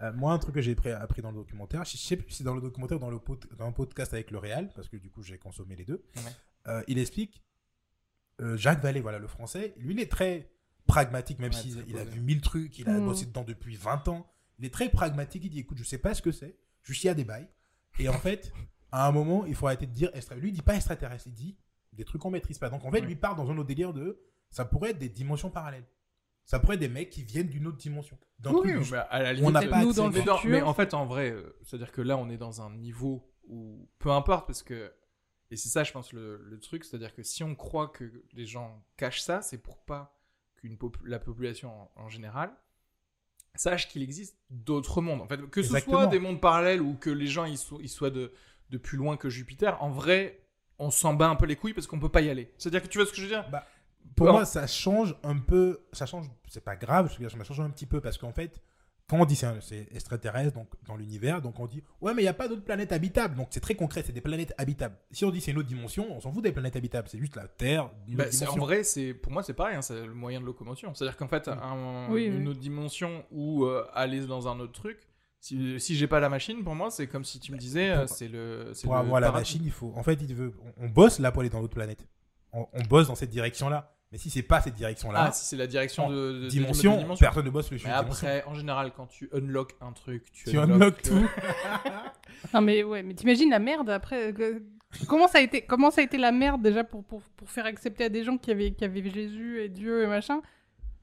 Euh, 0.01 0.13
moi, 0.15 0.33
un 0.33 0.39
truc 0.39 0.57
que 0.57 0.61
j'ai 0.61 0.75
pris- 0.75 0.91
appris 0.91 1.23
dans 1.23 1.31
le 1.31 1.37
documentaire, 1.37 1.85
je 1.85 1.97
sais 1.97 2.17
plus 2.17 2.29
si 2.31 2.39
c'est 2.39 2.45
dans 2.45 2.57
le 2.57 2.61
documentaire 2.61 2.97
ou 2.97 3.01
dans, 3.01 3.11
le 3.11 3.21
pod- 3.21 3.47
dans 3.57 3.67
un 3.67 3.73
podcast 3.73 4.13
avec 4.13 4.33
le 4.33 4.39
Réal, 4.39 4.73
parce 4.75 4.89
que 4.89 4.97
du 4.97 5.09
coup, 5.11 5.23
j'ai 5.23 5.39
consommé 5.39 5.77
les 5.77 5.85
deux. 5.85 6.05
Ouais. 6.67 6.83
Il 6.89 6.99
explique, 6.99 7.41
euh, 8.41 8.57
Jacques 8.57 8.81
Vallée, 8.83 9.01
voilà, 9.01 9.19
le 9.19 9.27
français, 9.29 9.75
lui, 9.77 9.95
il 9.95 10.01
est 10.01 10.11
très 10.11 10.51
pragmatique, 10.87 11.39
même 11.39 11.53
s'il 11.53 11.85
il 11.89 11.97
a 11.99 12.05
vu 12.05 12.21
mille 12.21 12.41
trucs, 12.41 12.79
il 12.79 12.89
a 12.89 12.93
Mm. 12.99 13.05
bossé 13.05 13.27
dedans 13.27 13.45
depuis 13.45 13.77
20 13.77 14.09
ans. 14.09 14.27
Il 14.59 14.65
est 14.65 14.71
très 14.73 14.89
pragmatique, 14.89 15.45
il 15.45 15.51
dit, 15.51 15.61
écoute, 15.61 15.79
je 15.79 15.85
sais 15.85 15.99
pas 15.99 16.15
ce 16.15 16.23
que 16.23 16.33
c'est, 16.33 16.57
je 16.83 16.93
suis 16.93 17.09
à 17.09 17.15
des 17.15 17.25
bails. 17.25 17.49
Et 17.99 18.09
en 18.09 18.13
fait, 18.15 18.53
à 18.91 19.07
un 19.07 19.13
moment, 19.13 19.45
il 19.47 19.55
faut 19.55 19.67
arrêter 19.67 19.87
de 19.87 19.93
dire 19.93 20.11
extra. 20.15 20.35
Lui, 20.35 20.49
il 20.51 20.53
dit 20.53 20.63
pas 20.63 20.75
extraterrestre, 20.75 21.27
il 21.29 21.35
dit 21.35 21.57
des 21.93 22.05
trucs 22.05 22.21
qu'on 22.23 22.31
maîtrise 22.31 22.59
pas. 22.59 22.69
Donc 22.71 22.85
en 22.85 22.91
fait, 22.91 23.01
Ouais. 23.01 23.07
lui 23.07 23.17
part 23.17 23.37
dans 23.37 23.51
un 23.51 23.57
autre 23.59 23.69
délire 23.69 23.93
de 23.93 24.21
Ça 24.51 24.67
pourrait 24.67 24.91
être 24.91 24.99
des 24.99 25.09
dimensions 25.09 25.49
parallèles. 25.51 25.87
Ça 26.45 26.59
pourrait 26.59 26.75
être 26.75 26.81
des 26.81 26.89
mecs 26.91 27.09
qui 27.09 27.23
viennent 27.23 27.49
d'une 27.49 27.67
autre 27.67 27.79
dimension. 27.79 28.19
Oui, 28.45 28.53
truc 28.53 28.83
du- 28.83 28.91
mais 28.93 28.99
à 29.09 29.33
la 29.33 29.41
On 29.43 29.51
n'a 29.51 29.63
pas 29.67 29.83
nous 29.83 29.95
dans 29.95 30.09
le 30.09 30.13
mais, 30.13 30.23
dans- 30.25 30.37
futur. 30.37 30.51
mais 30.51 30.61
en 30.61 30.75
fait, 30.75 30.93
en 30.93 31.07
vrai, 31.07 31.31
euh, 31.31 31.57
c'est-à-dire 31.63 31.91
que 31.91 32.03
là, 32.03 32.19
on 32.19 32.29
est 32.29 32.37
dans 32.37 32.61
un 32.61 32.71
niveau 32.77 33.33
où 33.49 33.89
peu 33.99 34.11
importe, 34.11 34.47
parce 34.47 34.63
que. 34.63 34.93
Et 35.53 35.57
c'est 35.57 35.69
ça, 35.69 35.85
je 35.85 35.93
pense, 35.93 36.13
le, 36.13 36.43
le 36.45 36.59
truc, 36.59 36.85
c'est-à-dire 36.85 37.15
que 37.15 37.23
si 37.23 37.45
on 37.45 37.55
croit 37.55 37.89
que 37.89 38.11
les 38.33 38.47
gens 38.47 38.83
cachent 38.97 39.21
ça, 39.21 39.43
c'est 39.43 39.59
pour 39.59 39.79
pas 39.79 40.19
qu'une 40.57 40.77
pop- 40.79 40.97
la 41.05 41.19
population 41.19 41.71
en, 41.97 42.05
en 42.05 42.09
général 42.09 42.51
sache 43.55 43.89
qu'il 43.89 44.03
existe 44.03 44.37
d'autres 44.51 45.03
mondes. 45.03 45.21
En 45.21 45.27
fait, 45.27 45.39
que 45.51 45.63
ce 45.63 45.79
soit 45.79 46.07
des 46.07 46.19
mondes 46.19 46.41
parallèles 46.41 46.81
ou 46.81 46.95
que 46.95 47.11
les 47.11 47.27
gens 47.27 47.45
ils, 47.45 47.59
soient- 47.59 47.79
ils 47.83 47.89
soient 47.91 48.11
de, 48.11 48.33
de 48.71 48.79
plus 48.79 48.97
loin 48.97 49.17
que 49.19 49.29
Jupiter, 49.29 49.81
en 49.83 49.91
vrai, 49.91 50.41
on 50.79 50.91
s'en 50.91 51.13
bat 51.15 51.29
un 51.29 51.37
peu 51.37 51.45
les 51.47 51.57
couilles 51.57 51.75
parce 51.75 51.87
qu'on 51.87 52.01
peut 52.01 52.09
pas 52.09 52.23
y 52.23 52.31
aller. 52.31 52.51
C'est-à-dire 52.57 52.83
que 52.83 52.89
tu 52.89 52.97
vois 52.99 53.07
ce 53.07 53.11
que 53.11 53.19
je 53.19 53.23
veux 53.23 53.29
dire? 53.29 53.47
Bah, 53.51 53.67
Pour 54.17 54.27
Alors- 54.29 54.37
moi, 54.39 54.47
ça 54.47 54.67
change 54.67 55.15
un 55.23 55.39
peu. 55.39 55.85
Ça 55.93 56.07
change. 56.07 56.31
C'est 56.49 56.65
pas 56.65 56.77
grave, 56.77 57.09
je 57.13 57.19
veux 57.23 57.29
dire, 57.29 57.31
ça 57.31 57.45
change 57.45 57.61
un 57.61 57.71
petit 57.71 57.87
peu 57.87 58.01
parce 58.01 58.17
qu'en 58.17 58.33
fait, 58.33 58.63
quand 59.13 59.21
on 59.21 59.27
dit 59.27 59.37
c'est 59.37 59.87
extraterrestre 59.95 60.55
donc 60.55 60.69
dans 60.87 60.97
l'univers, 60.97 61.43
donc 61.43 61.61
on 61.61 61.67
dit 61.67 61.83
ouais, 62.01 62.15
mais 62.15 62.23
il 62.23 62.25
n'y 62.25 62.29
a 62.31 62.33
pas 62.33 62.49
d'autres 62.49 62.65
planètes 62.65 62.93
habitables. 62.93 63.37
Donc 63.37 63.49
c'est 63.51 63.61
très 63.61 63.75
concret, 63.75 64.03
c'est 64.07 64.13
des 64.15 64.23
planètes 64.23 64.55
habitables. 64.57 64.97
Si 65.11 65.27
on 65.27 65.31
dit 65.31 65.43
c'est 65.43 65.51
une 65.51 65.59
autre 65.59 65.69
dimension, 65.69 66.07
on 66.11 66.19
s'en 66.21 66.33
fout 66.33 66.43
des 66.43 66.51
planètes 66.53 66.77
habitables. 66.77 67.09
C'est 67.11 67.19
juste 67.19 67.37
la 67.37 67.47
Terre, 67.47 67.91
une 68.09 68.17
Bah, 68.17 68.25
autre 68.25 68.33
c'est- 68.33 68.47
en 68.49 68.57
vrai, 68.57 68.85
c'est 68.85 69.13
pour 69.13 69.31
moi 69.31 69.43
c'est 69.43 69.53
pareil, 69.53 69.77
hein, 69.77 69.83
c'est 69.83 70.07
le 70.07 70.15
moyen 70.15 70.41
de 70.41 70.47
locomotion. 70.47 70.95
C'est-à-dire 70.95 71.19
qu'en 71.19 71.29
fait, 71.29 71.49
un- 71.49 72.09
Oui, 72.11 72.25
une 72.25 72.39
oui. 72.39 72.47
autre 72.49 72.61
dimension 72.61 73.25
ou 73.31 73.65
euh, 73.67 73.85
aller 73.93 74.21
dans 74.27 74.49
un 74.49 74.59
autre 74.61 74.73
truc. 74.73 74.99
Si, 75.41 75.79
si 75.79 75.95
j'ai 75.97 76.07
pas 76.07 76.19
la 76.21 76.29
machine, 76.29 76.63
pour 76.65 76.75
moi, 76.75 76.91
c'est 76.91 77.07
comme 77.09 77.25
si 77.25 77.39
tu 77.41 77.53
me 77.53 77.59
disais, 77.59 77.91
euh, 77.91 78.07
Pour- 78.07 78.17
c'est 78.17 78.29
le. 78.29 78.71
c'est 78.75 78.85
Pour 78.87 78.95
le 78.95 79.01
avoir 79.01 79.21
la 79.21 79.31
machine, 79.33 79.61
il 79.65 79.73
faut. 79.73 79.93
En 79.97 80.03
fait, 80.03 80.15
il 80.23 80.35
veut. 80.35 80.55
On, 80.79 80.87
on 80.87 80.89
bosse 80.89 81.19
là 81.19 81.33
pour 81.33 81.41
aller 81.41 81.51
dans 81.51 81.61
d'autres 81.61 81.75
planètes. 81.75 82.07
On, 82.53 82.67
on 82.73 82.83
bosse 82.83 83.09
dans 83.09 83.15
cette 83.17 83.31
direction-là. 83.31 83.93
Mais 84.13 84.19
si 84.19 84.29
c'est 84.29 84.43
pas 84.43 84.61
cette 84.61 84.75
direction-là, 84.75 85.25
Ah, 85.29 85.33
si 85.33 85.47
c'est 85.47 85.57
la 85.57 85.67
direction 85.67 86.11
de, 86.11 86.47
dimension, 86.49 86.97
de 86.97 86.99
dimension. 87.03 87.25
personne 87.25 87.47
ne 87.47 87.51
bosse 87.51 87.71
le 87.71 87.77
Mais 87.77 87.79
sujet. 87.81 87.93
après, 87.93 88.45
en 88.45 88.55
général, 88.55 88.93
quand 88.95 89.07
tu 89.07 89.31
unlock 89.33 89.73
un 89.81 89.93
truc, 89.93 90.31
tu, 90.33 90.51
Tu 90.51 90.59
unlock 90.59 91.01
tout. 91.03 91.15
Non 92.55 92.61
mais 92.61 92.83
ouais, 92.83 93.03
mais 93.03 93.15
t'imagines 93.15 93.51
la 93.51 93.59
merde 93.59 93.89
après. 93.91 94.29
euh, 94.29 94.33
que- 94.33 94.63
Comment 95.07 95.27
ça 95.29 95.39
a 95.39 95.41
été, 95.41 95.63
comment 95.63 95.91
ça 95.91 96.03
a 96.03 96.05
été 96.05 96.19
la 96.19 96.33
merde 96.33 96.61
déjà 96.61 96.85
pour, 96.85 97.03
pour, 97.05 97.23
pour 97.23 97.49
faire 97.51 97.65
accepter 97.65 98.05
à 98.05 98.09
des 98.11 98.25
gens 98.25 98.37
qui 98.37 98.51
avaient, 98.51 98.73
qui 98.73 98.85
avaient 98.85 99.09
Jésus 99.09 99.63
et 99.63 99.69
Dieu 99.71 100.03
et 100.03 100.07
machin? 100.07 100.43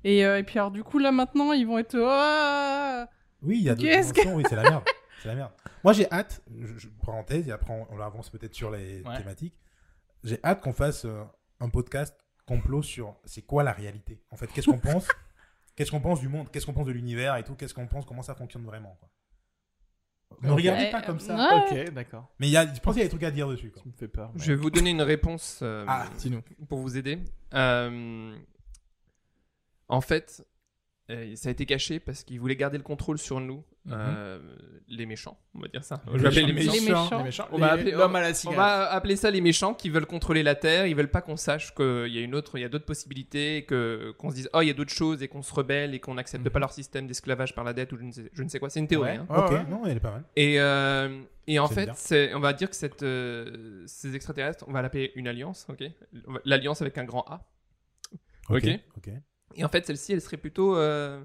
Et, 0.04 0.24
euh, 0.26 0.38
et 0.38 0.44
puis 0.44 0.60
alors 0.60 0.70
du 0.72 0.84
coup 0.84 1.00
là 1.00 1.12
maintenant 1.12 1.52
ils 1.54 1.66
vont 1.66 1.80
être. 1.80 1.96
Oh 1.98 3.10
Oui, 3.42 3.58
il 3.58 3.64
y 3.64 3.70
a 3.70 3.76
d'autres 3.76 3.88
que- 3.90 4.14
dimensions, 4.14 4.36
oui, 4.36 4.44
c'est 4.48 4.56
la 4.56 4.64
merde. 4.70 4.84
C'est 5.24 5.28
la 5.30 5.36
merde. 5.36 5.52
Moi, 5.84 5.94
j'ai 5.94 6.10
hâte, 6.12 6.42
je, 6.62 6.78
je- 6.78 6.88
parenthèse, 7.06 7.48
et 7.48 7.52
après 7.52 7.74
on, 7.74 7.88
on 7.94 8.00
avance 8.00 8.30
peut-être 8.30 8.54
sur 8.54 8.70
les 8.70 9.02
Ouais. 9.02 9.18
thématiques. 9.18 9.56
J'ai 10.24 10.40
hâte 10.44 10.62
qu'on 10.62 10.74
fasse 10.74 11.06
euh, 11.06 11.24
un 11.60 11.70
podcast 11.70 12.16
complot 12.50 12.82
sur 12.84 13.16
c'est 13.26 13.44
quoi 13.44 13.64
la 13.64 13.72
réalité. 13.72 14.22
En 14.32 14.36
fait, 14.38 14.48
qu'est-ce 14.48 14.70
qu'on 14.70 14.80
pense? 14.80 15.08
Qu'est-ce 15.76 15.92
qu'on 15.92 16.02
pense 16.02 16.20
du 16.20 16.28
monde? 16.28 16.52
Qu'est-ce 16.52 16.66
qu'on 16.66 16.74
pense 16.74 16.88
de 16.88 16.92
l'univers 16.92 17.38
et 17.38 17.44
tout? 17.46 17.56
Qu'est-ce 17.56 17.74
qu'on 17.74 17.88
pense? 17.88 18.06
Comment 18.06 18.22
ça 18.22 18.36
fonctionne 18.36 18.66
vraiment 18.66 18.98
quoi? 19.00 19.10
Ne 20.42 20.52
regardez 20.52 20.90
pas 20.92 21.02
comme 21.02 21.22
ça. 21.22 21.36
ouais. 21.38 21.86
Ok, 21.88 21.94
d'accord. 21.94 22.28
Mais 22.38 22.48
il 22.48 22.52
y 22.52 22.58
a, 22.58 22.66
je 22.74 22.80
pense 22.82 22.94
qu'il 22.96 23.02
y 23.02 23.06
a 23.06 23.06
des 23.06 23.10
trucs 23.10 23.24
à 23.24 23.32
dire 23.32 23.48
dessus. 23.48 23.72
Quoi. 23.72 23.82
Ça 23.84 23.88
me 23.88 23.94
fait 23.94 24.10
peur. 24.10 24.30
mais- 24.34 24.42
Je 24.44 24.52
vais 24.52 24.58
vous 24.58 24.70
donner 24.70 24.90
une 24.90 25.02
réponse 25.02 25.60
euh, 25.64 25.86
Ah, 25.88 26.10
pour 26.68 26.80
vous 26.80 26.98
aider. 26.98 27.20
Euh, 27.54 28.36
en 29.88 30.02
fait, 30.02 30.46
euh, 31.10 31.36
ça 31.36 31.50
a 31.50 31.52
été 31.52 31.66
caché 31.66 32.00
parce 32.00 32.24
qu'ils 32.24 32.40
voulaient 32.40 32.56
garder 32.56 32.78
le 32.78 32.84
contrôle 32.84 33.18
sur 33.18 33.40
nous, 33.40 33.64
euh, 33.92 34.40
les 34.88 35.06
méchants, 35.08 35.38
on 35.56 35.60
va 35.60 35.68
dire 35.68 35.84
ça. 35.84 36.02
Je 36.14 36.18
vais 36.20 36.28
appeler 36.28 36.46
les 36.46 36.54
méchants. 36.54 36.72
Les 36.74 36.80
méchants. 36.82 37.18
Les 37.18 37.24
méchants. 37.24 37.48
On 37.52 37.58
va 37.58 37.72
appeler- 37.72 37.92
l'homme 37.92 38.16
à 38.16 38.22
la 38.22 38.32
On 38.46 38.52
va 38.52 38.92
appeler 38.92 39.16
ça 39.16 39.32
les 39.32 39.42
méchants 39.42 39.74
qui 39.74 39.90
veulent 39.90 40.06
contrôler 40.06 40.44
la 40.44 40.54
Terre. 40.56 40.86
Ils 40.86 40.96
veulent 40.96 41.10
pas 41.10 41.22
qu'on 41.22 41.36
sache 41.38 41.74
qu'il 41.74 42.08
y 42.08 42.18
a 42.20 42.22
une 42.22 42.36
autre, 42.36 42.58
il 42.58 42.62
y 42.62 42.66
a 42.66 42.70
d'autres 42.70 42.86
possibilités, 42.86 43.66
que 43.66 44.12
qu'on 44.20 44.30
se 44.30 44.36
dise 44.36 44.50
oh 44.54 44.62
il 44.62 44.68
y 44.68 44.72
a 44.72 44.74
d'autres 44.74 44.94
choses 44.94 45.24
et 45.24 45.28
qu'on 45.28 45.42
se 45.42 45.54
rebelle 45.54 45.94
et 45.96 46.00
qu'on 46.00 46.14
n'accepte 46.14 46.46
Mhm. 46.46 46.52
pas 46.52 46.60
leur 46.60 46.72
système 46.72 47.08
d'esclavage 47.08 47.56
par 47.56 47.64
la 47.64 47.74
dette 47.74 47.92
ou 47.94 47.98
je 47.98 48.04
ne 48.04 48.12
sais, 48.12 48.30
je 48.32 48.44
ne 48.44 48.48
sais 48.50 48.60
quoi. 48.60 48.70
C'est 48.70 48.80
une 48.80 48.88
théorie. 48.88 49.12
Ouais. 49.12 49.18
hein. 49.18 49.26
Ok, 49.30 49.52
ouais. 49.52 49.64
non, 49.70 49.86
elle 49.86 49.98
est 49.98 50.00
pas 50.00 50.12
mal. 50.12 50.24
Et, 50.36 50.60
euh, 50.60 51.22
et 51.48 51.58
en 51.58 51.68
fait, 51.68 51.90
on 52.36 52.40
va 52.40 52.54
dire 52.54 52.70
que 52.70 52.76
cette, 52.76 53.02
euh, 53.02 53.84
ces 53.88 54.14
extraterrestres, 54.16 54.64
on 54.68 54.72
va 54.72 54.84
l'appeler 54.84 55.12
une 55.16 55.28
alliance, 55.28 55.66
ok? 55.70 55.84
On 56.28 56.34
L'alliance 56.46 56.82
avec 56.84 56.98
un 57.00 57.06
grand 57.06 57.26
A. 57.28 57.48
Ok? 58.50 58.68
ok. 58.98 59.10
Et 59.56 59.64
en 59.64 59.70
fait, 59.70 59.86
celle-ci, 59.86 60.14
elle 60.14 60.22
serait 60.22 60.38
plutôt. 60.38 60.76
euh, 60.78 61.22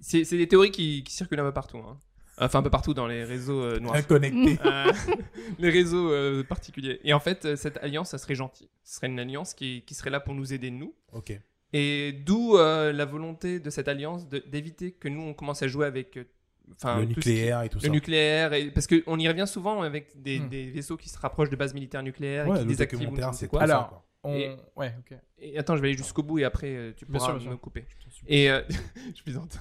C'est 0.00 0.24
des 0.36 0.48
théories 0.48 0.70
qui, 0.70 1.02
qui 1.04 1.12
circulent 1.12 1.40
un 1.40 1.44
peu 1.44 1.52
partout. 1.52 1.78
hein. 1.78 1.98
Enfin, 2.38 2.58
un 2.58 2.62
peu 2.62 2.70
partout 2.70 2.94
dans 2.94 3.06
les 3.06 3.22
réseaux 3.22 3.62
euh, 3.62 3.78
noirs. 3.78 3.94
Inconnecté. 3.96 4.58
Euh, 4.66 4.92
les 5.60 5.70
réseaux 5.70 6.10
euh, 6.10 6.42
particuliers. 6.42 7.00
Et 7.04 7.12
en 7.14 7.20
fait, 7.20 7.54
cette 7.56 7.76
alliance, 7.78 8.10
ça 8.10 8.18
serait 8.18 8.34
gentil. 8.34 8.68
Ce 8.82 8.96
serait 8.96 9.06
une 9.06 9.20
alliance 9.20 9.54
qui, 9.54 9.82
qui 9.86 9.94
serait 9.94 10.10
là 10.10 10.18
pour 10.20 10.34
nous 10.34 10.52
aider, 10.52 10.70
nous. 10.70 10.94
ok. 11.12 11.38
Et 11.76 12.12
d'où 12.24 12.56
euh, 12.56 12.92
la 12.92 13.04
volonté 13.04 13.58
de 13.60 13.68
cette 13.70 13.88
alliance 13.88 14.28
d'éviter 14.28 14.92
que 14.92 15.08
nous, 15.08 15.22
on 15.22 15.34
commence 15.34 15.62
à 15.62 15.68
jouer 15.68 15.86
avec. 15.86 16.16
euh, 16.16 16.24
Enfin, 16.72 16.96
Le 16.96 17.02
qui- 17.02 17.08
nucléaire 17.08 17.60
et 17.62 17.68
tout 17.68 17.76
le 17.78 17.82
ça. 17.84 17.88
nucléaire, 17.90 18.54
et, 18.54 18.70
parce 18.70 18.86
qu'on 18.86 19.18
y 19.18 19.28
revient 19.28 19.44
souvent 19.46 19.82
avec 19.82 20.22
des, 20.22 20.38
Hmm. 20.40 20.48
des 20.48 20.70
vaisseaux 20.70 20.96
qui 20.96 21.10
se 21.10 21.18
rapprochent 21.18 21.50
de 21.50 21.56
bases 21.56 21.74
militaires 21.74 22.02
nucléaires 22.02 22.46
Ouais, 22.48 22.54
et 22.56 22.58
qui 22.60 22.64
le 22.64 22.68
désactivent. 22.70 23.48
quoi. 23.50 23.60
Alors, 23.62 23.88
quoi. 23.90 24.04
On... 24.24 24.34
Et- 24.34 24.56
Ouais, 24.76 24.94
ok. 24.98 25.16
Et 25.38 25.58
attends, 25.58 25.76
je 25.76 25.82
vais 25.82 25.88
aller 25.88 25.96
jusqu'au 25.96 26.22
bout 26.22 26.38
et 26.38 26.44
après 26.44 26.74
euh, 26.74 26.92
tu 26.96 27.04
Bien 27.04 27.18
pourras 27.18 27.30
sûr, 27.32 27.38
bien 27.38 27.46
me 27.50 27.52
sûr. 27.54 27.60
couper. 27.60 27.86
Et 28.26 28.50
euh, 28.50 28.62
je 29.14 29.22
plaisante. 29.22 29.58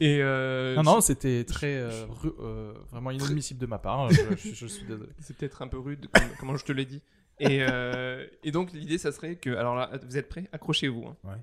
Et 0.00 0.18
euh, 0.22 0.74
Non, 0.76 0.82
non, 0.82 1.00
c'était 1.00 1.44
très. 1.44 1.76
euh, 1.76 2.06
ru- 2.08 2.32
euh, 2.40 2.74
vraiment 2.90 3.10
inadmissible 3.10 3.60
de 3.60 3.66
ma 3.66 3.78
part. 3.78 4.10
Je, 4.10 4.20
je- 4.36 4.54
je 4.54 4.66
suis 4.66 4.84
désolé. 4.86 5.10
c'est 5.20 5.36
peut-être 5.36 5.62
un 5.62 5.68
peu 5.68 5.78
rude, 5.78 6.08
comme, 6.12 6.28
comment 6.40 6.56
je 6.56 6.64
te 6.64 6.72
l'ai 6.72 6.86
dit. 6.86 7.02
Et, 7.38 7.58
euh, 7.62 8.26
et 8.42 8.50
donc 8.50 8.72
l'idée, 8.72 8.98
ça 8.98 9.12
serait 9.12 9.36
que, 9.36 9.50
alors 9.50 9.74
là, 9.74 9.90
vous 10.02 10.16
êtes 10.16 10.28
prêts? 10.28 10.48
Accrochez-vous. 10.52 11.06
hein. 11.06 11.16
Ouais. 11.24 11.36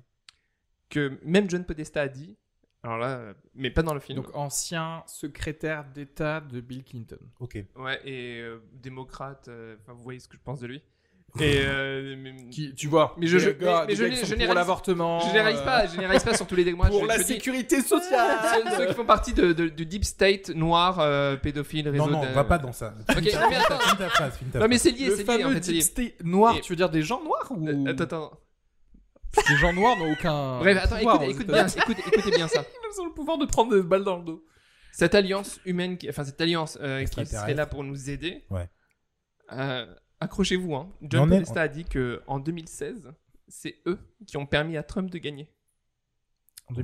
Que 0.88 1.18
même 1.24 1.48
John 1.48 1.64
Podesta 1.64 2.02
a 2.02 2.08
dit, 2.08 2.36
alors 2.82 2.98
là, 2.98 3.34
mais 3.54 3.70
pas 3.70 3.82
dans 3.82 3.94
le 3.94 4.00
film. 4.00 4.16
Donc, 4.16 4.34
ancien 4.34 5.02
secrétaire 5.06 5.84
d'État 5.84 6.40
de 6.40 6.60
Bill 6.60 6.82
Clinton. 6.82 7.18
Ok. 7.38 7.62
ouais, 7.76 8.00
et 8.08 8.40
euh, 8.40 8.58
démocrate. 8.72 9.48
euh, 9.48 9.76
vous 9.86 10.02
voyez 10.02 10.18
ce 10.18 10.26
que 10.28 10.36
je 10.36 10.42
pense 10.42 10.60
de 10.60 10.66
lui. 10.66 10.82
Et 11.38 11.58
euh, 11.64 12.16
mais- 12.18 12.48
Qui, 12.50 12.74
tu 12.74 12.88
vois, 12.88 13.14
Mais 13.18 13.26
je- 13.28 13.38
je- 13.38 13.50
gars- 13.50 13.84
mais- 13.86 13.94
mais 13.94 13.94
je 13.94 14.24
je 14.26 14.34
pour 14.34 14.36
n'ai- 14.48 14.54
l'avortement. 14.54 15.20
je 15.20 15.26
généralise 15.28 15.60
euh, 15.60 15.64
pas, 15.64 15.86
je 15.86 15.92
généralise 15.92 16.24
pas 16.24 16.34
sur 16.34 16.46
tous 16.46 16.56
les 16.56 16.64
démois. 16.64 16.88
Pour 16.88 17.02
je- 17.02 17.06
la 17.06 17.18
je 17.18 17.22
dis- 17.22 17.34
sécurité 17.34 17.80
sociale. 17.82 18.38
ceux, 18.64 18.76
ceux 18.76 18.86
qui 18.86 18.94
font 18.94 19.04
partie 19.04 19.32
de, 19.32 19.52
de- 19.52 19.68
du 19.68 19.86
deep 19.86 20.04
state 20.04 20.48
noir, 20.50 20.98
euh, 20.98 21.36
pédophile, 21.36 21.88
réseau. 21.88 22.06
Non, 22.06 22.10
non, 22.10 22.22
de- 22.26 22.32
va 22.34 22.42
pas 22.44 22.58
dans 22.58 22.72
ça. 22.72 22.94
Ok, 23.08 23.30
ta- 23.30 23.48
mais 23.48 23.56
attends. 23.56 23.78
ta 23.96 24.08
phrase, 24.08 24.38
ta 24.52 24.58
Non 24.58 24.66
mais 24.68 24.78
c'est 24.78 24.90
lié, 24.90 25.10
c'est 25.10 25.22
lié 25.22 25.44
en 25.44 25.48
fameux 25.48 25.54
fait, 25.54 25.60
deep 25.72 25.82
state 25.82 26.24
noir, 26.24 26.56
Et- 26.56 26.60
tu 26.62 26.72
veux 26.72 26.76
dire 26.76 26.90
des 26.90 27.02
gens 27.02 27.22
noirs 27.22 27.46
ou 27.50 27.68
Euh, 27.68 27.86
Attends, 27.86 28.04
attends. 28.04 28.32
Les 29.48 29.56
gens 29.56 29.72
noirs 29.72 29.96
n'ont 29.96 30.10
aucun. 30.12 30.58
Bref, 30.58 30.78
attends, 30.82 30.96
pouvoir 30.96 31.22
écoute, 31.22 31.34
écoute 31.36 31.46
bien, 31.46 31.66
écoute, 31.68 31.96
écoutez 32.12 32.30
bien 32.32 32.48
ça. 32.48 32.64
Ils 32.96 33.00
ont 33.00 33.06
le 33.06 33.12
pouvoir 33.12 33.38
de 33.38 33.46
prendre 33.46 33.72
des 33.76 33.82
balles 33.82 34.02
dans 34.02 34.16
le 34.16 34.24
dos. 34.24 34.44
Cette 34.92 35.14
alliance 35.14 35.60
humaine, 35.64 35.96
qui, 35.96 36.08
enfin 36.10 36.24
cette 36.24 36.40
alliance 36.40 36.76
euh, 36.82 37.04
qui 37.04 37.24
serait 37.24 37.54
là 37.54 37.66
pour 37.66 37.84
nous 37.84 38.10
aider. 38.10 38.42
Ouais. 38.50 38.68
euh, 39.52 39.86
accrochez-vous, 40.20 40.74
hein. 40.74 40.88
John 41.02 41.22
on 41.28 41.32
est- 41.32 41.40
Podesta 41.40 41.62
a 41.62 41.68
dit 41.68 41.84
que 41.84 42.22
en 42.26 42.38
2016, 42.38 43.10
c'est 43.48 43.76
eux 43.86 43.98
qui 44.26 44.36
ont 44.36 44.46
permis 44.46 44.76
à 44.76 44.82
Trump 44.82 45.10
de 45.10 45.18
gagner. 45.18 45.50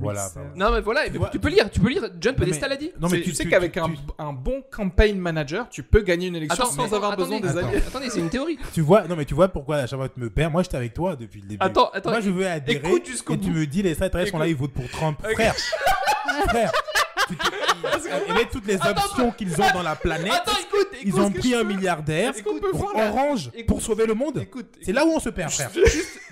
Voilà, 0.01 0.27
bah, 0.35 0.41
Non 0.57 0.71
mais 0.73 0.81
voilà, 0.81 1.05
Tu 1.05 1.13
mais 1.13 1.17
vois, 1.17 1.29
tu 1.29 1.39
peux 1.39 1.47
lire, 1.47 1.71
tu 1.71 1.79
peux 1.79 1.87
lire. 1.87 2.03
John 2.19 2.33
Non, 2.33 2.39
Podesta 2.39 2.67
l'a 2.67 2.75
dit. 2.75 2.91
Non, 2.99 3.07
mais 3.07 3.19
tu, 3.21 3.29
tu 3.29 3.33
sais 3.35 3.47
qu'avec 3.47 3.77
un, 3.77 4.33
bon 4.33 4.61
campaign 4.69 5.17
manager, 5.17 5.69
tu 5.69 5.81
peux 5.81 6.01
gagner 6.01 6.27
une 6.27 6.35
élection 6.35 6.65
Attends, 6.65 6.73
sans 6.73 6.87
mais- 6.89 6.93
avoir 6.93 7.15
besoin 7.15 7.39
des 7.39 7.47
attends. 7.55 7.69
alliés. 7.69 7.77
Attendez, 7.87 8.09
c'est 8.09 8.19
une 8.19 8.29
théorie. 8.29 8.57
Tu 8.73 8.81
vois, 8.81 9.07
non 9.07 9.15
mais 9.15 9.23
tu 9.23 9.33
vois 9.33 9.47
pourquoi 9.47 9.77
à 9.77 9.87
chaque 9.87 9.97
fois 9.97 10.09
que 10.09 10.15
tu 10.15 10.19
me 10.19 10.29
perds, 10.29 10.51
moi 10.51 10.61
j'étais 10.61 10.75
avec 10.75 10.93
toi 10.93 11.15
depuis 11.15 11.39
le 11.39 11.47
début. 11.47 11.63
Attends, 11.65 11.89
attends. 11.91 12.09
moi 12.09 12.19
je 12.19 12.29
veux 12.29 12.45
adhérer 12.45 12.85
écoute 12.85 13.05
jusqu'au 13.05 13.35
et 13.35 13.39
tu 13.39 13.49
me 13.49 13.65
dis 13.65 13.81
les 13.81 13.91
extraterrestres 13.91 14.31
sont 14.31 14.39
là, 14.39 14.47
ils 14.47 14.55
votent 14.57 14.73
pour 14.73 14.89
Trump. 14.89 15.19
Frère, 15.33 15.55
frère, 16.49 16.71
tu 17.29 17.37
te- 17.37 17.47
et 18.29 18.33
mettre 18.33 18.51
toutes 18.51 18.67
les 18.67 18.75
options 18.75 19.31
qu'ils 19.31 19.53
ont 19.61 19.71
dans 19.73 19.83
la 19.83 19.95
planète, 19.95 20.33
Attends. 20.33 20.51
Ils 21.03 21.19
ont 21.19 21.31
pris 21.31 21.53
un 21.55 21.63
milliardaire 21.63 22.33
pour 22.71 22.93
Orange 22.95 23.51
Écoute. 23.53 23.65
pour 23.67 23.81
sauver 23.81 24.05
le 24.05 24.13
monde. 24.13 24.45
C'est 24.81 24.93
là 24.93 25.05
où 25.05 25.09
on 25.09 25.19
se 25.19 25.29
perd, 25.29 25.51
frère. 25.51 25.71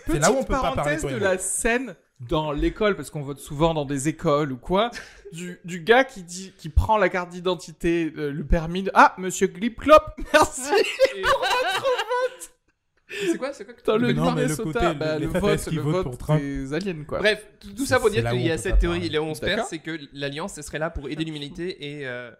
C'est 0.07 0.19
là 0.19 0.31
où 0.31 0.35
on 0.37 0.43
peut 0.43 0.53
pas 0.53 0.71
parler 0.73 0.97
de 0.97 1.15
la 1.17 1.37
scène 1.37 1.95
dans 2.21 2.51
l'école, 2.53 2.95
parce 2.95 3.09
qu'on 3.09 3.21
vote 3.21 3.39
souvent 3.39 3.73
dans 3.73 3.83
des 3.83 4.07
écoles 4.07 4.53
ou 4.53 4.57
quoi, 4.57 4.89
du, 5.33 5.59
du 5.65 5.81
gars 5.81 6.05
qui 6.05 6.23
dit, 6.23 6.53
qui 6.57 6.69
prend 6.69 6.97
la 6.97 7.09
carte 7.09 7.29
d'identité, 7.29 8.13
euh, 8.17 8.31
le 8.31 8.45
permis 8.45 8.83
de... 8.83 8.91
Ah, 8.93 9.13
monsieur 9.17 9.47
Glip 9.47 9.79
Clop, 9.81 10.01
merci 10.33 10.71
Et- 11.17 11.23
C'est 13.31 13.37
quoi, 13.37 13.53
c'est 13.53 13.65
quoi 13.65 13.73
que 13.73 13.79
Putain, 13.79 13.97
le 13.97 14.13
Non, 14.13 14.31
mais 14.33 14.47
le 14.47 14.55
côté, 14.55 14.79
bah, 14.97 15.19
le 15.19 15.27
vote, 15.27 15.67
le 15.71 15.81
vote 15.81 16.03
pour 16.03 16.17
Trump. 16.17 16.41
des 16.41 16.73
aliens, 16.73 17.03
quoi. 17.07 17.19
Bref, 17.19 17.45
tout, 17.59 17.73
tout 17.73 17.85
ça 17.85 17.99
pour 17.99 18.07
C'est 18.07 18.15
dire 18.15 18.23
là 18.23 18.31
qu'il 18.31 18.39
où 18.41 18.43
y 18.45 18.51
a 18.51 18.57
cette 18.57 18.79
théorie, 18.79 19.09
là 19.09 19.21
où 19.21 19.25
on 19.25 19.33
se 19.35 19.41
perd, 19.41 19.65
c'est 19.69 19.79
que 19.79 19.97
l'alliance, 20.13 20.53
ce 20.55 20.61
serait 20.61 20.79
là 20.79 20.89
pour 20.89 21.07
aider 21.09 21.23
l'humanité 21.23 21.97
et 21.99 22.07
euh, 22.07 22.31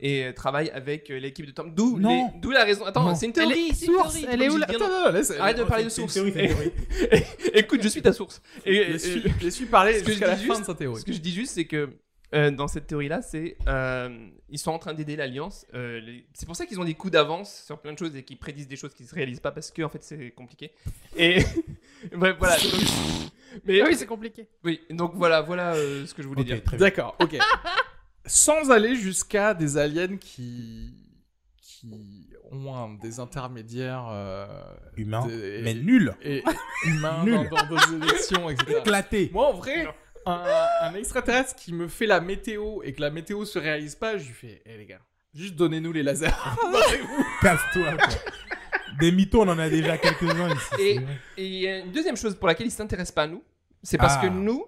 et 0.00 0.24
euh, 0.24 0.32
travaille 0.32 0.70
avec 0.70 1.10
euh, 1.10 1.18
l'équipe 1.18 1.46
de 1.46 1.50
Trump. 1.52 1.74
D'où 1.74 1.98
Non. 1.98 2.30
les- 2.34 2.40
d'où 2.40 2.50
la 2.50 2.64
raison. 2.64 2.84
Attends, 2.86 3.04
Non. 3.04 3.14
c'est 3.14 3.26
une 3.26 3.32
Elle 3.36 3.48
théorie. 3.48 3.68
est 3.68 3.74
c'est 3.74 3.86
une 3.86 3.92
source, 3.94 4.14
théorie, 4.14 4.28
elle 4.32 4.42
est 4.42 4.48
où, 4.48 4.58
dire 4.58 4.78
non. 4.80 4.88
non, 5.06 5.12
laisse- 5.12 5.30
Arrête 5.38 5.58
de 5.58 5.64
parler 5.64 5.84
de 5.84 5.88
C'est 5.88 6.02
une 6.02 6.08
source. 6.08 6.14
théorie, 6.14 6.32
c'est 6.34 6.44
une 6.44 7.08
théorie. 7.08 7.22
Écoute, 7.54 7.82
je 7.82 7.88
suis 7.88 8.02
ta 8.02 8.12
source. 8.12 8.40
Et, 8.64 8.84
Laisse- 8.92 9.06
et- 9.06 9.22
Laisse-lui 9.42 9.66
parler 9.66 9.94
ce 9.94 9.98
que 10.00 10.06
je 10.06 10.10
jusqu'à 10.12 10.26
la 10.28 10.34
dis 10.36 10.44
fin 10.46 10.54
juste- 10.54 10.60
de 10.62 10.66
sa 10.66 10.74
théorie. 10.74 11.00
ce 11.00 11.04
que 11.06 11.12
je 11.12 11.18
dis 11.20 11.32
juste, 11.32 11.52
c'est 11.54 11.64
que 11.66 11.90
euh, 12.32 12.52
dans 12.52 12.68
cette 12.68 12.86
théorie-là, 12.86 13.22
c'est 13.22 13.56
euh, 13.66 14.08
ils 14.48 14.58
sont 14.58 14.70
en 14.70 14.78
train 14.78 14.94
d'aider 14.94 15.16
l'alliance. 15.16 15.66
euh, 15.74 15.98
les- 16.00 16.24
C'est 16.32 16.46
pour 16.46 16.54
ça 16.54 16.64
qu'ils 16.64 16.78
ont 16.80 16.84
des 16.84 16.94
coups 16.94 17.12
d'avance 17.12 17.64
sur 17.66 17.78
plein 17.80 17.92
de 17.92 17.98
choses 17.98 18.14
et 18.14 18.22
qu'ils 18.22 18.38
prédisent 18.38 18.68
des 18.68 18.76
choses 18.76 18.94
qui 18.94 19.04
se 19.04 19.14
réalisent 19.14 19.40
pas 19.40 19.50
parce 19.50 19.70
que 19.72 19.82
en 19.82 19.88
fait 19.88 20.02
c'est 20.04 20.30
compliqué. 20.30 20.70
Et 21.16 21.38
bref, 22.16 22.36
voilà. 22.38 22.56
Donc, 22.56 22.72
Mais 23.64 23.80
Ah 23.80 23.86
oui, 23.88 23.96
c'est 23.96 24.06
compliqué. 24.06 24.46
oui, 24.62 24.80
donc 24.90 25.12
voilà, 25.16 25.40
voilà 25.40 25.74
euh, 25.74 26.06
ce 26.06 26.14
que 26.14 26.22
je 26.22 26.28
voulais 26.28 26.44
dire. 26.44 26.60
D'accord, 26.78 27.16
ok. 27.20 27.36
Sans 28.26 28.70
aller 28.70 28.96
jusqu'à 28.96 29.54
des 29.54 29.76
aliens 29.76 30.16
qui 30.16 30.94
qui 31.62 32.28
ont 32.52 32.74
un- 32.76 32.94
des 33.00 33.20
intermédiaires 33.20 34.06
euh, 34.10 34.46
Humain, 34.96 35.26
des- 35.26 35.60
mais 35.62 35.72
nul. 35.74 36.14
et, 36.22 36.38
et 36.84 36.88
humains 36.88 37.24
Nul. 37.24 37.48
dans, 37.48 37.66
dans 37.68 37.76
des 37.98 38.06
élections, 38.06 38.50
etc. 38.50 38.78
Éclaté. 38.80 39.30
Moi, 39.32 39.46
en 39.46 39.52
vrai, 39.54 39.86
un, 40.26 40.44
un 40.82 40.94
extraterrestre 40.94 41.54
qui 41.56 41.72
me 41.72 41.88
fait 41.88 42.06
la 42.06 42.20
météo 42.20 42.82
et 42.82 42.92
que 42.92 43.00
la 43.00 43.10
météo 43.10 43.44
se 43.46 43.58
réalise 43.58 43.94
pas, 43.94 44.18
je 44.18 44.26
lui 44.26 44.34
fais, 44.34 44.62
hé 44.66 44.76
les 44.76 44.84
gars, 44.84 45.00
juste 45.32 45.54
donnez-nous 45.54 45.92
les 45.92 46.02
lasers. 46.02 46.26
Casse-toi. 47.40 47.96
Des 48.98 49.12
mythos, 49.12 49.42
on 49.42 49.48
en 49.48 49.58
a 49.58 49.68
déjà 49.70 49.96
quelques-uns 49.96 50.50
ici. 50.54 51.00
Et 51.38 51.46
il 51.46 51.54
y 51.54 51.68
a 51.68 51.78
une 51.78 51.92
deuxième 51.92 52.16
chose 52.16 52.34
pour 52.34 52.48
laquelle 52.48 52.66
ils 52.66 52.70
s'intéressent 52.72 53.14
pas 53.14 53.22
à 53.22 53.26
nous, 53.28 53.42
c'est 53.82 53.96
parce 53.96 54.16
Ah. 54.18 54.22
que 54.22 54.26
nous, 54.26 54.66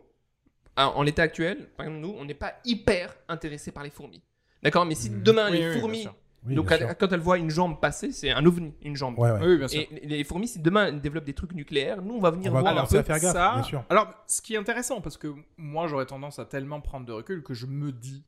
en 0.76 0.84
en 0.84 1.02
l'état 1.02 1.22
actuel, 1.22 1.68
par 1.76 1.86
exemple 1.86 2.00
nous, 2.00 2.14
on 2.18 2.24
n'est 2.24 2.34
pas 2.34 2.54
hyper 2.64 3.14
intéressés 3.28 3.72
par 3.72 3.82
les 3.82 3.90
fourmis. 3.90 4.22
D'accord 4.62 4.86
Mais 4.86 4.94
si 4.94 5.10
Mhm. 5.10 5.22
demain 5.22 5.50
Oui, 5.50 5.58
les 5.58 5.68
oui, 5.74 5.80
fourmis. 5.80 6.08
Oui, 6.44 6.54
donc 6.56 6.72
elle- 6.72 6.96
quand 6.98 7.12
elles 7.12 7.20
voient 7.20 7.38
une 7.38 7.50
jambe 7.50 7.78
passer, 7.80 8.10
c'est 8.10 8.30
un 8.30 8.44
ovni, 8.44 8.74
une 8.82 8.96
jambe. 8.96 9.16
Ouais, 9.18 9.30
ouais. 9.30 9.38
Oui, 9.46 9.58
bien 9.58 9.68
sûr. 9.68 9.80
Et 9.80 10.06
les 10.06 10.24
fourmis, 10.24 10.48
si 10.48 10.58
demain 10.58 10.86
elles 10.86 11.00
développent 11.00 11.24
des 11.24 11.34
trucs 11.34 11.52
nucléaires, 11.52 12.02
nous 12.02 12.14
on 12.14 12.20
va 12.20 12.30
venir 12.32 12.50
On 12.50 12.54
va 12.54 12.60
voir 12.62 12.78
un 12.78 12.86
peu. 12.86 13.00
faire 13.02 13.20
gaffe, 13.20 13.32
ça, 13.32 13.52
bien 13.54 13.62
sûr. 13.62 13.84
Alors, 13.90 14.12
ce 14.26 14.42
qui 14.42 14.54
est 14.54 14.56
intéressant, 14.56 15.00
parce 15.00 15.16
que 15.16 15.32
moi, 15.56 15.86
j'aurais 15.86 16.06
tendance 16.06 16.38
à 16.40 16.44
tellement 16.44 16.80
prendre 16.80 17.06
de 17.06 17.12
recul 17.12 17.42
que 17.44 17.54
je 17.54 17.66
me 17.66 17.92
dis 17.92 18.24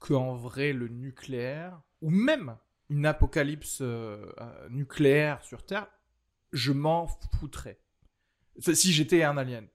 qu'en 0.00 0.34
vrai, 0.34 0.72
le 0.72 0.88
nucléaire, 0.88 1.80
ou 2.00 2.10
même 2.10 2.56
une 2.88 3.06
apocalypse 3.06 3.78
euh, 3.82 4.26
euh, 4.40 4.68
nucléaire 4.70 5.42
sur 5.44 5.64
Terre, 5.64 5.86
je 6.52 6.72
m'en 6.72 7.06
foutrais. 7.38 7.78
Si 8.58 8.92
j'étais 8.92 9.22
un 9.22 9.36
alien. 9.36 9.66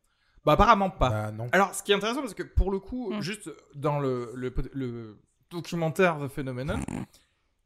Bah, 0.47 0.53
apparemment 0.53 0.89
pas. 0.89 1.09
Bah, 1.09 1.31
non. 1.31 1.47
Alors, 1.51 1.75
ce 1.75 1.83
qui 1.83 1.91
est 1.91 1.95
intéressant, 1.95 2.21
parce 2.21 2.33
que 2.33 2.43
pour 2.43 2.71
le 2.71 2.79
coup, 2.79 3.11
Mm. 3.13 3.21
juste 3.21 3.51
dans 3.75 3.99
le, 3.99 4.31
le, 4.33 4.53
le 4.73 5.19
documentaire 5.51 6.17
The 6.19 6.27
Phenomenon, 6.29 6.79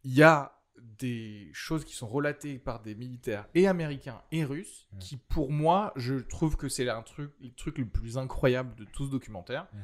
il 0.03 0.13
y 0.13 0.23
a 0.23 0.57
des 0.77 1.49
choses 1.53 1.85
qui 1.85 1.93
sont 1.95 2.07
relatées 2.07 2.57
par 2.57 2.81
des 2.81 2.95
militaires 2.95 3.47
et 3.53 3.67
américains 3.67 4.21
et 4.31 4.43
russes 4.43 4.87
Mm. 4.93 4.97
qui, 4.99 5.17
pour 5.17 5.51
moi, 5.51 5.93
je 5.95 6.15
trouve 6.15 6.57
que 6.57 6.67
c'est 6.69 6.89
un 6.89 7.03
truc, 7.03 7.31
le 7.39 7.51
truc 7.51 7.77
le 7.77 7.85
plus 7.87 8.17
incroyable 8.17 8.75
de 8.75 8.83
tout 8.85 9.05
ce 9.05 9.11
documentaire. 9.11 9.67
Mhm. 9.73 9.79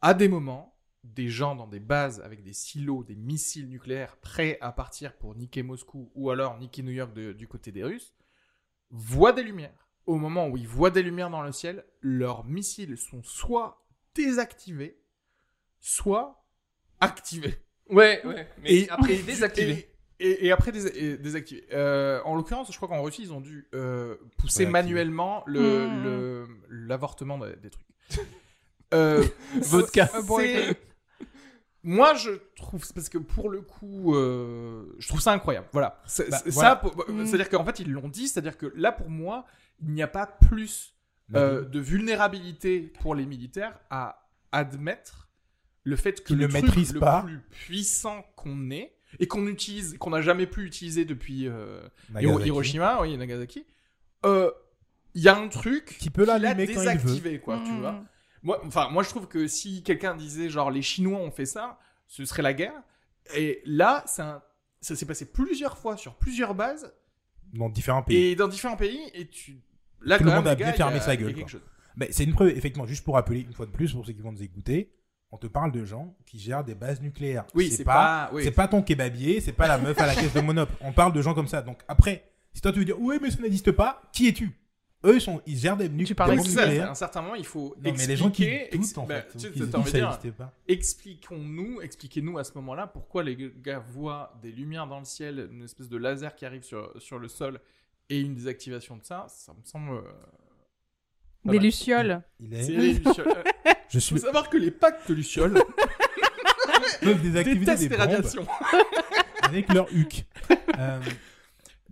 À 0.00 0.14
des 0.14 0.28
moments, 0.28 0.74
des 1.04 1.28
gens 1.28 1.54
dans 1.54 1.66
des 1.66 1.80
bases 1.80 2.20
avec 2.20 2.42
des 2.42 2.52
silos, 2.54 3.04
des 3.04 3.14
missiles 3.16 3.68
nucléaires 3.68 4.16
prêts 4.18 4.56
à 4.60 4.72
partir 4.72 5.16
pour 5.18 5.34
niquer 5.36 5.62
Moscou 5.62 6.10
ou 6.14 6.30
alors 6.30 6.58
niquer 6.58 6.82
New 6.82 6.92
York 6.92 7.12
de- 7.12 7.32
du 7.32 7.46
côté 7.46 7.72
des 7.72 7.84
Russes, 7.84 8.14
voient 8.90 9.32
des 9.32 9.42
lumières. 9.42 9.81
Au 10.06 10.16
moment 10.16 10.48
où 10.48 10.56
ils 10.56 10.66
voient 10.68 10.90
des 10.90 11.02
lumières 11.02 11.30
dans 11.30 11.42
le 11.42 11.52
ciel, 11.52 11.84
leurs 12.00 12.44
missiles 12.44 12.96
sont 12.98 13.22
soit 13.22 13.84
désactivés, 14.14 15.00
soit 15.80 16.44
activés. 17.00 17.54
Ouais, 17.88 18.20
ouais. 18.26 18.48
Mais 18.62 18.74
Et- 18.74 18.90
après 18.90 19.16
désactiver. 19.18 19.88
Et, 20.18 20.28
et- 20.30 20.46
et 20.46 20.52
après 20.52 20.72
dés- 20.72 20.86
et 20.96 21.16
désactiver. 21.18 21.66
Euh, 21.72 22.20
en 22.24 22.34
l'occurrence, 22.36 22.70
je 22.70 22.76
crois 22.76 22.88
qu'en 22.88 23.02
Russie, 23.02 23.22
ils 23.22 23.32
ont 23.32 23.40
dû 23.40 23.68
euh, 23.74 24.16
pousser 24.38 24.66
manuellement 24.66 25.42
le, 25.46 25.60
Mmh. 25.88 26.02
le- 26.04 26.46
l'avortement 26.70 27.38
de- 27.38 27.52
des 27.62 27.70
trucs. 27.70 27.86
Euh, 28.94 29.24
Vodka. 29.62 30.06
c'est- 30.06 30.22
c'est- 30.66 30.76
Moi, 31.82 32.14
je 32.14 32.30
trouve 32.56 32.86
parce 32.94 33.08
que 33.08 33.16
pour 33.18 33.48
le 33.48 33.62
coup, 33.62 34.14
euh, 34.14 34.94
je 34.98 35.08
trouve 35.08 35.20
ça 35.22 35.32
incroyable. 35.32 35.66
Voilà. 35.72 36.00
C'est- 36.06 36.28
Bah, 36.30 36.38
c'est- 36.44 36.50
voilà. 36.50 36.70
Ça, 36.70 36.76
pour- 36.76 36.94
Mm. 37.10 37.26
c'est-à-dire 37.26 37.48
qu'en 37.48 37.64
fait, 37.64 37.80
ils 37.80 37.90
l'ont 37.90 38.08
dit. 38.08 38.28
C'est-à-dire 38.28 38.56
que 38.58 38.70
là, 38.76 38.92
pour 38.92 39.08
moi, 39.08 39.46
il 39.82 39.90
n'y 39.92 40.02
a 40.02 40.08
pas 40.08 40.26
plus 40.26 40.94
euh, 41.34 41.62
de 41.64 41.80
vulnérabilité 41.80 42.80
pour 43.00 43.14
les 43.14 43.26
militaires 43.26 43.78
à 43.90 44.28
admettre 44.52 45.28
le 45.84 45.96
fait 45.96 46.22
que 46.22 46.34
le 46.34 46.46
truc 46.48 46.62
maîtrisent 46.62 46.94
le 46.94 47.00
pas. 47.00 47.22
plus 47.22 47.40
puissant 47.50 48.22
qu'on 48.36 48.70
ait 48.70 48.94
et 49.18 49.26
qu'on 49.26 49.46
utilise, 49.46 49.96
qu'on 49.98 50.10
n'a 50.10 50.22
jamais 50.22 50.46
pu 50.46 50.64
utiliser 50.64 51.04
depuis 51.04 51.48
euh. 51.48 51.80
Hiroshima, 52.20 53.00
oui, 53.02 53.16
Nagasaki, 53.16 53.66
euh, 54.24 54.50
il 55.14 55.22
y 55.22 55.28
a 55.28 55.36
un 55.36 55.48
truc 55.48 55.96
Qui 55.98 56.10
peut 56.10 56.24
l'allumer 56.24 56.66
quand 56.72 56.82
il 56.82 56.98
veut. 56.98 57.38
quoi, 57.38 57.60
tu 57.64 57.72
vois. 57.78 58.04
Moi, 58.42 58.60
enfin, 58.66 58.88
moi, 58.90 59.02
je 59.02 59.08
trouve 59.08 59.28
que 59.28 59.46
si 59.46 59.82
quelqu'un 59.82 60.14
disait 60.16 60.48
genre 60.48 60.70
les 60.70 60.82
Chinois 60.82 61.18
ont 61.18 61.30
fait 61.30 61.46
ça, 61.46 61.78
ce 62.06 62.24
serait 62.24 62.42
la 62.42 62.54
guerre. 62.54 62.82
Et 63.36 63.62
là, 63.64 64.04
un- 64.18 64.42
ça 64.80 64.96
s'est 64.96 65.06
passé 65.06 65.30
plusieurs 65.30 65.78
fois 65.78 65.96
sur 65.96 66.16
plusieurs 66.16 66.54
bases 66.54 66.92
Dans 67.52 67.68
différents 67.68 68.02
pays. 68.02 68.16
et 68.16 68.34
dans 68.36 68.48
différents 68.48 68.76
pays. 68.76 69.00
Et 69.14 69.28
tu, 69.28 69.60
là, 70.04 70.18
Tout 70.18 70.24
le 70.24 70.30
même, 70.30 70.38
monde 70.38 70.48
a 70.48 70.54
bien 70.54 70.72
fermé 70.72 71.00
sa 71.00 71.16
gueule. 71.16 71.34
Mais 71.96 72.08
c'est 72.10 72.24
une 72.24 72.32
preuve, 72.32 72.48
effectivement, 72.50 72.86
juste 72.86 73.04
pour 73.04 73.14
rappeler 73.14 73.40
une 73.40 73.52
fois 73.52 73.66
de 73.66 73.70
plus, 73.70 73.92
pour 73.92 74.06
ceux 74.06 74.12
qui 74.12 74.22
vont 74.22 74.32
nous 74.32 74.42
écouter, 74.42 74.92
on 75.30 75.36
te 75.38 75.46
parle 75.46 75.72
de 75.72 75.84
gens 75.84 76.14
qui 76.26 76.38
gèrent 76.38 76.64
des 76.64 76.74
bases 76.74 77.00
nucléaires. 77.02 77.44
Oui, 77.54 77.70
c'est 77.70 77.84
pas, 77.84 78.30
oui. 78.32 78.44
C'est 78.44 78.50
pas 78.50 78.68
ton 78.68 78.82
kebabier, 78.82 79.40
c'est 79.40 79.52
pas 79.52 79.66
la 79.68 79.78
meuf 79.78 79.98
à 80.00 80.06
la 80.06 80.14
caisse 80.14 80.32
de 80.32 80.40
Monop. 80.40 80.68
On 80.80 80.92
parle 80.92 81.12
de 81.12 81.20
gens 81.22 81.34
comme 81.34 81.48
ça. 81.48 81.62
Donc 81.62 81.80
après, 81.88 82.30
si 82.52 82.60
toi 82.60 82.72
tu 82.72 82.78
veux 82.78 82.84
dire, 82.84 83.00
ouais, 83.00 83.18
mais 83.20 83.30
ça 83.30 83.40
n'existe 83.40 83.72
pas, 83.72 84.02
qui 84.12 84.28
es-tu? 84.28 84.52
Eux, 85.04 85.16
ils, 85.16 85.20
sont, 85.20 85.42
ils 85.46 85.58
gèrent 85.58 85.76
des, 85.76 85.88
nu- 85.88 86.04
Tu 86.04 86.14
parles 86.14 86.30
Oui, 86.38 86.44
ça, 86.44 86.62
à 86.62 86.66
nucléaires. 86.66 86.90
un 86.90 86.94
certain 86.94 87.22
moment, 87.22 87.34
il 87.34 87.44
faut 87.44 87.74
Non, 87.76 87.82
mais 87.82 87.90
expliquer. 87.90 88.12
les 88.12 88.16
gens 88.16 88.30
qui 88.30 88.46
doutent, 88.78 88.98
en 88.98 89.06
bah, 89.06 89.22
fait, 89.22 89.36
tu 89.50 89.76
envie 89.76 89.90
dire, 89.92 90.18
pas. 90.38 90.52
expliquons-nous, 90.68 91.80
expliquez-nous 91.80 92.38
à 92.38 92.44
ce 92.44 92.52
moment-là 92.54 92.86
pourquoi 92.86 93.22
les 93.24 93.36
gars 93.62 93.80
voient 93.80 94.38
des 94.42 94.52
lumières 94.52 94.86
dans 94.86 95.00
le 95.00 95.04
ciel, 95.04 95.48
une 95.52 95.64
espèce 95.64 95.88
de 95.88 95.96
laser 95.96 96.34
qui 96.36 96.46
arrive 96.46 96.62
sur, 96.62 96.92
sur 97.02 97.18
le 97.18 97.26
sol 97.28 97.58
et 98.16 98.20
une 98.20 98.34
désactivation 98.34 98.96
de 98.96 99.04
ça, 99.04 99.26
ça 99.28 99.52
me 99.54 99.62
semble. 99.64 99.92
euh, 99.96 100.00
Des 100.02 100.08
Voilà. 101.44 101.60
lucioles. 101.62 102.22
Il 102.40 102.54
est... 102.54 102.62
C'est 102.62 102.72
les 102.72 102.92
lucioles. 102.94 103.44
Je 103.88 103.98
Il 103.98 104.00
suis 104.00 104.16
faut 104.18 104.24
savoir 104.26 104.48
que 104.48 104.56
les 104.56 104.70
packs 104.70 105.06
de 105.08 105.14
lucioles 105.14 105.54
peuvent 107.02 107.20
désactiver 107.22 107.58
détestent 107.58 107.82
des 107.82 107.88
les 107.88 107.96
bombes 107.96 108.06
radiations. 108.06 108.46
avec 109.42 109.72
leur 109.72 109.86
huc. 109.92 110.24
Euh, 110.78 111.00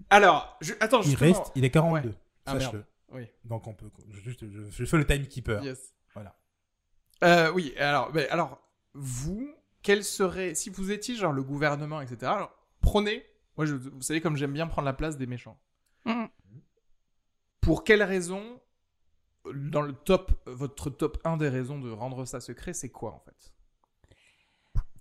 Alors, 0.08 0.56
je... 0.60 0.72
attends, 0.80 1.02
il 1.02 1.10
justement. 1.10 1.32
reste, 1.38 1.52
il 1.56 1.64
est 1.64 1.70
42. 1.70 2.14
Ah, 2.46 2.52
Sache-le. 2.52 2.78
merde. 2.78 2.86
Oui. 3.12 3.26
Donc 3.44 3.66
on 3.66 3.74
peut, 3.74 3.90
je, 4.08 4.20
juste, 4.20 4.44
je, 4.48 4.62
je 4.70 4.84
fais 4.84 4.96
le 4.96 5.04
timekeeper. 5.06 5.62
Yes. 5.62 5.92
Voilà. 6.14 6.36
Euh, 7.24 7.52
oui, 7.52 7.74
alors, 7.76 8.10
mais 8.14 8.28
alors, 8.30 8.62
vous, 8.94 9.52
quel 9.82 10.04
serait, 10.04 10.54
si 10.54 10.70
vous 10.70 10.90
étiez 10.92 11.16
genre 11.16 11.32
le 11.32 11.42
gouvernement, 11.42 12.00
etc., 12.00 12.18
alors, 12.32 12.56
prenez, 12.80 13.26
moi, 13.56 13.66
je, 13.66 13.74
vous 13.74 14.00
savez 14.00 14.20
comme 14.22 14.36
j'aime 14.36 14.52
bien 14.52 14.66
prendre 14.68 14.86
la 14.86 14.92
place 14.94 15.16
des 15.18 15.26
méchants. 15.26 15.58
Pour 17.70 17.84
quelle 17.84 18.02
raison, 18.02 18.42
dans 19.54 19.82
le 19.82 19.92
top, 19.92 20.32
votre 20.46 20.90
top 20.90 21.18
1 21.24 21.36
des 21.36 21.48
raisons 21.48 21.78
de 21.78 21.88
rendre 21.88 22.24
ça 22.24 22.40
secret, 22.40 22.72
c'est 22.72 22.88
quoi 22.88 23.12
en 23.14 23.20
fait? 23.20 23.52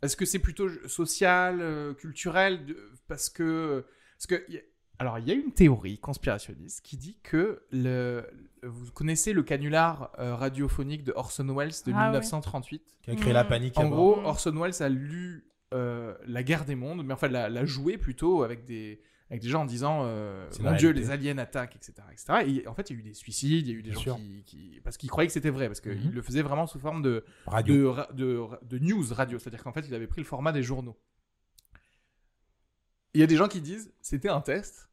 Est-ce 0.04 0.16
que 0.16 0.24
c'est 0.26 0.38
plutôt 0.38 0.70
social, 0.88 1.62
euh, 1.62 1.96
culturel 1.96 2.68
de- 2.68 2.78
Parce 3.08 3.28
que. 3.32 3.86
Parce 4.18 4.28
que 4.28 4.52
y 4.52 4.58
a- 4.58 4.62
alors, 5.00 5.18
il 5.18 5.28
y 5.28 5.32
a 5.32 5.34
une 5.34 5.52
théorie 5.52 5.98
conspirationniste 5.98 6.86
qui 6.86 6.96
dit 6.98 7.18
que 7.24 7.64
le, 7.72 8.24
vous 8.62 8.92
connaissez 8.92 9.34
le 9.34 9.42
canular 9.42 10.12
euh, 10.20 10.36
radiophonique 10.36 11.04
de 11.04 11.14
Orson 11.16 11.48
Welles 11.56 11.72
de 11.88 11.92
Ah 11.96 12.12
ouais. 12.12 12.20
1938 12.20 12.84
Qui 13.02 13.10
a 13.12 13.16
créé 13.16 13.34
la 13.34 13.46
Mm. 13.46 13.48
panique. 13.48 13.78
en 13.80 13.90
gros. 13.90 14.20
Orson 14.20 14.52
Welles 14.56 14.84
a 14.84 14.90
lu 14.90 15.48
euh, 15.74 16.16
La 16.28 16.44
guerre 16.44 16.66
des 16.66 16.76
mondes, 16.76 17.04
mais 17.04 17.14
enfin 17.16 17.30
l'a, 17.30 17.50
l'a 17.50 17.66
joué 17.66 17.98
plutôt 17.98 18.44
avec 18.44 18.66
des, 18.66 19.02
avec 19.30 19.42
des 19.42 19.50
gens 19.50 19.62
en 19.62 19.66
disant 19.66 20.02
euh, 20.04 20.48
C'est 20.52 20.64
Mon 20.64 20.76
Dieu, 20.76 20.90
les 20.92 21.12
aliens 21.12 21.38
attaquent, 21.38 21.76
etc. 21.76 21.94
etc. 22.12 22.62
Et 22.64 22.68
en 22.68 22.74
fait, 22.74 22.90
il 22.90 22.94
y 22.94 22.96
a 22.98 23.00
eu 23.00 23.04
des 23.04 23.14
suicides, 23.14 23.68
il 23.68 23.72
y 23.72 23.76
a 23.76 23.78
eu 23.78 23.84
des 23.84 23.92
Bien 23.92 24.00
gens 24.02 24.16
qui, 24.18 24.44
qui- 24.46 24.82
Parce 24.84 24.98
qu'ils 24.98 25.10
croyaient 25.10 25.28
que 25.28 25.34
c'était 25.34 25.50
vrai, 25.52 25.68
parce 25.68 25.82
qu'il 25.82 25.92
Mhm. 26.08 26.12
le 26.12 26.22
faisait 26.22 26.42
vraiment 26.42 26.66
sous 26.68 26.80
forme 26.80 27.02
de, 27.04 27.24
Radio. 27.46 27.76
de, 27.76 27.86
ra- 27.86 28.10
de, 28.14 28.42
de 28.64 28.80
news 28.80 29.06
radio, 29.12 29.38
c'est-à-dire 29.40 29.64
qu'en 29.64 29.72
fait, 29.74 29.86
il 29.88 29.94
avait 29.94 30.08
pris 30.08 30.22
le 30.22 30.26
format 30.28 30.52
des 30.52 30.64
journaux. 30.64 30.98
Il 33.14 33.22
y 33.22 33.24
a 33.24 33.28
des 33.28 33.36
gens 33.38 33.48
qui 33.48 33.62
disent 33.62 33.92
C'était 34.02 34.30
un 34.30 34.42
test 34.42 34.90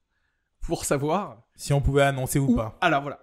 pour 0.63 0.85
savoir 0.85 1.43
Si 1.55 1.73
on 1.73 1.81
pouvait 1.81 2.03
annoncer 2.03 2.39
ou, 2.39 2.53
ou- 2.53 2.57
pas. 2.57 2.77
Alors 2.81 3.03
voilà. 3.03 3.23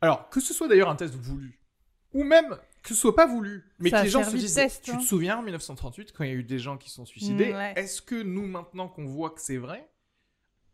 Alors 0.00 0.28
que 0.28 0.40
ce 0.40 0.52
soit 0.52 0.68
d'ailleurs 0.68 0.90
un 0.90 0.96
test 0.96 1.14
voulu, 1.14 1.60
ou 2.12 2.24
même 2.24 2.56
que 2.82 2.90
ce 2.90 2.94
soit 2.94 3.16
pas 3.16 3.26
voulu, 3.26 3.64
mais 3.78 3.88
Ça 3.88 3.96
que 3.96 4.00
a 4.02 4.04
les 4.04 4.10
gens 4.10 4.22
se 4.24 4.36
disent, 4.36 4.54
test, 4.54 4.84
tu 4.84 4.90
hein. 4.90 4.98
te 4.98 5.02
souviens 5.02 5.38
en 5.38 5.42
1938 5.42 6.12
quand 6.12 6.24
il 6.24 6.28
y 6.30 6.32
a 6.32 6.36
eu 6.36 6.44
des 6.44 6.58
gens 6.58 6.76
qui 6.76 6.90
se 6.90 6.96
sont 6.96 7.06
suicidés, 7.06 7.52
Mm, 7.52 7.56
ouais. 7.56 7.72
est-ce 7.76 8.02
que 8.02 8.22
nous 8.22 8.46
maintenant 8.46 8.88
qu'on 8.88 9.06
voit 9.06 9.30
que 9.30 9.40
c'est 9.40 9.56
vrai, 9.56 9.88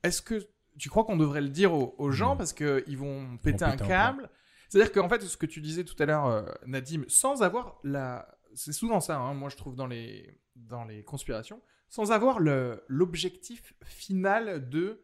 est-ce 0.03 0.23
que 0.23 0.49
tu 0.79 0.89
crois 0.89 1.05
qu'on 1.05 1.17
devrait 1.17 1.41
le 1.41 1.49
dire 1.49 1.73
aux, 1.75 1.95
aux 1.99 2.11
gens 2.11 2.35
Mm. 2.35 2.39
parce 2.39 2.53
qu'ils 2.53 2.99
vont 2.99 3.37
péter 3.39 3.65
un 3.65 3.77
câble? 3.77 4.31
C'est-à-dire 4.69 4.93
qu'en 4.93 5.09
fait, 5.09 5.21
ce 5.23 5.37
que 5.37 5.47
tu 5.47 5.61
disais 5.61 5.85
tout 5.85 6.01
à 6.01 6.07
l'heure, 6.07 6.27
euh, 6.27 6.43
Nadim, 6.65 7.05
sans 7.09 7.43
avoir 7.43 7.81
la, 7.83 8.39
c'est 8.55 8.73
souvent 8.73 9.01
ça, 9.01 9.19
hein, 9.19 9.35
moi 9.35 9.49
je 9.49 9.57
trouve 9.57 9.75
dans 9.75 9.87
les 9.87 10.39
dans 10.55 10.85
les 10.85 11.03
conspirations, 11.05 11.61
sans 11.89 12.13
avoir 12.13 12.39
l'objectif 12.89 13.75
final 13.85 14.69
de 14.69 15.03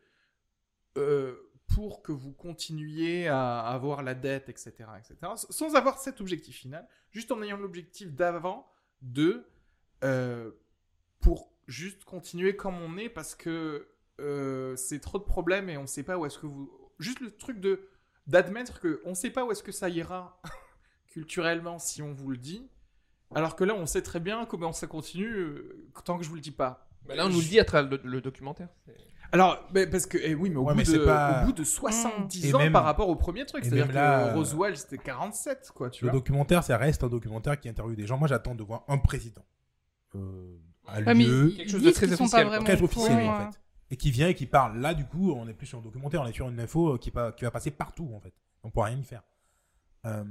euh, 0.98 1.34
pour 1.74 2.02
que 2.02 2.12
vous 2.12 2.32
continuiez 2.32 3.26
à 3.26 3.60
avoir 3.60 4.02
la 4.02 4.14
dette, 4.14 4.48
etc., 4.48 4.72
etc., 4.98 5.32
sans 5.34 5.74
avoir 5.74 5.98
cet 5.98 6.20
objectif 6.20 6.56
final, 6.56 6.86
juste 7.10 7.32
en 7.32 7.42
ayant 7.42 7.56
l'objectif 7.56 8.12
d'avant 8.12 8.70
de 9.02 9.46
euh, 10.04 10.52
pour 11.20 11.52
juste 11.66 12.04
continuer 12.04 12.54
comme 12.54 12.80
on 12.80 12.96
est 12.98 13.08
parce 13.08 13.34
que 13.34 13.88
euh, 14.20 14.74
c'est 14.76 15.00
trop 15.00 15.18
de 15.18 15.24
problèmes 15.24 15.68
et 15.68 15.76
on 15.76 15.86
sait 15.86 16.02
pas 16.02 16.16
où 16.18 16.26
est-ce 16.26 16.38
que 16.38 16.46
vous. 16.46 16.70
Juste 16.98 17.20
le 17.20 17.30
truc 17.30 17.60
de 17.60 17.88
d'admettre 18.26 18.80
que 18.80 19.00
on 19.04 19.14
sait 19.14 19.30
pas 19.30 19.44
où 19.44 19.52
est-ce 19.52 19.62
que 19.62 19.72
ça 19.72 19.88
ira 19.88 20.40
culturellement 21.08 21.78
si 21.78 22.02
on 22.02 22.12
vous 22.12 22.30
le 22.30 22.36
dit, 22.36 22.68
alors 23.34 23.56
que 23.56 23.64
là, 23.64 23.74
on 23.74 23.86
sait 23.86 24.02
très 24.02 24.20
bien 24.20 24.44
comment 24.46 24.72
ça 24.72 24.86
continue 24.86 25.32
euh, 25.34 25.88
tant 26.04 26.18
que 26.18 26.24
je 26.24 26.28
vous 26.28 26.34
le 26.36 26.40
dis 26.40 26.50
pas. 26.50 26.88
Bah 27.06 27.14
là, 27.14 27.26
on 27.26 27.28
nous 27.28 27.38
le 27.40 27.44
dit 27.46 27.60
à 27.60 27.64
travers 27.64 27.90
le, 27.90 28.00
le 28.02 28.20
documentaire. 28.20 28.68
Alors, 29.32 29.58
mais 29.74 29.86
parce 29.88 30.06
que, 30.06 30.18
eh 30.20 30.34
oui, 30.34 30.50
mais 30.50 30.56
au, 30.56 30.62
Ouais, 30.62 30.72
bout, 30.72 30.78
mais 30.78 30.84
de, 30.84 30.88
c'est 30.90 31.04
pas- 31.04 31.42
au 31.42 31.46
bout 31.46 31.52
de 31.52 31.64
70 31.64 32.44
Et 32.46 32.54
ans 32.54 32.58
même- 32.58 32.72
par 32.72 32.84
rapport 32.84 33.08
au 33.08 33.16
premier 33.16 33.44
truc, 33.44 33.64
c'est-à-dire 33.64 33.88
que 33.88 33.92
là, 33.92 34.28
euh, 34.28 34.34
Roswell 34.34 34.76
c'était 34.76 34.98
47, 34.98 35.72
quoi, 35.74 35.90
tu 35.90 36.04
Le 36.04 36.10
vois. 36.10 36.18
documentaire, 36.20 36.62
ça 36.64 36.76
reste 36.76 37.02
un 37.04 37.08
documentaire 37.08 37.58
qui 37.58 37.68
interviewe 37.68 37.96
des 37.96 38.06
gens. 38.06 38.18
Moi, 38.18 38.28
j'attends 38.28 38.54
de 38.54 38.62
voir 38.62 38.84
un 38.88 38.98
président. 38.98 39.44
Euh, 40.14 40.56
à 40.86 41.00
mais 41.14 41.24
lieu, 41.24 41.52
quelque 41.56 41.70
chose 41.70 41.82
de 41.82 41.90
très 41.90 42.06
officiel, 42.12 42.30
pas 42.30 42.36
quoi. 42.42 42.44
vraiment 42.58 42.64
très 42.64 42.82
officiel, 42.82 43.28
en 43.28 43.50
fait. 43.50 43.60
Et 43.90 43.96
qui 43.96 44.10
vient 44.10 44.28
et 44.28 44.34
qui 44.34 44.46
parle. 44.46 44.78
Là, 44.80 44.94
du 44.94 45.04
coup, 45.04 45.32
on 45.32 45.46
est 45.48 45.52
plus 45.54 45.66
sur 45.66 45.78
un 45.78 45.82
documentaire, 45.82 46.20
on 46.22 46.26
est 46.26 46.32
sur 46.32 46.48
une 46.48 46.58
info 46.60 46.94
euh, 46.94 46.98
qui, 46.98 47.10
va 47.10 47.32
passer 47.52 47.70
partout, 47.70 48.10
en 48.14 48.20
fait. 48.20 48.32
On 48.64 48.70
pourra 48.70 48.86
rien 48.86 48.98
y 48.98 49.04
faire. 49.04 49.22
Euh, 50.06 50.24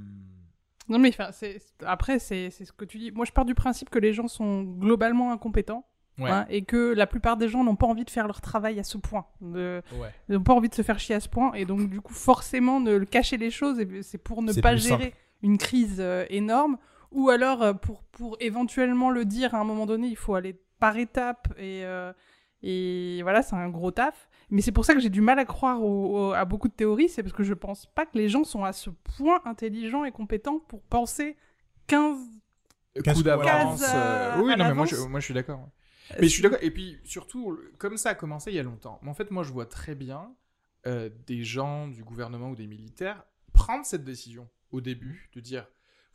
Non, 0.88 0.98
mais 0.98 1.08
enfin, 1.08 1.32
c'est- 1.32 1.58
après, 1.84 2.18
c'est 2.18 2.50
c'est 2.50 2.64
ce 2.64 2.72
que 2.72 2.84
tu 2.84 2.98
dis. 2.98 3.10
Moi, 3.10 3.24
je 3.24 3.32
pars 3.32 3.44
du 3.44 3.54
principe 3.54 3.90
que 3.90 3.98
les 3.98 4.12
gens 4.12 4.28
sont 4.28 4.62
globalement 4.62 5.32
incompétents 5.32 5.84
Ouais. 6.18 6.30
hein, 6.30 6.46
et 6.48 6.64
que 6.64 6.94
la 6.94 7.06
plupart 7.06 7.36
des 7.36 7.48
gens 7.48 7.62
n'ont 7.64 7.76
pas 7.76 7.86
envie 7.86 8.04
de 8.04 8.10
faire 8.10 8.26
leur 8.26 8.40
travail 8.40 8.78
à 8.78 8.84
ce 8.84 8.96
point. 8.98 9.26
De- 9.40 9.82
Ouais. 10.00 10.10
Ils 10.28 10.34
n'ont 10.36 10.42
pas 10.42 10.54
envie 10.54 10.68
de 10.68 10.74
se 10.74 10.82
faire 10.82 10.98
chier 10.98 11.14
à 11.14 11.20
ce 11.20 11.28
point. 11.28 11.52
Et 11.54 11.64
donc, 11.64 11.90
du 11.90 12.00
coup, 12.00 12.14
forcément, 12.14 12.80
de 12.80 12.92
le 12.92 13.04
cacher 13.06 13.36
les 13.36 13.50
choses, 13.50 13.80
et 13.80 14.02
c'est 14.02 14.18
pour 14.18 14.42
ne 14.42 14.52
C'est 14.52 14.62
pas 14.62 14.76
gérer 14.76 15.14
une 15.42 15.58
crise 15.58 15.96
euh, 16.00 16.24
énorme. 16.30 16.78
Ou 17.12 17.28
alors, 17.30 17.78
pour, 17.80 18.02
pour 18.04 18.36
éventuellement 18.40 19.10
le 19.10 19.24
dire 19.24 19.54
à 19.54 19.58
un 19.58 19.64
moment 19.64 19.86
donné, 19.86 20.06
il 20.08 20.16
faut 20.16 20.34
aller 20.34 20.58
par 20.78 20.96
étapes. 20.96 21.48
Et, 21.58 21.84
euh, 21.84 22.12
et 22.68 23.22
voilà, 23.22 23.42
c'est 23.42 23.54
un 23.56 23.68
gros 23.68 23.90
taf. 23.90 24.28
Mais 24.50 24.60
c'est 24.62 24.72
pour 24.72 24.84
ça 24.84 24.94
que 24.94 25.00
j'ai 25.00 25.08
du 25.10 25.20
mal 25.20 25.38
à 25.38 25.44
croire 25.44 25.82
au- 25.82 26.28
au- 26.28 26.32
à 26.32 26.44
beaucoup 26.44 26.68
de 26.68 26.72
théories. 26.72 27.08
C'est 27.08 27.22
parce 27.22 27.32
que 27.34 27.42
je 27.44 27.54
pense 27.54 27.86
pas 27.86 28.06
que 28.06 28.16
les 28.18 28.28
gens 28.28 28.44
sont 28.44 28.64
à 28.64 28.72
ce 28.72 28.90
point 28.90 29.40
intelligents 29.44 30.04
et 30.04 30.12
compétents 30.12 30.58
pour 30.58 30.82
penser 30.82 31.36
15 31.86 32.18
Qu'est-ce 32.94 33.16
Coup 33.16 33.20
que- 33.20 33.24
d'avance. 33.26 33.82
Euh, 33.82 33.86
euh, 33.94 34.40
Oui, 34.42 34.52
à 34.52 34.56
non, 34.56 34.64
mais 34.68 34.74
moi 34.74 34.86
je, 34.86 34.96
moi, 34.96 35.20
je 35.20 35.24
suis 35.26 35.34
d'accord. 35.34 35.60
ouais. 35.60 36.16
Mais 36.20 36.28
je 36.28 36.32
suis 36.32 36.42
d'accord. 36.42 36.58
Et 36.62 36.70
puis, 36.70 36.98
surtout, 37.04 37.58
comme 37.78 37.96
ça 37.98 38.10
a 38.10 38.14
commencé 38.14 38.50
il 38.50 38.54
y 38.56 38.58
a 38.58 38.62
longtemps. 38.62 38.98
Mais 39.02 39.10
en 39.10 39.14
fait, 39.14 39.30
moi, 39.30 39.42
je 39.42 39.52
vois 39.52 39.66
très 39.66 39.94
bien 39.94 40.32
euh, 40.86 41.10
des 41.26 41.42
gens 41.44 41.88
du 41.88 42.04
gouvernement 42.04 42.50
ou 42.50 42.54
des 42.56 42.66
militaires 42.68 43.24
prendre 43.52 43.84
cette 43.84 44.04
décision 44.04 44.48
au 44.70 44.80
début 44.80 45.28
de 45.34 45.40
dire 45.40 45.66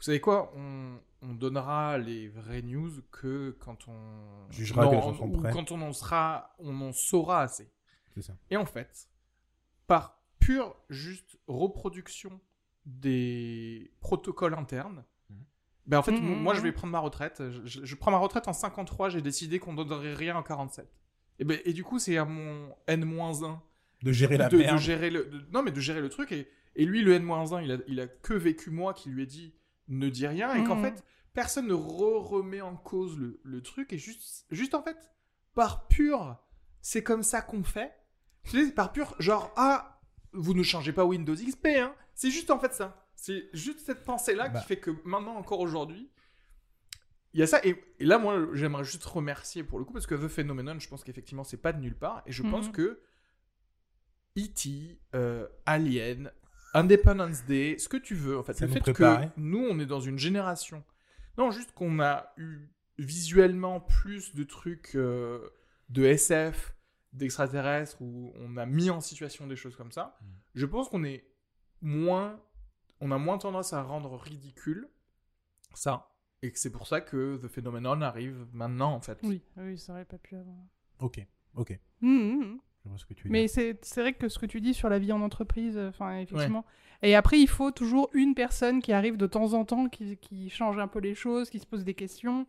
vous 0.01 0.05
savez 0.05 0.19
quoi, 0.19 0.51
on, 0.55 0.97
on 1.21 1.33
donnera 1.35 1.99
les 1.99 2.27
vraies 2.27 2.63
news 2.63 2.89
que 3.11 3.51
quand 3.59 3.87
on 3.87 4.49
Jugera 4.51 4.87
que 4.87 4.95
les 4.95 5.01
gens 5.01 5.13
sont 5.13 5.29
ou 5.29 5.37
prêts. 5.37 5.51
quand 5.53 5.71
on 5.71 5.79
en 5.81 5.93
sera, 5.93 6.55
on 6.57 6.81
en 6.81 6.91
saura 6.91 7.43
assez. 7.43 7.71
c'est 8.15 8.23
ça. 8.23 8.33
Et 8.49 8.57
en 8.57 8.65
fait, 8.65 9.07
par 9.85 10.19
pure 10.39 10.75
juste 10.89 11.37
reproduction 11.47 12.41
des 12.85 13.91
protocoles 14.01 14.53
internes, 14.55 15.03
Mhm. 15.29 15.45
ben 15.85 15.99
en 15.99 16.03
fait, 16.03 16.11
Mhm. 16.11 16.21
mo- 16.21 16.35
moi 16.35 16.53
je 16.55 16.61
vais 16.61 16.71
prendre 16.71 16.91
ma 16.91 16.99
retraite. 16.99 17.41
Je, 17.51 17.61
je- 17.65 17.85
je 17.85 17.95
prends 17.95 18.11
ma 18.11 18.17
retraite 18.17 18.47
en 18.47 18.53
53, 18.53 19.09
j'ai 19.09 19.21
décidé 19.21 19.59
qu'on 19.59 19.73
donnerait 19.73 20.13
rien 20.15 20.35
en 20.35 20.43
47. 20.43 20.87
Et, 21.39 21.43
ben, 21.45 21.59
et 21.65 21.73
du 21.73 21.83
coup, 21.83 21.99
c'est 21.99 22.17
à 22.17 22.25
mon 22.25 22.75
N-1 22.87 23.61
De 24.03 24.11
gérer 24.11 24.37
la 24.37 24.49
de, 24.49 24.57
gérer 24.77 25.09
le, 25.11 25.25
de- 25.25 25.45
non, 25.51 25.61
mais 25.63 25.71
de 25.71 25.79
gérer 25.79 26.01
le 26.01 26.09
truc. 26.09 26.31
Et, 26.31 26.49
et 26.75 26.85
lui, 26.85 27.01
le 27.03 27.13
N-1, 27.13 27.61
il 27.63 27.71
a, 27.71 27.77
il 27.87 27.99
a 27.99 28.07
que 28.07 28.33
vécu 28.33 28.71
moi 28.71 28.93
qui 28.95 29.09
lui 29.09 29.23
ai 29.23 29.25
dit 29.27 29.53
ne 29.91 30.09
dis 30.09 30.27
rien. 30.27 30.53
Et 30.55 30.63
qu'en 30.63 30.75
Mhm. 30.75 30.81
fait, 30.83 31.03
personne 31.33 31.67
ne 31.67 31.73
re- 31.73 32.21
remet 32.23 32.61
en 32.61 32.75
cause 32.75 33.17
le, 33.19 33.39
le 33.43 33.61
truc. 33.61 33.93
Et 33.93 33.97
juste, 33.97 34.45
juste 34.51 34.73
en 34.73 34.81
fait, 34.83 34.97
par 35.53 35.87
pur, 35.87 36.37
c'est 36.81 37.03
comme 37.03 37.23
ça 37.23 37.41
qu'on 37.41 37.63
fait. 37.63 37.93
Par 38.75 38.91
pur, 38.91 39.15
genre, 39.19 39.53
ah, 39.55 40.01
vous 40.33 40.53
ne 40.53 40.63
changez 40.63 40.93
pas 40.93 41.05
Windows 41.05 41.35
XP, 41.35 41.67
hein. 41.77 41.93
C'est 42.15 42.31
juste 42.31 42.49
en 42.51 42.59
fait 42.59 42.73
ça. 42.73 43.07
C'est 43.15 43.49
juste 43.53 43.79
cette 43.81 44.03
pensée-là 44.03 44.49
Bah. 44.49 44.59
qui 44.61 44.65
fait 44.67 44.79
que 44.79 44.91
maintenant, 45.05 45.35
encore 45.35 45.59
aujourd'hui, 45.59 46.09
il 47.33 47.39
y 47.39 47.43
a 47.43 47.47
ça. 47.47 47.59
Et, 47.63 47.81
et 47.99 48.05
là, 48.05 48.17
moi, 48.17 48.47
j'aimerais 48.53 48.83
juste 48.83 49.03
remercier 49.05 49.63
pour 49.63 49.77
le 49.79 49.85
coup, 49.85 49.93
parce 49.93 50.07
que 50.07 50.15
The 50.15 50.27
Phenomenon, 50.27 50.79
je 50.79 50.87
pense 50.89 51.03
qu'effectivement, 51.03 51.43
c'est 51.43 51.57
pas 51.61 51.71
de 51.73 51.79
nulle 51.79 51.95
part. 51.97 52.23
Et 52.25 52.31
je 52.31 52.41
pense 52.43 52.67
Mhm. 52.67 52.71
que 52.73 53.01
E.T., 54.37 54.99
euh, 55.15 55.47
Alien, 55.65 56.31
Independence 56.73 57.45
Day, 57.45 57.77
ce 57.77 57.89
que 57.89 57.97
tu 57.97 58.15
veux, 58.15 58.37
en 58.37 58.43
fait. 58.43 58.53
Ça 58.53 58.65
le 58.65 58.71
fait 58.71 58.93
que 58.93 59.29
nous, 59.37 59.65
on 59.69 59.79
est 59.79 59.85
dans 59.85 59.99
une 59.99 60.17
génération. 60.17 60.83
Non, 61.37 61.51
juste 61.51 61.73
qu'on 61.73 61.99
a 61.99 62.33
eu 62.37 62.69
visuellement 62.97 63.79
plus 63.79 64.35
de 64.35 64.43
trucs 64.43 64.95
euh, 64.95 65.49
de 65.89 66.03
SF, 66.03 66.75
d'extraterrestres, 67.13 68.01
où 68.01 68.33
on 68.35 68.57
a 68.57 68.65
mis 68.65 68.89
en 68.89 69.01
situation 69.01 69.47
des 69.47 69.55
choses 69.55 69.75
comme 69.75 69.91
ça. 69.91 70.17
Mm. 70.21 70.25
Je 70.55 70.65
pense 70.65 70.89
qu'on 70.89 71.03
est 71.03 71.25
moins. 71.81 72.39
On 72.99 73.11
a 73.11 73.17
moins 73.17 73.37
tendance 73.37 73.73
à 73.73 73.81
rendre 73.81 74.15
ridicule 74.15 74.87
ça. 75.73 76.07
Et 76.41 76.51
que 76.51 76.59
c'est 76.59 76.71
pour 76.71 76.87
ça 76.87 77.01
que 77.01 77.37
The 77.37 77.47
Phenomenon 77.47 78.01
arrive 78.01 78.47
maintenant, 78.53 78.93
en 78.93 79.01
fait. 79.01 79.19
Oui, 79.23 79.43
oui, 79.57 79.77
ça 79.77 79.93
aurait 79.93 80.05
pas 80.05 80.17
pu 80.17 80.35
avant. 80.35 80.67
Ok, 80.99 81.25
ok. 81.55 81.79
Mhm, 82.01 82.39
mhm. 82.39 82.59
Je 82.83 82.89
vois 82.89 82.97
ce 82.97 83.05
que 83.05 83.13
tu 83.13 83.23
veux 83.23 83.29
Mais 83.29 83.47
c'est 83.47 83.77
vrai 83.97 84.13
que 84.13 84.27
ce 84.27 84.39
que 84.39 84.45
tu 84.45 84.61
dis 84.61 84.73
sur 84.73 84.89
la 84.89 84.99
vie 84.99 85.11
en 85.11 85.21
entreprise, 85.21 85.77
euh, 85.77 85.89
enfin, 85.89 86.17
effectivement. 86.19 86.65
Et 87.03 87.15
après, 87.15 87.39
il 87.39 87.47
faut 87.47 87.71
toujours 87.71 88.09
une 88.13 88.35
personne 88.35 88.81
qui 88.81 88.93
arrive 88.93 89.17
de 89.17 89.27
temps 89.27 89.53
en 89.53 89.65
temps, 89.65 89.89
qui, 89.89 90.17
qui 90.17 90.49
change 90.49 90.77
un 90.77 90.87
peu 90.87 90.99
les 90.99 91.15
choses, 91.15 91.49
qui 91.49 91.59
se 91.59 91.65
pose 91.65 91.83
des 91.83 91.95
questions. 91.95 92.45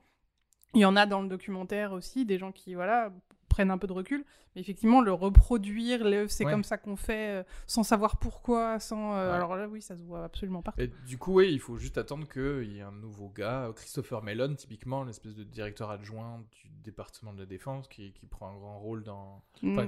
Il 0.75 0.81
y 0.81 0.85
en 0.85 0.97
a 0.97 1.07
dans 1.07 1.23
le 1.23 1.29
documentaire 1.29 1.93
aussi, 1.93 2.25
des 2.25 2.39
gens 2.39 2.53
qui, 2.53 2.75
voilà, 2.75 3.13
prennent 3.53 3.71
un 3.71 3.79
peu 3.79 3.87
de 3.87 3.93
recul. 3.93 4.25
Mais 4.55 4.61
effectivement, 4.63 5.01
le 5.01 5.13
reproduire, 5.13 6.05
le 6.05 6.27
c'est 6.29 6.45
Ouais. 6.45 6.51
comme 6.53 6.65
ça 6.65 6.79
qu'on 6.79 6.97
fait, 6.97 7.41
euh, 7.41 7.43
sans 7.67 7.83
savoir 7.83 8.19
pourquoi, 8.19 8.79
sans... 8.81 9.15
euh, 9.15 9.29
Ouais. 9.31 9.37
Alors 9.37 9.57
là, 9.57 9.69
oui, 9.69 9.81
ça 9.83 9.97
se 9.97 10.03
voit 10.03 10.25
absolument 10.25 10.63
partout. 10.63 10.81
Et 10.81 10.91
du 11.07 11.19
coup, 11.19 11.35
oui, 11.35 11.53
il 11.53 11.61
faut 11.61 11.77
juste 11.77 11.99
attendre 11.99 12.27
qu'il 12.29 12.73
y 12.73 12.79
ait 12.79 12.83
un 12.83 12.93
nouveau 12.93 13.29
gars, 13.29 13.71
Christopher 13.77 14.23
Mellon, 14.23 14.55
typiquement, 14.55 15.05
l'espèce 15.05 15.35
de 15.35 15.45
directeur 15.45 15.91
adjoint 15.91 16.45
du 16.53 16.69
département 16.83 17.33
de 17.33 17.41
la 17.41 17.47
défense, 17.47 17.89
qui, 17.89 18.13
qui 18.13 18.27
prend 18.27 18.49
un 18.51 18.57
grand 18.59 18.79
rôle 18.79 19.03
dans. 19.05 19.43
Mm. 19.63 19.81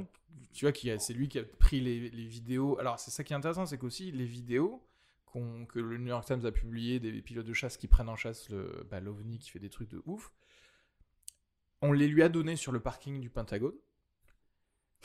Tu 0.52 0.64
vois, 0.64 0.72
qui 0.72 0.90
a- 0.90 0.98
c'est 0.98 1.14
lui 1.14 1.28
qui 1.28 1.38
a 1.38 1.44
pris 1.44 1.80
les, 1.80 2.10
les 2.10 2.26
vidéos. 2.26 2.78
Alors, 2.78 2.98
c'est 2.98 3.10
ça 3.10 3.24
qui 3.24 3.32
est 3.32 3.36
intéressant, 3.36 3.66
c'est 3.66 3.78
qu'aussi, 3.78 4.12
les 4.12 4.24
vidéos 4.26 4.82
qu'on- 5.26 5.64
que 5.66 5.78
le 5.80 5.98
New 5.98 6.08
York 6.08 6.24
Times 6.26 6.44
a 6.44 6.52
publiées 6.52 7.00
des 7.00 7.12
pilotes 7.22 7.46
de 7.46 7.52
chasse 7.52 7.76
qui 7.76 7.88
prennent 7.88 8.08
en 8.08 8.16
chasse 8.16 8.48
le 8.50 8.86
bah, 8.90 9.00
l'OVNI 9.00 9.38
qui 9.38 9.50
fait 9.50 9.58
des 9.58 9.70
trucs 9.70 9.88
de 9.90 10.00
ouf, 10.06 10.32
on 11.84 11.92
les 11.92 12.08
lui 12.08 12.22
a 12.22 12.28
données 12.28 12.56
sur 12.56 12.72
le 12.72 12.80
parking 12.80 13.20
du 13.20 13.30
Pentagone. 13.30 13.74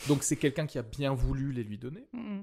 Donc, 0.08 0.24
c'est 0.24 0.38
quelqu'un 0.38 0.66
qui 0.66 0.78
a 0.80 0.82
bien 0.84 1.14
voulu 1.14 1.52
les 1.52 1.64
lui 1.64 1.78
donner. 1.78 2.08
Mm. 2.14 2.42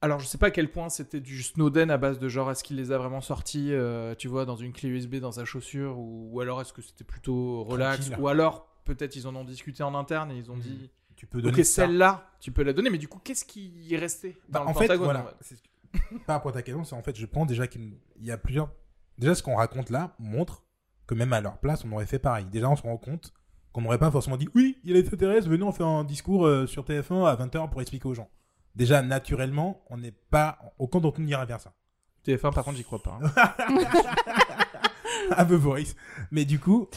Alors, 0.00 0.20
je 0.20 0.26
sais 0.26 0.38
pas 0.38 0.46
à 0.46 0.50
quel 0.52 0.70
point 0.70 0.88
c'était 0.90 1.20
du 1.20 1.42
Snowden 1.42 1.90
à 1.90 1.98
base 1.98 2.18
de 2.20 2.28
genre, 2.28 2.50
est-ce 2.50 2.62
qu'il 2.62 2.76
les 2.76 2.92
a 2.92 2.98
vraiment 2.98 3.20
sortis, 3.20 3.72
euh, 3.72 4.14
tu 4.14 4.28
vois, 4.28 4.44
dans 4.44 4.54
une 4.56 4.72
clé 4.72 4.88
USB 4.88 5.16
dans 5.16 5.32
sa 5.32 5.44
chaussure, 5.44 5.98
ou, 5.98 6.30
ou 6.32 6.40
alors 6.40 6.60
est-ce 6.60 6.72
que 6.72 6.82
c'était 6.82 7.02
plutôt 7.04 7.64
relax, 7.64 8.06
Tranquille. 8.06 8.22
ou 8.22 8.28
alors 8.28 8.68
peut-être 8.84 9.16
ils 9.16 9.26
en 9.26 9.34
ont 9.34 9.44
discuté 9.44 9.82
en 9.82 9.94
interne 9.94 10.30
et 10.30 10.36
ils 10.36 10.50
ont 10.50 10.56
Mhm. 10.56 10.62
dit, 10.62 10.90
Tu 11.16 11.26
peux 11.26 11.42
donner 11.42 11.58
ok, 11.58 11.64
celle-là, 11.64 12.30
tu 12.38 12.52
peux 12.52 12.62
la 12.62 12.72
donner, 12.72 12.90
mais 12.90 12.98
du 12.98 13.08
coup, 13.08 13.18
qu'est-ce 13.18 13.44
qui 13.44 13.92
est 13.92 13.96
resté 13.96 14.36
Bah, 14.48 14.60
dans 14.60 14.66
en 14.66 14.68
le 14.68 14.74
fait, 14.74 14.86
Pentagone 14.86 15.04
voilà. 15.06 15.34
en 15.40 15.42
fait? 15.44 15.56
Que- 15.56 16.18
Par 16.26 16.36
rapport 16.36 16.50
à 16.50 16.54
ta 16.54 16.62
question, 16.62 16.84
c'est 16.84 16.94
en 16.94 17.02
fait, 17.02 17.16
je 17.16 17.26
pense 17.26 17.48
déjà 17.48 17.66
qu'il 17.66 17.98
il 18.20 18.24
y 18.24 18.30
a 18.30 18.38
plusieurs. 18.38 18.70
Déjà, 19.18 19.34
ce 19.34 19.42
qu'on 19.42 19.56
raconte 19.56 19.90
là 19.90 20.14
montre 20.20 20.62
que 21.08 21.14
même 21.16 21.32
à 21.32 21.40
leur 21.40 21.58
place, 21.58 21.84
on 21.84 21.90
aurait 21.92 22.06
fait 22.06 22.20
pareil. 22.20 22.44
Déjà, 22.46 22.70
on 22.70 22.76
se 22.76 22.82
rend 22.82 22.96
compte 22.98 23.32
qu'on 23.72 23.80
n'aurait 23.80 23.98
pas 23.98 24.10
forcément 24.12 24.36
dit 24.36 24.48
oui, 24.54 24.78
il 24.84 24.90
y 24.90 24.92
a 24.92 24.94
les 24.94 25.00
extraterrestres, 25.00 25.48
venez, 25.48 25.64
on 25.64 25.72
fait 25.72 25.82
un 25.82 26.04
discours 26.04 26.46
euh, 26.46 26.66
sur 26.66 26.84
TF1 26.84 27.26
à 27.26 27.34
20h 27.34 27.68
pour 27.70 27.80
expliquer 27.80 28.06
aux 28.06 28.14
gens. 28.14 28.30
Déjà, 28.76 29.02
naturellement, 29.02 29.82
on 29.90 29.96
n'est 29.96 30.12
pas. 30.12 30.58
Aucun 30.78 31.00
d'entre 31.00 31.18
nous 31.20 31.26
n'ira 31.26 31.44
vers 31.44 31.60
ça. 31.60 31.72
TF1, 32.24 32.54
par 32.54 32.62
contre, 32.64 32.76
j'y 32.76 32.84
crois 32.84 33.02
pas. 33.02 33.18
hein. 33.20 33.30
à 35.30 35.44
The 35.44 35.52
Voice. 35.52 35.94
Mais 36.30 36.44
du 36.44 36.58
coup, 36.60 36.88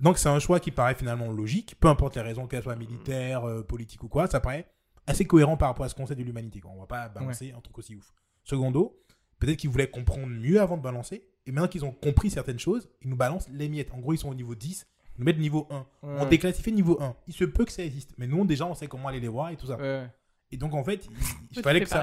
donc 0.00 0.18
c'est 0.18 0.28
un 0.28 0.38
choix 0.38 0.60
qui 0.60 0.70
paraît 0.70 0.94
finalement 0.94 1.30
logique, 1.30 1.76
peu 1.80 1.88
importe 1.88 2.16
les 2.16 2.22
raisons, 2.22 2.46
qu'elles 2.46 2.62
soient 2.62 2.76
militaires, 2.76 3.44
euh, 3.44 3.62
politiques 3.62 4.02
ou 4.02 4.08
quoi, 4.08 4.26
ça 4.26 4.40
paraît 4.40 4.66
assez 5.06 5.24
cohérent 5.24 5.56
par 5.56 5.68
rapport 5.68 5.84
à 5.84 5.88
ce 5.88 5.94
qu'on 5.94 6.06
sait 6.06 6.14
de 6.14 6.22
l'humanité. 6.22 6.60
On 6.64 6.78
va 6.80 6.86
pas 6.86 7.08
balancer 7.08 7.52
un 7.56 7.60
truc 7.60 7.78
aussi 7.78 7.94
ouf. 7.96 8.12
Secondo, 8.44 9.00
peut-être 9.38 9.56
qu'ils 9.58 9.70
voulaient 9.70 9.90
comprendre 9.90 10.26
mieux 10.26 10.60
avant 10.60 10.76
de 10.76 10.82
balancer, 10.82 11.24
et 11.50 11.52
maintenant 11.52 11.68
qu'ils 11.68 11.84
ont 11.84 11.90
compris 11.90 12.30
certaines 12.30 12.58
choses, 12.60 12.88
ils 13.02 13.08
nous 13.10 13.16
balancent 13.16 13.48
les 13.48 13.68
miettes. 13.68 13.90
En 13.92 13.98
gros, 13.98 14.12
ils 14.14 14.18
sont 14.18 14.28
au 14.30 14.34
niveau 14.34 14.54
10, 14.54 14.86
ils 15.16 15.18
nous 15.20 15.24
mettent 15.24 15.38
niveau 15.38 15.66
1. 15.70 15.86
On 16.02 16.26
déclassifie 16.26 16.72
niveau 16.72 17.00
1. 17.02 17.16
Il 17.26 17.34
se 17.34 17.44
peut 17.44 17.64
que 17.64 17.72
ça 17.72 17.82
existe, 17.84 18.12
mais 18.18 18.26
nous, 18.28 18.44
déjà, 18.46 18.66
on 18.66 18.74
sait 18.74 18.86
comment 18.86 19.08
aller 19.08 19.18
les 19.20 19.28
voir 19.28 19.50
et 19.50 19.56
tout 19.56 19.66
ça. 19.66 19.76
Ouais, 19.76 20.08
Et 20.52 20.56
donc, 20.56 20.74
en 20.74 20.84
fait, 20.84 21.08
il, 21.50 21.60
fallait 21.62 21.80
que 21.80 21.88
ça... 21.88 22.02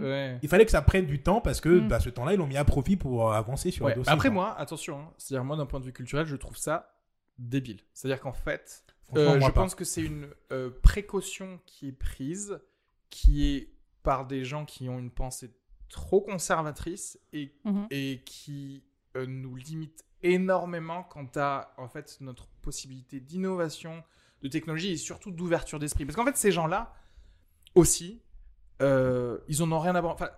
ouais. 0.00 0.38
Il 0.42 0.48
fallait 0.48 0.64
que 0.64 0.70
ça 0.70 0.80
prenne 0.82 1.04
du 1.06 1.22
temps 1.22 1.40
parce 1.42 1.60
que 1.60 1.68
Mm. 1.80 1.88
bah, 1.88 2.00
ce 2.00 2.08
temps-là, 2.08 2.32
ils 2.32 2.38
l'ont 2.38 2.46
mis 2.46 2.56
à 2.56 2.64
profit 2.64 2.96
pour 2.96 3.28
euh, 3.28 3.34
avancer 3.34 3.70
sur 3.70 3.84
Ouais, 3.84 3.92
le 3.92 3.98
dossier. 3.98 4.12
Après, 4.12 4.30
moi, 4.30 4.58
attention, 4.58 5.00
hein, 5.00 5.12
c'est-à-dire, 5.18 5.44
moi, 5.44 5.56
d'un 5.58 5.66
point 5.66 5.80
de 5.80 5.84
vue 5.84 5.92
culturel, 5.92 6.26
je 6.26 6.36
trouve 6.36 6.56
ça 6.56 6.94
débile. 7.38 7.80
C'est-à-dire 7.92 8.20
qu'en 8.20 8.32
fait, 8.32 8.84
Euh, 9.16 9.34
je 9.40 9.46
pas. 9.46 9.52
pense 9.52 9.74
que 9.74 9.84
c'est 9.84 10.02
une 10.02 10.28
euh, 10.52 10.70
précaution 10.82 11.60
qui 11.66 11.88
est 11.88 11.92
prise, 11.92 12.58
qui 13.10 13.54
est 13.54 13.72
par 14.02 14.26
des 14.26 14.44
gens 14.44 14.64
qui 14.64 14.88
ont 14.88 14.98
une 14.98 15.10
pensée 15.10 15.50
trop 15.88 16.20
conservatrice 16.20 17.18
et, 17.32 17.52
Mhm. 17.64 17.86
et 17.90 18.22
qui 18.24 18.82
euh, 19.16 19.26
nous 19.26 19.56
limite 19.56 20.04
énormément 20.22 21.02
quant 21.04 21.28
à 21.36 21.72
en 21.78 21.88
fait 21.88 22.18
notre 22.20 22.46
possibilité 22.62 23.20
d'innovation, 23.20 24.02
de 24.42 24.48
technologie 24.48 24.90
et 24.92 24.96
surtout 24.96 25.30
d'ouverture 25.30 25.78
d'esprit. 25.78 26.04
Parce 26.04 26.16
qu'en 26.16 26.24
fait, 26.24 26.36
ces 26.36 26.52
gens-là 26.52 26.94
aussi, 27.74 28.20
euh, 28.82 29.38
ils 29.48 29.62
en 29.62 29.70
ont 29.72 29.78
rien 29.80 29.94
à 29.94 30.00
voir. 30.00 30.14
Enfin, 30.14 30.30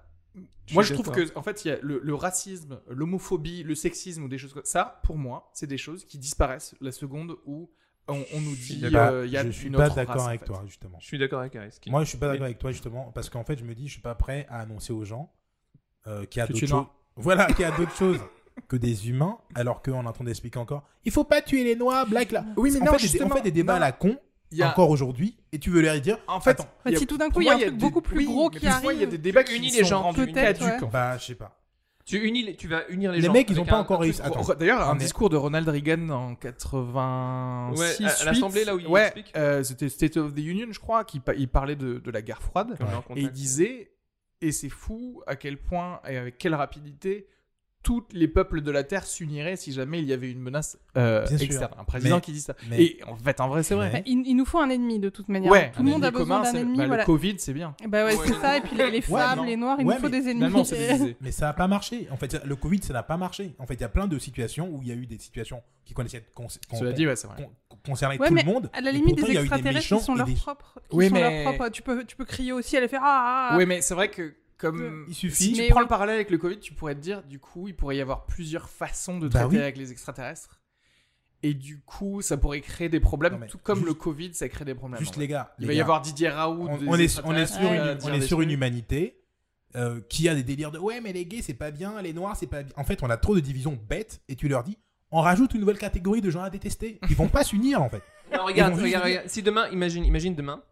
moi, 0.72 0.82
je 0.82 0.94
trouve 0.94 1.10
que, 1.10 1.36
en 1.36 1.42
fait, 1.42 1.64
il 1.64 1.68
y 1.68 1.70
a 1.72 1.78
le, 1.82 1.98
le 2.02 2.14
racisme, 2.14 2.80
l'homophobie, 2.88 3.62
le 3.64 3.74
sexisme 3.74 4.22
ou 4.22 4.28
des 4.28 4.38
choses 4.38 4.54
comme 4.54 4.64
ça. 4.64 5.00
Pour 5.02 5.18
moi, 5.18 5.50
c'est 5.52 5.66
des 5.66 5.78
choses 5.78 6.04
qui 6.04 6.18
disparaissent 6.18 6.74
la 6.80 6.92
seconde 6.92 7.36
où 7.44 7.70
on, 8.08 8.24
on 8.32 8.40
nous 8.40 8.54
dit 8.56 8.80
euh, 8.84 9.26
il 9.26 9.32
y 9.32 9.36
a 9.36 9.44
je 9.44 9.50
suis 9.50 9.66
une 9.66 9.76
pas 9.76 9.90
d'accord 9.90 10.22
en 10.22 10.26
avec 10.28 10.40
fait. 10.40 10.46
toi, 10.46 10.62
justement. 10.66 10.98
Je 11.00 11.06
suis 11.06 11.18
d'accord 11.18 11.40
avec 11.40 11.54
Areski. 11.56 11.90
Moi, 11.90 12.04
je 12.04 12.08
suis 12.10 12.18
pas 12.18 12.28
d'accord 12.28 12.44
avec 12.44 12.58
toi, 12.58 12.70
justement, 12.70 13.10
parce 13.12 13.28
qu'en 13.28 13.44
fait, 13.44 13.58
je 13.58 13.64
me 13.64 13.74
dis, 13.74 13.88
je 13.88 13.92
suis 13.94 14.02
pas 14.02 14.14
prêt 14.14 14.46
à 14.48 14.60
annoncer 14.60 14.92
aux 14.92 15.04
gens 15.04 15.32
euh, 16.06 16.24
qu'il 16.26 16.40
y 16.40 16.42
a 16.42 16.46
d'autres 16.46 16.66
choses. 16.66 16.84
Voilà, 17.16 17.46
qu'il 17.46 17.60
y 17.60 17.64
a 17.64 17.70
d'autres 17.76 17.94
choses 17.96 18.20
que 18.68 18.76
des 18.76 19.08
humains, 19.08 19.38
alors 19.54 19.82
qu'on 19.82 20.04
est 20.04 20.06
en 20.08 20.12
train 20.12 20.24
d'expliquer 20.24 20.58
encore. 20.58 20.82
Il 21.04 21.12
faut 21.12 21.24
pas 21.24 21.40
tuer 21.42 21.64
les 21.64 21.76
noirs, 21.76 22.06
black 22.06 22.30
là. 22.32 22.44
Oui, 22.56 22.70
mais 22.72 22.80
on 22.82 22.92
non, 22.92 22.98
fait, 22.98 23.08
des, 23.18 23.22
on 23.24 23.30
fait 23.30 23.40
des 23.42 23.50
débats 23.50 23.74
non. 23.74 23.76
à 23.78 23.80
la 23.80 23.92
con 23.92 24.16
Il 24.52 24.58
y 24.58 24.62
a- 24.62 24.68
encore 24.70 24.90
aujourd'hui, 24.90 25.36
et 25.52 25.58
tu 25.58 25.70
veux 25.70 25.80
leur 25.80 25.98
dire, 26.00 26.18
En 26.28 26.40
fait, 26.40 26.50
Attends. 26.50 26.68
Bah, 26.84 26.90
a- 26.94 26.96
si 26.96 27.06
tout 27.06 27.16
d'un 27.16 27.30
coup, 27.30 27.40
il 27.40 27.46
y 27.46 27.50
a 27.50 27.54
un 27.54 27.58
truc 27.58 27.70
des- 27.70 27.76
beaucoup 27.78 28.00
plus 28.02 28.18
oui, 28.18 28.24
gros 28.26 28.50
qui 28.50 28.60
parfois, 28.60 28.92
il 28.92 28.96
y 28.96 28.98
a 29.00 29.06
arrive. 29.06 29.10
des 29.10 29.18
débats 29.18 29.44
qui 29.44 29.56
Unis 29.56 29.70
les 29.70 29.84
gens. 29.84 30.12
Peut-être, 30.12 30.62
ouais. 30.64 30.82
en 30.84 30.88
bah, 30.88 31.16
je 31.18 31.24
sais 31.26 31.34
pas. 31.34 31.56
Tu 32.04 32.18
unis 32.26 32.42
les- 32.42 32.56
tu 32.56 32.66
vas 32.66 32.86
unir 32.88 33.12
les, 33.12 33.20
Les 33.20 33.26
gens. 33.26 33.32
mecs, 33.32 33.48
ils 33.50 33.56
ont 33.58 33.62
avec 33.62 33.70
pas 33.70 33.76
un- 33.76 33.80
encore 33.80 34.00
réussi. 34.00 34.20
D'ailleurs, 34.58 34.88
un 34.88 34.96
discours 34.96 35.30
de 35.30 35.36
Ronald 35.36 35.68
Reagan 35.68 36.08
en 36.08 36.34
86. 36.34 37.80
Ouais, 38.00 38.04
à- 38.06 38.20
à 38.20 38.24
l'Assemblée, 38.24 38.64
là 38.64 38.74
où 38.74 38.78
il 38.80 38.88
ouais, 38.88 39.02
explique. 39.04 39.32
euh, 39.36 39.62
c'était 39.62 39.88
State 39.88 40.16
of 40.16 40.34
the 40.34 40.38
Union, 40.38 40.66
je 40.70 40.80
crois, 40.80 41.04
qui 41.04 41.20
il 41.36 41.48
parlait 41.48 41.76
de, 41.76 41.98
de 41.98 42.10
la 42.10 42.22
guerre 42.22 42.42
froide. 42.42 42.76
En 43.08 43.14
Et 43.16 43.20
il 43.22 43.30
disait, 43.30 43.90
et 44.40 44.52
c'est 44.52 44.68
fou 44.68 45.22
à 45.26 45.36
quel 45.36 45.56
point 45.58 46.00
et 46.08 46.16
avec 46.16 46.38
quelle 46.38 46.54
rapidité 46.54 47.26
tous 47.82 48.04
les 48.12 48.28
peuples 48.28 48.60
de 48.60 48.70
la 48.70 48.84
Terre 48.84 49.06
s'uniraient 49.06 49.56
si 49.56 49.72
jamais 49.72 50.00
il 50.00 50.04
y 50.04 50.12
avait 50.12 50.30
une 50.30 50.40
menace 50.40 50.78
euh, 50.98 51.26
externe. 51.26 51.72
Un 51.78 51.84
président 51.84 52.16
Mais- 52.16 52.20
qui 52.20 52.32
dit 52.32 52.42
ça. 52.42 52.54
mais- 52.68 52.82
Et 52.82 53.00
en 53.06 53.16
fait, 53.16 53.40
en 53.40 53.48
vrai, 53.48 53.62
c'est 53.62 53.74
vrai. 53.74 54.02
Il, 54.04 54.22
il 54.26 54.34
nous 54.34 54.44
faut 54.44 54.58
un 54.58 54.68
ennemi 54.68 54.98
de 54.98 55.08
toute 55.08 55.30
manière. 55.30 55.50
Ouais, 55.50 55.72
tout 55.74 55.82
le 55.82 55.88
monde 55.88 56.04
a 56.04 56.10
besoin 56.10 56.42
d'un 56.42 56.52
ennemi. 56.52 56.76
bah, 56.76 56.86
voilà. 56.88 57.04
Le 57.04 57.06
Covid, 57.06 57.36
c'est 57.38 57.54
bien. 57.54 57.74
Et 57.82 57.86
Bah 57.86 58.04
ouais, 58.04 58.14
Ouais, 58.14 58.26
c'est 58.26 58.34
ça. 58.34 58.58
Et 58.58 58.60
puis 58.60 58.76
les, 58.76 58.90
les 58.90 59.00
femmes, 59.00 59.38
non. 59.38 59.44
les 59.44 59.56
noirs, 59.56 59.78
il 59.80 59.86
Ouais, 59.86 59.94
nous 59.94 60.00
faut 60.02 60.10
mais 60.10 60.20
des 60.20 60.28
ennemis. 60.28 61.14
Mais 61.22 61.32
ça 61.32 61.46
n'a 61.46 61.52
pas 61.54 61.68
marché. 61.68 62.06
En 62.10 62.18
fait, 62.18 62.44
le 62.44 62.54
Covid, 62.56 62.82
ça 62.82 62.92
n'a 62.92 63.02
pas 63.02 63.16
marché. 63.16 63.54
En 63.58 63.64
fait, 63.66 63.74
il 63.74 63.80
y 63.80 63.84
a 63.84 63.88
plein 63.88 64.06
de 64.06 64.18
situations 64.18 64.68
où 64.70 64.82
il 64.82 64.88
y 64.88 64.92
a 64.92 64.94
eu 64.94 65.06
des 65.06 65.18
situations 65.18 65.62
qui 65.86 65.94
connaissaient, 65.94 66.22
con- 66.34 66.48
con- 66.68 66.76
Cela 66.76 66.92
dit, 66.92 67.06
ouais, 67.06 67.16
c'est 67.16 67.28
vrai. 67.28 67.48
Con- 67.84 67.90
concernaient 67.92 68.18
Ouais, 68.18 68.28
tout 68.28 68.34
mais 68.34 68.42
le 68.42 68.46
monde. 68.52 68.70
à 68.72 68.80
la 68.80 68.92
limite, 68.92 69.16
pourtant, 69.18 69.26
des 69.26 69.32
il 69.32 69.34
y 69.34 69.38
a 69.38 69.40
eu 69.40 69.48
des 69.48 69.54
extraterrestres 69.54 69.96
qui 69.98 70.04
sont 70.04 70.14
leurs 70.14 70.26
des- 70.26 70.34
propres. 70.34 70.80
Qui 70.88 70.96
Oui, 70.96 71.08
sont 71.08 71.14
mais- 71.14 71.44
leurs 71.44 71.54
propres. 71.54 71.68
Tu 71.70 71.82
peux, 71.82 72.04
tu 72.04 72.16
peux 72.16 72.24
crier 72.24 72.52
aussi, 72.52 72.76
elle 72.76 72.88
fait 72.88 72.96
ah 72.96 73.02
ah. 73.02 73.48
ah. 73.52 73.56
Oui, 73.56 73.66
mais 73.66 73.80
c'est 73.82 73.94
vrai 73.94 74.10
que 74.10 74.34
comme 74.58 75.06
Il 75.08 75.14
suffit- 75.14 75.34
si 75.44 75.52
tu 75.54 75.60
Mais 75.62 75.68
prends 75.68 75.76
ouais. 75.78 75.84
le 75.84 75.88
parallèle 75.88 76.16
avec 76.16 76.30
le 76.30 76.36
Covid, 76.38 76.58
tu 76.60 76.74
pourrais 76.74 76.94
te 76.94 77.00
dire 77.00 77.22
du 77.22 77.38
coup, 77.38 77.66
il 77.68 77.74
pourrait 77.74 77.96
y 77.96 78.00
avoir 78.00 78.26
plusieurs 78.26 78.68
façons 78.68 79.18
de 79.18 79.28
Bah 79.28 79.40
traiter 79.40 79.56
oui. 79.56 79.62
avec 79.62 79.76
les 79.78 79.90
extraterrestres. 79.92 80.60
Et 81.42 81.54
du 81.54 81.80
coup, 81.80 82.20
ça 82.20 82.36
pourrait 82.36 82.60
créer 82.60 82.90
des 82.90 83.00
problèmes, 83.00 83.38
Non, 83.40 83.46
tout 83.46 83.56
comme 83.56 83.78
juste- 83.78 83.88
le 83.88 83.94
Covid, 83.94 84.34
ça 84.34 84.46
crée 84.50 84.66
des 84.66 84.74
problèmes. 84.74 85.00
Juste 85.00 85.16
les 85.16 85.26
gars. 85.26 85.54
Il 85.58 85.62
les 85.62 85.68
va 85.68 85.72
y 85.72 85.80
avoir 85.80 86.02
Didier 86.02 86.28
Raoult. 86.28 86.66
on, 86.68 86.76
est, 86.78 86.86
on 86.88 86.94
est 86.98 87.04
extraterrestres 87.04 87.54
sur 87.54 87.72
une, 87.72 87.98
on 88.04 88.12
est 88.12 88.20
sur 88.20 88.40
une 88.42 88.50
humanité 88.50 89.16
euh, 89.76 90.00
qui 90.10 90.28
a 90.28 90.34
des 90.34 90.42
délires 90.42 90.70
de 90.72 90.78
ouais 90.80 91.00
mais 91.00 91.12
les 91.12 91.24
gays 91.24 91.42
c'est 91.42 91.54
pas 91.54 91.70
bien, 91.70 92.02
les 92.02 92.12
noirs 92.12 92.36
c'est 92.36 92.48
pas 92.48 92.62
bien. 92.64 92.74
En 92.76 92.82
fait 92.84 93.02
on 93.04 93.08
a 93.08 93.16
trop 93.16 93.36
de 93.36 93.40
divisions 93.40 93.78
bêtes 93.88 94.20
et 94.28 94.34
tu 94.36 94.48
leur 94.48 94.64
dis 94.64 94.76
on 95.12 95.20
rajoute 95.20 95.54
une 95.54 95.60
nouvelle 95.60 95.78
catégorie 95.78 96.20
de 96.20 96.30
gens 96.30 96.42
à 96.42 96.50
détester. 96.50 96.98
Ils 97.08 97.16
vont 97.16 97.28
pas 97.28 97.44
s'unir 97.44 97.82
en 97.82 97.88
fait. 97.88 98.02
Non, 98.32 98.44
regarde, 98.44 98.74
regarde, 98.80 99.04
regarde. 99.04 99.28
Si 99.28 99.42
demain, 99.42 99.68
imagine, 99.70 100.04
imagine 100.04 100.36
demain, 100.36 100.62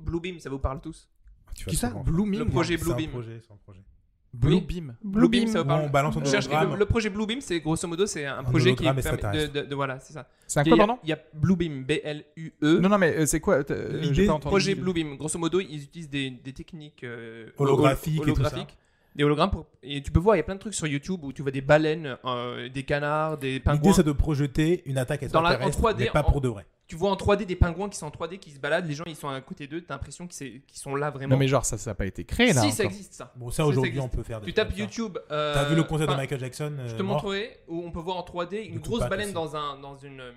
Bluebeam, 0.00 0.40
ça 0.40 0.50
vous 0.50 0.58
parle 0.58 0.80
tous 0.80 1.08
Tu 1.54 1.64
Qui 1.66 1.76
ça. 1.76 1.90
Blooming 1.90 2.40
Le 2.40 2.46
projet 2.46 2.76
C'est 2.76 2.82
un 2.82 2.86
Bluebeam. 2.86 3.10
projet, 3.10 3.38
c'est 3.40 3.52
un 3.52 3.56
projet. 3.56 3.80
Bluebeam. 4.34 4.96
Bluebeam, 5.04 5.46
ça 5.46 5.60
vous 5.60 5.68
parle 5.68 5.82
on 5.84 5.90
balance 5.90 6.16
le, 6.16 6.76
le 6.76 6.86
projet 6.86 7.10
Bluebeam, 7.10 7.40
c'est 7.42 7.60
grosso 7.60 7.86
modo, 7.86 8.06
c'est 8.06 8.24
un, 8.24 8.42
projet 8.42 8.74
qui 8.74 8.82
permet 8.82 9.02
de, 9.02 9.06
extraterrestre. 9.06 9.52
de- 9.52 9.60
de- 9.62 9.74
voilà, 9.74 10.00
c'est 10.00 10.14
ça. 10.14 10.26
C'est 10.46 10.58
un 10.60 10.62
Il 10.64 10.68
y 10.68 10.70
quoi, 10.70 10.84
a- 10.84 10.86
pardon 10.86 11.00
Il 11.04 11.10
y 11.10 11.12
a 11.12 11.18
Bluebeam, 11.34 11.84
B-L-U-E. 11.84 12.80
Non, 12.80 12.88
non, 12.88 12.98
mais 12.98 13.14
euh, 13.14 13.26
c'est 13.26 13.40
quoi 13.40 13.62
euh, 13.70 14.00
L'idée- 14.00 14.26
projet 14.40 14.74
Bluebeam. 14.74 15.16
Grosso 15.18 15.38
modo, 15.38 15.60
ils 15.60 15.84
utilisent 15.84 16.08
des, 16.10 16.30
des 16.30 16.52
techniques 16.54 17.04
euh, 17.04 17.50
Holographiques 17.58 18.26
et 18.26 18.32
tout 18.32 18.42
ça. 18.42 18.66
Des 19.14 19.24
hologrammes 19.24 19.50
pour... 19.50 19.66
Et 19.82 20.02
tu 20.02 20.10
peux 20.10 20.20
voir, 20.20 20.36
il 20.36 20.38
y 20.38 20.40
a 20.40 20.44
plein 20.44 20.54
de 20.54 20.60
trucs 20.60 20.74
sur 20.74 20.86
YouTube 20.86 21.22
où 21.22 21.32
tu 21.32 21.42
vois 21.42 21.50
des 21.50 21.60
baleines, 21.60 22.16
euh, 22.24 22.68
des 22.68 22.82
canards, 22.82 23.36
des 23.38 23.48
L'idée 23.48 23.60
pingouins. 23.60 23.92
c'est 23.92 24.02
de 24.02 24.12
projeter 24.12 24.82
une 24.86 24.96
attaque 24.98 25.24
Dans 25.30 25.40
la- 25.42 25.50
en 25.50 25.66
extraterrestre, 25.66 25.78
3D, 25.80 26.04
mais 26.04 26.10
pas 26.10 26.20
en- 26.20 26.30
pour 26.30 26.40
de 26.40 26.48
vrai. 26.48 26.66
Tu 26.88 26.96
vois 26.96 27.10
en 27.10 27.16
3D 27.16 27.46
des 27.46 27.56
pingouins 27.56 27.88
qui 27.88 27.96
sont 27.98 28.06
en 28.06 28.10
3D, 28.10 28.38
qui 28.38 28.50
se 28.50 28.58
baladent, 28.58 28.86
les 28.86 28.94
gens 28.94 29.04
ils 29.06 29.16
sont 29.16 29.28
à 29.28 29.40
côté 29.40 29.66
d'eux, 29.66 29.80
t'as 29.82 29.94
l'impression 29.94 30.26
qu'ils 30.26 30.60
sont 30.74 30.94
là 30.94 31.10
vraiment. 31.10 31.32
Non, 31.34 31.38
mais 31.38 31.48
genre, 31.48 31.64
ça, 31.64 31.78
ça 31.78 31.92
a 31.92 31.94
pas 31.94 32.04
été 32.06 32.24
créé 32.24 32.52
là. 32.52 32.60
si, 32.62 32.70
ça 32.72 32.84
existe 32.84 33.14
ça. 33.14 33.32
Bon 33.36 33.50
Ça, 33.50 33.64
aujourd'hui 33.64 33.98
on 34.00 34.08
peut 34.08 34.22
faire 34.22 34.40
des 34.40 34.46
Tu 34.46 34.52
tapes. 34.52 34.76
YouTube. 34.76 35.16
euh, 35.30 35.54
T'as 35.54 35.64
vu 35.64 35.74
le 35.76 35.84
concert 35.84 36.06
de 36.06 36.12
enfin, 36.12 36.20
Michael 36.20 36.40
Jackson 36.40 36.72
Je 36.86 36.92
euh, 36.94 36.96
te 36.98 37.02
mort 37.02 37.14
montrerai 37.16 37.58
où 37.68 37.82
on 37.84 37.90
peut 37.90 38.00
voir 38.00 38.16
en 38.18 38.22
3D 38.24 38.66
une 38.68 38.80
grosse 38.80 39.00
baleine 39.08 39.26
aussi. 39.26 39.32
dans 39.34 39.56
un 39.56 39.78
dans 39.78 39.96
une 39.96 40.20
euh, 40.20 40.32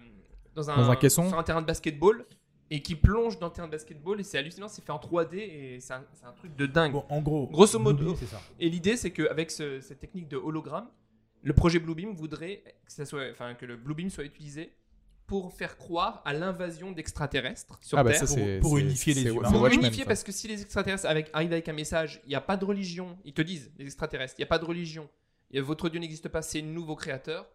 dans 0.53 0.69
un, 0.69 0.77
Dans 0.77 0.91
un 0.91 0.95
caisson 0.95 1.27
sur 1.27 1.37
un 1.37 1.43
terrain 1.43 1.61
de 1.61 1.67
basketball 1.67 2.23
et 2.71 2.81
qui 2.81 2.95
plonge 2.95 3.37
dans 3.39 3.47
le 3.47 3.53
terrain 3.53 3.67
de 3.67 3.71
basketball 3.71 4.19
et 4.19 4.23
c'est 4.23 4.37
hallucinant, 4.37 4.67
c'est 4.67 4.83
fait 4.83 4.91
en 4.91 4.97
3D 4.99 5.35
et 5.37 5.79
c'est 5.79 5.93
un, 5.93 6.03
c'est 6.13 6.25
un 6.25 6.31
truc 6.31 6.55
de 6.55 6.65
dingue. 6.65 6.93
Bon, 6.93 7.05
en 7.09 7.21
gros, 7.21 7.47
Grosso 7.47 7.77
modo- 7.79 7.97
Bluebeam, 7.97 8.15
c'est 8.19 8.25
ça. 8.25 8.41
Et 8.59 8.69
l'idée 8.69 8.97
c'est 8.97 9.11
qu'avec 9.11 9.51
ce- 9.51 9.81
cette 9.81 9.99
technique 9.99 10.27
de 10.27 10.37
hologramme, 10.37 10.87
le 11.43 11.53
projet 11.53 11.77
Bluebeam 11.79 12.13
voudrait 12.15 12.63
que 12.85 12.91
ça 12.91 13.05
soit 13.05 13.29
enfin 13.31 13.53
que 13.53 13.65
le 13.65 13.77
Bluebeam 13.77 14.09
soit 14.09 14.23
utilisé 14.23 14.71
pour 15.27 15.53
faire 15.53 15.77
croire 15.77 16.21
à 16.25 16.33
l'invasion 16.33 16.91
d'extraterrestres 16.91 17.79
sur 17.81 17.97
Ah, 17.97 18.03
bah 18.03 18.11
Terre. 18.11 18.27
ça, 18.27 18.35
pour 18.61 18.77
unifier 18.77 19.13
les 19.15 19.23
humains. 19.31 19.51
Pour 19.51 19.61
Watchmen, 19.61 19.81
unifier, 19.85 20.03
ça. 20.03 20.07
parce 20.09 20.23
que 20.23 20.31
si 20.31 20.47
les 20.47 20.61
extraterrestres 20.61 21.07
avec, 21.07 21.29
arrivent 21.33 21.51
avec 21.53 21.67
un 21.67 21.73
message, 21.73 22.21
il 22.25 22.29
n'y 22.29 22.35
a 22.35 22.41
pas 22.41 22.57
de 22.57 22.65
religion, 22.65 23.17
ils 23.25 23.33
te 23.33 23.41
disent, 23.41 23.71
les 23.79 23.85
extraterrestres, 23.85 24.35
il 24.37 24.41
n'y 24.41 24.45
a 24.45 24.47
pas 24.47 24.59
de 24.59 24.65
religion, 24.65 25.09
votre 25.55 25.89
Dieu 25.89 25.99
n'existe 25.99 26.27
pas, 26.29 26.41
c'est 26.43 26.59
un 26.59 26.65
nouveau 26.65 26.95
créateur. 26.95 27.47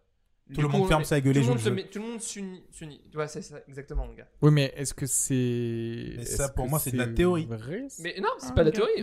Tout 0.50 0.56
Du 0.56 0.62
le 0.62 0.68
coup, 0.68 0.76
monde 0.78 0.88
ferme 0.88 1.04
sa 1.04 1.20
gueule 1.20 1.32
tout 1.34 1.38
et 1.38 1.42
le 1.42 1.46
joue 1.46 1.50
monde 1.54 1.64
le 1.64 1.76
jeu. 1.82 1.88
Tout 1.90 1.98
le 2.00 2.04
monde 2.06 2.20
s'unit. 2.20 3.00
vois, 3.14 3.28
c'est 3.28 3.42
ça, 3.42 3.56
exactement, 3.68 4.06
mon 4.06 4.14
gars. 4.14 4.26
Oui, 4.42 4.50
mais 4.50 4.72
est-ce 4.76 4.92
que 4.94 5.06
c'est. 5.06 6.14
Mais 6.18 6.24
ça, 6.24 6.48
pour 6.48 6.68
moi, 6.68 6.78
c'est 6.78 6.90
de 6.92 6.98
la 6.98 7.06
théorie. 7.06 7.48
Mais 8.02 8.16
non, 8.20 8.28
c'est 8.38 8.48
Ah, 8.48 8.52
pas 8.52 8.62
la 8.64 8.70
regarde, 8.70 8.74
théorie. 8.74 9.02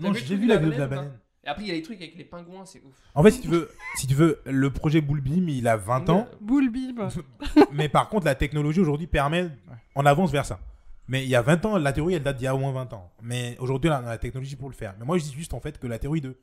Non, 0.00 0.12
j'ai 0.14 0.36
vu 0.36 0.46
de 0.46 0.48
la 0.52 0.56
vidéo 0.56 0.72
de 0.74 0.78
la 0.78 0.86
baleine. 0.86 1.18
Et 1.44 1.48
après, 1.48 1.62
il 1.62 1.68
y 1.68 1.70
a 1.70 1.74
les 1.74 1.82
trucs 1.82 2.00
avec 2.02 2.16
les 2.16 2.24
pingouins, 2.24 2.64
c'est 2.66 2.82
ouf. 2.82 2.96
En 3.14 3.22
fait, 3.22 3.30
si 3.30 3.40
tu 3.40 3.46
veux, 3.48 3.70
si 3.94 4.08
tu 4.08 4.14
veux, 4.14 4.40
le 4.46 4.68
projet 4.72 5.00
Bullbeam, 5.00 5.48
il 5.48 5.68
a 5.68 5.76
20 5.76 6.08
ans, 6.10 6.28
Boule 6.40 6.70
bim. 6.70 7.08
mais 7.72 7.88
par 7.88 8.08
contre, 8.08 8.26
la 8.26 8.34
technologie 8.34 8.80
aujourd'hui 8.80 9.06
permet, 9.06 9.48
on 9.94 10.04
avance 10.06 10.32
vers 10.32 10.44
ça. 10.44 10.58
Mais 11.06 11.22
il 11.22 11.28
y 11.28 11.36
a 11.36 11.42
20 11.42 11.64
ans, 11.66 11.78
la 11.78 11.92
théorie, 11.92 12.14
elle 12.14 12.24
date 12.24 12.38
d'il 12.38 12.46
y 12.46 12.48
a 12.48 12.54
au 12.56 12.58
moins 12.58 12.72
20 12.72 12.92
ans. 12.94 13.12
Mais 13.22 13.56
aujourd'hui, 13.60 13.88
on 13.90 13.94
a 13.94 14.00
la 14.02 14.18
technologie 14.18 14.56
pour 14.56 14.68
le 14.68 14.74
faire. 14.74 14.96
Mais 14.98 15.04
moi, 15.04 15.18
je 15.18 15.22
dis 15.22 15.32
juste 15.32 15.54
en 15.54 15.60
fait 15.60 15.78
que 15.78 15.86
la 15.86 16.00
théorie 16.00 16.20
de 16.20 16.36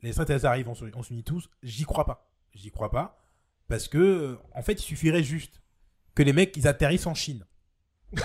les 0.00 0.08
extraterrestres 0.08 0.46
arrivent, 0.46 0.68
on 0.70 1.02
s'unit 1.02 1.22
tous, 1.22 1.50
j'y 1.62 1.84
crois 1.84 2.06
pas. 2.06 2.26
J'y 2.54 2.70
crois 2.70 2.90
pas. 2.90 3.18
Parce 3.68 3.88
que, 3.88 3.98
euh, 3.98 4.36
en 4.54 4.62
fait, 4.62 4.74
il 4.74 4.84
suffirait 4.84 5.22
juste 5.22 5.60
que 6.14 6.22
les 6.22 6.32
mecs, 6.32 6.56
ils 6.56 6.66
atterrissent 6.68 7.06
en 7.06 7.14
Chine. 7.14 7.44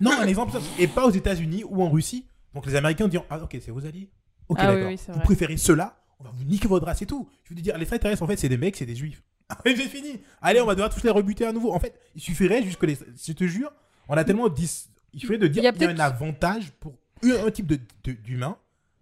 non, 0.00 0.12
un 0.12 0.26
exemple. 0.26 0.56
Et 0.78 0.86
pas 0.86 1.06
aux 1.06 1.10
États-Unis 1.10 1.64
ou 1.64 1.82
en 1.82 1.90
Russie. 1.90 2.26
Donc 2.54 2.66
les 2.66 2.74
Américains 2.74 3.08
diront 3.08 3.24
Ah, 3.30 3.38
ok, 3.42 3.56
c'est 3.60 3.70
vos 3.70 3.84
alliés. 3.86 4.10
Ok, 4.48 4.58
Ah 4.60 4.66
d'accord. 4.74 4.88
oui, 4.88 4.98
vous 5.08 5.20
préférez 5.20 5.56
ceux-là 5.56 6.02
On 6.18 6.24
va 6.24 6.30
vous 6.30 6.44
niquer 6.44 6.68
votre 6.68 6.86
race 6.86 7.02
et 7.02 7.06
tout. 7.06 7.28
Je 7.44 7.54
veux 7.54 7.60
dire, 7.60 7.76
les 7.76 7.82
extraterrestres, 7.82 8.22
en 8.22 8.26
fait, 8.26 8.36
c'est 8.36 8.48
des 8.48 8.56
mecs, 8.58 8.76
c'est 8.76 8.86
des 8.86 8.96
juifs. 8.96 9.22
J'ai 9.66 9.74
fini. 9.88 10.20
Allez, 10.42 10.60
on 10.60 10.66
va 10.66 10.74
devoir 10.74 10.92
tous 10.94 11.02
les 11.02 11.10
rebuter 11.10 11.44
à 11.44 11.52
nouveau. 11.52 11.72
En 11.72 11.80
fait, 11.80 11.94
il 12.14 12.20
suffirait 12.20 12.62
juste 12.62 12.78
que 12.78 12.86
les. 12.86 12.96
Je 13.24 13.32
te 13.32 13.44
jure, 13.46 13.72
on 14.08 14.14
a 14.16 14.24
tellement. 14.24 14.48
dis- 14.48 14.86
Il 15.12 15.20
suffirait 15.20 15.38
de 15.38 15.48
dire 15.48 15.62
Il 15.62 15.64
y 15.64 15.68
a 15.68 15.72
qu'il 15.72 15.82
y 15.82 15.86
a 15.86 15.90
un 15.90 15.98
avantage 15.98 16.70
pour 16.78 16.94
un, 17.24 17.46
un 17.46 17.50
type 17.50 17.66
de- 17.66 17.80
de- 18.04 18.16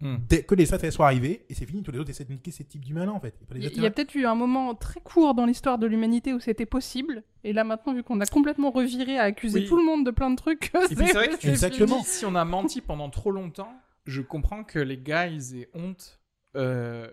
Hmm. 0.01 0.15
dès 0.29 0.43
que 0.43 0.55
les 0.55 0.63
extraterrestres 0.63 0.95
soient 0.95 1.07
arrivés 1.07 1.45
et 1.49 1.53
c'est 1.53 1.65
fini. 1.65 1.83
Tous 1.83 1.91
les 1.91 1.99
autres 1.99 2.09
essaient 2.09 2.23
de 2.23 2.31
niquer 2.31 2.51
ces 2.51 2.63
types 2.63 2.85
d'humains-là, 2.85 3.11
en 3.11 3.19
fait. 3.19 3.35
Il 3.53 3.81
y 3.81 3.85
a- 3.85 3.91
peut-être 3.91 4.15
eu 4.15 4.25
un 4.25 4.33
moment 4.35 4.73
très 4.73 5.01
court 5.01 5.33
dans 5.33 5.45
l'histoire 5.45 5.77
de 5.77 5.87
l'humanité 5.87 6.31
où 6.33 6.39
c'était 6.39 6.65
possible. 6.65 7.21
Et 7.43 7.51
là, 7.51 7.65
maintenant, 7.65 7.93
vu 7.93 8.01
qu'on 8.01 8.19
a 8.21 8.25
complètement 8.25 8.71
reviré 8.71 9.17
à 9.19 9.23
accuser 9.23 9.59
Oui. 9.59 9.67
tout 9.67 9.75
le 9.77 9.83
monde 9.83 10.05
de 10.05 10.11
plein 10.11 10.29
de 10.31 10.37
trucs, 10.37 10.71
Et 10.89 10.95
puis 10.95 11.05
c'est 11.07 11.13
vrai 11.13 11.27
que 11.27 11.35
tu 11.39 11.49
Exactement. 11.49 12.01
Si 12.03 12.25
on 12.25 12.35
a 12.35 12.45
menti 12.45 12.79
pendant 12.79 13.09
trop 13.09 13.31
longtemps, 13.31 13.73
je 14.05 14.21
comprends 14.21 14.63
que 14.63 14.79
les 14.79 14.97
gars 14.97 15.27
ils 15.27 15.57
aient 15.57 15.69
honte 15.73 16.21
euh, 16.55 17.09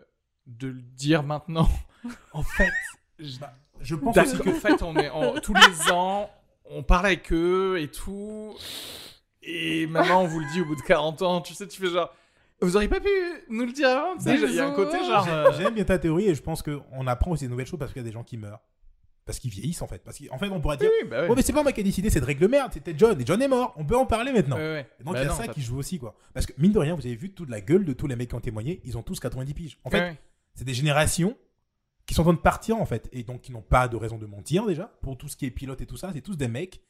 de 0.46 0.68
le 0.68 0.80
dire 0.80 1.24
maintenant. 1.24 1.68
en 2.32 2.42
fait, 2.44 2.70
je- 3.18 3.38
Bah, 3.40 3.52
je 3.80 3.96
pense 3.96 4.14
que 4.14 4.48
En 4.48 4.52
fait, 4.52 4.82
on 4.84 4.94
est 4.96 5.10
en- 5.10 5.34
tous 5.40 5.54
les 5.54 5.90
ans, 5.90 6.30
on 6.70 6.84
parle 6.84 7.06
avec 7.06 7.32
eux 7.32 7.80
et 7.80 7.88
tout. 7.90 8.54
Et 9.42 9.86
maintenant, 9.88 10.22
on 10.22 10.26
vous 10.26 10.38
le 10.40 10.46
dit 10.52 10.60
au 10.60 10.64
bout 10.66 10.76
de 10.76 10.82
40 10.82 11.22
ans. 11.22 11.40
Tu 11.40 11.52
sais, 11.54 11.66
tu 11.66 11.80
fais 11.80 11.88
genre. 11.88 12.14
Vous 12.62 12.76
auriez 12.76 12.88
pas 12.88 13.00
pu 13.00 13.08
nous 13.50 13.66
le 13.66 13.72
dire 13.72 13.88
avant 13.90 14.16
tu 14.16 14.24
sais, 14.24 14.34
Il 14.40 14.54
y 14.54 14.60
a 14.60 14.66
un 14.66 14.72
côté 14.72 14.98
genre. 14.98 15.26
euh, 15.28 15.52
J'aime 15.58 15.74
bien 15.74 15.84
ta 15.84 15.98
théorie 15.98 16.26
et 16.28 16.34
je 16.34 16.42
pense 16.42 16.62
qu'on 16.62 17.06
apprend 17.06 17.32
aussi 17.32 17.44
de 17.44 17.50
nouvelles 17.50 17.66
choses 17.66 17.78
parce 17.78 17.92
qu'il 17.92 18.00
y 18.00 18.04
a 18.04 18.08
des 18.08 18.12
gens 18.12 18.24
qui 18.24 18.36
meurent. 18.38 18.60
Parce 19.26 19.38
qu'ils 19.40 19.50
vieillissent 19.50 19.82
en 19.82 19.88
fait. 19.88 19.98
Parce 20.04 20.18
qu'en 20.18 20.38
fait, 20.38 20.48
on 20.48 20.60
pourrait 20.60 20.76
dire 20.76 20.88
oui, 21.02 21.08
bah 21.08 21.22
ouais. 21.22 21.28
Oh, 21.30 21.34
mais 21.34 21.42
c'est 21.42 21.52
pas 21.52 21.62
moi 21.62 21.72
qui 21.72 21.80
ai 21.80 21.84
décidé 21.84 22.10
cette 22.10 22.24
règle 22.24 22.48
merde, 22.48 22.70
c'était 22.72 22.94
John. 22.96 23.20
Et 23.20 23.26
John 23.26 23.42
est 23.42 23.48
mort. 23.48 23.74
On 23.76 23.84
peut 23.84 23.96
en 23.96 24.06
parler 24.06 24.32
maintenant. 24.32 24.56
Ouais, 24.56 24.62
ouais. 24.72 24.90
Et 25.00 25.04
donc 25.04 25.14
Bah 25.14 25.20
il 25.20 25.24
y 25.24 25.26
a 25.26 25.30
non, 25.30 25.36
ça 25.36 25.46
t'as- 25.46 25.52
qui 25.52 25.62
joue 25.62 25.76
aussi 25.78 25.98
quoi. 25.98 26.14
Parce 26.32 26.46
que 26.46 26.52
mine 26.58 26.72
de 26.72 26.78
rien, 26.78 26.94
vous 26.94 27.04
avez 27.04 27.16
vu 27.16 27.30
toute 27.32 27.50
la 27.50 27.60
gueule 27.60 27.84
de 27.84 27.92
tous 27.92 28.06
les 28.06 28.14
mecs 28.16 28.28
qui 28.28 28.34
ont 28.36 28.40
témoigné, 28.40 28.80
ils 28.84 28.96
ont 28.96 29.02
tous 29.02 29.18
90 29.20 29.52
piges. 29.54 29.78
En 29.84 29.90
fait, 29.90 30.16
c'est 30.54 30.64
des 30.64 30.74
générations 30.74 31.36
qui 32.06 32.14
sont 32.14 32.22
en 32.22 32.26
train 32.26 32.34
de 32.34 32.38
partir 32.38 32.76
en 32.76 32.86
fait 32.86 33.08
et 33.12 33.24
donc 33.24 33.40
qui 33.42 33.50
n'ont 33.52 33.62
pas 33.62 33.88
de 33.88 33.96
raison 33.96 34.16
de 34.16 34.26
mentir 34.26 34.64
déjà 34.64 34.96
pour 35.02 35.18
tout 35.18 35.26
ce 35.28 35.36
qui 35.36 35.44
est 35.44 35.50
pilote 35.50 35.80
et 35.80 35.86
tout 35.86 35.96
ça. 35.96 36.10
C'est 36.14 36.20
tous 36.20 36.36
des 36.36 36.46
mecs 36.48 36.80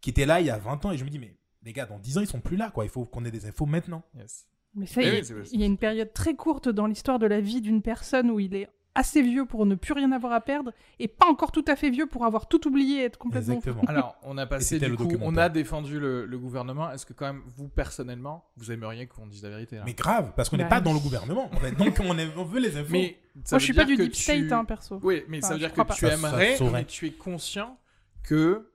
qui 0.00 0.08
étaient 0.10 0.24
là 0.26 0.40
il 0.40 0.46
y 0.46 0.50
a 0.50 0.56
20 0.56 0.84
ans 0.86 0.92
et 0.92 0.96
je 0.96 1.04
me 1.04 1.10
dis 1.10 1.18
mais 1.18 1.36
les 1.62 1.74
gars 1.74 1.84
dans 1.84 1.98
10 1.98 2.16
ans 2.16 2.20
ils 2.22 2.26
sont 2.26 2.40
plus 2.40 2.56
là 2.56 2.70
quoi. 2.70 2.84
Il 2.86 2.90
faut 2.90 3.04
qu'on 3.04 3.24
ait 3.26 3.30
des 3.30 3.44
infos 3.46 3.66
maintenant. 3.66 4.02
Yes. 4.16 4.46
Mais 4.74 4.86
ça, 4.86 5.00
Eh 5.02 5.18
il, 5.18 5.34
oui, 5.34 5.48
il 5.52 5.60
y 5.60 5.62
a 5.62 5.66
une 5.66 5.78
période 5.78 6.12
très 6.12 6.34
courte 6.34 6.68
dans 6.68 6.86
l'histoire 6.86 7.18
de 7.18 7.26
la 7.26 7.40
vie 7.40 7.60
d'une 7.60 7.82
personne 7.82 8.30
où 8.30 8.40
il 8.40 8.54
est 8.54 8.68
assez 8.94 9.22
vieux 9.22 9.46
pour 9.46 9.64
ne 9.64 9.74
plus 9.74 9.94
rien 9.94 10.12
avoir 10.12 10.34
à 10.34 10.40
perdre 10.42 10.70
et 10.98 11.08
pas 11.08 11.24
encore 11.26 11.50
tout 11.50 11.64
à 11.66 11.76
fait 11.76 11.88
vieux 11.88 12.04
pour 12.06 12.26
avoir 12.26 12.46
tout 12.46 12.68
oublié 12.68 13.00
et 13.00 13.04
être 13.04 13.16
complètement 13.18 13.54
Exactement. 13.54 13.82
Alors, 13.88 14.16
on 14.22 14.36
a 14.36 14.44
passé 14.46 14.78
du 14.78 14.94
coup, 14.96 15.08
on 15.22 15.36
a 15.38 15.48
défendu 15.48 15.98
le, 15.98 16.26
le 16.26 16.38
gouvernement. 16.38 16.90
Est-ce 16.92 17.06
que 17.06 17.14
quand 17.14 17.24
même, 17.26 17.42
vous 17.56 17.68
personnellement, 17.68 18.44
vous 18.58 18.70
aimeriez 18.70 19.06
qu'on 19.06 19.26
dise 19.26 19.42
la 19.44 19.48
vérité 19.48 19.76
là? 19.76 19.82
Mais 19.86 19.94
grave, 19.94 20.32
parce 20.36 20.50
qu'on 20.50 20.58
n'est 20.58 20.64
Bah, 20.64 20.68
pas 20.68 20.78
oui. 20.78 20.84
dans 20.84 20.92
le 20.92 20.98
gouvernement. 21.00 21.48
En 21.54 21.56
fait. 21.56 21.72
Donc 21.72 21.98
on, 22.00 22.18
est- 22.18 22.28
on 22.36 22.44
veut 22.44 22.60
les 22.60 22.76
infos. 22.76 22.92
Mais 22.92 23.18
ça 23.44 23.56
Moi, 23.56 23.60
je 23.60 23.64
suis 23.64 23.72
pas 23.74 23.84
du 23.86 23.96
deep 23.96 24.14
state, 24.14 24.36
tu- 24.48 24.52
hein, 24.52 24.64
perso. 24.66 25.00
Oui, 25.02 25.22
mais 25.26 25.38
Enfin, 25.38 25.48
ça 25.48 25.52
veut 25.54 25.60
dire 25.60 25.72
que 25.72 25.80
pas. 25.80 25.94
tu 25.94 26.06
Ça- 26.06 26.12
aimerais, 26.12 26.56
mais 26.72 26.84
tu 26.84 27.06
es 27.06 27.12
conscient 27.12 27.78
que 28.22 28.68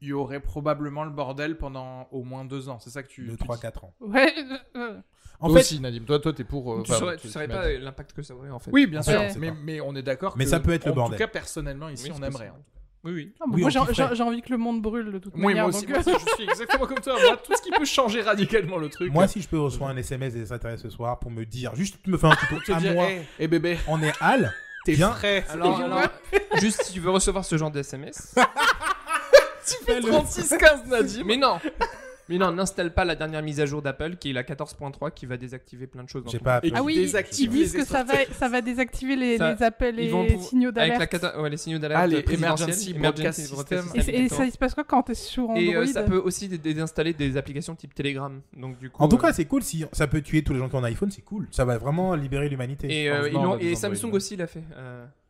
il 0.00 0.08
y 0.08 0.12
aurait 0.12 0.40
probablement 0.40 1.02
le 1.02 1.10
bordel 1.10 1.56
pendant 1.56 2.06
au 2.12 2.22
moins 2.22 2.44
deux 2.44 2.68
ans. 2.68 2.78
C'est 2.78 2.90
ça 2.90 3.02
que 3.02 3.08
tu. 3.08 3.26
de 3.26 3.34
tu 3.36 3.44
3-4 3.44 3.84
ans. 3.86 3.94
Ouais. 4.00 4.32
euh, 4.76 5.00
En 5.44 5.48
Toi 5.48 5.56
fait, 5.58 5.62
aussi, 5.62 5.80
Nadim. 5.80 6.04
Toi, 6.06 6.18
toi, 6.20 6.32
t'es 6.32 6.42
pour. 6.44 6.72
euh, 6.72 6.82
Tu 6.82 6.90
enfin, 6.90 6.98
saurais, 7.00 7.16
tu- 7.18 7.28
saurais 7.28 7.48
pas 7.48 7.68
l'impact 7.72 8.12
que 8.14 8.22
ça 8.22 8.34
aurait 8.34 8.48
en 8.50 8.58
fait. 8.58 8.70
Oui, 8.72 8.86
bien 8.86 9.00
En 9.00 9.02
sûr. 9.02 9.20
mais, 9.38 9.52
mais 9.62 9.80
on 9.82 9.94
est 9.94 10.02
d'accord. 10.02 10.34
Mais 10.38 10.44
que, 10.44 10.50
ça 10.50 10.58
peut 10.58 10.72
être 10.72 10.86
le 10.86 10.92
En 10.92 10.94
bordel. 10.94 11.18
tout 11.18 11.24
cas, 11.24 11.28
personnellement, 11.28 11.90
ici, 11.90 12.10
Oui, 12.10 12.16
on 12.18 12.22
aimerait. 12.22 12.46
hein. 12.48 12.56
Oui, 13.04 13.12
oui. 13.12 13.34
bon, 13.46 13.54
Oui, 13.56 13.60
moi, 13.60 13.68
j'ai 13.68 14.22
envie 14.22 14.40
que 14.40 14.48
le 14.50 14.56
monde 14.56 14.80
brûle 14.80 15.12
de 15.12 15.18
toute 15.18 15.34
Oui, 15.34 15.42
manière. 15.48 15.64
moi 15.64 15.68
aussi, 15.76 15.84
donc, 15.84 15.90
moi 16.06 16.14
aussi, 16.16 16.24
je 16.26 16.34
suis 16.36 16.44
exactement 16.44 16.86
comme 16.86 17.00
toi. 17.00 17.16
Moi, 17.22 17.36
tout 17.36 17.54
ce 17.54 17.60
qui 17.60 17.70
peut 17.70 17.84
changer 17.84 18.22
radicalement 18.22 18.78
le 18.78 18.88
truc. 18.88 19.12
moi, 19.12 19.28
si 19.28 19.42
je 19.42 19.48
peux 19.48 19.58
recevoir 19.60 19.90
un 19.90 19.96
SMS 19.98 20.32
des 20.32 20.40
extraterrestres 20.40 20.80
ce 20.84 20.88
soir 20.88 21.18
pour 21.18 21.30
me 21.30 21.44
dire, 21.44 21.74
juste 21.76 21.98
tu 22.02 22.08
me 22.10 22.16
fais 22.16 22.28
un 22.28 22.34
tuto 22.36 22.58
te 22.64 22.72
à 22.72 22.80
dire, 22.80 22.94
moi, 22.94 23.10
hey, 23.10 23.20
hey, 23.38 23.46
bébé, 23.48 23.76
on 23.88 24.02
est 24.02 24.14
Al, 24.20 24.50
t'es 24.86 24.94
frais. 24.94 25.44
Alors, 25.50 25.78
alors, 25.78 26.00
juste 26.58 26.82
si 26.84 26.94
tu 26.94 27.00
veux 27.00 27.10
recevoir 27.10 27.44
ce 27.44 27.58
genre 27.58 27.70
de 27.70 27.80
SMS. 27.80 28.34
tu 29.66 29.84
fais 29.84 30.00
36-15 30.00 30.86
Nadim. 30.88 31.24
mais 31.26 31.36
non 31.36 31.58
Mais 32.28 32.38
non, 32.38 32.52
n'installe 32.52 32.92
pas 32.94 33.04
la 33.04 33.14
dernière 33.16 33.42
mise 33.42 33.60
à 33.60 33.66
jour 33.66 33.82
d'Apple 33.82 34.16
qui 34.16 34.30
est 34.30 34.32
la 34.32 34.42
14.3 34.42 35.12
qui 35.12 35.26
va 35.26 35.36
désactiver 35.36 35.86
plein 35.86 36.02
de 36.04 36.08
choses. 36.08 36.24
dans 36.24 36.30
j'ai 36.30 36.38
pas. 36.38 36.60
Ah 36.74 36.82
oui, 36.82 37.10
ils 37.38 37.48
disent 37.48 37.72
que 37.72 37.84
ça 37.84 38.02
va, 38.04 38.14
ça 38.32 38.48
va 38.48 38.60
désactiver 38.60 39.16
les, 39.16 39.38
Ça- 39.38 39.52
les 39.54 39.62
appels 39.62 39.98
et 39.98 40.10
les 40.10 40.38
signaux 40.38 40.70
Avec 40.70 40.76
la 40.76 41.06
d'alerte. 41.06 41.10
cata- 41.10 41.40
ouais, 41.40 41.50
les 41.50 41.56
signaux 41.56 41.78
d'alerte 41.78 42.00
Ah, 42.02 42.06
les 42.06 42.24
Emergency 42.34 42.94
Broadcast 42.94 43.40
System. 43.40 43.84
Et, 43.94 44.24
et 44.24 44.28
ça, 44.28 44.44
il 44.44 44.52
se 44.52 44.58
passe 44.58 44.74
quoi 44.74 44.84
quand 44.84 45.02
t'es 45.02 45.14
sur 45.14 45.44
Android 45.50 45.58
Et 45.60 45.74
euh, 45.74 45.86
ça 45.86 46.02
peut 46.02 46.18
aussi 46.18 46.48
dé- 46.48 46.58
désinstaller 46.58 47.12
des 47.12 47.36
applications 47.36 47.74
type 47.74 47.94
Telegram. 47.94 48.40
Donc 48.56 48.78
du 48.78 48.90
coup. 48.90 49.02
En 49.02 49.08
tout 49.08 49.16
euh, 49.16 49.20
cas, 49.20 49.32
c'est 49.32 49.44
cool. 49.44 49.62
Si 49.62 49.84
ça 49.92 50.06
peut 50.06 50.20
tuer 50.22 50.42
tous 50.42 50.52
les 50.52 50.58
gens 50.58 50.68
qui 50.68 50.76
ont 50.76 50.80
un 50.80 50.84
iPhone, 50.84 51.10
c'est 51.10 51.22
cool. 51.24 51.46
Ça 51.50 51.64
va 51.64 51.78
vraiment 51.78 52.14
libérer 52.14 52.48
l'humanité. 52.48 52.88
et, 53.04 53.10
euh, 53.10 53.58
et. 53.60 53.74
Samsung 53.74 54.12
aussi 54.12 54.36
l'a 54.36 54.46
fait. 54.46 54.62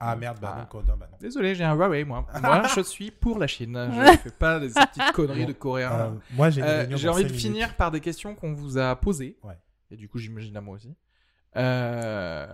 Euh, 0.02 0.06
Ah 0.06 0.16
merde, 0.16 0.38
bah 0.40 0.54
Ah. 0.56 0.68
euh, 0.76 0.82
non, 0.86 0.96
bah 0.96 1.08
non. 1.10 1.16
Désolé, 1.20 1.54
j'ai 1.54 1.64
un 1.64 1.74
Huawei, 1.74 2.04
moi. 2.04 2.26
Moi, 2.42 2.62
je 2.74 2.80
suis 2.82 3.10
pour 3.10 3.38
la 3.38 3.46
Chine. 3.46 3.90
Je 3.92 4.16
fais 4.18 4.30
pas 4.30 4.58
des 4.60 4.68
petites 4.68 5.12
conneries 5.14 5.46
de 5.46 5.52
Euh, 5.52 5.54
coréens. 5.54 6.16
moi, 6.32 6.50
j'ai 6.50 6.60
une 6.60 6.66
Euh, 6.66 6.78
réunion 6.80 6.96
J'ai 6.96 7.06
dans 7.06 7.12
envie 7.14 7.22
de 7.24 7.28
minutes. 7.28 7.40
finir 7.42 7.76
par 7.76 7.90
des 7.90 8.00
questions 8.00 8.34
qu'on 8.34 8.52
vous 8.54 8.78
a 8.78 8.94
posées. 8.96 9.36
Ouais. 9.42 9.58
Et 9.90 9.96
du 9.96 10.08
coup, 10.08 10.18
j'imagine 10.18 10.56
à 10.56 10.60
moi 10.60 10.74
aussi. 10.76 10.94
Euh, 11.56 12.46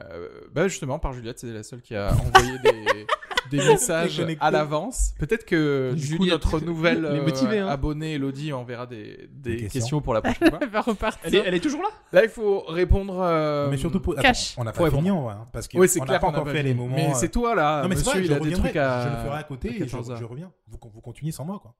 bah 0.52 0.68
justement, 0.68 0.98
par 0.98 1.12
Juliette, 1.12 1.38
c'est 1.38 1.52
la 1.52 1.62
seule 1.62 1.80
qui 1.80 1.94
a 1.96 2.12
envoyé 2.12 2.58
des, 2.58 3.06
des 3.50 3.58
messages 3.68 4.22
à 4.40 4.50
l'avance. 4.50 5.14
Peut-être 5.18 5.44
que 5.44 5.92
du 5.96 6.16
coup, 6.18 6.26
notre 6.26 6.60
nouvelle 6.60 7.04
elle 7.10 7.16
est 7.16 7.20
euh, 7.20 7.24
motivée, 7.24 7.58
hein. 7.58 7.68
abonnée 7.68 8.14
Elodie 8.14 8.52
enverra 8.52 8.86
des, 8.86 9.28
des 9.30 9.50
Des 9.50 9.56
questions. 9.62 9.80
questions. 9.80 10.00
pour 10.00 10.14
la 10.14 10.22
prochaine 10.22 10.48
fois. 10.50 10.58
Elle 10.62 10.68
va 10.70 10.80
repartir. 10.80 11.20
Elle 11.24 11.34
est, 11.34 11.42
elle 11.46 11.54
est 11.54 11.60
toujours 11.60 11.82
là? 11.82 11.88
Là, 12.12 12.22
il 12.24 12.30
faut 12.30 12.60
répondre. 12.60 13.18
euh, 13.20 13.68
Mais 13.70 13.76
surtout, 13.76 14.00
pour... 14.00 14.14
cash. 14.16 14.52
Attends, 14.52 14.62
on 14.62 14.64
n'a 14.64 14.72
pas 14.72 14.90
fini, 14.90 15.10
en 15.10 15.22
vrai, 15.22 15.34
hein, 15.34 15.48
parce 15.52 15.68
que 15.68 15.76
Oui, 15.78 15.88
c'est 15.88 16.00
on 16.00 16.04
clair 16.04 16.14
n'a 16.14 16.20
pas 16.20 16.26
qu'on 16.28 16.38
a 16.38 16.40
encore 16.40 16.52
fait 16.52 16.62
les 16.62 16.74
moments. 16.74 16.96
Mais 16.96 17.10
euh, 17.10 17.14
c'est 17.14 17.28
toi 17.30 17.54
là, 17.54 17.82
Non, 17.82 17.88
mais 17.88 17.96
c'est 17.96 18.00
monsieur, 18.06 18.12
vrai, 18.12 18.20
il 18.22 18.26
je 18.28 18.32
a 18.34 18.40
des 18.40 18.52
trucs 18.52 18.76
à. 18.76 19.02
Je 19.04 19.08
le 19.08 19.16
ferai 19.24 19.38
à 19.38 19.42
côté 19.42 19.68
et 19.70 19.78
je, 19.80 19.84
14 19.84 20.10
heures. 20.12 20.16
je 20.16 20.24
reviens. 20.24 20.52
Vous, 20.68 20.78
vous 20.92 21.00
continuez 21.00 21.32
sans 21.32 21.44
moi, 21.44 21.58
quoi. 21.60 21.74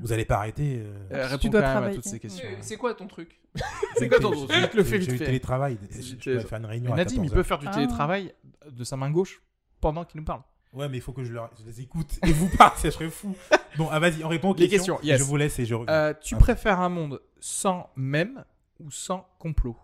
Vous 0.00 0.12
allez 0.12 0.24
pas 0.24 0.36
arrêter. 0.36 0.80
euh, 0.84 0.94
Euh, 1.12 1.36
Tu 1.38 1.48
dois 1.48 1.60
quand 1.60 1.66
même 1.66 1.76
à 1.76 1.80
travailler. 1.80 1.94
toutes 1.96 2.04
ces 2.04 2.20
questions. 2.20 2.44
Euh, 2.46 2.56
C'est 2.60 2.76
quoi 2.76 2.94
ton 2.94 3.06
truc? 3.08 3.40
C'est 3.96 4.08
quoi 4.08 4.18
ton 4.20 4.30
truc? 4.30 4.72
Le 4.74 4.84
fait 4.84 5.00
J'ai 5.00 5.10
vite 5.12 5.18
fait. 5.18 5.26
télétravail. 5.26 5.78
Je 6.20 6.38
faire 6.40 6.58
une 6.58 6.66
réunion 6.66 6.94
Nadim, 6.94 7.14
il 7.24 7.30
14 7.30 7.32
peut 7.34 7.42
faire 7.42 7.58
du 7.58 7.66
Ah. 7.68 7.74
télétravail 7.74 8.32
de 8.70 8.84
sa 8.84 8.96
main 8.96 9.10
gauche 9.10 9.42
pendant 9.80 10.04
qu'il 10.04 10.20
nous 10.20 10.24
parle. 10.24 10.42
Ouais, 10.74 10.88
mais 10.88 10.98
il 10.98 11.00
faut 11.00 11.12
que 11.12 11.22
je, 11.24 11.32
leur- 11.32 11.50
je 11.58 11.64
les 11.64 11.80
écoute 11.80 12.18
et 12.26 12.32
vous 12.32 12.48
parle, 12.56 12.72
ça 12.78 12.90
serait 12.90 13.08
fou. 13.10 13.34
Bon, 13.76 13.88
ah, 13.90 13.98
vas-y, 14.00 14.24
on 14.24 14.28
répond 14.28 14.50
aux 14.50 14.54
Les 14.56 14.68
questions. 14.68 14.96
questions, 14.96 15.08
yes. 15.08 15.18
Je 15.20 15.24
vous 15.24 15.36
laisse 15.36 15.58
et 15.58 15.64
je 15.64 15.74
reviens. 15.74 15.92
Euh, 15.94 16.14
tu 16.20 16.34
Ah. 16.34 16.38
préfères 16.38 16.80
un 16.80 16.88
monde 16.88 17.20
sans 17.40 17.90
mème 17.96 18.44
ou 18.80 18.90
sans 18.90 19.28
complot? 19.38 19.76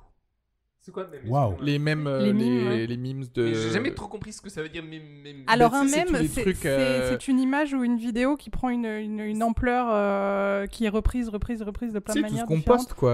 C'est 0.91 0.95
quoi 0.95 1.07
excuse-moi 1.13 1.57
Les 1.63 1.79
mêmes, 1.79 2.07
euh, 2.07 2.21
Les 2.21 2.33
les, 2.33 2.87
les 2.89 2.97
memes 2.97 3.25
de. 3.35 3.53
J'ai 3.55 3.71
jamais 3.71 3.95
trop 3.95 4.09
compris 4.09 4.33
ce 4.33 4.41
que 4.41 4.51
ça 4.51 4.63
veut 4.63 4.69
dire. 4.69 4.83
Même- 4.83 5.45
Alors 5.47 5.75
un 5.75 5.87
c'est 5.87 6.05
mème, 6.05 6.27
c'est 6.29 6.55
c'est- 6.55 6.67
euh, 6.67 7.11
c'est 7.11 7.29
une 7.29 7.39
image 7.39 7.73
ou 7.75 7.85
une 7.85 7.97
vidéo 7.97 8.37
qui 8.37 8.51
prend 8.51 8.69
une, 8.71 8.87
une, 8.87 9.21
une 9.21 9.43
ampleur 9.43 9.87
euh, 9.91 10.67
qui 10.67 10.85
est 10.85 10.89
reprise, 10.89 11.29
reprise, 11.29 11.63
reprise 11.63 11.93
de 11.93 11.99
plein 12.01 12.15
de 12.15 12.21
tout 12.21 12.27
ce 12.27 12.31
manières 12.33 12.47
qu'on 12.47 12.57
différentes. 12.57 12.79
poste, 12.89 12.95
quoi. 12.95 13.13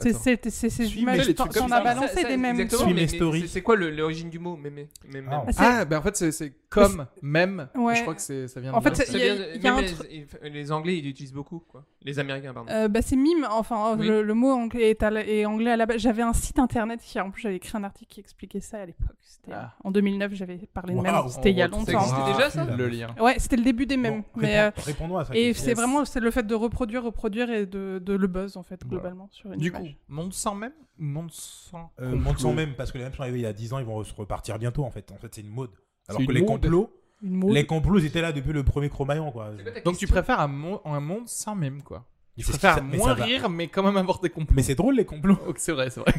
C'est 0.00 0.12
c'est- 0.14 0.50
c'est 0.50 0.70
ces 0.70 0.98
images, 0.98 1.24
ça. 1.68 1.76
as 1.76 1.80
balancé 1.84 2.24
des 2.24 2.36
mêmes. 2.36 2.60
Exactement, 2.60 2.80
Suis 2.86 2.94
mais- 2.94 3.00
mes 3.02 3.06
mais 3.06 3.16
stories. 3.16 3.40
c'est- 3.42 3.46
C'est 3.48 3.62
quoi 3.62 3.76
l'origine 3.76 4.30
du 4.30 4.38
mot 4.38 4.56
mémé 4.56 4.88
Ah, 5.30 5.44
c'est- 5.50 5.84
ben 5.86 5.98
en 5.98 6.02
fait, 6.02 6.16
c'est- 6.16 6.32
c'est 6.32 6.52
comme, 6.68 7.06
même. 7.22 7.68
Ouais. 7.74 7.96
Je 7.96 8.02
crois 8.02 8.14
que 8.14 8.22
c'est- 8.22 8.48
ça 8.48 8.60
vient 8.60 8.72
de 8.72 8.76
En 8.76 8.80
fait, 8.80 8.94
c'est- 8.96 9.02
a- 9.30 9.32
a 9.32 10.48
les, 10.48 10.72
Anglais, 10.72 10.96
ils 10.98 11.04
l'utilisent 11.04 11.32
beaucoup, 11.32 11.58
quoi. 11.60 11.84
Les 12.02 12.18
Américains, 12.18 12.52
pardon. 12.54 12.88
Bah, 12.88 13.02
c'est 13.02 13.16
mime, 13.16 13.46
enfin 13.50 13.96
Oui. 13.98 14.06
le, 14.06 14.22
mot 14.34 14.50
anglais 14.52 14.90
est 14.90 15.44
anglais 15.44 15.72
à 15.72 15.76
la 15.76 15.86
base. 15.86 15.98
J'avais 15.98 16.22
un 16.22 16.32
site 16.32 16.58
internet 16.58 16.79
qui, 17.00 17.20
en 17.20 17.30
plus, 17.30 17.42
j'avais 17.42 17.56
écrit 17.56 17.76
un 17.76 17.84
article 17.84 18.12
qui 18.12 18.20
expliquait 18.20 18.60
ça 18.60 18.78
à 18.78 18.86
l'époque. 18.86 19.16
C'était 19.20 19.52
Ah. 19.52 19.74
en 19.84 19.90
2009, 19.90 20.32
j'avais 20.34 20.56
parlé 20.72 20.94
de 20.94 21.00
mème. 21.00 21.14
C'était 21.28 21.50
il 21.50 21.56
y 21.56 21.62
a 21.62 21.68
longtemps. 21.68 22.00
existait 22.00 22.32
déjà, 22.32 22.50
ça 22.50 22.64
Le 22.64 22.88
lien. 22.88 23.14
Ouais, 23.20 23.38
c'était 23.38 23.56
le 23.56 23.62
début 23.64 23.86
des 23.86 23.96
mèmes. 23.96 24.20
Bon, 24.20 24.24
mais, 24.36 24.58
euh, 24.58 24.70
à 25.18 25.24
ça. 25.24 25.34
et 25.36 25.52
c'est 25.54 25.74
vraiment 25.74 26.04
c'est 26.04 26.20
le 26.20 26.30
fait 26.30 26.46
de 26.46 26.54
reproduire, 26.54 27.02
reproduire 27.04 27.50
et 27.50 27.66
de, 27.66 27.98
de 28.04 28.12
le 28.14 28.26
buzz 28.26 28.56
en 28.56 28.62
fait 28.62 28.80
Voilà. 28.84 29.00
globalement 29.02 29.28
sur 29.30 29.52
une 29.52 29.58
Du 29.60 29.68
image. 29.68 29.82
coup, 29.82 29.94
monde 30.08 30.32
sans 30.32 30.54
même 30.54 30.72
monde 30.98 31.30
sans. 31.32 31.90
Euh, 32.00 32.14
monde 32.14 32.38
sans 32.38 32.52
même, 32.52 32.74
parce 32.74 32.92
que 32.92 32.98
les 32.98 33.04
mêmes 33.04 33.12
sont 33.14 33.22
arrivés 33.22 33.38
il 33.38 33.42
y 33.42 33.46
a 33.46 33.52
10 33.54 33.72
ans, 33.72 33.78
ils 33.78 33.86
vont 33.86 34.04
se 34.04 34.12
repartir 34.14 34.58
bientôt 34.58 34.84
en 34.84 34.90
fait. 34.90 35.10
En 35.12 35.16
fait, 35.16 35.34
c'est 35.34 35.40
une 35.40 35.48
mode. 35.48 35.70
Alors 36.08 36.20
que 36.26 36.30
les 36.32 36.44
complots, 36.44 36.90
Une 37.22 37.34
mode. 37.36 37.52
les 37.52 37.64
complots 37.66 37.98
ils 37.98 38.04
étaient 38.06 38.20
là 38.20 38.32
depuis 38.32 38.52
le 38.52 38.64
premier 38.64 38.88
Cro-Magnon 38.90 39.30
quoi. 39.32 39.50
Donc 39.84 39.96
tu 39.96 40.06
préfères 40.06 40.40
un, 40.40 40.48
mo- 40.48 40.82
un 40.84 41.00
monde 41.00 41.26
sans 41.28 41.54
même, 41.54 41.82
quoi. 41.82 42.04
Ça- 42.38 42.80
mais 42.80 42.96
moins 42.96 43.12
rire, 43.14 43.50
mais 43.50 43.68
quand 43.68 43.82
même 43.82 43.96
avoir 43.96 44.20
des 44.20 44.30
complots. 44.30 44.54
Mais 44.56 44.62
c'est 44.62 44.74
drôle 44.74 44.96
les 44.96 45.04
complots. 45.04 45.38
C'est 45.56 45.72
vrai, 45.72 45.90
c'est 45.90 46.00
vrai. 46.00 46.14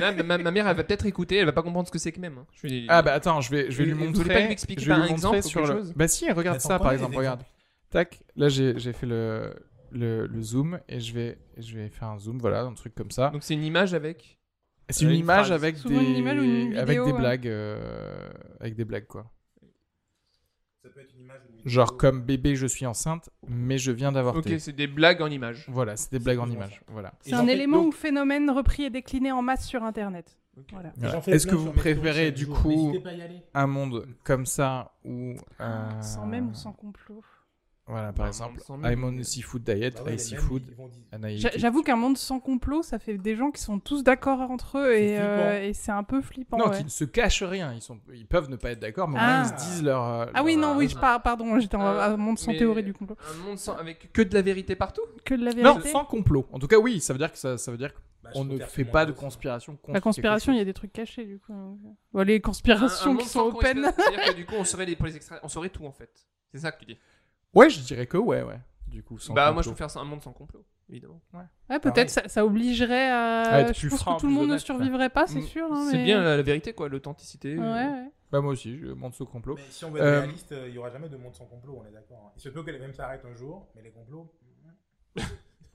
Là, 0.00 0.12
ma, 0.24 0.38
ma 0.38 0.50
mère, 0.50 0.66
elle 0.68 0.76
va 0.76 0.84
peut-être 0.84 1.04
écouter, 1.06 1.36
elle 1.36 1.46
va 1.46 1.52
pas 1.52 1.62
comprendre 1.62 1.86
ce 1.86 1.92
que 1.92 1.98
c'est 1.98 2.12
que 2.12 2.20
même. 2.20 2.38
hein. 2.38 2.46
Je 2.62 2.84
Ah 2.88 3.02
bah 3.02 3.12
attends, 3.12 3.40
je 3.40 3.50
vais, 3.50 3.70
je 3.70 3.78
vais 3.78 3.84
lui 3.84 3.90
et 3.90 3.94
vous 3.94 4.04
montrer. 4.04 4.22
voulez 4.22 4.34
pas 4.34 4.40
lui 4.40 4.52
expliquer 4.52 4.80
je 4.82 4.86
vais 4.86 4.92
par 4.94 4.98
lui 5.04 5.08
un 5.12 5.16
montrer 5.16 5.36
exemple 5.38 5.42
sur 5.48 5.60
quelque 5.62 5.72
le. 5.72 5.78
chose 5.80 5.92
Bah 5.94 6.08
si, 6.08 6.30
regarde 6.32 6.60
ça 6.60 6.78
par 6.78 6.92
exemple, 6.92 7.16
regarde. 7.16 7.42
Tac, 7.90 8.20
là 8.36 8.48
j'ai 8.48 8.78
j'ai 8.78 8.92
fait 8.92 9.06
le, 9.06 9.54
le, 9.90 10.26
le 10.26 10.42
zoom 10.42 10.78
et 10.88 11.00
je 11.00 11.12
vais, 11.14 11.38
je 11.56 11.76
vais 11.76 11.88
faire 11.88 12.08
un 12.08 12.18
zoom, 12.18 12.38
voilà, 12.38 12.62
un 12.62 12.74
truc 12.74 12.94
comme 12.94 13.10
ça. 13.10 13.30
Donc 13.30 13.42
c'est 13.42 13.54
une 13.54 13.64
image 13.64 13.94
avec. 13.94 14.38
C'est 14.90 15.04
une 15.04 15.10
une 15.10 15.16
image 15.16 15.50
avec 15.52 15.82
des, 15.82 15.94
une 15.94 16.16
image 16.16 16.38
ou 16.38 16.42
une 16.42 16.76
avec 16.76 16.96
des 17.02 17.12
ouais. 17.12 17.18
blagues, 17.18 17.46
euh, 17.48 18.28
avec 18.60 18.74
des 18.74 18.84
blagues 18.86 19.06
quoi. 19.06 19.30
Ça 20.88 20.94
peut 20.94 21.00
être 21.00 21.14
une 21.14 21.24
image 21.24 21.40
ou 21.44 21.50
une 21.50 21.56
vidéo. 21.58 21.70
Genre 21.70 21.96
comme 21.96 22.22
bébé, 22.22 22.56
je 22.56 22.66
suis 22.66 22.86
enceinte, 22.86 23.30
mais 23.48 23.78
je 23.78 23.92
viens 23.92 24.12
d'avorter. 24.12 24.54
Ok, 24.54 24.60
c'est 24.60 24.72
des 24.74 24.86
blagues 24.86 25.22
en 25.22 25.28
image. 25.28 25.66
Voilà, 25.68 25.96
c'est 25.96 26.12
des 26.12 26.18
blagues 26.18 26.38
en 26.38 26.50
images. 26.50 26.80
Voilà. 26.88 27.12
C'est 27.20 27.34
un 27.34 27.46
élément 27.46 27.78
donc- 27.78 27.88
ou 27.88 27.92
phénomène 27.92 28.50
repris 28.50 28.84
et 28.84 28.90
décliné 28.90 29.32
en 29.32 29.42
masse 29.42 29.66
sur 29.66 29.82
internet. 29.82 30.36
Voilà. 30.72 30.92
Est-ce 31.26 31.46
que 31.46 31.54
vous 31.54 31.72
préférez 31.72 32.32
du 32.32 32.44
jour. 32.46 32.60
coup 32.62 32.92
un 33.54 33.66
monde 33.66 34.06
comme 34.24 34.46
ça 34.46 34.92
ou 35.04 35.34
euh, 35.60 36.00
Sans 36.00 36.26
même 36.26 36.48
ou 36.50 36.54
sans 36.54 36.72
complot. 36.72 37.22
Voilà, 37.88 38.12
par 38.12 38.26
Un 38.26 38.28
exemple. 38.28 38.60
I'm 38.84 39.02
on 39.02 39.18
a 39.18 39.22
seafood 39.22 39.64
diet, 39.64 39.94
Bah 39.96 40.02
ouais, 40.04 40.10
I 40.10 40.12
les 40.12 40.18
see 40.18 40.34
mêmes, 40.34 40.42
food, 40.44 40.62
ils 40.68 40.74
vont 40.74 40.88
dire- 40.88 41.00
and 41.12 41.22
I 41.26 41.38
J'a- 41.38 41.48
eat 41.48 41.54
it. 41.54 41.60
J'avoue 41.60 41.82
qu'un 41.82 41.96
monde 41.96 42.18
sans 42.18 42.38
complot, 42.38 42.82
ça 42.82 42.98
fait 42.98 43.16
des 43.16 43.34
gens 43.34 43.50
qui 43.50 43.62
sont 43.62 43.78
tous 43.80 44.02
d'accord 44.04 44.40
entre 44.50 44.78
eux 44.78 44.92
et, 44.94 45.16
C'est 45.16 45.20
euh, 45.20 45.62
et 45.68 45.72
c'est 45.72 45.90
un 45.92 46.02
peu 46.02 46.20
flippant. 46.20 46.58
Non, 46.58 46.68
ouais. 46.68 46.76
qui 46.76 46.84
ne 46.84 46.90
se 46.90 47.04
cachent 47.04 47.42
rien. 47.42 47.72
Ils, 47.72 47.80
sont, 47.80 47.98
ils 48.12 48.26
peuvent 48.26 48.50
ne 48.50 48.56
pas 48.56 48.72
être 48.72 48.80
d'accord, 48.80 49.08
mais 49.08 49.16
au 49.18 49.22
Ah. 49.22 49.38
moins 49.40 49.42
ils 49.44 49.48
se 49.58 49.64
disent 49.70 49.82
leur. 49.82 50.04
euh, 50.04 50.26
Ah 50.34 50.44
oui, 50.44 50.56
non, 50.56 50.76
oui, 50.76 50.88
je 50.88 50.98
par- 50.98 51.22
pardon, 51.22 51.58
j'étais 51.58 51.76
en 51.76 51.86
Euh, 51.86 52.00
un 52.12 52.16
monde 52.18 52.38
sans 52.38 52.52
théorie 52.52 52.82
du 52.82 52.92
complot. 52.92 53.16
Un 53.32 53.46
monde 53.48 53.58
sans... 53.58 53.74
avec 53.76 54.12
que 54.12 54.20
de 54.20 54.34
la 54.34 54.42
vérité 54.42 54.76
partout? 54.76 55.02
Que 55.24 55.34
de 55.34 55.44
la 55.44 55.52
Non, 55.54 55.72
vérité. 55.74 55.90
sans 55.90 56.04
complot. 56.04 56.46
En 56.52 56.58
tout 56.58 56.68
cas, 56.68 56.78
oui, 56.78 57.00
ça 57.00 57.14
veut 57.14 57.18
dire 57.18 57.32
que 57.32 57.38
ça, 57.38 57.56
ça 57.56 57.70
veut 57.70 57.78
dire 57.78 57.92
Bah, 58.22 58.30
qu'on 58.34 58.44
ne 58.44 58.58
fait 58.58 58.84
pas 58.84 59.06
de 59.06 59.12
conspiration. 59.12 59.78
La 59.88 60.02
conspiration, 60.02 60.52
il 60.52 60.58
y 60.58 60.60
a 60.60 60.64
des 60.66 60.74
trucs 60.74 60.92
cachés 60.92 61.24
du 61.24 61.38
coup. 61.38 61.54
Bon, 62.12 62.20
les 62.22 62.34
Un- 62.34 62.36
un 62.36 62.40
conspirations 62.40 63.16
qui 63.16 63.26
sont 63.28 63.40
open. 63.46 63.90
C'est-à-dire 63.96 64.24
que 64.26 64.34
du 64.34 64.44
coup, 64.44 64.62
saurait 64.64 64.84
les, 64.84 64.98
on 65.42 65.48
saurait 65.48 65.70
tout 65.70 65.86
en 65.86 65.92
fait. 65.92 66.10
C'est 66.52 66.58
ça 66.58 66.70
que 66.72 66.80
tu 66.80 66.84
dis. 66.86 66.98
Ouais, 67.58 67.70
je 67.70 67.80
dirais 67.80 68.06
que 68.06 68.16
ouais, 68.18 68.42
ouais. 68.42 68.58
Du 68.86 69.02
coup, 69.02 69.18
sans 69.18 69.34
bah 69.34 69.52
moi, 69.52 69.62
je 69.62 69.68
préfère 69.68 69.90
ça, 69.90 70.00
un 70.00 70.04
monde 70.04 70.22
sans 70.22 70.32
complot, 70.32 70.64
évidemment. 70.88 71.20
Ouais, 71.68 71.78
peut-être 71.78 72.08
ça, 72.08 72.26
ça 72.28 72.44
obligerait 72.46 73.10
à. 73.10 73.42
À 73.42 73.60
être 73.60 73.74
je 73.74 73.80
plus 73.80 73.90
pense 73.90 74.00
franc, 74.00 74.16
que 74.16 74.20
tout 74.22 74.26
le 74.28 74.32
monde 74.32 74.48
ne 74.48 74.56
survivrait 74.58 75.10
pas, 75.10 75.26
c'est 75.26 75.40
Mm. 75.40 75.42
sûr. 75.42 75.68
hein, 75.70 75.88
C'est 75.90 75.98
mais- 75.98 76.04
bien 76.04 76.22
la, 76.22 76.36
la 76.38 76.42
vérité, 76.42 76.72
quoi, 76.72 76.88
l'authenticité. 76.88 77.58
Ouais, 77.58 77.64
euh. 77.64 77.74
ouais. 78.04 78.10
Bah, 78.32 78.40
moi 78.40 78.52
aussi, 78.52 78.78
je 78.78 78.86
monte 78.86 79.14
ce 79.14 79.24
complot. 79.24 79.56
Mais 79.56 79.62
si 79.70 79.84
on 79.84 79.90
veut 79.90 79.98
être 80.00 80.06
Euh, 80.06 80.20
réaliste, 80.20 80.54
il 80.66 80.72
n'y 80.72 80.78
aura 80.78 80.90
jamais 80.90 81.08
de 81.10 81.16
monde 81.16 81.34
sans 81.34 81.44
complot, 81.46 81.82
on 81.82 81.86
est 81.88 81.92
d'accord. 81.92 82.24
hein. 82.28 82.32
Il 82.36 82.40
se 82.40 82.48
peut 82.48 82.62
que 82.62 82.70
les 82.70 82.78
mêmes 82.78 82.94
s'arrêtent 82.94 83.24
un 83.24 83.34
jour, 83.34 83.68
mais 83.74 83.82
les 83.82 83.90
complots. 83.90 84.32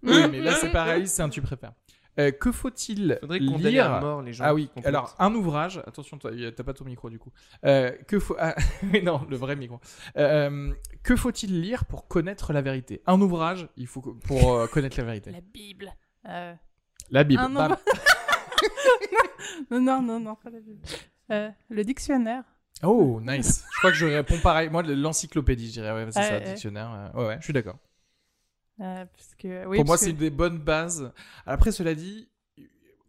Oui, 0.03 0.27
mais 0.31 0.41
là, 0.41 0.53
c'est 0.55 0.72
pas 0.72 0.84
réaliste, 0.84 1.15
c'est 1.15 1.22
un 1.22 1.30
tu 1.30 1.41
préfères. 1.41 1.73
Euh, 2.19 2.31
que 2.31 2.52
faut-il 2.52 3.18
Faudrait 3.22 3.40
condamner 3.40 3.80
à 3.80 3.90
lire 3.90 4.02
mort 4.02 4.22
les 4.22 4.34
gens. 4.34 4.44
Ah 4.48 4.53
oui, 4.53 4.69
alors 4.84 5.15
un 5.18 5.34
ouvrage, 5.34 5.81
attention, 5.88 6.18
t'as 6.18 6.64
pas 6.64 6.73
ton 6.73 6.85
micro 6.85 7.10
du 7.10 7.18
coup. 7.18 7.31
Euh, 7.65 7.91
que 8.07 8.19
faut... 8.19 8.35
ah, 8.40 8.56
non, 9.03 9.26
le 9.30 9.35
vrai 9.35 9.56
micro. 9.56 9.80
Euh, 10.18 10.73
que 11.02 11.15
faut-il 11.15 11.61
lire 11.61 11.85
pour 11.85 12.07
connaître 12.07 12.53
la 12.53 12.61
vérité? 12.61 13.02
Un 13.07 13.19
ouvrage, 13.19 13.68
il 13.77 13.88
faut 13.88 14.02
pour 14.02 14.53
euh, 14.53 14.68
connaître 14.68 14.98
la 14.98 15.06
vérité. 15.06 15.31
La 15.31 15.41
Bible. 15.41 15.91
Euh, 16.30 16.53
La 17.10 17.23
Bible. 17.23 17.41
Non, 17.41 17.49
non, 19.72 19.81
non, 19.81 20.02
non, 20.02 20.19
non, 20.19 20.35
pas 20.35 20.49
la 20.49 20.60
Bible. 20.60 20.80
Euh, 21.31 21.49
le 21.69 21.84
dictionnaire. 21.84 22.44
Oh, 22.84 23.19
nice. 23.22 23.64
je 23.73 23.77
crois 23.80 23.91
que 23.91 23.98
je 23.98 24.06
réponds 24.06 24.40
pareil. 24.40 24.69
Moi, 24.69 24.84
l'encyclopédie, 24.84 25.68
je 25.68 25.72
dirais. 25.73 25.91
Ouais, 25.94 26.07
c'est 26.11 26.19
Ouais, 26.19 26.26
ça, 26.27 26.34
ouais. 26.38 26.41
dictionnaire. 26.41 27.11
Ouais, 27.15 27.26
ouais, 27.26 27.38
je 27.40 27.44
suis 27.44 27.53
d'accord. 27.53 27.77
Euh, 28.80 29.06
parce 29.06 29.36
que, 29.36 29.66
oui, 29.68 29.78
Pour 29.78 29.86
moi, 29.86 29.98
c'est 29.98 30.14
des 30.14 30.30
bonnes 30.30 30.58
bases. 30.60 31.12
Après, 31.45 31.72
cela 31.72 31.94
dit, 31.95 32.30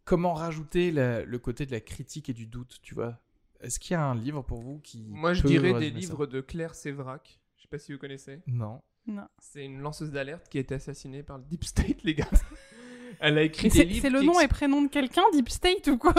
comment 0.05 0.35
rajouter 0.35 0.91
la- 0.91 1.24
le 1.24 1.39
côté 1.39 1.65
de 1.66 1.70
la 1.73 1.81
critique 1.81 2.28
et 2.28 2.35
du 2.35 2.47
doute, 2.47 2.78
tu 2.82 2.95
vois? 2.95 3.19
Est-ce 3.61 3.81
qu'il 3.81 3.93
y 3.93 3.97
a 3.97 4.05
un 4.05 4.15
livre 4.15 4.43
pour 4.43 4.61
vous 4.61 4.78
qui. 4.81 5.07
Moi, 5.09 5.32
je 5.32 5.43
dirais 5.47 5.73
des 5.74 5.91
livres 5.91 6.27
de 6.27 6.41
Claire 6.41 6.74
Sévrac. 6.74 7.41
Je 7.57 7.62
sais 7.62 7.69
pas 7.69 7.78
si 7.78 7.93
vous 7.93 7.99
connaissez. 7.99 8.41
Non. 8.47 8.82
Non. 9.07 9.27
C'est 9.39 9.65
une 9.65 9.81
lanceuse 9.81 10.11
d'alerte 10.11 10.49
qui 10.49 10.59
a 10.59 10.61
été 10.61 10.74
assassinée 10.74 11.23
par 11.23 11.39
le 11.39 11.45
Deep 11.45 11.65
State, 11.65 12.03
les 12.05 12.15
gars. 12.15 12.28
Elle 13.20 13.39
a 13.39 13.43
écrit 13.43 13.69
des 13.69 13.74
c'est 13.74 13.85
livres. 13.85 14.03
c'est 14.03 14.11
le 14.11 14.23
nom 14.23 14.41
et 14.41 14.49
prénom 14.49 14.82
de 14.82 14.89
quelqu'un, 14.89 15.23
Deep 15.32 15.49
State 15.49 15.86
ou 15.86 15.97
quoi? 15.99 16.15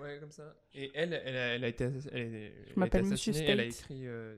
Ouais, 0.00 0.18
comme 0.18 0.30
ça. 0.32 0.56
Et 0.74 0.90
elle, 0.94 1.12
elle 1.24 1.36
a, 1.36 1.54
elle 1.54 1.64
a 1.64 1.68
été, 1.68 1.84
assass- 1.86 2.08
elle, 2.10 2.34
a 2.82 2.86
été. 2.86 3.44
Elle 3.46 3.60
a 3.60 3.64
écrit 3.64 4.06
euh, 4.06 4.36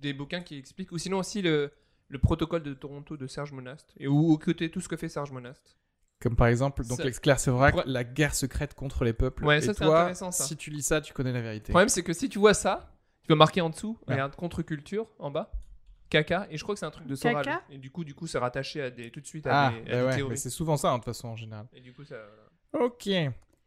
des 0.00 0.12
bouquins 0.12 0.42
qui 0.42 0.58
expliquent, 0.58 0.92
ou 0.92 0.98
sinon 0.98 1.18
aussi 1.18 1.40
le, 1.40 1.72
le 2.08 2.18
protocole 2.18 2.62
de 2.62 2.74
Toronto 2.74 3.16
de 3.16 3.26
Serge 3.26 3.52
Monast, 3.52 3.92
et 3.98 4.06
où 4.08 4.30
au 4.32 4.38
côté 4.38 4.70
tout 4.70 4.80
ce 4.80 4.88
que 4.88 4.96
fait 4.96 5.08
Serge 5.08 5.30
Monast. 5.32 5.76
Comme 6.20 6.34
par 6.36 6.48
exemple, 6.48 6.84
donc 6.84 7.00
Sévrac, 7.38 7.76
Ouais. 7.76 7.82
la 7.86 8.02
guerre 8.02 8.34
secrète 8.34 8.74
contre 8.74 9.04
les 9.04 9.12
peuples. 9.12 9.44
Ouais, 9.44 9.58
et 9.58 9.60
ça, 9.60 9.72
c'est 9.74 9.84
toi, 9.84 10.00
intéressant, 10.00 10.30
ça. 10.32 10.42
si 10.44 10.56
tu 10.56 10.70
lis 10.70 10.82
ça, 10.82 11.00
tu 11.00 11.12
connais 11.12 11.32
la 11.32 11.40
vérité. 11.42 11.68
Le 11.68 11.74
problème, 11.74 11.88
c'est 11.88 12.02
que 12.02 12.12
si 12.12 12.28
tu 12.28 12.38
vois 12.40 12.54
ça, 12.54 12.90
tu 13.22 13.28
vas 13.28 13.36
marquer 13.36 13.60
en 13.60 13.70
dessous, 13.70 13.96
Ouais. 14.08 14.14
regarde 14.14 14.34
contre-culture 14.34 15.06
en 15.20 15.30
bas, 15.30 15.52
caca, 16.10 16.48
et 16.50 16.56
je 16.56 16.62
crois 16.64 16.74
que 16.74 16.78
c'est 16.80 16.86
un 16.86 16.90
truc 16.90 17.06
de 17.06 17.14
Soral. 17.14 17.44
Caca 17.44 17.62
Et 17.70 17.78
du 17.78 17.90
coup, 17.92 18.02
du 18.02 18.14
coup, 18.14 18.26
c'est 18.26 18.38
rattaché 18.38 18.82
à 18.82 18.90
des, 18.90 19.10
tout 19.12 19.20
de 19.20 19.26
suite 19.26 19.46
à 19.46 19.66
Ah, 19.66 19.70
des, 19.70 19.76
à 19.76 19.80
bah 19.80 19.84
des 20.00 20.06
ouais, 20.06 20.16
théories. 20.16 20.30
mais 20.30 20.36
c'est 20.36 20.50
souvent 20.50 20.76
ça, 20.76 20.88
hein, 20.88 20.94
de 20.94 21.04
toute 21.04 21.04
façon, 21.04 21.28
en 21.28 21.36
général. 21.36 21.66
Et 21.72 21.80
du 21.80 21.92
coup, 21.92 22.04
ça. 22.04 22.16
Ok. 22.72 23.08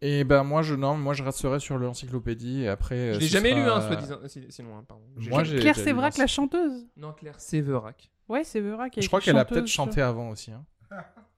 Et 0.03 0.23
ben 0.23 0.43
moi, 0.43 0.63
je 0.63 0.73
non, 0.73 0.97
moi 0.97 1.13
je 1.13 1.21
resterai 1.23 1.59
sur 1.59 1.77
l'encyclopédie 1.77 2.63
et 2.63 2.67
après. 2.69 3.13
Je 3.13 3.17
euh, 3.17 3.19
l'ai 3.19 3.27
jamais 3.27 3.53
lu, 3.53 3.61
hein, 3.61 3.81
soi-disant. 3.81 4.17
Si- 4.25 4.47
Sinon, 4.49 4.77
hein, 4.79 4.83
pardon. 4.87 5.03
Moi, 5.15 5.43
Claire 5.43 5.75
Sévrac, 5.75 6.13
l'ancien. 6.13 6.23
la 6.23 6.27
chanteuse. 6.27 6.87
Non, 6.97 7.13
Claire 7.13 7.39
Séverac. 7.39 8.09
Ouais, 8.31 8.43
c'est 8.43 8.59
Vera 8.61 8.89
qui 8.89 8.99
a 8.99 9.01
Je 9.01 9.07
crois 9.07 9.21
qu'elle 9.21 9.37
a 9.37 9.45
peut-être 9.45 9.67
chanté 9.67 10.01
avant 10.01 10.29
aussi. 10.29 10.51
hein. 10.51 10.63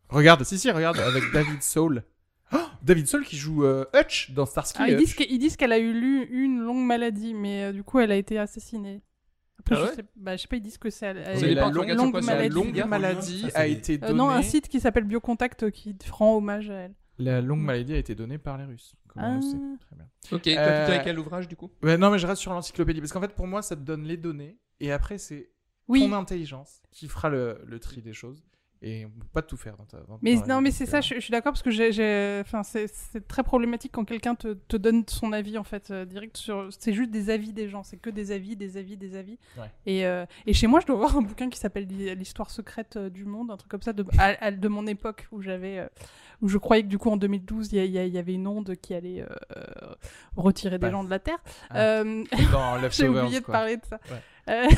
Regarde, 0.10 0.44
si 0.44 0.60
si, 0.60 0.70
regarde 0.72 1.00
avec 1.00 1.24
David 1.34 1.62
Soul. 1.64 2.04
Oh, 2.54 2.58
David 2.84 3.08
Soul 3.08 3.24
qui 3.26 3.36
joue 3.36 3.66
euh, 3.66 3.86
Hutch 3.96 4.32
dans 4.32 4.46
Starsky 4.46 4.78
Ah, 4.82 4.90
ils, 4.90 4.98
disent 4.98 5.12
Hutch. 5.14 5.18
que- 5.28 5.32
ils 5.34 5.40
disent 5.40 5.58
qu'elle 5.58 5.72
a 5.72 5.80
eu 5.80 5.92
lu 5.92 6.28
une 6.30 6.60
longue 6.60 6.86
maladie, 6.86 7.34
mais 7.34 7.64
euh, 7.66 7.72
du 7.72 7.84
coup, 7.84 8.00
elle 8.00 8.12
a 8.12 8.16
été 8.16 8.38
assassinée. 8.38 9.02
Après, 9.60 9.76
Ah 9.76 9.80
je, 9.80 9.84
ouais 9.86 9.96
sais, 9.96 10.04
bah, 10.16 10.36
je 10.36 10.42
sais 10.44 10.48
pas, 10.48 10.58
ils 10.58 10.62
disent 10.62 10.78
que 10.78 10.90
c'est. 10.92 11.14
la 11.14 11.70
longue, 11.70 11.90
longue 11.90 12.12
quoi, 12.12 12.22
sur 12.22 12.30
la 12.30 12.36
maladie. 12.38 12.50
longue 12.56 12.86
maladie 12.86 13.50
Ça, 13.50 13.60
a 13.62 13.66
été 13.66 13.94
Euh, 13.96 13.98
donnée. 14.08 14.14
non, 14.14 14.30
un 14.30 14.42
site 14.44 14.68
qui 14.68 14.80
s'appelle 14.80 15.06
Biocontact 15.06 15.72
qui 15.72 15.96
rend 16.12 16.36
hommage 16.38 16.70
à 16.70 16.74
elle. 16.76 16.94
La 17.18 17.42
longue 17.42 17.62
maladie 17.62 17.94
a 17.94 17.98
été 17.98 18.14
donnée 18.14 18.38
par 18.38 18.58
les 18.58 18.66
Russes. 18.66 18.96
Comme 19.08 19.24
on 19.24 19.32
le 19.34 19.38
Ah. 19.38 19.42
sait. 19.42 19.58
Très 19.88 19.96
bien. 19.96 20.06
Ok, 20.32 20.42
toi, 20.44 20.54
Euh, 20.58 20.86
tu 20.86 20.92
dirais 20.92 21.04
quel 21.04 21.20
ouvrage 21.20 21.48
du 21.48 21.56
coup? 21.56 21.72
Ouais, 21.82 21.98
non, 21.98 22.12
mais 22.12 22.20
je 22.20 22.28
reste 22.28 22.42
sur 22.42 22.52
l'encyclopédie 22.54 23.00
parce 23.00 23.14
qu'en 23.14 23.22
fait, 23.22 23.34
pour 23.34 23.48
moi, 23.48 23.62
ça 23.64 23.76
te 23.76 23.82
donne 23.82 24.04
les 24.04 24.18
données 24.18 24.58
et 24.80 24.92
après, 24.92 25.18
c'est 25.18 25.50
Oui, 25.88 26.02
ton 26.08 26.14
intelligence 26.14 26.82
qui 26.92 27.08
fera 27.08 27.30
le, 27.30 27.60
le 27.66 27.80
tri 27.80 28.02
des 28.02 28.14
choses 28.14 28.44
et 28.86 29.06
on 29.06 29.10
peut 29.10 29.26
pas 29.32 29.42
tout 29.42 29.56
faire 29.56 29.78
dans 29.78 29.86
ta. 29.86 29.98
dans- 30.02 30.20
mais 30.22 30.36
non, 30.46 30.58
vie, 30.58 30.64
mais 30.66 30.72
c'est 30.72 30.86
ça, 30.86 31.00
je, 31.00 31.16
je 31.16 31.20
suis 31.22 31.32
d'accord 31.32 31.54
parce 31.54 31.62
que 31.64 31.72
j'ai, 31.72 31.94
j'ai- 31.94 32.40
enfin, 32.42 32.64
c'est, 32.64 32.88
très 33.30 33.42
problématique 33.42 33.94
quand 33.94 34.04
quelqu'un 34.04 34.36
te, 34.36 34.54
te 34.54 34.76
donne 34.76 35.06
son 35.08 35.32
avis 35.32 35.58
en 35.58 35.64
fait 35.64 35.90
euh, 35.92 36.04
direct 36.04 36.36
sur. 36.36 36.68
C'est 36.78 36.92
juste 36.92 37.10
des 37.10 37.30
avis 37.30 37.54
des 37.54 37.70
gens, 37.70 37.84
c'est 37.84 37.96
que 37.96 38.10
des 38.10 38.32
avis, 38.32 38.58
des 38.58 38.76
avis, 38.76 38.98
des 38.98 39.16
avis. 39.16 39.40
Ouais. 39.58 39.72
Et, 39.86 40.06
euh, 40.06 40.26
et 40.46 40.54
chez 40.54 40.68
moi, 40.68 40.82
je 40.82 40.86
dois 40.88 40.98
avoir 40.98 41.16
un 41.16 41.22
bouquin 41.22 41.50
qui 41.50 41.60
s'appelle 41.60 41.88
L'hi- 41.88 42.14
l'histoire 42.16 42.52
secrète 42.52 42.98
euh, 42.98 43.10
du 43.10 43.24
monde, 43.24 43.52
un 43.52 43.58
truc 43.58 43.72
comme 43.72 43.82
ça, 43.82 43.94
de, 43.94 44.04
à- 44.18 44.46
à- 44.46 44.52
de 44.52 44.68
mon 44.68 44.86
époque 44.86 45.28
où 45.32 45.42
j'avais, 45.42 45.80
euh, 45.80 45.88
où 46.42 46.50
je 46.50 46.58
croyais 46.58 46.84
que 46.84 46.90
du 46.90 46.98
coup 46.98 47.10
en 47.10 47.16
2012 47.18 47.72
il 47.72 47.86
y, 47.86 48.18
avait 48.18 48.34
une 48.34 48.48
onde 48.48 48.76
qui 48.76 48.94
allait 48.94 49.26
retirer 50.36 50.72
des 50.78 50.82
Bah. 50.88 50.92
gens 50.92 51.06
de 51.06 51.10
la 51.10 51.20
terre. 51.20 51.42
Ah. 51.70 51.80
Euh, 52.02 52.24
J'ai 52.92 53.08
oublié 53.08 53.40
de 53.40 53.46
parler 53.46 53.78
de 53.78 53.86
ça. 53.86 53.98
Ouais. 54.48 54.68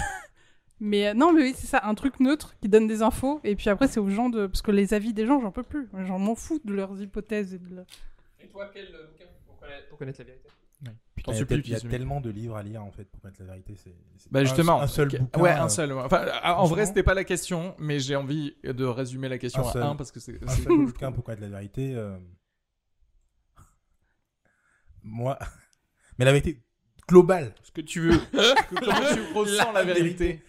Mais 0.85 1.07
euh, 1.07 1.13
non, 1.13 1.33
mais 1.33 1.41
oui, 1.41 1.53
c'est 1.57 1.67
ça, 1.67 1.81
un 1.83 1.95
truc 1.95 2.19
neutre 2.19 2.55
qui 2.61 2.69
donne 2.69 2.85
des 2.87 3.01
infos. 3.01 3.39
Et 3.43 3.55
puis 3.55 3.69
après, 3.69 3.87
c'est 3.87 3.99
aux 3.99 4.09
gens 4.09 4.29
de. 4.29 4.45
Parce 4.47 4.61
que 4.61 4.71
les 4.71 4.93
avis 4.93 5.13
des 5.13 5.25
gens, 5.25 5.39
j'en 5.41 5.51
peux 5.51 5.63
plus. 5.63 5.87
J'en 6.05 6.19
m'en 6.19 6.35
fous 6.35 6.61
de 6.63 6.73
leurs 6.73 7.01
hypothèses 7.01 7.53
et 7.53 7.59
de. 7.59 7.83
Et 8.39 8.47
toi, 8.47 8.69
quel 8.73 8.85
euh, 8.93 9.07
bouquin 9.07 9.25
pour 9.47 9.57
connaître, 9.59 9.87
pour 9.89 9.97
connaître 9.97 10.19
la 10.19 10.25
vérité? 10.25 10.49
Putain, 11.15 11.31
T'en 11.31 11.31
il 11.31 11.33
y 11.33 11.37
a, 11.37 11.39
supplie, 11.39 11.55
tel- 11.57 11.65
il 11.65 11.69
y 11.71 11.73
a 11.73 11.77
Kizumi. 11.77 11.91
tellement 11.91 12.21
de 12.21 12.29
livres 12.29 12.55
à 12.57 12.61
lire 12.61 12.83
en 12.83 12.91
fait 12.91 13.05
pour 13.05 13.25
mettre 13.25 13.39
la 13.41 13.45
vérité. 13.47 13.73
C'est 13.77 13.95
Bah 14.31 14.41
un- 14.41 14.43
justement, 14.43 14.81
un, 14.81 14.87
seul 14.87 15.07
bouquin. 15.07 15.41
Ouais, 15.41 15.51
euh, 15.51 15.61
un 15.63 15.69
seul. 15.69 15.91
ouais. 15.93 16.01
Enfin, 16.03 16.25
en 16.43 16.65
vrai, 16.65 16.85
c'était 16.85 17.01
pas 17.01 17.13
la 17.15 17.23
question, 17.23 17.73
mais 17.79 17.99
j'ai 17.99 18.15
envie 18.15 18.55
de 18.63 18.85
résumer 18.85 19.27
la 19.29 19.37
question 19.39 19.67
Un 19.67 19.81
à 19.81 19.85
un 19.87 19.95
parce 19.95 20.11
que 20.11 20.19
c'est. 20.19 20.43
Un 20.43 20.47
seul 20.49 20.65
bouquin 20.85 21.11
pour 21.11 21.23
connaître 21.23 21.41
la 21.41 21.49
vérité. 21.49 21.95
euh, 21.95 22.17
Moi, 25.03 25.37
mais 26.19 26.25
la 26.25 26.31
vérité 26.31 26.61
globale. 27.07 27.53
Ce 27.63 27.71
que 27.71 27.81
tu 27.81 28.01
veux. 28.01 28.19
Comment 28.69 28.81
tu 29.13 29.21
ressens 29.35 29.71
la 29.71 29.83
vérité 29.83 30.43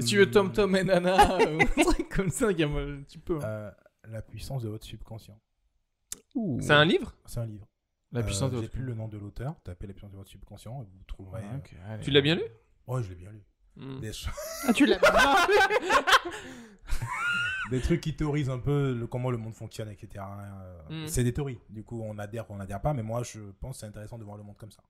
Si 0.00 0.06
tu 0.06 0.18
veux 0.18 0.30
Tom 0.30 0.52
Tom 0.52 0.74
et 0.76 0.84
Nana, 0.84 1.36
euh, 1.40 1.58
un 1.60 1.82
truc 1.84 2.08
comme 2.08 2.30
ça, 2.30 2.50
il 2.50 2.58
y 2.58 2.62
a 2.64 2.68
un 2.68 3.02
petit 3.02 3.18
peu. 3.18 3.38
euh, 3.42 3.70
la 4.08 4.22
puissance 4.22 4.62
de 4.62 4.68
votre 4.68 4.84
subconscient. 4.84 5.38
C'est 6.60 6.72
un 6.72 6.84
livre? 6.84 7.14
C'est 7.26 7.40
un 7.40 7.46
livre. 7.46 7.66
La 8.10 8.22
puissance 8.22 8.48
Euh, 8.48 8.52
de 8.52 8.56
J'ai 8.56 8.60
votre. 8.62 8.72
plus 8.72 8.82
le 8.84 8.94
nom 8.94 9.08
de 9.08 9.16
l'auteur. 9.18 9.54
Tapez 9.64 9.86
la 9.86 9.92
puissance 9.94 10.10
de 10.12 10.16
votre 10.16 10.30
subconscient 10.30 10.82
et 10.82 10.86
vous 10.86 11.04
trouverez. 11.06 11.42
Ah, 11.50 11.56
ok, 11.56 11.74
allez. 11.88 12.02
Tu 12.02 12.10
l'as 12.10 12.20
bien 12.20 12.34
lu? 12.34 12.42
Euh, 12.42 12.48
Ouais, 12.94 13.02
je 13.02 13.08
l'ai 13.10 13.14
bien 13.14 13.30
lu. 13.30 13.42
Hmm. 13.76 14.00
Des, 14.00 14.12
ch- 14.12 14.28
Ah, 14.66 14.72
tu 14.74 14.84
l'as 14.86 14.98
des 17.70 17.80
trucs 17.80 18.00
qui 18.02 18.14
théorisent 18.14 18.50
un 18.50 18.58
peu 18.58 18.92
le, 18.94 19.06
comment 19.06 19.30
le 19.30 19.38
monde 19.38 19.54
fonctionne, 19.54 19.88
etc. 19.88 20.24
Euh, 20.24 20.78
Mm. 20.90 21.06
C'est 21.08 21.24
des 21.24 21.32
théories. 21.32 21.58
Du 21.70 21.84
coup, 21.84 22.02
on 22.02 22.18
adhère 22.18 22.50
ou 22.50 22.54
on 22.54 22.56
n'adhère 22.56 22.82
pas, 22.82 22.92
mais 22.92 23.02
moi, 23.02 23.22
je 23.22 23.40
pense 23.60 23.76
que 23.76 23.80
c'est 23.80 23.86
intéressant 23.86 24.18
de 24.18 24.24
voir 24.24 24.36
le 24.36 24.42
monde 24.42 24.58
comme 24.58 24.72
ça. 24.72 24.82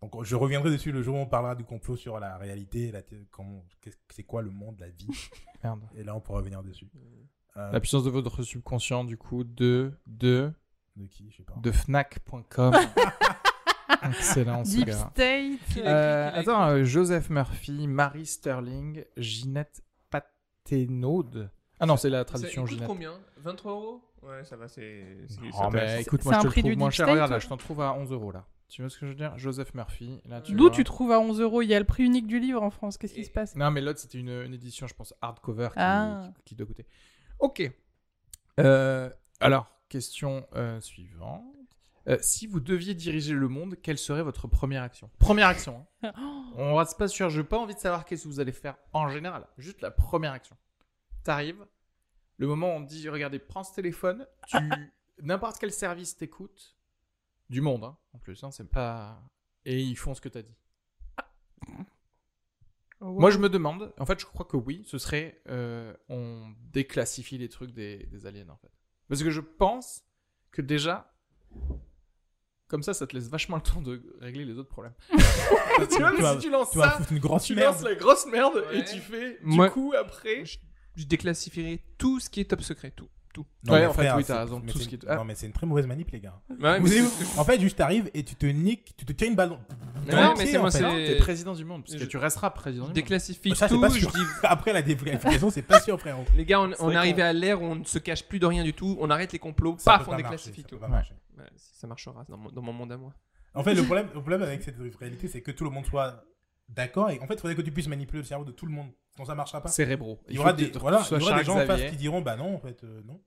Donc, 0.00 0.22
je 0.24 0.36
reviendrai 0.36 0.70
dessus 0.70 0.92
le 0.92 1.02
jour 1.02 1.16
où 1.16 1.18
on 1.18 1.26
parlera 1.26 1.54
du 1.56 1.64
complot 1.64 1.96
sur 1.96 2.20
la 2.20 2.36
réalité, 2.36 2.92
la 2.92 3.02
thé- 3.02 3.26
comment, 3.30 3.64
qu'est-ce- 3.80 3.96
c'est 4.10 4.22
quoi 4.22 4.42
le 4.42 4.50
monde, 4.50 4.76
la 4.78 4.88
vie. 4.88 5.08
Merde. 5.64 5.80
Et 5.96 6.04
là, 6.04 6.14
on 6.14 6.20
pourra 6.20 6.38
revenir 6.38 6.62
dessus. 6.62 6.88
Euh, 7.56 7.72
La 7.72 7.80
puissance 7.80 8.04
de 8.04 8.10
votre 8.10 8.42
subconscient, 8.42 9.02
du 9.04 9.16
coup, 9.16 9.42
de. 9.42 9.92
de. 10.06 10.52
de 10.96 11.06
qui 11.06 11.28
Je 11.30 11.38
sais 11.38 11.42
pas. 11.42 11.54
de 11.60 11.72
Fnac.com. 11.72 12.74
Excellent, 14.04 14.64
ce 14.64 14.76
Deep 14.76 14.86
gars. 14.86 14.92
State. 15.10 15.76
Euh, 15.78 15.82
Euh, 15.84 16.30
attends, 16.32 16.68
euh, 16.68 16.84
Joseph 16.84 17.30
Murphy, 17.30 17.88
Marie 17.88 18.26
Sterling, 18.26 19.04
Ginette 19.16 19.82
Patenaude. 20.10 21.50
Ah 21.80 21.86
non, 21.86 21.96
c'est 21.96 22.10
la 22.10 22.18
Ça 22.20 22.24
traduction 22.26 22.66
Ginette. 22.66 22.86
combien? 22.86 23.18
23 23.38 23.72
euros? 23.72 24.02
Ouais, 24.22 24.44
ça 24.44 24.56
va, 24.56 24.68
c'est. 24.68 25.04
Oh, 25.54 25.68
mais 25.72 26.02
écoute, 26.02 26.24
moi 26.24 26.34
je 26.34 26.38
te 26.40 26.44
le 26.44 26.50
prix 26.50 26.60
trouve 26.62 26.72
du 26.72 26.78
moins 26.78 26.90
cher. 26.90 27.08
Regarde, 27.08 27.30
là, 27.30 27.38
je 27.38 27.48
t'en 27.48 27.56
trouve 27.56 27.80
à 27.80 27.92
11 27.94 28.12
euros 28.12 28.30
là. 28.32 28.44
Tu 28.68 28.82
vois 28.82 28.90
ce 28.90 28.98
que 28.98 29.06
je 29.06 29.12
veux 29.12 29.16
dire? 29.16 29.36
Joseph 29.38 29.72
Murphy. 29.74 30.20
D'où 30.50 30.68
tu 30.70 30.84
trouves 30.84 31.10
à 31.12 31.18
11 31.20 31.40
euros 31.40 31.62
Il 31.62 31.68
y 31.68 31.74
a 31.74 31.78
le 31.78 31.86
prix 31.86 32.04
unique 32.04 32.26
du 32.26 32.38
livre 32.38 32.62
en 32.62 32.70
France? 32.70 32.98
Qu'est-ce 32.98 33.14
qui 33.14 33.24
se 33.24 33.30
passe? 33.30 33.56
Non, 33.56 33.70
mais 33.70 33.80
l'autre, 33.80 33.98
c'était 33.98 34.18
une, 34.18 34.28
une 34.28 34.52
édition, 34.54 34.86
je 34.86 34.94
pense, 34.94 35.14
hardcover 35.22 35.68
qui, 35.68 35.74
Ah. 35.78 36.30
qui, 36.36 36.42
qui 36.50 36.54
doit 36.54 36.66
coûter. 36.66 36.86
Ok. 37.38 37.62
Euh, 38.60 39.10
alors, 39.40 39.70
question 39.88 40.46
euh, 40.54 40.80
suivante. 40.80 41.44
Euh, 42.08 42.16
si 42.20 42.46
vous 42.46 42.60
deviez 42.60 42.94
diriger 42.94 43.34
le 43.34 43.48
monde, 43.48 43.76
quelle 43.82 43.98
serait 43.98 44.22
votre 44.22 44.48
première 44.48 44.82
action? 44.82 45.10
Première 45.18 45.48
action. 45.48 45.86
hein. 46.02 46.12
On 46.56 46.74
reste 46.74 46.98
pas 46.98 47.08
sûr. 47.08 47.28
Je 47.30 47.40
n'ai 47.40 47.46
pas 47.46 47.58
envie 47.58 47.74
de 47.74 47.80
savoir 47.80 48.04
qu'est-ce 48.04 48.24
que 48.24 48.28
vous 48.28 48.40
allez 48.40 48.52
faire 48.52 48.76
en 48.92 49.08
général. 49.08 49.46
Juste 49.58 49.80
la 49.82 49.90
première 49.90 50.32
action. 50.32 50.56
T'arrives. 51.22 51.64
Le 52.38 52.46
moment 52.46 52.68
où 52.68 52.76
on 52.78 52.84
te 52.84 52.88
dit, 52.90 53.08
regardez, 53.08 53.38
prends 53.38 53.62
ce 53.64 53.74
téléphone. 53.74 54.26
Tu 54.46 54.56
n'importe 55.22 55.58
quel 55.58 55.72
service 55.72 56.16
t'écoute 56.16 56.74
du 57.48 57.60
monde, 57.60 57.84
hein, 57.84 57.96
en 58.12 58.18
plus. 58.18 58.42
Hein, 58.44 58.50
c'est 58.50 58.68
pas 58.70 59.22
et 59.64 59.80
ils 59.80 59.96
font 59.96 60.14
ce 60.14 60.20
que 60.20 60.28
t'as 60.28 60.42
dit. 60.42 60.54
Moi, 63.00 63.30
je 63.30 63.38
me 63.38 63.48
demande, 63.48 63.92
en 63.98 64.06
fait, 64.06 64.18
je 64.18 64.26
crois 64.26 64.44
que 64.44 64.56
oui, 64.56 64.82
ce 64.86 64.98
serait, 64.98 65.40
euh, 65.48 65.94
on 66.08 66.52
déclassifie 66.72 67.38
les 67.38 67.48
trucs 67.48 67.70
des, 67.72 68.06
des 68.06 68.26
aliens, 68.26 68.48
en 68.48 68.56
fait. 68.56 68.72
Parce 69.08 69.22
que 69.22 69.30
je 69.30 69.40
pense 69.40 70.02
que 70.50 70.62
déjà, 70.62 71.14
comme 72.66 72.82
ça, 72.82 72.94
ça 72.94 73.06
te 73.06 73.14
laisse 73.14 73.28
vachement 73.28 73.56
le 73.56 73.62
temps 73.62 73.80
de 73.82 74.02
régler 74.20 74.44
les 74.44 74.58
autres 74.58 74.68
problèmes. 74.68 74.94
tu 75.10 75.16
vois, 75.16 75.86
Tu 75.86 76.16
mais 76.16 76.22
vas- 76.22 76.34
si 76.34 76.46
tu 76.46 76.50
lances 76.50 76.70
Tu 76.72 76.78
vas 76.78 76.90
ça, 76.90 76.96
foutre 76.98 77.12
une 77.12 77.18
grosse 77.20 77.44
tu 77.44 77.54
merde. 77.54 77.74
lances 77.74 77.84
la 77.84 77.94
grosse 77.94 78.26
merde 78.26 78.56
Ouais. 78.68 78.80
et 78.80 78.84
tu 78.84 78.98
fais, 78.98 79.34
du 79.38 79.44
Moi- 79.44 79.70
coup, 79.70 79.94
après... 79.96 80.44
Je, 80.44 80.58
je 80.96 81.04
déclassifierai 81.06 81.84
tout 81.98 82.18
ce 82.18 82.28
qui 82.28 82.40
est 82.40 82.50
top 82.50 82.62
secret, 82.62 82.90
tout. 82.90 83.08
Tout. 83.32 83.46
Non, 83.64 83.72
Ouais, 83.74 83.80
mais 83.80 83.86
en 83.86 83.92
fait, 83.92 84.02
frère, 84.02 84.16
oui, 84.16 84.22
c'est- 84.24 84.32
t'as 84.32 84.40
raison, 84.40 84.60
mais 84.64 84.72
tout 84.72 84.78
ce 84.78 84.88
qui 84.88 84.98
ah. 85.06 85.16
Non, 85.16 85.24
mais 85.24 85.34
c'est 85.34 85.46
une 85.46 85.52
très 85.52 85.66
mauvaise 85.66 85.86
manip, 85.86 86.10
les 86.10 86.20
gars. 86.20 86.40
Ouais, 86.60 86.80
mais 86.80 86.90
en 87.36 87.44
fait, 87.44 87.60
juste 87.60 87.76
t'arrives 87.78 88.10
et 88.14 88.22
tu 88.24 88.34
te 88.34 88.46
niques, 88.46 88.94
tu 88.96 89.04
te 89.04 89.12
tiens 89.12 89.28
une 89.28 89.34
balle. 89.36 89.50
dans 89.50 89.56
le 90.06 90.38
mais 90.38 90.46
c'est 90.46 90.58
moi, 90.58 90.70
fait. 90.70 90.78
c'est- 90.78 90.82
Non, 90.84 90.92
t'es 90.94 91.16
président 91.16 91.54
du 91.54 91.64
monde, 91.64 91.82
parce 91.84 91.94
que 91.94 92.00
Je- 92.00 92.06
tu 92.06 92.16
resteras 92.16 92.50
président 92.50 92.84
je 92.84 92.86
du 92.86 92.88
monde. 92.90 92.94
déclassifie 92.94 93.54
Ça, 93.54 93.68
tout. 93.68 93.80
pas 93.80 93.88
je 93.90 93.98
sûr. 94.00 94.10
dis, 94.10 94.18
Après 94.42 94.72
la 94.72 94.82
dévérification, 94.82 95.50
c'est 95.50 95.62
pas 95.62 95.80
sûr, 95.80 95.98
frérot. 96.00 96.24
les 96.36 96.44
gars, 96.44 96.60
on, 96.60 96.72
on 96.80 96.90
est 96.90 96.96
arrivé 96.96 97.22
à 97.22 97.32
l'ère 97.32 97.60
où 97.62 97.64
on 97.66 97.74
ne 97.76 97.84
se 97.84 97.98
cache 97.98 98.24
plus 98.24 98.38
de 98.38 98.46
rien 98.46 98.64
du 98.64 98.72
tout. 98.74 98.96
On 99.00 99.10
arrête 99.10 99.32
les 99.32 99.38
complots. 99.38 99.76
Paf, 99.84 100.06
on 100.08 100.10
pas 100.12 100.16
déclassifie 100.16 100.64
tout. 100.64 100.78
ça 101.56 101.86
marchera 101.86 102.24
dans 102.28 102.62
mon, 102.62 102.72
monde 102.72 102.92
à 102.92 102.96
moi. 102.96 103.12
En 103.54 103.62
fait, 103.62 103.74
le 103.74 103.82
problème 103.84 104.42
avec 104.42 104.62
cette 104.62 104.76
réalité, 104.98 105.28
c'est 105.28 105.40
que 105.42 105.50
tout 105.50 105.64
le 105.64 105.70
monde 105.70 105.86
soit 105.86 106.24
d'accord. 106.68 107.10
Et 107.10 107.18
en 107.20 107.26
fait, 107.26 107.34
il 107.34 107.40
faudrait 107.40 107.54
que 107.56 107.62
tu 107.62 107.72
puisses 107.72 107.88
manipuler 107.88 108.20
le 108.20 108.24
cerveau 108.26 108.44
de 108.44 108.52
tout 108.52 108.66
le 108.66 108.72
monde. 108.72 108.90
Sinon, 109.14 109.26
ça 109.26 109.34
marchera 109.34 109.60
pas. 109.62 109.68
Cérébraux. 109.68 110.20
Il 110.28 110.36
y 110.36 110.38
aura 110.38 110.52
des, 110.52 110.70
voilà, 110.72 111.02
il 111.10 111.18
y 111.18 111.22
aura 111.22 111.38
des 111.38 111.44
gens 111.44 111.54
en 111.56 111.58
face 111.66 111.66
Xavier. 111.78 111.90
qui 111.90 111.96
diront 111.96 112.20
Bah 112.22 112.36
non, 112.36 112.54
en 112.54 112.58
fait, 112.58 112.82
euh, 112.84 113.02
non. 113.04 113.20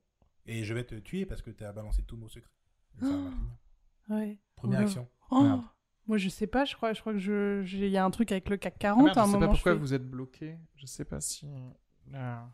Et 0.46 0.64
je 0.64 0.74
vais 0.74 0.84
te 0.84 0.94
tuer 0.96 1.24
parce 1.26 1.42
que 1.42 1.50
tu 1.50 1.64
as 1.64 1.72
balancé 1.72 2.02
tous 2.02 2.16
nos 2.16 2.28
secrets. 2.28 2.50
Finir. 2.98 3.30
Ouais. 4.08 4.38
Première 4.56 4.80
Oh. 4.80 4.82
action. 4.82 5.08
Oh. 5.30 5.60
Moi, 6.08 6.18
je 6.18 6.28
sais 6.28 6.48
pas, 6.48 6.64
je 6.64 6.74
crois, 6.74 6.92
je 6.92 7.00
crois 7.00 7.12
que 7.14 7.62
il 7.64 7.88
y 7.88 7.96
a 7.96 8.04
un 8.04 8.10
truc 8.10 8.32
avec 8.32 8.48
le 8.50 8.56
CAC 8.56 8.74
Ah 8.76 8.78
40 8.80 9.04
merde, 9.04 9.18
à 9.18 9.22
un 9.22 9.24
je 9.24 9.30
sais 9.30 9.32
moment. 9.34 9.46
pas 9.46 9.52
pourquoi 9.54 9.72
fais- 9.72 9.78
vous 9.78 9.94
êtes 9.94 10.04
bloqué. 10.10 10.58
Je 10.74 10.86
sais 10.86 11.04
pas 11.04 11.20
si. 11.20 11.46
Ah. 12.12 12.48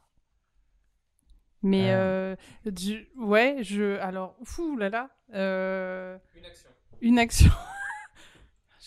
Mais 1.62 1.90
Ah. 1.90 1.94
euh, 1.96 2.36
du- 2.66 3.08
ouais, 3.16 3.56
je, 3.62 3.98
alors, 4.00 4.36
fou 4.44 4.76
là 4.76 4.90
là, 4.90 5.10
euh, 5.34 6.18
Une 6.36 6.44
action. 6.44 6.70
une 7.00 7.18
action. 7.18 7.50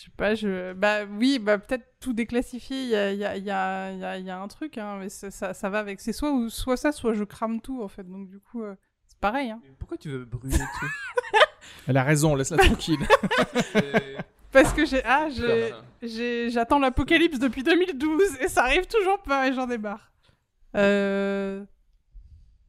je 0.02 0.06
sais 0.06 0.12
pas, 0.16 0.34
je, 0.34 0.72
bah 0.72 1.04
oui, 1.04 1.38
bah 1.38 1.58
peut-être 1.58 1.84
tout 2.00 2.12
déclassifier. 2.12 2.82
Il 2.82 2.88
y 2.88 2.96
a, 2.96 3.12
il 3.12 3.18
y 3.20 3.24
a, 3.24 3.36
il 3.36 3.44
y 3.44 3.50
a, 3.52 3.92
il 3.92 3.98
y 4.00 4.04
a, 4.04 4.18
il 4.18 4.26
y 4.26 4.30
a 4.30 4.40
un 4.40 4.48
truc, 4.48 4.76
hein, 4.76 4.96
mais 4.98 5.08
ça, 5.08 5.30
ça, 5.30 5.54
ça 5.54 5.70
va 5.70 5.78
avec. 5.78 6.00
C'est 6.00 6.12
soit 6.12 6.32
ou 6.32 6.48
soit 6.48 6.76
ça, 6.76 6.90
soit 6.90 7.14
je 7.14 7.22
crame 7.22 7.60
tout 7.60 7.80
en 7.84 7.86
fait. 7.88 8.02
Donc 8.02 8.28
du 8.28 8.40
coup, 8.40 8.64
euh, 8.64 8.74
c'est 9.06 9.18
pareil. 9.20 9.52
Hein. 9.52 9.60
Pourquoi 9.78 9.96
tu 9.96 10.08
veux 10.08 10.24
brûler 10.24 10.58
tout? 10.58 10.86
Elle 11.86 11.96
a 11.96 12.02
raison, 12.02 12.34
laisse-la 12.34 12.56
tranquille. 12.56 12.98
Parce 14.50 14.72
que 14.72 14.84
j'ai, 14.84 15.02
ah, 15.04 15.28
j'attends 16.50 16.80
l'apocalypse 16.80 17.38
depuis 17.38 17.62
2012 17.62 18.38
et 18.40 18.48
ça 18.48 18.64
arrive 18.64 18.86
toujours 18.86 19.22
pas 19.22 19.46
et 19.46 19.54
j'en 19.54 19.70
ai 19.70 19.78
marre. 19.78 20.10
Euh... 20.76 21.64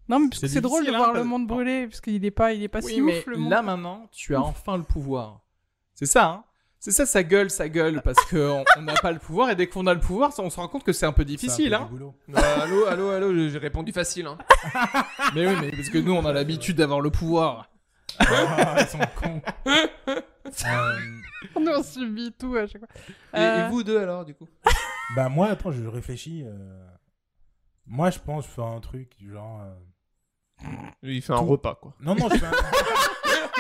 Non, 0.08 0.20
mais 0.20 0.30
parce 0.30 0.42
que 0.42 0.48
C'est 0.48 0.62
drôle 0.62 0.82
de 0.82 0.92
difficile, 0.92 0.98
voir 1.04 1.16
hein, 1.16 1.20
le 1.20 1.24
monde 1.24 1.48
brûler 1.48 1.88
parce 1.88 2.00
qu'il 2.00 2.24
est 2.24 2.32
pas, 2.32 2.54
il 2.54 2.62
est 2.62 2.68
pas 2.68 2.82
oui, 2.84 2.94
si 2.94 3.02
mais 3.02 3.20
ouf 3.20 3.26
le 3.26 3.38
monde. 3.38 3.50
là 3.50 3.64
maintenant, 3.64 4.08
tu 4.12 4.36
as 4.36 4.42
enfin 4.42 4.78
le 4.78 4.84
pouvoir. 4.84 5.42
C'est 5.96 6.06
ça, 6.06 6.26
hein 6.26 6.44
C'est 6.86 6.92
ça, 6.92 7.06
ça 7.06 7.24
gueule, 7.24 7.50
ça 7.50 7.70
gueule, 7.70 8.02
parce 8.02 8.20
qu'on 8.30 8.66
on 8.78 8.82
n'a 8.82 8.94
pas 8.96 9.14
le 9.14 9.20
pouvoir, 9.20 9.50
et 9.50 9.56
dès 9.56 9.68
qu'on 9.68 9.88
a 9.88 9.94
le 9.94 10.02
pouvoir, 10.02 10.34
on 10.40 10.50
se 10.50 10.58
rend 10.58 10.68
compte 10.68 10.84
que 10.84 10.92
c'est 10.92 11.06
un 11.06 11.14
peu 11.14 11.22
C'est 11.24 11.30
un 11.30 11.36
difficile, 11.36 11.70
peu 11.70 11.76
hein. 11.76 12.14
Non, 12.28 12.38
allô, 12.62 12.86
allô, 12.88 13.10
allô, 13.12 13.48
j'ai 13.48 13.58
répondu 13.58 13.94
facile. 13.94 14.26
Hein. 14.28 14.38
Mais 15.34 15.48
oui, 15.48 15.56
mais 15.62 15.72
parce 15.72 15.88
que 15.90 15.98
nous, 15.98 16.12
on 16.14 16.26
a 16.26 16.34
l'habitude 16.34 16.76
d'avoir 16.76 17.00
le 17.00 17.10
pouvoir. 17.10 17.70
Ah, 18.20 18.76
ils 18.82 18.88
sont 18.88 19.00
cons. 19.16 19.42
Euh, 19.66 19.88
On 21.56 21.66
en 21.68 21.82
subit 21.84 22.34
tout 22.38 22.54
à 22.58 22.68
chaque 22.68 22.80
fois. 22.80 22.90
Et, 23.34 23.38
Euh, 23.40 23.66
et 23.68 23.70
vous 23.72 23.84
deux 23.84 23.98
alors, 24.00 24.26
du 24.26 24.34
coup? 24.36 24.50
Bah 25.16 25.30
moi, 25.30 25.48
attends, 25.52 25.72
je 25.72 25.86
réfléchis. 25.88 26.44
euh, 26.46 26.86
Moi, 27.86 28.10
je 28.10 28.20
pense 28.20 28.46
faire 28.46 28.66
un 28.66 28.82
truc 28.82 29.16
du 29.18 29.32
genre. 29.32 29.62
euh, 29.62 30.68
Il 31.02 31.22
fait 31.22 31.32
un 31.32 31.38
Tout. 31.38 31.46
repas, 31.46 31.76
quoi. 31.76 31.94
Non, 32.02 32.14
non, 32.16 32.28
je 32.30 32.38
fais 32.40 32.46
un- 32.46 32.52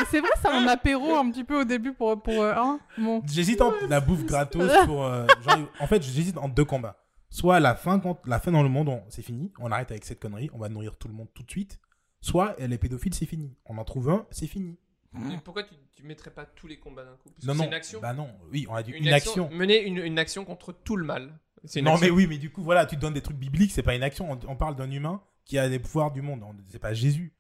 c'est 0.09 0.19
vrai, 0.19 0.29
c'est 0.41 0.47
un 0.49 0.67
apéro 0.67 1.15
un 1.15 1.29
petit 1.31 1.43
peu 1.43 1.61
au 1.61 1.63
début 1.63 1.93
pour 1.93 2.21
pour 2.21 2.41
euh, 2.41 2.53
hein, 2.55 2.79
bon. 2.97 3.21
j'hésite 3.25 3.61
entre 3.61 3.85
la 3.87 3.99
bouffe 4.01 4.25
gratos 4.25 4.71
pour. 4.85 5.05
euh, 5.05 5.25
genre, 5.47 5.59
en 5.79 5.87
fait, 5.87 6.01
j'hésite 6.03 6.37
entre 6.37 6.53
deux 6.55 6.65
combats. 6.65 6.97
Soit 7.29 7.59
la 7.59 7.73
fin, 7.75 7.99
quand 7.99 8.19
la 8.27 8.39
fin 8.39 8.51
dans 8.51 8.61
le 8.63 8.69
monde, 8.69 8.89
on- 8.89 9.03
c'est 9.09 9.23
fini, 9.23 9.51
on 9.59 9.71
arrête 9.71 9.89
avec 9.91 10.05
cette 10.05 10.19
connerie, 10.19 10.49
on 10.53 10.59
va 10.59 10.69
nourrir 10.69 10.97
tout 10.97 11.07
le 11.07 11.13
monde 11.13 11.27
tout 11.33 11.43
de 11.43 11.49
suite. 11.49 11.79
Soit 12.21 12.55
les 12.59 12.77
pédophiles, 12.77 13.13
c'est 13.13 13.25
fini. 13.25 13.55
On 13.65 13.77
en 13.77 13.83
trouve 13.83 14.09
un, 14.09 14.25
c'est 14.31 14.47
fini. 14.47 14.77
Mais 15.13 15.37
pourquoi 15.43 15.63
tu, 15.63 15.73
tu 15.95 16.03
mettrais 16.03 16.31
pas 16.31 16.45
tous 16.45 16.67
les 16.67 16.79
combats 16.79 17.03
d'un 17.03 17.15
coup? 17.17 17.29
Parce 17.29 17.41
que 17.41 17.47
Non, 17.47 17.53
c'est 17.53 17.59
non. 17.59 17.67
une 17.67 17.73
action. 17.73 17.99
Bah 18.01 18.13
non, 18.13 18.29
oui, 18.51 18.65
on 18.69 18.73
a 18.75 18.81
dit 18.83 18.91
une, 18.91 19.07
action. 19.09 19.49
Mener 19.51 19.81
une, 19.83 19.97
une 19.97 20.17
action 20.17 20.43
contre 20.45 20.71
tout 20.73 20.95
le 20.95 21.05
mal. 21.05 21.37
C'est 21.65 21.79
une 21.79 21.85
Non, 21.85 21.93
action. 21.93 22.07
mais 22.07 22.11
oui, 22.11 22.27
mais 22.27 22.37
du 22.37 22.49
coup, 22.51 22.63
voilà, 22.63 22.85
tu 22.85 22.95
te 22.95 23.01
donnes 23.01 23.13
des 23.13 23.21
trucs 23.21 23.37
bibliques, 23.37 23.71
c'est 23.71 23.83
pas 23.83 23.93
une 23.95 24.03
action. 24.03 24.31
On, 24.31 24.39
on 24.47 24.55
parle 24.55 24.75
d'un 24.75 24.89
humain 24.89 25.21
qui 25.45 25.57
a 25.59 25.69
des 25.69 25.79
pouvoirs 25.79 26.11
du 26.11 26.21
monde. 26.21 26.41
On- 26.43 26.55
C'est 26.69 26.79
pas 26.79 26.93
Jésus. 26.93 27.33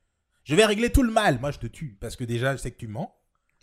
Je 0.43 0.55
vais 0.55 0.65
régler 0.65 0.91
tout 0.91 1.03
le 1.03 1.11
mal. 1.11 1.39
Moi, 1.39 1.51
je 1.51 1.59
te 1.59 1.67
tue. 1.67 1.97
Parce 2.01 2.15
que 2.15 2.23
déjà, 2.23 2.55
je 2.55 2.61
sais 2.61 2.71
que 2.71 2.77
tu 2.77 2.87
mens. 2.87 3.15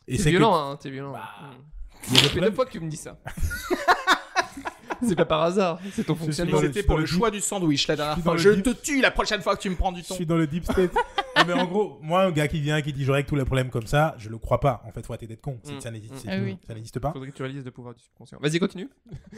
Et 0.08 0.16
T'es 0.16 0.24
que- 0.24 0.28
violent, 0.30 0.54
hein, 0.72 0.76
t'es 0.76 0.90
violent. 0.90 1.12
Bah, 1.12 1.28
Mm. 1.42 2.06
Il 2.08 2.14
y 2.14 2.18
a 2.18 2.22
Ça 2.22 2.28
fait 2.30 2.40
deux 2.40 2.52
fois 2.52 2.64
que 2.64 2.70
tu 2.72 2.80
me 2.80 2.88
dis 2.88 2.96
ça. 2.96 3.18
c'est 5.02 5.16
pas 5.16 5.24
par 5.26 5.42
hasard, 5.42 5.78
c'est 5.92 6.04
ton 6.04 6.14
fonctionnement. 6.14 6.58
C'était 6.60 6.82
pour 6.82 6.96
le 6.96 7.02
le 7.02 7.06
choix 7.06 7.30
du 7.30 7.40
sandwich 7.40 7.86
la 7.88 7.96
dernière 7.96 8.14
suis 8.14 8.22
fois. 8.22 8.36
Je 8.36 8.50
deep. 8.50 8.64
te 8.64 8.70
tue 8.70 9.00
la 9.00 9.10
prochaine 9.10 9.40
fois 9.42 9.56
que 9.56 9.60
tu 9.62 9.70
me 9.70 9.76
prends 9.76 9.92
du 9.92 10.02
Je 10.02 10.08
ton. 10.08 10.14
suis 10.14 10.26
dans 10.26 10.36
le 10.36 10.46
deep 10.46 10.64
state. 10.64 10.92
Non, 11.36 11.44
mais 11.46 11.52
en 11.54 11.64
gros, 11.64 11.98
moi, 12.02 12.24
un 12.24 12.32
gars 12.32 12.48
qui 12.48 12.60
vient, 12.60 12.82
qui 12.82 12.92
dit 12.92 13.04
je 13.04 13.12
règle 13.12 13.26
tous 13.28 13.36
les 13.36 13.44
problèmes 13.46 13.70
comme 13.70 13.86
ça, 13.86 14.14
je 14.18 14.28
le 14.28 14.36
crois 14.36 14.60
pas. 14.60 14.82
En 14.84 14.90
fait, 14.90 15.06
faut 15.06 15.12
arrêter 15.12 15.26
d'être 15.28 15.40
con. 15.40 15.58
Mm. 15.64 15.80
Ça 15.80 15.90
n'existe 15.90 16.26
Mm. 16.26 16.28
Ah 16.28 16.36
oui. 16.42 16.58
pas. 17.00 17.12
Faudrait 17.12 17.30
que 17.30 17.36
tu 17.36 17.42
réalises 17.42 17.64
le 17.64 17.70
pouvoir 17.70 17.94
du 17.94 18.02
subconscient. 18.02 18.38
Vas-y, 18.42 18.58
continue. 18.58 18.88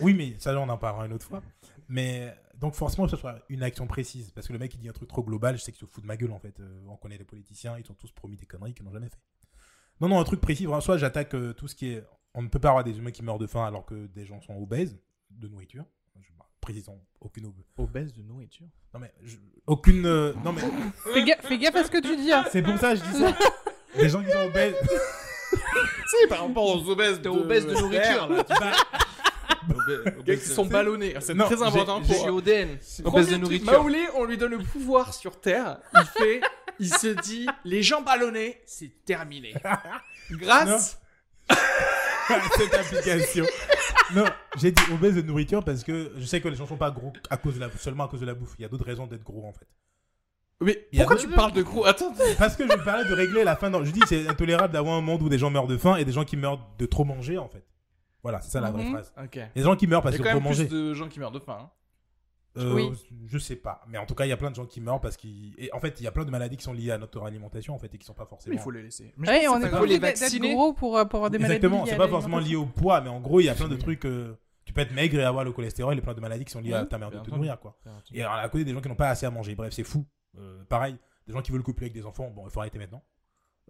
Oui, 0.00 0.14
mais 0.14 0.34
ça, 0.38 0.56
on 0.58 0.68
en 0.68 0.78
parlera 0.78 1.06
une 1.06 1.12
autre 1.12 1.26
fois. 1.26 1.42
Mais 1.88 2.34
donc, 2.54 2.74
forcément, 2.74 3.06
que 3.06 3.10
ce 3.10 3.16
soit 3.16 3.38
une 3.48 3.62
action 3.62 3.86
précise. 3.86 4.30
Parce 4.30 4.46
que 4.46 4.52
le 4.52 4.58
mec, 4.58 4.72
il 4.74 4.78
dit 4.78 4.88
un 4.88 4.92
truc 4.92 5.08
trop 5.08 5.22
global, 5.22 5.56
je 5.56 5.62
sais 5.62 5.72
qu'il 5.72 5.80
se 5.80 5.86
fout 5.92 6.02
de 6.02 6.06
ma 6.08 6.16
gueule, 6.16 6.32
en 6.32 6.38
fait. 6.38 6.58
Euh, 6.60 6.80
on 6.88 6.96
connaît 6.96 7.18
les 7.18 7.24
politiciens, 7.24 7.76
ils 7.78 7.90
ont 7.90 7.94
tous 7.94 8.10
promis 8.12 8.36
des 8.36 8.46
conneries 8.46 8.74
qu'ils 8.74 8.84
n'ont 8.84 8.92
jamais 8.92 9.08
fait. 9.08 9.18
Non, 10.00 10.08
non, 10.08 10.20
un 10.20 10.24
truc 10.24 10.40
précis. 10.40 10.64
Vraiment, 10.66 10.80
soit 10.80 10.96
j'attaque 10.98 11.34
euh, 11.34 11.52
tout 11.52 11.68
ce 11.68 11.74
qui 11.74 11.90
est. 11.92 12.04
On 12.34 12.42
ne 12.42 12.48
peut 12.48 12.58
pas 12.58 12.68
avoir 12.70 12.82
des 12.84 12.96
humains 12.98 13.10
qui 13.10 13.22
meurent 13.22 13.38
de 13.38 13.46
faim 13.46 13.64
alors 13.66 13.84
que 13.84 14.06
des 14.06 14.24
gens 14.24 14.40
sont 14.40 14.56
obèses 14.56 14.98
de 15.30 15.48
nourriture. 15.48 15.84
Je, 16.20 16.30
bah, 16.38 16.46
précisons, 16.60 16.98
aucune 17.20 17.46
ob- 17.46 17.54
Obèse 17.76 18.12
de 18.12 18.22
nourriture. 18.22 18.66
Non, 18.94 19.00
mais. 19.00 19.12
je- 19.22 19.36
aucune. 19.66 20.06
euh, 20.06 20.32
non, 20.44 20.52
mais. 20.52 20.62
Fais, 21.12 21.24
ga- 21.24 21.40
fais 21.42 21.58
gaffe 21.58 21.76
à 21.76 21.84
ce 21.84 21.90
que 21.90 22.00
tu 22.00 22.16
dis. 22.16 22.32
hein. 22.32 22.44
C'est 22.50 22.62
pour 22.62 22.76
ça 22.78 22.94
que 22.94 23.00
je 23.00 23.04
dis 23.04 23.18
ça. 23.18 23.36
Des 23.96 24.08
gens 24.08 24.22
qui 24.24 24.30
sont 24.30 24.46
obèses. 24.46 24.74
Si, 26.06 26.26
par 26.28 26.46
rapport 26.46 26.64
aux 26.64 26.88
obèses 26.90 27.20
T'es 27.22 27.28
obèse 27.28 27.66
de 27.66 27.72
nourriture, 27.74 28.28
là. 28.28 28.44
Bah, 28.48 28.72
Qui 30.26 30.36
sont 30.38 30.66
ballonnés. 30.66 31.14
C'est 31.20 31.36
très 31.36 31.62
important 31.62 32.00
pour. 32.00 32.42
de 32.42 33.36
nourriture. 33.36 33.72
Maoulé, 33.72 34.06
on 34.16 34.24
lui 34.24 34.36
donne 34.36 34.52
le 34.52 34.58
pouvoir 34.58 35.14
sur 35.14 35.40
Terre. 35.40 35.78
Il 35.94 36.06
fait, 36.06 36.40
il 36.78 36.94
se 36.94 37.08
dit, 37.08 37.46
les 37.64 37.82
gens 37.82 38.02
ballonnés, 38.02 38.60
c'est 38.66 39.04
terminé. 39.04 39.54
Grâce. 40.30 40.98
cette 42.56 42.74
application. 42.74 43.44
Non, 44.14 44.24
j'ai 44.56 44.72
dit 44.72 44.82
obèse 44.92 45.14
de 45.14 45.22
nourriture 45.22 45.64
parce 45.64 45.84
que 45.84 46.12
je 46.16 46.24
sais 46.24 46.40
que 46.40 46.48
les 46.48 46.56
gens 46.56 46.66
sont 46.66 46.76
pas 46.76 46.90
gros 46.90 47.12
à 47.30 47.36
cause 47.36 47.54
de 47.54 47.60
la, 47.60 47.70
seulement 47.78 48.04
à 48.04 48.08
cause 48.08 48.20
de 48.20 48.26
la 48.26 48.34
bouffe. 48.34 48.54
Il 48.58 48.62
y 48.62 48.64
a 48.64 48.68
d'autres 48.68 48.84
raisons 48.84 49.06
d'être 49.06 49.22
gros 49.22 49.46
en 49.46 49.52
fait. 49.52 49.66
Mais 50.60 50.86
pourquoi 50.96 51.16
tu 51.16 51.28
parles 51.28 51.52
de 51.52 51.62
gros? 51.62 51.84
Attends. 51.84 52.14
Parce 52.38 52.56
que 52.56 52.66
je 52.68 52.72
me 52.72 52.84
parlais 52.84 53.08
de 53.08 53.14
régler 53.14 53.42
la 53.42 53.56
fin. 53.56 53.70
Dans... 53.70 53.84
Je 53.84 53.90
dis 53.90 54.00
c'est 54.06 54.28
intolérable 54.28 54.72
d'avoir 54.72 54.96
un 54.96 55.00
monde 55.00 55.22
où 55.22 55.28
des 55.28 55.38
gens 55.38 55.50
meurent 55.50 55.66
de 55.66 55.76
faim 55.76 55.96
et 55.96 56.04
des 56.04 56.12
gens 56.12 56.24
qui 56.24 56.36
meurent 56.36 56.60
de 56.78 56.86
trop 56.86 57.04
manger 57.04 57.38
en 57.38 57.48
fait. 57.48 57.64
Voilà, 58.22 58.40
c'est 58.40 58.50
ça 58.50 58.60
la 58.60 58.70
vraie 58.70 58.84
Mhm. 58.84 58.92
phrase. 58.92 59.12
Ok. 59.22 59.34
Il 59.36 59.38
y 59.38 59.42
a 59.42 59.48
Les 59.56 59.62
gens 59.62 59.76
qui 59.76 59.86
meurent 59.86 60.02
parce 60.02 60.14
qu'ils 60.16 60.24
quand 60.24 60.30
ont 60.30 60.40
même 60.40 60.44
trop 60.44 60.54
plus 60.54 60.68
de 60.68 60.94
gens 60.94 61.08
qui 61.08 61.18
meurent 61.20 61.32
de 61.32 61.38
faim. 61.40 61.58
hein. 61.60 61.70
Euh, 62.58 62.74
Oui. 62.74 62.90
Je 63.26 63.38
sais 63.38 63.56
pas, 63.56 63.82
mais 63.88 63.96
en 63.96 64.04
tout 64.04 64.14
cas 64.14 64.26
il 64.26 64.28
y 64.28 64.32
a 64.32 64.36
plein 64.36 64.50
de 64.50 64.54
gens 64.54 64.66
qui 64.66 64.80
meurent 64.82 65.00
parce 65.00 65.16
qu'ils. 65.16 65.54
Et 65.58 65.72
en 65.72 65.80
fait 65.80 65.98
il 66.00 66.04
y 66.04 66.06
a 66.06 66.12
plein 66.12 66.24
de 66.26 66.30
maladies 66.30 66.58
qui 66.58 66.64
sont 66.64 66.74
liées 66.74 66.90
à 66.90 66.98
notre 66.98 67.22
alimentation 67.22 67.74
en 67.74 67.78
fait 67.78 67.92
et 67.94 67.98
qui 67.98 68.04
sont 68.04 68.12
pas 68.12 68.26
forcément. 68.26 68.54
Mais 68.54 68.60
il 68.60 68.62
faut 68.62 68.70
les 68.70 68.82
laisser. 68.82 69.14
Mais 69.16 69.26
Ouais, 69.28 69.48
on 69.48 69.58
est 69.58 69.70
pas 69.70 69.80
obligé 69.80 69.98
d'être 69.98 70.38
gros 70.52 70.74
pour, 70.74 70.98
euh, 70.98 71.04
pour 71.06 71.16
avoir 71.20 71.30
des 71.30 71.38
maladies. 71.38 71.56
Exactement, 71.56 71.84
liées 71.84 71.88
c'est 71.90 71.94
à 71.96 71.98
pas 71.98 72.08
forcément 72.08 72.38
lié 72.38 72.56
au 72.56 72.66
poids, 72.66 73.00
mais 73.00 73.08
en 73.08 73.20
gros 73.20 73.40
il 73.40 73.46
y 73.46 73.48
a 73.48 73.54
plein 73.54 73.68
de 73.68 73.76
trucs. 73.76 74.04
euh, 74.04 74.36
Tu 74.64 74.72
peux 74.72 74.82
être 74.82 74.92
maigre 74.92 75.18
et 75.18 75.24
avoir 75.24 75.44
le 75.44 75.50
cholestérol 75.52 75.96
et 75.98 76.00
plein 76.02 76.14
de 76.14 76.20
maladies 76.20 76.44
qui 76.44 76.52
sont 76.52 76.60
liées 76.60 76.72
à 76.74 76.82
Oui, 76.82 76.88
ta 76.88 76.96
manière 76.98 77.10
de 77.10 77.16
te 77.16 77.20
entendu. 77.22 77.36
nourrir 77.36 77.58
quoi. 77.58 77.76
Et 78.12 78.20
alors, 78.22 78.34
à 78.34 78.48
côté, 78.48 78.64
des 78.64 78.72
gens 78.72 78.80
qui 78.80 78.88
n'ont 78.88 78.94
pas 78.94 79.08
assez 79.08 79.26
à 79.26 79.30
manger. 79.30 79.54
Bref, 79.56 79.72
c'est 79.72 79.82
fou. 79.82 80.06
Euh, 80.38 80.62
pareil, 80.68 80.96
des 81.26 81.32
gens 81.32 81.42
qui 81.42 81.50
veulent 81.50 81.64
coupler 81.64 81.86
avec 81.86 81.94
des 81.94 82.06
enfants. 82.06 82.30
Bon, 82.30 82.44
il 82.46 82.50
faut 82.50 82.60
arrêter 82.60 82.78
maintenant. 82.78 83.02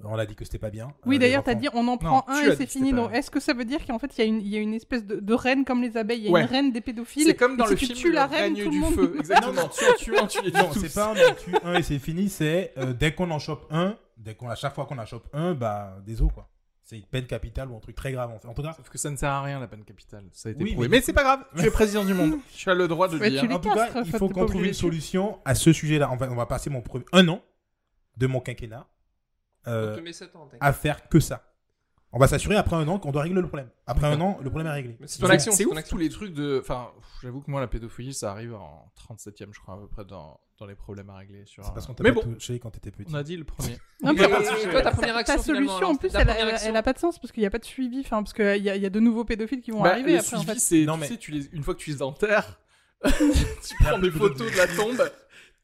On 0.04 0.16
l'a 0.16 0.26
dit 0.26 0.34
que 0.34 0.44
c'était 0.44 0.58
pas 0.58 0.70
bien. 0.70 0.88
Oui, 1.06 1.16
Euh, 1.16 1.18
d'ailleurs, 1.20 1.44
t'as 1.44 1.52
enfants- 1.52 1.60
dit 1.60 1.68
on 1.74 1.86
en 1.86 1.96
prend 1.96 2.24
un 2.28 2.40
et 2.40 2.56
c'est 2.56 2.66
fini. 2.66 2.92
pas- 2.92 3.10
est-ce 3.12 3.30
que 3.30 3.38
ça 3.40 3.52
veut 3.54 3.64
dire 3.64 3.86
qu'en 3.86 3.98
fait, 4.00 4.10
il 4.16 4.20
y, 4.20 4.22
a 4.22 4.24
une- 4.26 4.40
il 4.40 4.48
y 4.48 4.56
a 4.56 4.60
une 4.60 4.74
espèce 4.74 5.04
de, 5.04 5.16
de 5.20 5.34
reine 5.34 5.64
comme 5.64 5.80
les 5.82 5.96
abeilles 5.96 6.20
Il 6.20 6.24
y 6.24 6.28
a 6.28 6.32
Ouais. 6.32 6.40
une 6.42 6.46
reine 6.48 6.72
des 6.72 6.80
pédophiles. 6.80 7.22
C'est 7.24 7.34
comme 7.36 7.56
dans 7.56 7.66
le 7.66 7.76
si 7.76 7.84
film 7.86 7.96
tu 7.96 8.02
tues 8.04 8.12
la 8.12 8.26
reine, 8.26 8.54
règne 8.54 8.64
tout 8.64 8.70
du 8.70 8.76
le 8.76 8.80
monde. 8.80 8.94
feu. 8.94 9.14
Exactement. 9.20 9.68
tu 9.68 9.84
en 9.84 9.94
tues 9.94 10.16
un, 10.18 10.26
tu 10.26 10.52
Non, 10.52 10.72
c'est 10.72 10.92
pas 10.94 11.08
on 11.08 11.30
en 11.30 11.34
tue 11.34 11.54
un 11.62 11.74
et 11.74 11.82
c'est 11.82 11.98
fini. 12.00 12.28
C'est 12.28 12.72
euh, 12.78 12.92
dès 12.94 13.14
qu'on 13.14 13.30
en 13.30 13.38
chope 13.38 13.66
un, 13.70 13.96
dès 14.16 14.34
qu'on, 14.34 14.48
à 14.48 14.54
chaque 14.56 14.74
fois 14.74 14.86
qu'on 14.86 14.98
en 14.98 15.06
chope 15.06 15.28
un, 15.32 15.54
bah, 15.54 15.98
des 16.04 16.20
os 16.20 16.32
quoi. 16.32 16.48
C'est 16.82 16.96
une 16.96 17.04
peine 17.06 17.26
capitale 17.26 17.70
ou 17.70 17.76
un 17.76 17.80
truc 17.80 17.94
très 17.94 18.10
grave 18.12 18.30
en 18.32 18.38
fait. 18.40 18.48
En 18.48 18.54
tout 18.54 18.62
cas, 18.62 18.72
Sauf 18.72 18.88
que 18.90 18.98
ça 18.98 19.08
ne 19.08 19.16
sert 19.16 19.30
à 19.30 19.42
rien 19.42 19.60
la 19.60 19.68
peine 19.68 19.84
capitale. 19.84 20.24
Ça 20.32 20.48
a 20.48 20.52
été 20.52 20.64
Oui, 20.64 20.72
prouvé. 20.72 20.88
mais- 20.88 20.96
Mais, 20.96 21.02
c'est 21.02 21.12
pas 21.12 21.22
grave. 21.22 21.44
Tu 21.56 21.64
es 21.64 21.70
président 21.70 22.04
du 22.04 22.12
monde. 22.12 22.38
Tu 22.52 22.68
as 22.68 22.74
le 22.74 22.88
droit 22.88 23.06
de 23.08 23.18
dire. 23.18 23.44
en 23.52 23.58
tout 23.60 23.70
cas, 23.70 23.88
il 24.04 24.10
faut 24.10 24.28
qu'on 24.28 24.46
trouve 24.46 24.64
une 24.66 24.72
solution 24.74 25.38
à 25.44 25.54
ce 25.54 25.72
sujet-là. 25.72 26.10
On 26.10 26.16
va, 26.16 26.28
on 26.30 26.34
va 26.34 26.46
passer 26.46 26.70
mon 26.70 26.80
premier 26.80 27.04
un 27.12 27.28
an 27.28 27.40
de 28.16 28.26
mon 28.26 28.40
quinquennat 28.40 28.86
euh, 29.66 29.92
On 29.92 29.96
te 29.96 30.00
met 30.02 30.12
7 30.12 30.34
ans, 30.36 30.44
t'inquiète. 30.46 30.58
à 30.60 30.72
faire 30.72 31.08
que 31.08 31.20
ça. 31.20 31.48
On 32.14 32.18
va 32.18 32.26
s'assurer 32.26 32.56
après 32.56 32.76
un 32.76 32.86
an 32.88 32.98
qu'on 32.98 33.10
doit 33.10 33.22
régler 33.22 33.40
le 33.40 33.46
problème. 33.48 33.70
Après 33.86 34.06
un 34.06 34.20
an, 34.20 34.38
le 34.42 34.50
problème 34.50 34.66
est 34.70 34.74
réglé. 34.74 34.98
C'est 35.06 35.18
ton 35.20 35.28
action, 35.30 35.50
C'est 35.52 35.64
tous 35.88 35.96
les 35.96 36.10
trucs 36.10 36.34
de. 36.34 36.58
Enfin, 36.60 36.90
j'avoue 37.22 37.40
que 37.40 37.50
moi, 37.50 37.58
la 37.62 37.68
pédophilie, 37.68 38.12
ça 38.12 38.32
arrive 38.32 38.54
en 38.54 38.92
37ème, 39.08 39.48
je 39.52 39.60
crois, 39.60 39.74
à 39.74 39.78
peu 39.78 39.86
près 39.88 40.04
dans, 40.04 40.38
dans 40.58 40.66
les 40.66 40.74
problèmes 40.74 41.08
à 41.08 41.16
régler. 41.16 41.46
Sur 41.46 41.64
C'est 41.64 41.70
un- 41.70 41.72
parce 41.72 41.86
qu'on 41.86 41.94
t'a 41.94 42.04
pas 42.04 42.10
bon, 42.12 42.20
touché 42.20 42.58
quand 42.58 42.68
t'étais 42.70 42.90
petit. 42.90 43.10
on 43.10 43.14
a 43.16 43.22
dit 43.22 43.34
le 43.38 43.44
premier. 43.44 43.78
Non, 44.02 44.12
mais 44.12 44.28
toi, 44.28 44.82
ta 44.82 44.90
première 44.90 45.16
action, 45.16 45.36
Ta 45.36 45.42
solution, 45.42 45.86
en 45.86 45.96
plus, 45.96 46.10
ta 46.10 46.20
elle, 46.20 46.54
elle- 46.62 46.76
a 46.76 46.82
pas 46.82 46.92
de 46.92 46.98
sens 46.98 47.18
parce 47.18 47.32
qu'il 47.32 47.40
n'y 47.40 47.46
a 47.46 47.50
pas 47.50 47.58
de 47.58 47.64
suivi. 47.64 48.00
Enfin, 48.00 48.22
parce 48.22 48.34
qu'il 48.34 48.44
y, 48.62 48.68
a- 48.68 48.76
il 48.76 48.82
y 48.82 48.86
a 48.86 48.90
de 48.90 49.00
nouveaux 49.00 49.24
pédophiles 49.24 49.62
qui 49.62 49.70
vont 49.70 49.80
Bah, 49.82 49.92
arriver 49.92 50.12
le 50.12 50.18
après. 50.18 50.36
En 50.36 50.40
suivi, 50.40 50.52
fait. 50.52 50.58
c'est. 50.60 50.84
Non, 50.84 50.94
tu 50.96 51.00
mais- 51.00 51.08
sais, 51.08 51.16
tu 51.16 51.30
les... 51.30 51.46
une 51.54 51.62
fois 51.62 51.74
que 51.74 51.80
tu 51.80 51.88
les 51.88 52.02
enterres, 52.02 52.60
tu 53.04 53.74
prends 53.80 53.98
des 53.98 54.10
photos 54.10 54.52
de 54.52 54.56
la 54.58 54.66
tombe 54.68 55.02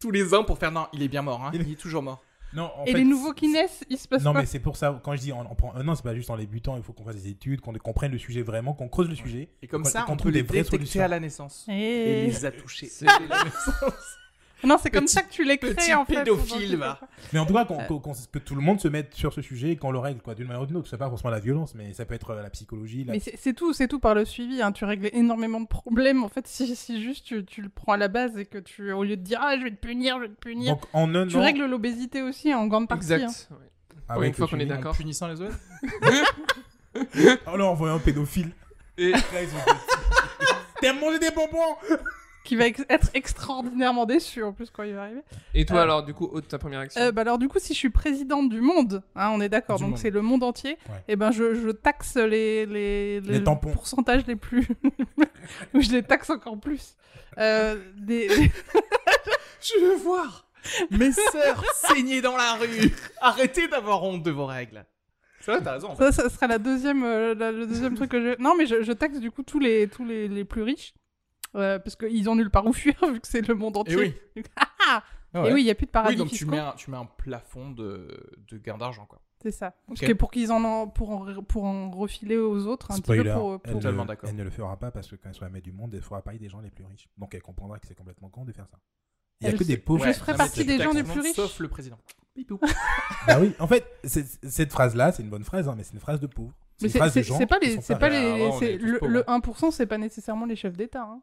tous 0.01 0.11
les 0.11 0.33
ans 0.33 0.45
pour 0.45 0.57
faire. 0.59 0.73
Non, 0.73 0.87
il 0.95 1.03
est 1.03 1.09
bien 1.09 1.21
mort, 1.21 1.45
hein. 1.45 1.51
Il 1.53 1.71
est 1.71 1.75
toujours 1.79 2.03
mort. 2.03 2.23
Non, 2.55 2.71
en 2.79 2.85
Et 2.85 2.93
fait, 2.93 2.99
les 2.99 3.05
nouveaux 3.05 3.33
qui 3.35 3.49
naissent, 3.49 3.85
ils 3.91 3.99
se 3.99 4.09
passent 4.09 4.23
Non, 4.25 4.33
pas. 4.33 4.41
mais 4.41 4.47
c'est 4.47 4.59
pour 4.61 4.77
ça, 4.77 4.99
quand 5.05 5.15
je 5.15 5.21
dis 5.21 5.33
on, 5.33 5.41
on 5.41 5.55
prend 5.55 5.75
un 5.75 5.87
an, 5.87 5.95
c'est 5.95 6.03
pas 6.03 6.15
juste 6.15 6.31
en 6.31 6.37
les 6.37 6.47
butant, 6.47 6.77
il 6.77 6.83
faut 6.83 6.93
qu'on 6.95 7.05
fasse 7.05 7.17
des 7.17 7.29
études, 7.29 7.61
qu'on 7.61 7.73
comprenne 7.75 8.11
le 8.13 8.19
sujet 8.19 8.43
vraiment, 8.43 8.73
qu'on 8.73 8.89
creuse 8.89 9.09
le 9.09 9.15
sujet. 9.15 9.51
Et 9.63 9.67
comme 9.67 9.83
Qu'on- 9.83 9.89
ça, 9.91 10.03
qu'on 10.03 10.15
on 10.15 10.17
trouve 10.17 10.33
peut 10.33 10.39
les 10.39 10.43
détecter 10.43 11.01
à 11.03 11.09
la 11.09 11.21
naissance. 11.21 11.67
Et 11.69 12.25
Et... 12.25 12.27
les 12.27 12.45
a 12.47 12.51
touchés. 12.51 12.87
C'est- 12.87 13.05
dès 13.05 13.27
la 13.29 13.45
naissance. 13.45 14.17
Non, 14.65 14.77
c'est 14.83 14.91
comme 14.91 15.07
ça 15.07 15.23
que 15.23 15.31
tu 15.31 15.45
les 15.45 15.57
crées 15.59 15.75
petit 15.75 15.95
en 15.95 16.05
fait. 16.05 16.17
pédophile, 16.17 16.77
va. 16.77 16.99
Mais 17.33 17.39
en 17.39 17.47
tout 17.47 17.55
cas, 17.55 17.65
qu'on- 17.65 17.79
qu'on- 17.85 18.01
qu'on- 18.01 18.13
que 18.33 18.39
tout 18.41 18.55
le 18.57 18.61
monde 18.61 18.81
se 18.81 18.89
mette 18.89 19.15
sur 19.15 19.33
ce 19.33 19.41
sujet 19.41 19.71
et 19.71 19.77
qu'on 19.77 19.93
le 19.93 19.99
règle, 20.01 20.21
quoi, 20.21 20.35
d'une 20.35 20.47
manière 20.49 20.63
ou 20.63 20.67
d'une 20.67 20.77
autre. 20.77 20.89
C'est 20.89 20.99
pas 20.99 21.09
forcément 21.09 21.31
la 21.31 21.39
violence, 21.39 21.75
mais 21.77 21.93
ça 21.93 22.05
peut 22.05 22.15
être 22.15 22.31
euh, 22.31 22.43
la 22.43 22.51
psychologie. 22.51 23.05
La... 23.05 23.13
Mais 23.13 23.21
c'est 23.21 23.37
c'est 23.37 23.53
tout, 23.53 23.73
c'est 23.73 23.87
tout 23.89 24.01
par 24.01 24.15
le 24.15 24.25
suivi. 24.25 24.61
Hein. 24.61 24.73
Tu 24.73 24.85
règles 24.85 25.11
énormément 25.13 25.61
de 25.61 25.67
problèmes. 25.69 26.25
En 26.25 26.29
fait, 26.29 26.47
si, 26.49 26.75
si 26.75 27.03
juste 27.03 27.25
tu, 27.25 27.45
tu 27.45 27.63
le 27.63 27.69
prends 27.69 27.93
à 27.93 27.97
la 27.97 28.09
base 28.09 28.37
et 28.37 28.47
que 28.47 28.59
tu, 28.59 28.91
au 28.93 29.05
lieu 29.05 29.17
de 29.17 29.23
dire 29.23 29.39
ah 29.43 29.57
je 29.59 29.63
vais 29.65 29.71
te 29.71 29.77
punir, 29.77 30.17
je 30.17 30.23
vais 30.23 30.29
te 30.29 30.35
punir, 30.41 30.73
Donc 30.75 30.83
en 30.93 31.15
un 31.15 31.27
tu 31.29 31.37
an, 31.37 31.41
règles 31.41 31.65
l'obésité 31.67 32.23
aussi 32.23 32.53
en 32.53 32.67
grande 32.67 32.89
partie. 32.89 33.13
hein. 33.15 33.17
Exact. 33.19 33.49
ouais. 33.53 33.57
avec 34.09 34.29
une 34.29 34.35
fois 34.35 34.47
le 34.47 34.51
qu'on 34.51 34.57
est 34.57 34.61
suivi, 34.61 34.75
d'accord. 34.75 34.93
En 34.93 34.97
punissant 34.97 35.29
les 35.29 35.41
autres 35.41 35.57
On 37.47 37.57
leur 37.57 37.69
envoie 37.69 37.91
un 37.93 37.99
pédophile. 37.99 38.51
Et- 38.97 39.15
Après, 39.15 39.45
ils 39.45 39.51
ont 39.51 39.59
dit, 39.75 40.47
T'as 40.81 40.93
mangé 40.93 41.19
des 41.19 41.31
bonbons? 41.31 41.77
Qui 42.49 42.57
va 42.57 42.67
ex- 42.67 42.85
être 42.89 43.11
extraordinairement 43.13 44.07
déçu 44.07 44.43
en 44.43 44.55
plus 44.55 44.71
quand 44.71 44.83
il 44.83 44.95
va 44.95 45.03
arriver. 45.03 45.21
Et 45.55 45.67
toi 45.67 45.81
Euh, 45.81 45.83
alors, 45.83 46.03
du 46.03 46.15
coup, 46.15 46.29
ta 46.41 46.57
première 46.59 46.81
action 46.81 46.99
Euh, 47.01 47.13
bah 47.13 47.21
alors 47.21 47.37
du 47.39 47.47
coup, 47.47 47.59
si 47.59 47.75
je 47.75 47.79
suis 47.79 47.91
présidente 47.91 48.49
du 48.49 48.63
monde, 48.63 49.03
hein, 49.17 49.31
on 49.35 49.41
est 49.43 49.51
d'accord, 49.51 49.79
donc 49.79 49.99
c'est 49.99 50.09
le 50.11 50.23
monde 50.23 50.43
entier, 50.43 50.79
Ouais. 50.89 50.95
et 51.09 51.17
ben 51.17 51.31
je, 51.31 51.55
je 51.55 51.69
taxe 51.69 52.17
les, 52.17 52.65
les, 52.65 53.21
Les 53.21 53.45
tampons. 53.45 53.71
pourcentages 53.71 54.27
les 54.27 54.37
plus... 54.37 54.67
Je 55.75 55.91
les 55.93 56.03
taxe 56.03 56.31
encore 56.31 56.59
plus. 56.59 56.97
Euh, 57.39 57.77
des- 57.97 58.29
Je 59.61 59.81
veux 59.85 59.97
voir 59.97 60.49
mes 60.91 61.13
sœurs 61.13 61.63
saigner 61.75 62.21
dans 62.23 62.37
la 62.37 62.55
rue. 62.55 62.91
Arrêtez 63.21 63.69
d'avoir 63.69 64.03
honte 64.05 64.23
de 64.23 64.31
vos 64.31 64.47
règles. 64.47 64.85
C'est 65.41 65.53
vrai, 65.53 65.61
t'as 65.63 65.73
raison. 65.75 65.89
en 65.91 65.97
fait. 65.97 66.13
Ça, 66.13 66.23
ça 66.23 66.29
sera 66.31 66.47
la 66.47 66.59
deuxième, 66.59 67.05
euh, 67.05 67.35
la- 67.35 67.53
le 67.53 67.67
deuxième 67.67 67.95
truc 67.95 68.11
que 68.11 68.21
je... 68.21 68.43
Non, 68.43 68.55
mais 68.57 68.67
je, 68.67 68.83
je 68.83 68.93
taxe 68.93 69.19
du 69.21 69.31
coup 69.31 69.43
tous 69.43 69.59
les, 69.59 69.87
tous 69.89 70.05
les, 70.05 70.29
les 70.29 70.45
plus 70.45 70.63
riches. 70.63 70.95
Euh, 71.57 71.79
parce 71.79 71.97
qu'ils 71.97 72.29
ont 72.29 72.37
nulle 72.37 72.51
part 72.51 72.67
où 72.67 72.73
fuir 72.73 72.95
vu 73.13 73.21
que 73.21 73.27
c'est 73.29 73.47
le 73.47 73.55
monde 73.55 73.77
Et 73.77 73.79
entier. 73.81 73.97
oui. 73.97 74.45
Ah 74.57 75.03
Ah 75.35 75.39
Et 75.41 75.43
ouais. 75.43 75.53
oui, 75.55 75.61
il 75.63 75.65
n'y 75.65 75.71
a 75.71 75.75
plus 75.75 75.87
de 75.87 75.91
paradis 75.91 76.15
Oui, 76.15 76.19
donc 76.19 76.31
tu 76.31 76.47
mets, 76.47 76.59
un, 76.59 76.73
tu 76.73 76.91
mets 76.91 76.97
un 76.97 77.05
plafond 77.05 77.71
de, 77.71 78.31
de 78.51 78.57
gain 78.59 78.79
d'argent, 78.79 79.05
quoi. 79.07 79.21
C'est 79.43 79.51
ça. 79.53 79.75
Parce 79.87 80.01
que 80.01 80.13
pour 80.15 80.31
qu'ils 80.31 80.51
en, 80.51 80.65
en- 80.65 80.89
pour 80.89 81.11
en, 81.11 81.43
pour 81.45 81.65
en 81.65 81.91
refiler 81.91 82.37
aux 82.39 82.67
autres, 82.67 82.91
un 82.91 82.97
Spoiler, 82.97 83.23
petit 83.23 83.29
peu 83.29 83.35
pour... 83.35 83.61
pour- 83.61 83.61
elle, 83.65 83.73
Totalement 83.75 84.03
ne, 84.05 84.09
d'accord. 84.09 84.29
elle 84.31 84.37
ne 84.37 84.43
le 84.43 84.51
fera 84.51 84.77
pas 84.79 84.91
parce 84.91 85.07
que 85.09 85.17
quand 85.17 85.29
elle 85.29 85.35
sera 85.35 85.49
maître 85.49 85.65
du 85.65 85.73
monde, 85.73 85.93
elle 85.95 86.03
fera 86.03 86.23
pareil 86.23 86.41
des 86.41 86.49
gens 86.49 86.61
les 86.61 86.71
plus 86.71 86.85
riches. 86.85 87.09
Donc 87.19 87.35
elle 87.35 87.43
comprendra 87.43 87.79
que 87.79 87.87
c'est 87.87 87.95
complètement 87.95 88.31
con 88.31 88.45
de 88.45 88.53
faire 88.53 88.67
ça. 88.69 88.79
Il 89.41 89.45
y 89.45 89.47
a 89.49 89.53
Elle 89.53 89.59
que 89.59 89.65
des 89.65 89.77
pauvres. 89.77 90.05
Je 90.07 90.13
ferai 90.13 90.35
partie 90.35 90.65
des 90.65 90.79
gens 90.79 90.93
les 90.93 91.03
le 91.03 91.07
plus 91.09 91.21
riches. 91.21 91.37
Sauf 91.37 91.61
le 91.61 91.69
président. 91.69 91.99
Bah 93.27 93.39
oui, 93.41 93.53
en 93.59 93.67
fait, 93.67 93.85
cette 94.05 94.71
phrase-là, 94.73 95.13
c'est 95.13 95.23
une 95.23 95.31
bonne 95.31 95.45
phrase, 95.45 95.69
hein, 95.69 95.75
mais 95.77 95.83
c'est 95.85 95.93
une 95.95 96.01
phrase 96.01 96.21
de 96.21 96.27
pauvre. 96.27 96.53
C'est 96.79 96.87
Mais 96.95 97.47
pas 97.47 97.59
les, 97.59 97.81
c'est 97.81 97.99
pas 97.99 98.09
les, 98.09 98.49
Ah, 98.51 98.57
ouais, 98.59 98.77
le 98.79 99.21
1%, 99.23 99.71
c'est 99.73 99.87
pas 99.87 99.99
nécessairement 99.99 100.47
les 100.47 100.55
chefs 100.57 100.77
d'État. 100.77 101.03
hein. 101.03 101.21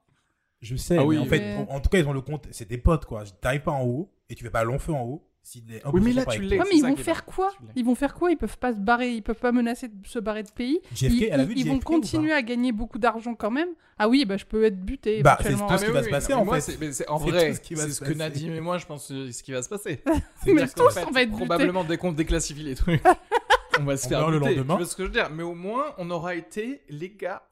Je 0.65 0.75
sais, 0.75 0.97
Ah 0.97 1.05
mais 1.07 1.17
en 1.19 1.25
fait, 1.25 1.39
mais- 1.39 1.65
en, 1.69 1.75
en 1.75 1.79
tout 1.79 1.89
cas, 1.89 1.99
ils 1.99 2.07
ont 2.07 2.13
le 2.13 2.21
compte. 2.21 2.47
C'est 2.51 2.67
des 2.67 2.77
potes, 2.79 3.05
quoi. 3.05 3.23
T'arrives 3.39 3.61
pas 3.61 3.71
en 3.71 3.83
haut 3.83 4.09
et 4.29 4.35
tu 4.35 4.43
fais 4.43 4.49
pas 4.49 4.63
long 4.63 4.79
feu 4.79 4.93
en 4.93 5.03
haut. 5.03 5.27
Si 5.43 5.63
les 5.67 5.77
1% 5.77 5.91
Oui, 5.93 6.01
mais 6.03 6.13
là, 6.13 6.25
tu 6.25 6.41
l'es. 6.41 6.57
Ouais, 6.57 6.65
mais 6.71 6.77
ils 6.79 6.81
vont 6.81 6.95
faire 6.95 7.23
quoi. 7.23 7.51
Ils 7.75 7.85
vont 7.85 7.93
faire 7.93 8.15
quoi 8.15 8.31
Ils 8.31 8.35
peuvent 8.35 8.57
pas 8.57 8.73
se 8.73 8.79
barrer, 8.79 9.11
ils 9.11 9.21
peuvent 9.21 9.35
pas 9.39 9.51
menacer 9.51 9.89
de 9.89 10.07
se 10.07 10.17
barrer 10.17 10.41
de 10.41 10.49
pays. 10.49 10.79
JFK, 10.95 11.13
ils, 11.13 11.23
elle 11.25 11.39
a 11.39 11.43
ils- 11.43 11.47
vu 11.49 11.53
ils 11.53 11.59
JFK 11.59 11.69
vont 11.69 11.79
continuer 11.81 12.31
à 12.33 12.41
gagner 12.41 12.71
beaucoup 12.71 12.97
d'argent 12.97 13.35
quand 13.35 13.51
même. 13.51 13.69
Ah 13.99 14.09
oui, 14.09 14.25
bah 14.25 14.37
je 14.37 14.45
peux 14.45 14.63
être 14.63 14.79
buté 14.83 15.21
Bah, 15.21 15.37
c'est 15.39 15.51
tout 15.53 15.59
ce 15.59 15.85
qui 15.85 15.91
va 15.91 16.01
se 16.03 16.09
passer, 16.09 16.33
en 16.33 16.45
fait. 16.47 16.61
c'est- 16.61 17.07
en 17.07 17.17
vrai, 17.17 17.53
ce 17.53 17.61
c'est 17.61 17.89
ce 17.91 18.01
que. 18.01 18.13
Nadim 18.13 18.55
et 18.55 18.59
moi, 18.59 18.79
je 18.79 18.87
pense, 18.87 19.11
euh, 19.11 19.31
ce 19.31 19.43
qui 19.43 19.51
va 19.51 19.61
se 19.61 19.69
passer. 19.69 20.01
Mais 20.47 20.67
tous, 20.67 20.89
fait, 20.91 21.05
on 21.07 21.11
va 21.11 21.21
être. 21.21 21.31
Probablement, 21.31 21.83
dès 21.83 21.97
qu'on 21.97 22.11
déclassifie 22.11 22.63
les 22.63 22.73
trucs, 22.73 23.03
on 23.79 23.83
va 23.83 23.97
se 23.97 24.07
faire 24.07 24.27
le 24.31 24.39
lendemain. 24.39 24.73
Tu 24.77 24.81
vois 24.81 24.85
ce 24.87 24.95
que 24.95 25.03
je 25.03 25.09
veux 25.09 25.13
dire? 25.13 25.29
Mais 25.29 25.43
au 25.43 25.53
moins, 25.53 25.93
on 25.99 26.09
aura 26.09 26.33
été 26.33 26.81
les 26.89 27.11
gars 27.11 27.43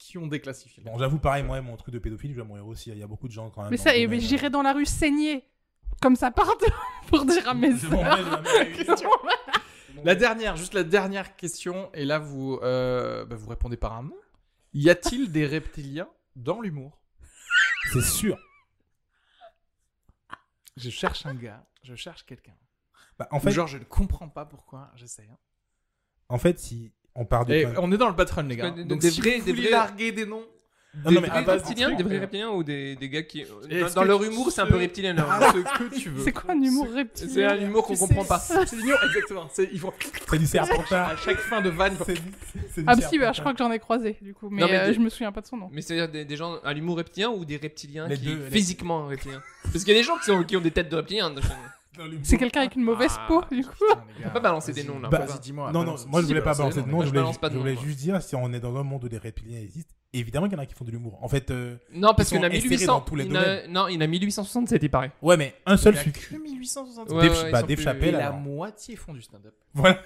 qui 0.00 0.16
ont 0.16 0.26
déclassifié. 0.26 0.82
Bon, 0.82 0.98
j'avoue, 0.98 1.18
pareil, 1.18 1.44
moi, 1.44 1.60
mon 1.60 1.76
truc 1.76 1.92
de 1.92 1.98
pédophile, 1.98 2.32
je 2.32 2.40
vais 2.40 2.46
mourir 2.46 2.66
aussi. 2.66 2.90
Il 2.90 2.96
y 2.96 3.02
a 3.02 3.06
beaucoup 3.06 3.28
de 3.28 3.32
gens 3.32 3.50
quand 3.50 3.60
même. 3.60 3.70
Mais 3.70 3.76
ça, 3.76 3.94
et 3.94 4.04
domaine, 4.04 4.18
j'irai 4.20 4.48
dans 4.48 4.62
la 4.62 4.72
rue 4.72 4.86
saigner 4.86 5.44
comme 6.00 6.16
ça 6.16 6.30
part 6.30 6.56
pour 7.08 7.26
dire 7.26 7.46
à 7.46 7.54
mes 7.54 7.76
sœurs. 7.76 8.42
La 10.04 10.14
dernière, 10.14 10.56
juste 10.56 10.72
la 10.72 10.84
dernière 10.84 11.36
question, 11.36 11.90
et 11.92 12.06
là 12.06 12.18
vous, 12.18 12.58
euh, 12.62 13.26
bah, 13.26 13.36
vous 13.36 13.50
répondez 13.50 13.76
par 13.76 13.92
un 13.92 14.04
non. 14.04 14.16
Y 14.72 14.88
a-t-il 14.88 15.30
des 15.30 15.44
reptiliens 15.44 16.08
dans 16.36 16.62
l'humour? 16.62 16.98
C'est 17.92 18.00
sûr. 18.00 18.38
Je 20.78 20.88
cherche 20.88 21.26
un 21.26 21.34
gars, 21.34 21.66
je 21.82 21.94
cherche 21.94 22.24
quelqu'un. 22.24 22.54
Bah, 23.18 23.28
en 23.30 23.36
En 23.36 23.40
fait, 23.40 23.50
genre, 23.50 23.66
je 23.66 23.76
ne 23.76 23.84
comprends 23.84 24.30
pas 24.30 24.46
pourquoi, 24.46 24.90
j'essaie. 24.94 25.28
hein. 25.30 25.36
en 26.30 26.38
fait, 26.38 26.58
si 26.58 26.94
on 27.14 27.24
part 27.24 27.44
de. 27.46 27.54
Et 27.54 27.66
on 27.78 27.90
est 27.92 27.96
dans 27.98 28.08
le 28.08 28.16
patron, 28.16 28.42
les 28.42 28.56
gars. 28.56 28.70
Des- 28.70 28.84
Donc, 28.84 29.00
des 29.00 29.10
si 29.10 29.20
vrais- 29.20 29.38
vous 29.38 29.44
des 29.44 29.50
voulez 29.52 29.62
vrais- 29.64 29.70
larguer 29.70 30.12
des 30.12 30.26
noms, 30.26 30.44
Non, 31.04 31.12
non, 31.12 31.20
mais 31.20 31.26
des 31.26 31.26
à 31.28 31.30
vrais 31.34 31.44
base 31.44 31.62
de 31.62 31.68
reptiliens, 31.68 31.92
des 31.94 32.02
vrais 32.02 32.18
reptiliens 32.18 32.48
ou 32.50 32.64
des, 32.64 32.96
des 32.96 33.08
gars 33.08 33.22
qui. 33.22 33.40
Est-ce 33.42 33.94
Dans, 33.94 34.02
que 34.02 34.06
leur 34.08 34.20
tu 34.20 34.26
humour, 34.26 34.50
c'est 34.50 34.60
un 34.60 34.66
sais- 34.66 34.72
peu 34.72 34.78
reptilien 34.78 35.12
leur 35.14 35.28
ce 35.52 35.78
que 35.78 35.94
tu 35.94 36.08
veux. 36.08 36.24
C'est 36.24 36.32
quoi 36.32 36.52
un 36.54 36.60
humour 36.62 36.86
C'est 36.90 36.96
reptilien 36.96 37.50
un 37.50 37.60
humour 37.60 37.86
qu'on 37.86 37.96
comprend 37.96 38.24
pas. 38.24 38.38
C'est 38.40 38.72
l'humour, 38.76 38.98
exactement. 39.04 39.48
C'est- 39.52 39.68
Ils 39.72 39.80
vont 39.80 39.92
C'est 40.28 40.38
du 40.38 40.46
serpentin. 40.46 41.02
à 41.02 41.16
chaque 41.16 41.38
fin 41.38 41.60
de 41.60 41.70
vanne. 41.70 41.92
ils 41.92 41.98
vont- 41.98 42.04
C'est 42.06 42.14
du- 42.14 42.32
c'est 42.74 42.80
du 42.82 42.86
Ah 42.88 42.96
si, 42.96 43.18
bah, 43.18 43.32
je 43.32 43.40
crois 43.40 43.52
que 43.52 43.58
j'en 43.58 43.70
ai 43.70 43.78
croisé 43.78 44.16
du 44.20 44.34
coup, 44.34 44.48
mais, 44.50 44.62
Non, 44.62 44.68
mais 44.68 44.78
euh, 44.78 44.86
des- 44.88 44.94
je 44.94 45.00
me 45.00 45.08
souviens 45.10 45.30
pas 45.32 45.40
de 45.42 45.46
son 45.46 45.56
nom. 45.58 45.68
Mais 45.72 45.80
c'est-à-dire 45.80 46.08
des, 46.08 46.24
des 46.24 46.36
gens 46.36 46.56
à 46.64 46.72
l'humour 46.72 46.96
reptilien 46.96 47.30
ou 47.30 47.44
des 47.44 47.56
reptiliens 47.56 48.08
Les 48.08 48.16
qui 48.16 48.24
deux, 48.26 48.44
les- 48.44 48.50
physiquement 48.50 49.06
reptiliens? 49.06 49.42
Parce 49.64 49.84
qu'il 49.84 49.94
y 49.94 49.96
a 49.96 50.00
des 50.00 50.06
gens 50.06 50.16
qui, 50.18 50.24
sont, 50.24 50.42
qui 50.44 50.56
ont 50.56 50.60
des 50.60 50.70
têtes 50.72 50.88
de 50.88 50.96
reptiliens. 50.96 51.28
l'humour. 51.30 51.44
C'est 52.22 52.38
quelqu'un 52.38 52.60
avec 52.60 52.76
une 52.76 52.82
mauvaise 52.82 53.12
Ah, 53.18 53.24
peau 53.28 53.42
du 53.50 53.62
coup. 53.64 53.74
On 53.90 53.94
gars, 53.94 54.24
peut 54.24 54.30
pas 54.34 54.40
balancer 54.40 54.72
des 54.72 54.84
noms, 54.84 54.98
là, 55.00 55.08
Bah, 55.08 55.26
dis-moi. 55.42 55.72
Non, 55.72 55.84
non, 55.84 55.96
moi 56.08 56.20
je 56.20 56.26
voulais 56.26 56.40
pas 56.40 56.54
balance 56.54 56.58
balancer 56.74 56.82
de 56.82 56.86
noms, 56.90 56.98
nom, 56.98 57.04
je 57.04 57.58
voulais, 57.58 57.76
juste 57.76 57.98
dire 57.98 58.20
si 58.22 58.34
on 58.36 58.52
est 58.52 58.60
dans 58.60 58.76
un 58.76 58.82
monde 58.82 59.04
où 59.04 59.08
des 59.08 59.18
reptiliens 59.18 59.60
existent, 59.60 59.94
évidemment 60.12 60.46
qu'il 60.48 60.56
y 60.56 60.60
en 60.60 60.62
a 60.62 60.66
qui 60.66 60.74
font 60.74 60.84
de 60.84 60.90
l'humour. 60.90 61.18
En 61.22 61.28
fait, 61.28 61.50
euh, 61.50 61.76
Non, 61.92 62.14
parce 62.16 62.28
qu'il 62.30 62.38
y 62.38 62.40
en 62.40 62.44
a 62.44 62.50
sont 62.50 62.56
insérés 62.56 62.68
1800. 62.68 62.92
dans 62.94 63.00
tous 63.00 63.16
les 63.16 63.24
il 63.24 63.32
y 63.32 63.36
en 63.36 63.40
a- 63.40 63.44
domaines. 63.44 63.72
non, 63.72 63.88
il 63.88 63.94
y 63.94 63.96
en 63.98 64.00
a 64.00 64.06
1867, 64.06 64.82
il 64.82 64.90
paraît. 64.90 65.12
ouais, 65.22 65.36
mais 65.36 65.54
un 65.66 65.76
seul 65.76 65.94
Il 65.94 65.96
y 65.96 66.00
a 66.00 66.02
sucre. 66.04 66.20
que 66.30 66.34
1860. 66.36 67.10
Ouais, 67.12 67.50
bah, 67.52 67.62
Dave 67.62 67.80
Chappelle, 67.80 68.14
la 68.14 68.30
moitié 68.32 68.96
font 68.96 69.12
du 69.12 69.22
stand-up. 69.22 69.54
Voilà, 69.74 70.00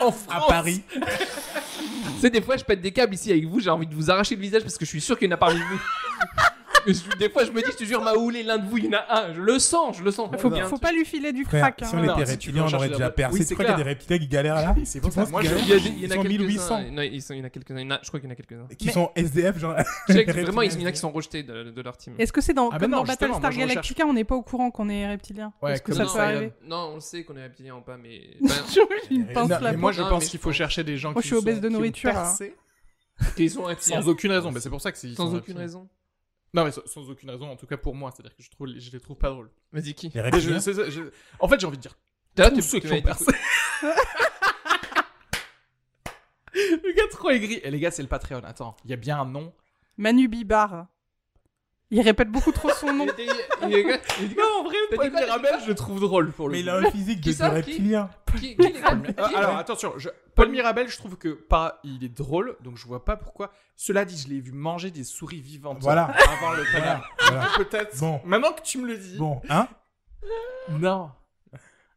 En 0.00 0.08
à 0.08 0.12
France. 0.12 0.48
Paris. 0.48 0.82
Tu 0.92 2.20
sais, 2.20 2.30
des 2.30 2.40
fois, 2.42 2.56
je 2.56 2.64
pète 2.64 2.80
des 2.80 2.92
câbles 2.92 3.14
ici 3.14 3.30
avec 3.32 3.44
vous, 3.46 3.58
j'ai 3.60 3.70
envie 3.70 3.86
de 3.86 3.94
vous 3.94 4.10
arracher 4.10 4.34
le 4.36 4.40
visage 4.42 4.62
parce 4.62 4.76
que 4.78 4.84
je 4.84 4.90
suis 4.90 5.00
sûr 5.00 5.18
qu'il 5.18 5.28
y 5.28 5.32
en 5.32 5.34
a 5.34 5.38
parmi 5.38 5.58
vous. 5.58 5.80
Je- 6.86 7.16
des 7.18 7.28
fois, 7.30 7.44
je 7.44 7.50
me 7.52 7.60
dis, 7.62 7.70
je 7.70 7.76
te 7.76 7.84
jure, 7.84 8.02
Maoulé, 8.02 8.42
l'un 8.42 8.58
de 8.58 8.66
vous, 8.68 8.78
il 8.78 8.86
y 8.86 8.88
en 8.88 8.92
a 8.98 9.20
un. 9.28 9.34
Je 9.34 9.40
le 9.40 9.58
sens, 9.58 9.98
je 9.98 10.02
le 10.02 10.10
sens. 10.10 10.30
Faut, 10.38 10.50
faut 10.50 10.78
pas 10.78 10.92
lui 10.92 11.04
filer 11.04 11.32
du 11.32 11.44
Frère, 11.44 11.74
crack. 11.74 11.88
si 11.88 11.94
on 11.94 11.98
hein. 11.98 12.06
Non, 12.06 12.14
était 12.18 12.30
reptiliens, 12.30 12.64
on 12.70 12.74
aurait 12.74 12.88
déjà 12.88 12.98
la- 13.00 13.10
percé. 13.10 13.32
Oui, 13.34 13.40
tu 13.40 13.46
c'est 13.46 13.54
crois 13.54 13.64
qu'il 13.66 13.72
y 13.72 13.80
a 13.80 13.84
des 13.84 13.88
reptiliens 13.90 14.18
qui 14.18 14.28
galèrent 14.28 14.54
là? 14.56 14.74
C'est 14.84 15.00
pour 15.00 15.12
ça. 15.12 15.26
Moi, 15.26 15.42
je- 15.42 15.48
Il 15.48 15.68
y, 15.68 15.72
en 15.72 15.76
a 15.76 15.78
Ils 15.78 16.08
sont 16.12 16.22
quelques-uns. 16.22 16.28
1800. 16.28 16.80
Non, 16.92 17.02
sont- 17.20 17.34
il 17.34 17.38
y 17.38 17.40
en 17.40 17.44
a 17.44 17.50
quelques-uns. 17.50 17.78
il 17.78 17.82
y 17.82 17.86
en 17.86 17.90
a- 17.90 18.00
Je 18.02 18.08
crois 18.08 18.20
qu'il 18.20 18.28
y 18.28 18.30
en 18.30 18.32
a 18.32 18.36
quelques-uns. 18.36 18.66
Qui 18.78 18.88
sont 18.90 19.10
SDF, 19.14 19.58
genre. 19.58 19.74
Vraiment, 20.08 20.62
il 20.62 20.80
y 20.80 20.84
en 20.84 20.86
a 20.86 20.92
qui 20.92 20.98
sont 20.98 21.10
rejetés 21.12 21.42
de, 21.42 21.80
leur 21.82 21.96
team. 21.96 22.14
Est-ce 22.18 22.32
que 22.32 22.40
c'est 22.40 22.54
dans, 22.54 22.70
Ah, 22.70 22.78
Battlestar 22.78 23.28
moi. 23.40 23.50
Galactica, 23.50 24.06
on 24.06 24.12
n'est 24.12 24.24
pas 24.24 24.34
au 24.36 24.42
courant 24.42 24.70
qu'on 24.70 24.88
est 24.88 25.06
reptilien 25.08 25.52
Ouais, 25.62 25.72
Est-ce 25.74 25.82
que 25.82 25.92
ça 25.92 26.04
non, 26.04 26.12
peut 26.12 26.18
arriver? 26.20 26.52
Non, 26.64 26.90
on 26.92 26.94
le 26.94 27.00
sait 27.00 27.24
qu'on 27.24 27.36
est 27.36 27.42
reptilien 27.42 27.76
ou 27.76 27.80
pas, 27.82 27.96
mais. 27.96 28.36
Mais 29.10 29.76
moi, 29.76 29.92
je 29.92 30.02
pense 30.02 30.26
qu'il 30.26 30.40
faut 30.40 30.52
chercher 30.52 30.84
des 30.84 30.96
gens 30.96 31.12
Moi, 31.12 31.22
qui 31.22 31.28
je 31.28 31.34
suis 31.34 31.42
obèse 31.42 31.56
sont- 31.56 31.62
de 31.62 31.68
qui 31.68 31.74
nourriture, 31.74 32.16
hein. 32.16 32.34
Ils 33.36 33.50
sont. 33.50 33.64
Sans 33.78 34.08
aucune 34.08 34.32
raison. 34.32 34.50
Mais 34.50 34.60
c'est 34.60 34.70
pour 34.70 34.80
ça 34.80 34.92
que 34.92 34.98
c'est 34.98 35.12
Sans 35.14 35.30
sont 35.30 35.36
aucune 35.36 35.58
raison. 35.58 35.88
Non, 36.52 36.64
mais 36.64 36.70
sans, 36.72 37.08
aucune 37.10 37.30
raison, 37.30 37.48
en 37.50 37.56
tout 37.56 37.66
cas 37.66 37.76
pour 37.76 37.94
moi. 37.94 38.10
C'est-à-dire 38.12 38.36
que 38.36 38.42
je, 38.42 38.50
trouve, 38.50 38.68
je 38.76 38.90
les 38.90 39.00
trouve 39.00 39.16
pas 39.16 39.30
drôles. 39.30 39.50
Vas-y, 39.72 39.94
qui 39.94 40.10
Les 40.14 40.22
Mais 40.22 40.40
je- 40.40 40.58
c'est 40.58 40.90
je- 40.90 41.10
En 41.38 41.48
fait, 41.48 41.60
j'ai 41.60 41.66
envie 41.66 41.76
de 41.76 41.82
dire 41.82 41.96
Là, 42.36 42.48
tous 42.50 42.56
tu- 42.56 42.62
ceux 42.62 42.80
tu 42.80 42.86
qui 42.88 42.92
m'as 42.94 42.98
ont 42.98 43.02
percé. 43.02 43.26
Le 46.54 46.92
gars 46.94 47.08
trop 47.10 47.30
aigri. 47.30 47.60
Et 47.62 47.70
les 47.70 47.78
gars, 47.78 47.90
c'est 47.90 48.02
le 48.02 48.08
Patreon. 48.08 48.42
Attends, 48.44 48.76
il 48.84 48.90
y 48.90 48.94
a 48.94 48.96
bien 48.96 49.20
un 49.20 49.26
nom. 49.26 49.52
Manu 49.96 50.28
Bibar. 50.28 50.86
Il 51.92 52.00
répète 52.00 52.28
beaucoup 52.28 52.52
trop 52.52 52.70
son 52.70 52.92
nom. 52.92 53.04
Il 53.06 53.10
était- 53.10 53.26
il 53.62 53.74
est- 53.74 54.00
il 54.20 54.36
Non, 54.36 54.60
en 54.60 54.64
vrai, 54.64 54.76
T'as 54.90 54.96
Paul 54.96 55.10
dit 55.10 55.16
Mirabel, 55.16 55.54
je 55.62 55.68
le 55.68 55.74
trouve 55.74 56.00
drôle 56.00 56.32
pour 56.32 56.48
le 56.48 56.52
Mais 56.52 56.60
il 56.60 56.68
a 56.68 56.76
un 56.76 56.90
physique 56.90 57.20
Qui 57.20 57.34
de 57.34 57.44
reptilien. 57.44 58.10
Ah, 58.28 58.36
Qui 58.38 58.56
alors 59.36 59.56
attention, 59.56 59.94
je- 59.96 60.08
Paul 60.34 60.48
Mirabel, 60.50 60.88
je 60.88 60.96
trouve 60.96 61.16
que 61.16 61.28
pas, 61.28 61.80
il 61.84 62.02
est 62.04 62.08
drôle, 62.08 62.56
donc 62.62 62.76
je 62.76 62.86
vois 62.86 63.04
pas 63.04 63.16
pourquoi. 63.16 63.52
Cela 63.76 64.04
dit, 64.04 64.16
je 64.16 64.28
l'ai 64.28 64.40
vu 64.40 64.52
manger 64.52 64.90
des 64.90 65.04
souris 65.04 65.40
vivantes. 65.40 65.78
Voilà. 65.80 66.04
Avant 66.04 66.52
le 66.52 66.64
Voilà. 66.70 67.02
Peut-être. 67.56 67.98
Bon. 67.98 68.20
Maintenant 68.24 68.52
que 68.52 68.62
tu 68.62 68.78
me 68.78 68.86
le 68.86 68.96
dis. 68.96 69.16
Bon, 69.16 69.40
hein? 69.48 69.68
Non. 70.70 71.10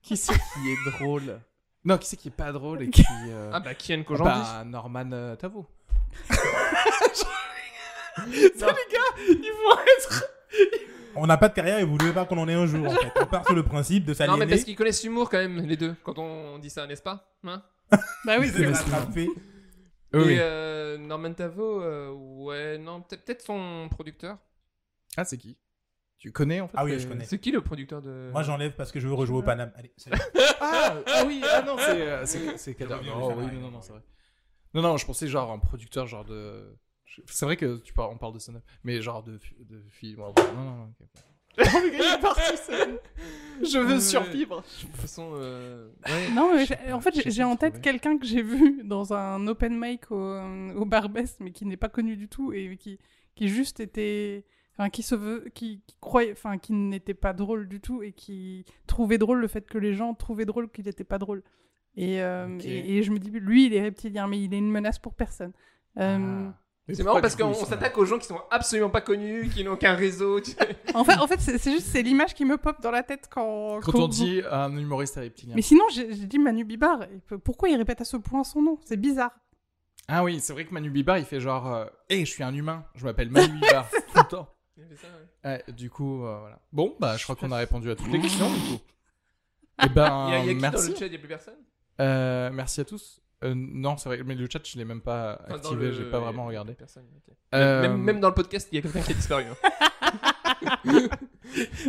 Qui 0.02 0.18
c'est 0.18 0.34
qui 0.34 0.70
est 0.72 0.92
drôle? 0.98 1.40
Non, 1.86 1.98
qui 1.98 2.08
c'est 2.08 2.18
qui 2.18 2.28
est 2.30 2.32
pas 2.32 2.52
drôle 2.52 2.82
et 2.84 2.90
qui. 2.90 3.04
euh, 3.30 3.52
Ah 3.54 3.60
bah 3.60 3.74
Kian 3.76 4.04
qu'aujourd'hui. 4.04 4.34
bah, 4.42 4.64
Norman 4.66 5.10
euh, 5.14 5.36
Tavo. 5.36 5.68
Ça, 8.16 8.26
les 8.26 8.94
gars, 8.94 9.14
ils 9.28 9.52
vont 9.52 9.80
être. 9.98 10.26
On 11.16 11.28
n'a 11.28 11.38
pas 11.38 11.50
de 11.50 11.54
carrière 11.54 11.80
et 11.80 11.84
vous 11.84 11.98
voulez 11.98 12.12
pas 12.12 12.26
qu'on 12.26 12.38
en 12.38 12.48
ait 12.48 12.54
un 12.54 12.66
jour, 12.66 12.86
en 12.88 12.92
fait. 12.92 13.12
On 13.22 13.26
part 13.26 13.46
sur 13.46 13.56
le 13.56 13.64
principe 13.64 14.06
de 14.06 14.26
Non 14.26 14.38
mais 14.38 14.48
parce 14.48 14.64
qu'ils 14.64 14.76
connaissent 14.76 15.04
l'humour 15.04 15.30
quand 15.30 15.38
même 15.38 15.66
les 15.66 15.78
deux 15.78 15.96
quand 16.04 16.18
on 16.18 16.58
dit 16.60 16.70
ça 16.70 16.88
n'est-ce 16.88 17.02
pas 17.04 17.34
hein? 17.44 17.64
Bah 18.26 18.38
oui, 18.40 18.52
c'est 18.54 18.66
rattraper. 18.66 19.30
Oui. 20.14 20.34
Et 20.34 20.38
euh, 20.40 20.98
Norman 20.98 21.34
Tavo 21.34 21.82
euh, 21.82 22.12
ouais 22.12 22.78
non 22.78 23.02
peut-être 23.02 23.26
peut-être 23.26 23.42
son 23.42 23.88
producteur. 23.90 24.38
Ah, 25.18 25.26
c'est 25.26 25.38
qui? 25.38 25.58
Tu 26.18 26.32
connais 26.32 26.62
en 26.62 26.68
fait? 26.68 26.78
Ah 26.78 26.86
oui, 26.86 27.00
je 27.00 27.08
connais. 27.08 27.26
C'est 27.26 27.40
qui 27.40 27.52
le 27.52 27.62
producteur 27.62 28.02
de 28.02 28.30
Moi, 28.32 28.44
j'enlève 28.44 28.74
parce 28.76 28.92
que 28.92 29.00
je 29.00 29.08
veux 29.08 29.14
rejouer 29.14 29.40
au 29.40 29.42
Paname. 29.42 29.72
Allez, 29.76 29.92
salut. 29.98 30.18
Ah, 30.66 30.96
ah 31.08 31.24
oui, 31.28 31.44
ah 31.44 31.62
non, 31.62 31.76
c'est 31.78 32.02
euh, 32.02 32.26
c'est 32.26 32.80
Non, 32.80 33.36
oui, 33.36 33.58
non, 33.60 33.70
non, 33.70 33.82
c'est 33.82 33.92
vrai. 33.92 34.02
Non, 34.74 34.82
non, 34.82 34.96
je 34.96 35.06
pensais 35.06 35.28
genre 35.28 35.52
un 35.52 35.60
producteur 35.60 36.08
genre 36.08 36.24
de. 36.24 36.78
C'est 37.26 37.46
vrai 37.46 37.58
que 37.58 37.78
tu 37.78 37.94
parles, 37.94 38.12
on 38.14 38.18
parle 38.18 38.34
de 38.34 38.40
stand-up, 38.40 38.64
mais 38.84 39.02
genre 39.02 39.24
de, 39.24 39.40
de 39.60 39.82
film. 39.90 40.20
Non, 40.20 40.34
non, 40.56 40.76
non. 40.76 40.94
il 41.58 42.02
est 42.02 42.20
parti. 42.20 42.42
Je 43.62 43.78
veux 43.78 44.00
survivre. 44.00 44.62
De 44.62 44.82
toute 44.88 44.96
façon 44.98 45.32
euh, 45.36 45.88
ouais. 46.08 46.32
Non, 46.34 46.52
mais 46.56 46.92
en 46.92 47.00
fait, 47.00 47.14
j'ai- 47.30 47.44
en 47.44 47.56
tête 47.56 47.80
quelqu'un 47.82 48.18
que 48.18 48.26
j'ai 48.26 48.42
vu 48.42 48.82
dans 48.84 49.14
un 49.14 49.46
open 49.48 49.78
mic 49.80 50.10
au, 50.12 50.18
euh, 50.20 50.74
au 50.74 50.86
Barbès, 50.86 51.38
mais 51.40 51.52
qui 51.52 51.66
n'est 51.66 51.78
pas 51.78 51.90
connu 51.90 52.16
du 52.18 52.28
tout 52.28 52.54
et 52.54 52.76
qui, 52.78 52.98
qui 53.36 53.48
juste 53.50 53.80
était. 53.80 54.46
Enfin, 54.76 54.90
qui 54.90 55.04
se 55.04 55.14
veut, 55.14 55.46
qui, 55.54 55.84
qui 55.86 55.96
croyait, 56.02 56.32
enfin, 56.32 56.58
qui 56.58 56.74
n'était 56.74 57.14
pas 57.14 57.34
drôle 57.34 57.68
du 57.68 57.80
tout 57.80 58.02
et 58.02 58.12
qui 58.12 58.66
trouvait 58.88 59.20
drôle 59.20 59.40
le 59.40 59.48
fait 59.48 59.70
que 59.70 59.78
les 59.78 59.94
gens 59.94 60.16
trouvaient 60.16 60.46
drôle 60.46 60.72
qu'il 60.72 60.86
n'était 60.86 61.04
pas 61.04 61.20
drôle. 61.20 61.44
Et, 61.96 62.24
euh, 62.24 62.58
et, 62.64 62.98
et 62.98 63.04
je 63.04 63.12
me 63.12 63.20
dis, 63.20 63.30
lui, 63.30 63.68
il 63.68 63.76
est 63.76 63.84
reptilien, 63.84 64.26
mais 64.26 64.42
il 64.42 64.52
est 64.52 64.58
une 64.58 64.72
menace 64.72 64.98
pour 64.98 65.14
personne. 65.14 65.52
Euh, 66.00 66.48
Ah. 66.50 66.60
C'est 66.92 67.04
marrant 67.04 67.22
parce 67.22 67.36
qu'on 67.36 67.54
s'attaque 67.54 67.98
aux 67.98 68.06
gens 68.06 68.18
qui 68.20 68.28
sont 68.28 68.42
absolument 68.52 68.90
pas 68.90 69.00
connus, 69.02 69.50
qui 69.50 69.64
n'ont 69.64 69.74
aucun 69.74 69.94
réseau. 69.96 70.42
tu. 70.42 70.52
En 70.94 71.04
fait, 71.06 71.18
en 71.18 71.28
fait 71.28 71.40
c'est 71.40 71.58
juste 71.72 71.88
c'est 71.88 72.02
l'image 72.04 72.34
qui 72.34 72.44
me 72.46 72.58
pop 72.58 72.82
dans 72.82 72.92
la 72.92 73.04
tête 73.04 73.28
quand. 73.32 73.80
Quand 73.82 73.96
on 73.96 74.08
dit 74.08 74.42
un 74.52 74.76
humoriste 74.78 75.16
reptilien. 75.16 75.56
Mais 75.56 75.62
sinon, 75.62 75.86
j'ai 75.94 76.06
dit 76.14 76.40
Manu 76.40 76.66
Bibar. 76.66 77.06
Pourquoi 77.44 77.70
il 77.70 77.78
répète 77.78 78.02
à 78.02 78.06
ce 78.06 78.18
point 78.18 78.44
son 78.44 78.62
nom? 78.62 78.78
C'est 78.86 78.98
bizarre. 78.98 79.32
Ah 80.10 80.24
oui, 80.24 80.40
c'est 80.42 80.52
vrai 80.52 80.66
que 80.66 80.74
Manu 80.74 80.90
Bibar, 80.90 81.18
il 81.18 81.24
fait 81.26 81.40
genre 81.40 81.86
Hé, 82.10 82.26
je 82.26 82.32
suis 82.32 82.44
un 82.44 82.54
humain, 82.54 82.86
je 82.96 83.06
m'appelle 83.06 83.30
Manu 83.32 83.54
Bibar. 83.60 83.90
tout 83.90 83.98
le 84.18 84.24
temps. 84.28 84.50
Il 84.78 84.84
fait 84.86 84.96
ça, 84.98 85.08
ouais. 85.08 85.64
Ouais, 85.68 85.74
du 85.74 85.90
coup, 85.90 86.26
euh, 86.26 86.38
voilà. 86.40 86.60
Bon, 86.74 86.96
bah, 87.00 87.16
je 87.18 87.24
crois 87.24 87.36
qu'on 87.38 87.52
a 87.52 87.58
répondu 87.58 87.90
à 87.92 87.96
toutes 87.96 88.12
les 88.12 88.20
questions, 88.20 88.50
du 88.52 88.60
coup. 88.60 88.84
Eh 89.84 89.90
ben, 89.90 90.28
Il 90.28 90.34
y 90.34 90.36
a, 90.36 90.40
il 90.40 90.46
y 90.48 90.50
a 90.50 90.54
qui 90.54 90.56
dans 90.56 90.62
merci. 90.62 90.90
le 90.92 90.96
chat 90.98 91.06
Il 91.08 91.14
y 91.14 91.16
a 91.16 91.20
plus 91.20 91.28
personne? 91.30 91.56
Euh, 92.02 92.50
merci 92.52 92.82
à 92.82 92.86
tous. 92.86 93.23
Euh, 93.44 93.54
non, 93.56 93.98
c'est 93.98 94.10
vrai, 94.10 94.22
mais 94.26 94.36
le 94.36 94.48
chat, 94.50 94.60
je 94.66 94.78
l'ai 94.78 94.86
même 94.86 95.02
pas 95.02 95.38
Enfin, 95.42 95.50
dans 95.50 95.56
activé, 95.58 95.86
le- 95.88 95.92
j'ai 95.94 96.06
pas 96.10 96.20
vraiment 96.20 96.46
regardé. 96.46 96.74
Personne. 96.74 97.04
ok. 97.16 97.36
Euh, 97.54 97.82
Même, 97.82 97.98
même 98.02 98.20
dans 98.20 98.30
le 98.30 98.34
podcast, 98.34 98.70
il 98.72 98.76
y 98.76 98.80
a 98.80 98.82
quelqu'un 98.82 99.02
qui 99.02 99.12
a 99.12 99.16
disparu. 99.16 99.44
hein. 99.44 99.70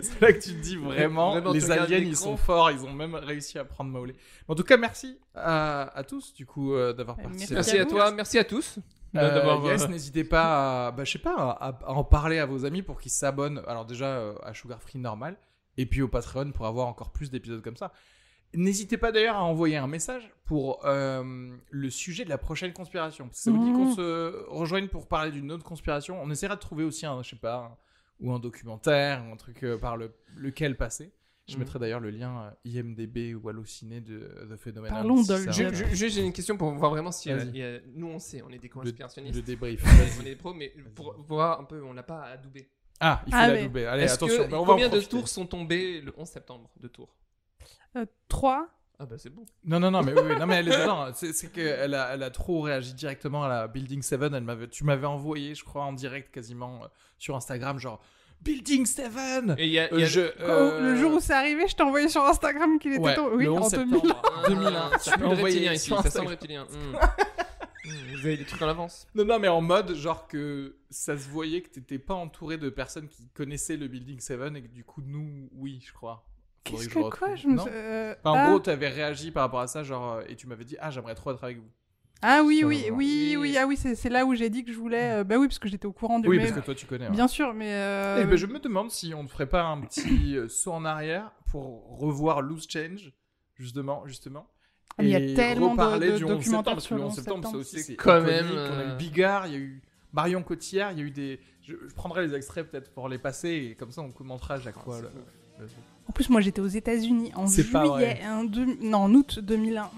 c'est 0.03 0.21
là 0.21 0.33
que 0.33 0.39
tu 0.43 0.51
te 0.55 0.61
dis 0.63 0.77
vraiment, 0.77 1.33
Vraiment, 1.33 1.53
tu 1.53 1.59
les 1.59 1.65
regardes 1.65 1.87
aliens, 1.93 1.99
ils 1.99 2.09
l'écran. 2.11 2.25
sont 2.25 2.37
forts, 2.37 2.71
ils 2.71 2.85
ont 2.85 2.93
même 2.93 3.15
réussi 3.15 3.59
à 3.59 3.65
prendre 3.65 3.91
Maolé. 3.91 4.15
En 4.49 4.55
tout 4.55 4.63
cas, 4.65 4.77
merci 4.77 5.19
à, 5.35 5.97
à 5.97 6.03
tous, 6.05 6.35
du 6.35 6.47
coup, 6.47 6.75
euh, 6.75 6.93
d'avoir 6.93 7.17
participé. 7.17 7.55
Merci 7.55 7.79
à 7.79 7.83
à 7.83 7.85
vous. 7.85 7.91
toi, 7.91 8.11
merci 8.13 8.39
à 8.39 8.45
tous. 8.45 8.79
Euh, 9.17 9.33
d'avoir, 9.35 9.65
yes, 9.65 9.83
euh, 9.85 9.89
n'hésitez 9.89 10.25
pas 10.25 10.87
à, 10.89 10.91
bah, 10.91 11.05
je 11.05 11.13
sais 11.13 11.19
pas, 11.21 11.35
à, 11.37 11.69
à 11.69 11.91
en 11.93 12.03
parler 12.03 12.39
à 12.41 12.47
vos 12.47 12.65
amis 12.65 12.83
pour 12.83 13.01
qu'ils 13.01 13.13
s'abonnent. 13.13 13.63
Alors 13.69 13.85
déjà 13.85 14.07
euh, 14.07 14.35
à 14.43 14.53
Sugar 14.55 14.83
Free 14.83 14.99
normal 14.99 15.37
et 15.77 15.87
puis 15.87 16.03
au 16.03 16.09
Patreon 16.09 16.51
pour 16.51 16.67
avoir 16.67 16.89
encore 16.89 17.11
plus 17.13 17.31
d'épisodes 17.31 17.63
comme 17.63 17.77
ça. 17.77 17.93
N'hésitez 18.55 18.97
pas 18.97 19.13
d'ailleurs 19.13 19.37
à 19.37 19.45
envoyer 19.45 19.77
un 19.77 19.87
message 19.87 20.31
pour 20.45 20.85
euh, 20.87 21.51
le 21.71 21.91
sujet 21.91 22.25
de 22.25 22.29
la 22.31 22.39
prochaine 22.39 22.73
conspiration. 22.73 23.29
Ça 23.33 23.51
vous 23.51 23.65
dit 23.65 23.73
qu'on 23.73 23.95
se 23.95 24.45
rejoigne 24.49 24.89
pour 24.89 25.09
parler 25.09 25.31
d'une 25.33 25.51
autre 25.53 25.65
conspiration 25.65 26.21
On 26.23 26.31
essaiera 26.31 26.55
de 26.57 26.61
trouver 26.61 26.85
aussi 26.85 27.07
un, 27.07 27.23
je 27.23 27.31
sais 27.31 27.37
pas, 27.37 27.57
un- 27.57 27.77
ou 28.21 28.33
un 28.33 28.39
documentaire, 28.39 29.25
ou 29.29 29.33
un 29.33 29.37
truc 29.37 29.65
euh, 29.65 29.77
par 29.79 29.97
le, 29.97 30.13
lequel 30.37 30.77
passer. 30.77 31.13
Je 31.47 31.55
Mhm. 31.55 31.59
mettrai 31.59 31.79
d'ailleurs 31.79 32.01
le 32.01 32.09
lien 32.11 32.43
euh, 32.45 32.51
IMDB 32.65 33.35
ou 33.35 33.49
Allociné 33.51 34.01
de 34.01 34.47
The 34.51 34.57
Phenomenon. 34.57 34.95
Parlons 34.95 35.23
si. 35.23 35.33
Je- 35.53 35.75
je- 35.75 35.85
Juste, 35.95 36.15
j'ai 36.17 36.25
une 36.25 36.33
question 36.33 36.57
pour 36.57 36.71
voir 36.71 36.91
vraiment 36.91 37.13
si. 37.13 37.31
euh, 37.31 37.37
Vas-y. 37.37 37.49
il 37.49 37.57
y 37.57 37.63
a- 37.63 37.81
nous, 37.95 38.07
on 38.07 38.19
sait, 38.19 38.41
on 38.43 38.51
est 38.51 38.59
des 38.59 38.69
conspirationnistes. 38.71 39.35
le 39.37 39.43
débrief. 39.43 39.83
on 39.85 40.23
est 40.23 40.25
des 40.25 40.37
pros, 40.37 40.55
mais 40.55 40.73
pour 40.95 41.15
voir 41.27 41.61
un 41.61 41.65
peu, 41.65 41.83
on 41.85 41.93
n'a 41.93 42.03
pas 42.03 42.23
à 42.23 42.37
doubler. 42.39 42.69
Ah, 43.01 43.23
il 43.27 43.33
faut 43.33 43.39
Ah, 43.39 43.49
la 43.49 43.55
mais- 43.55 43.63
doubler. 43.65 43.85
Allez, 43.85 44.05
Est-ce 44.05 44.15
attention. 44.15 44.45
que, 44.45 44.49
mais 44.49 44.55
on 44.55 44.65
va 44.65 44.73
en 44.73 44.77
combien 44.77 44.89
de 44.89 45.01
tours 45.01 45.29
sont 45.29 45.45
tombés 45.47 46.01
le 46.01 46.15
11 46.17 46.29
septembre 46.29 46.71
de 46.81 46.89
tours? 46.89 47.15
3. 48.29 48.69
Ah 49.01 49.07
bah 49.07 49.17
c'est 49.19 49.31
bon. 49.31 49.45
Non, 49.65 49.81
non, 49.81 49.91
non, 49.91 50.03
mais 50.03 50.13
oui, 50.13 50.37
non, 50.39 50.47
mais 50.47 50.57
elle 50.57 50.69
est 50.69 50.79
dedans. 50.83 51.07
C'est, 51.15 51.33
c'est 51.33 51.51
qu'elle 51.51 51.95
a, 51.95 52.15
elle 52.15 52.23
a 52.23 52.31
trop 52.31 52.61
réagi 52.61 52.95
directement 52.95 53.43
à 53.45 53.49
la 53.49 53.69
Building 53.69 54.03
7. 54.03 54.21
Elle 54.33 54.45
m'avait, 54.45 54.69
tu 54.69 54.85
m'avais 54.85 55.07
envoyé, 55.07 55.55
je 55.55 55.65
crois, 55.65 55.83
en 55.85 55.93
direct 55.93 56.33
quasiment 56.33 56.85
euh, 56.85 56.87
sur 57.19 57.35
Instagram, 57.35 57.79
genre 57.79 58.01
Building 58.41 58.87
7 58.87 59.11
Et 59.59 59.67
il 59.67 59.73
y 59.73 59.79
a, 59.81 59.93
Euh, 59.93 59.99
y 60.01 60.03
a- 60.05 60.07
je, 60.07 60.21
Quand- 60.21 60.45
euh, 60.49 60.81
Le 60.93 60.97
jour 60.97 61.15
où 61.15 61.21
c'est 61.21 61.33
arrivé, 61.33 61.67
je 61.67 61.75
t'ai 61.75 61.83
envoyé 61.83 62.09
sur 62.09 62.23
Instagram 62.25 62.79
qu'il 62.79 62.93
était 62.93 63.01
ouais, 63.03 63.15
tombé. 63.17 63.37
Oui, 63.37 63.45
le 63.45 63.53
11 63.53 63.61
en 63.65 63.69
septembre 63.69 64.01
2000. 64.03 64.15
Ah, 64.23 64.49
2001. 64.49 64.99
Ça 64.99 65.11
Tu 65.11 65.11
pue 65.11 65.21
le 65.21 65.27
envoyé 65.27 65.43
reptilien 65.45 65.73
ici, 65.73 65.87
sur 65.87 66.03
ça 66.03 66.11
sent 66.11 66.23
le 66.23 66.29
reptilien. 66.29 66.65
Hmm. 66.71 66.97
Hmm, 67.87 67.91
Vous 68.17 68.27
avez 68.27 68.39
des 68.39 68.47
trucs 68.47 68.63
en 68.63 68.69
avance. 68.69 69.07
Non, 69.15 69.27
non, 69.27 69.39
mais 69.39 69.49
en 69.49 69.61
mode, 69.61 69.95
genre 69.95 70.27
que 70.27 70.75
ça 70.89 71.19
se 71.19 71.29
voyait 71.29 71.61
que 71.61 71.69
t'étais 71.69 71.99
pas 71.99 72.15
entouré 72.15 72.57
de 72.57 72.71
personnes 72.71 73.09
qui 73.09 73.29
connaissaient 73.35 73.77
le 73.77 73.89
Building 73.89 74.21
7 74.21 74.41
et 74.57 74.63
que 74.63 74.69
du 74.69 74.85
coup, 74.85 75.03
nous, 75.05 75.51
oui, 75.53 75.85
je 75.87 75.93
crois. 75.93 76.25
Qu'est-ce 76.65 76.89
que 76.89 76.95
que 76.95 77.11
quoi 77.17 77.35
je 77.35 77.47
me... 77.47 77.61
Euh, 77.69 78.15
Enfin, 78.25 78.31
en 78.31 78.35
ah. 78.43 78.49
gros, 78.49 78.59
t'avais 78.61 78.89
réagi 78.89 79.31
par 79.31 79.43
rapport 79.45 79.61
à 79.61 79.67
ça, 79.67 79.83
genre, 79.83 80.15
euh, 80.15 80.23
et 80.29 80.35
tu 80.37 80.47
m'avais 80.47 80.65
dit, 80.65 80.77
ah, 80.81 80.91
j'aimerais 80.91 81.15
trop 81.15 81.31
être 81.33 81.45
avec 81.45 81.59
vous. 81.59 81.69
Ah 82.23 82.43
oui, 82.43 82.61
Ça, 82.61 82.67
oui, 82.67 82.85
oui, 82.87 82.91
Oui. 82.93 83.37
oui, 83.39 83.57
ah 83.59 83.67
oui, 83.67 83.77
c'est 83.77 84.09
là 84.09 84.25
où 84.25 84.35
j'ai 84.35 84.49
dit 84.49 84.65
que 84.65 84.73
je 84.73 84.79
voulais. 84.79 85.21
euh, 85.21 85.25
bah 85.25 85.37
oui, 85.39 85.47
parce 85.47 85.59
que 85.59 85.69
j'étais 85.69 85.85
au 85.87 85.93
courant 85.93 86.19
du 86.21 86.29
Oui, 86.29 86.39
parce 86.39 86.53
que 86.53 86.61
toi, 86.61 86.75
tu 86.75 86.87
connais. 86.87 87.05
ouais. 87.07 87.13
Bien 87.13 87.29
sûr, 87.29 87.53
mais. 87.53 87.71
euh, 87.75 88.21
Eh 88.23 88.25
ben, 88.25 88.37
je 88.37 88.47
me 88.47 88.59
demande 88.59 88.91
si 88.91 89.13
on 89.15 89.23
ne 89.23 89.29
ferait 89.29 89.49
pas 89.49 89.63
un 89.65 89.81
petit 89.83 90.37
saut 90.49 90.73
en 90.73 90.85
arrière 90.87 91.33
pour 91.51 91.99
revoir 91.99 92.41
Loose 92.41 92.67
Change, 92.69 93.13
justement, 93.57 94.07
justement. 94.07 94.47
Ah, 94.97 95.03
il 95.03 95.09
y 95.11 95.17
a 95.17 95.35
tellement 95.35 95.75
de- 95.75 95.99
de 95.99 96.17
du 96.19 96.25
11 96.25 96.31
documentaires 96.31 96.45
septembre, 96.45 96.75
parce 96.77 96.85
que 96.85 96.87
sur 96.87 96.95
le 96.97 97.01
le 97.03 97.07
11 97.07 97.11
11 97.11 97.17
septembre, 97.25 97.49
c'est 97.65 97.77
aussi 97.79 97.97
quand 97.97 98.21
même, 98.23 98.47
On 98.53 98.57
a 98.57 98.61
euh, 98.61 98.95
eu 98.95 98.97
Bigard, 98.97 99.47
il 99.49 99.53
y 99.53 99.57
a 99.57 99.59
eu 99.59 99.83
Marion 100.13 100.43
Cotillard, 100.45 100.93
il 100.93 100.99
y 100.99 101.03
a 101.03 101.05
eu 101.05 101.11
des. 101.11 101.41
Je, 101.63 101.75
je 101.89 101.95
prendrai 101.95 102.27
les 102.27 102.35
extraits 102.35 102.71
peut-être 102.71 102.93
pour 102.95 103.09
les 103.09 103.19
passer 103.19 103.51
et 103.51 103.75
comme 103.75 103.91
ça 103.91 104.01
on 104.03 104.13
commentera 104.13 104.55
à 104.55 104.61
chaque 104.61 104.79
fois. 104.79 105.01
En 106.09 106.13
plus, 106.13 106.29
moi, 106.29 106.41
j'étais 106.41 106.61
aux 106.61 106.67
États-Unis 106.69 107.33
en 107.35 107.47
C'est 107.47 107.65
pas 107.65 107.85
juillet, 107.87 108.21
un 108.23 108.45
deux- 108.45 108.77
non, 108.83 108.99
en 109.05 109.15
août 109.15 109.39
2001. 109.41 109.91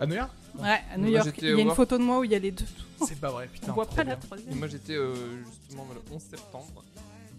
À 0.00 0.06
New 0.06 0.14
York? 0.14 0.30
Ouais, 0.58 0.80
à 0.92 0.96
New 0.96 1.02
Moi, 1.10 1.10
York. 1.18 1.34
Il 1.42 1.48
y 1.48 1.52
a 1.52 1.58
une 1.60 1.70
photo 1.72 1.98
de 1.98 2.02
moi 2.02 2.18
où 2.20 2.24
il 2.24 2.30
y 2.30 2.34
a 2.34 2.38
les 2.38 2.50
deux. 2.50 2.64
C'est 3.06 3.20
pas 3.20 3.30
vrai, 3.30 3.46
putain. 3.52 3.72
On 3.72 3.74
voit 3.74 3.84
trop 3.86 3.96
pas 3.96 4.04
bien. 4.04 4.14
la 4.14 4.20
troisième. 4.20 4.52
Et 4.52 4.54
moi 4.56 4.68
j'étais 4.68 4.94
euh, 4.94 5.14
justement 5.44 5.86
le 5.94 6.00
11 6.14 6.22
septembre 6.22 6.82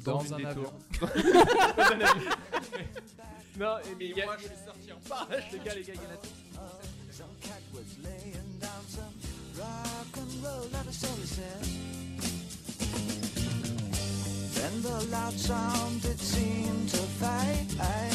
Dans 0.06 0.22
un 0.34 0.46
avion. 0.46 0.72
non, 3.60 3.76
mais 3.98 4.06
il 4.06 4.16
y 4.18 4.22
a- 4.22 4.38
je 4.38 4.44
suis 4.44 4.52
sorti 4.66 4.92
en 4.94 5.00
parachute, 5.10 5.52
les 5.54 5.60
gars, 5.66 5.74
les 5.76 5.82
gars, 5.82 5.94
il 5.96 5.96
y 5.96 6.00
en 6.00 6.12
a 6.12 6.18
Some 7.12 7.26
cat 7.42 7.60
was 7.74 7.98
laying 8.04 8.60
down 8.62 8.84
some 8.88 9.16
rock 9.58 10.18
and 10.18 10.44
roll, 10.44 10.70
not 10.72 10.86
a 10.88 10.94
soul 10.94 11.18
is 11.24 11.32
said. 11.32 11.64
Then 14.54 14.82
the 14.84 15.10
loud 15.10 15.34
sound 15.34 16.02
did 16.02 16.20
fight. 17.18 17.66
I, 17.80 18.12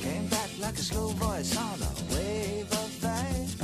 came 0.00 0.26
back 0.26 0.50
like 0.60 0.74
a 0.74 0.82
slow 0.82 1.08
voice 1.08 1.56
on 1.56 1.78
a 1.82 2.14
wave 2.14 2.70
of 2.72 2.90
fight. 3.02 3.57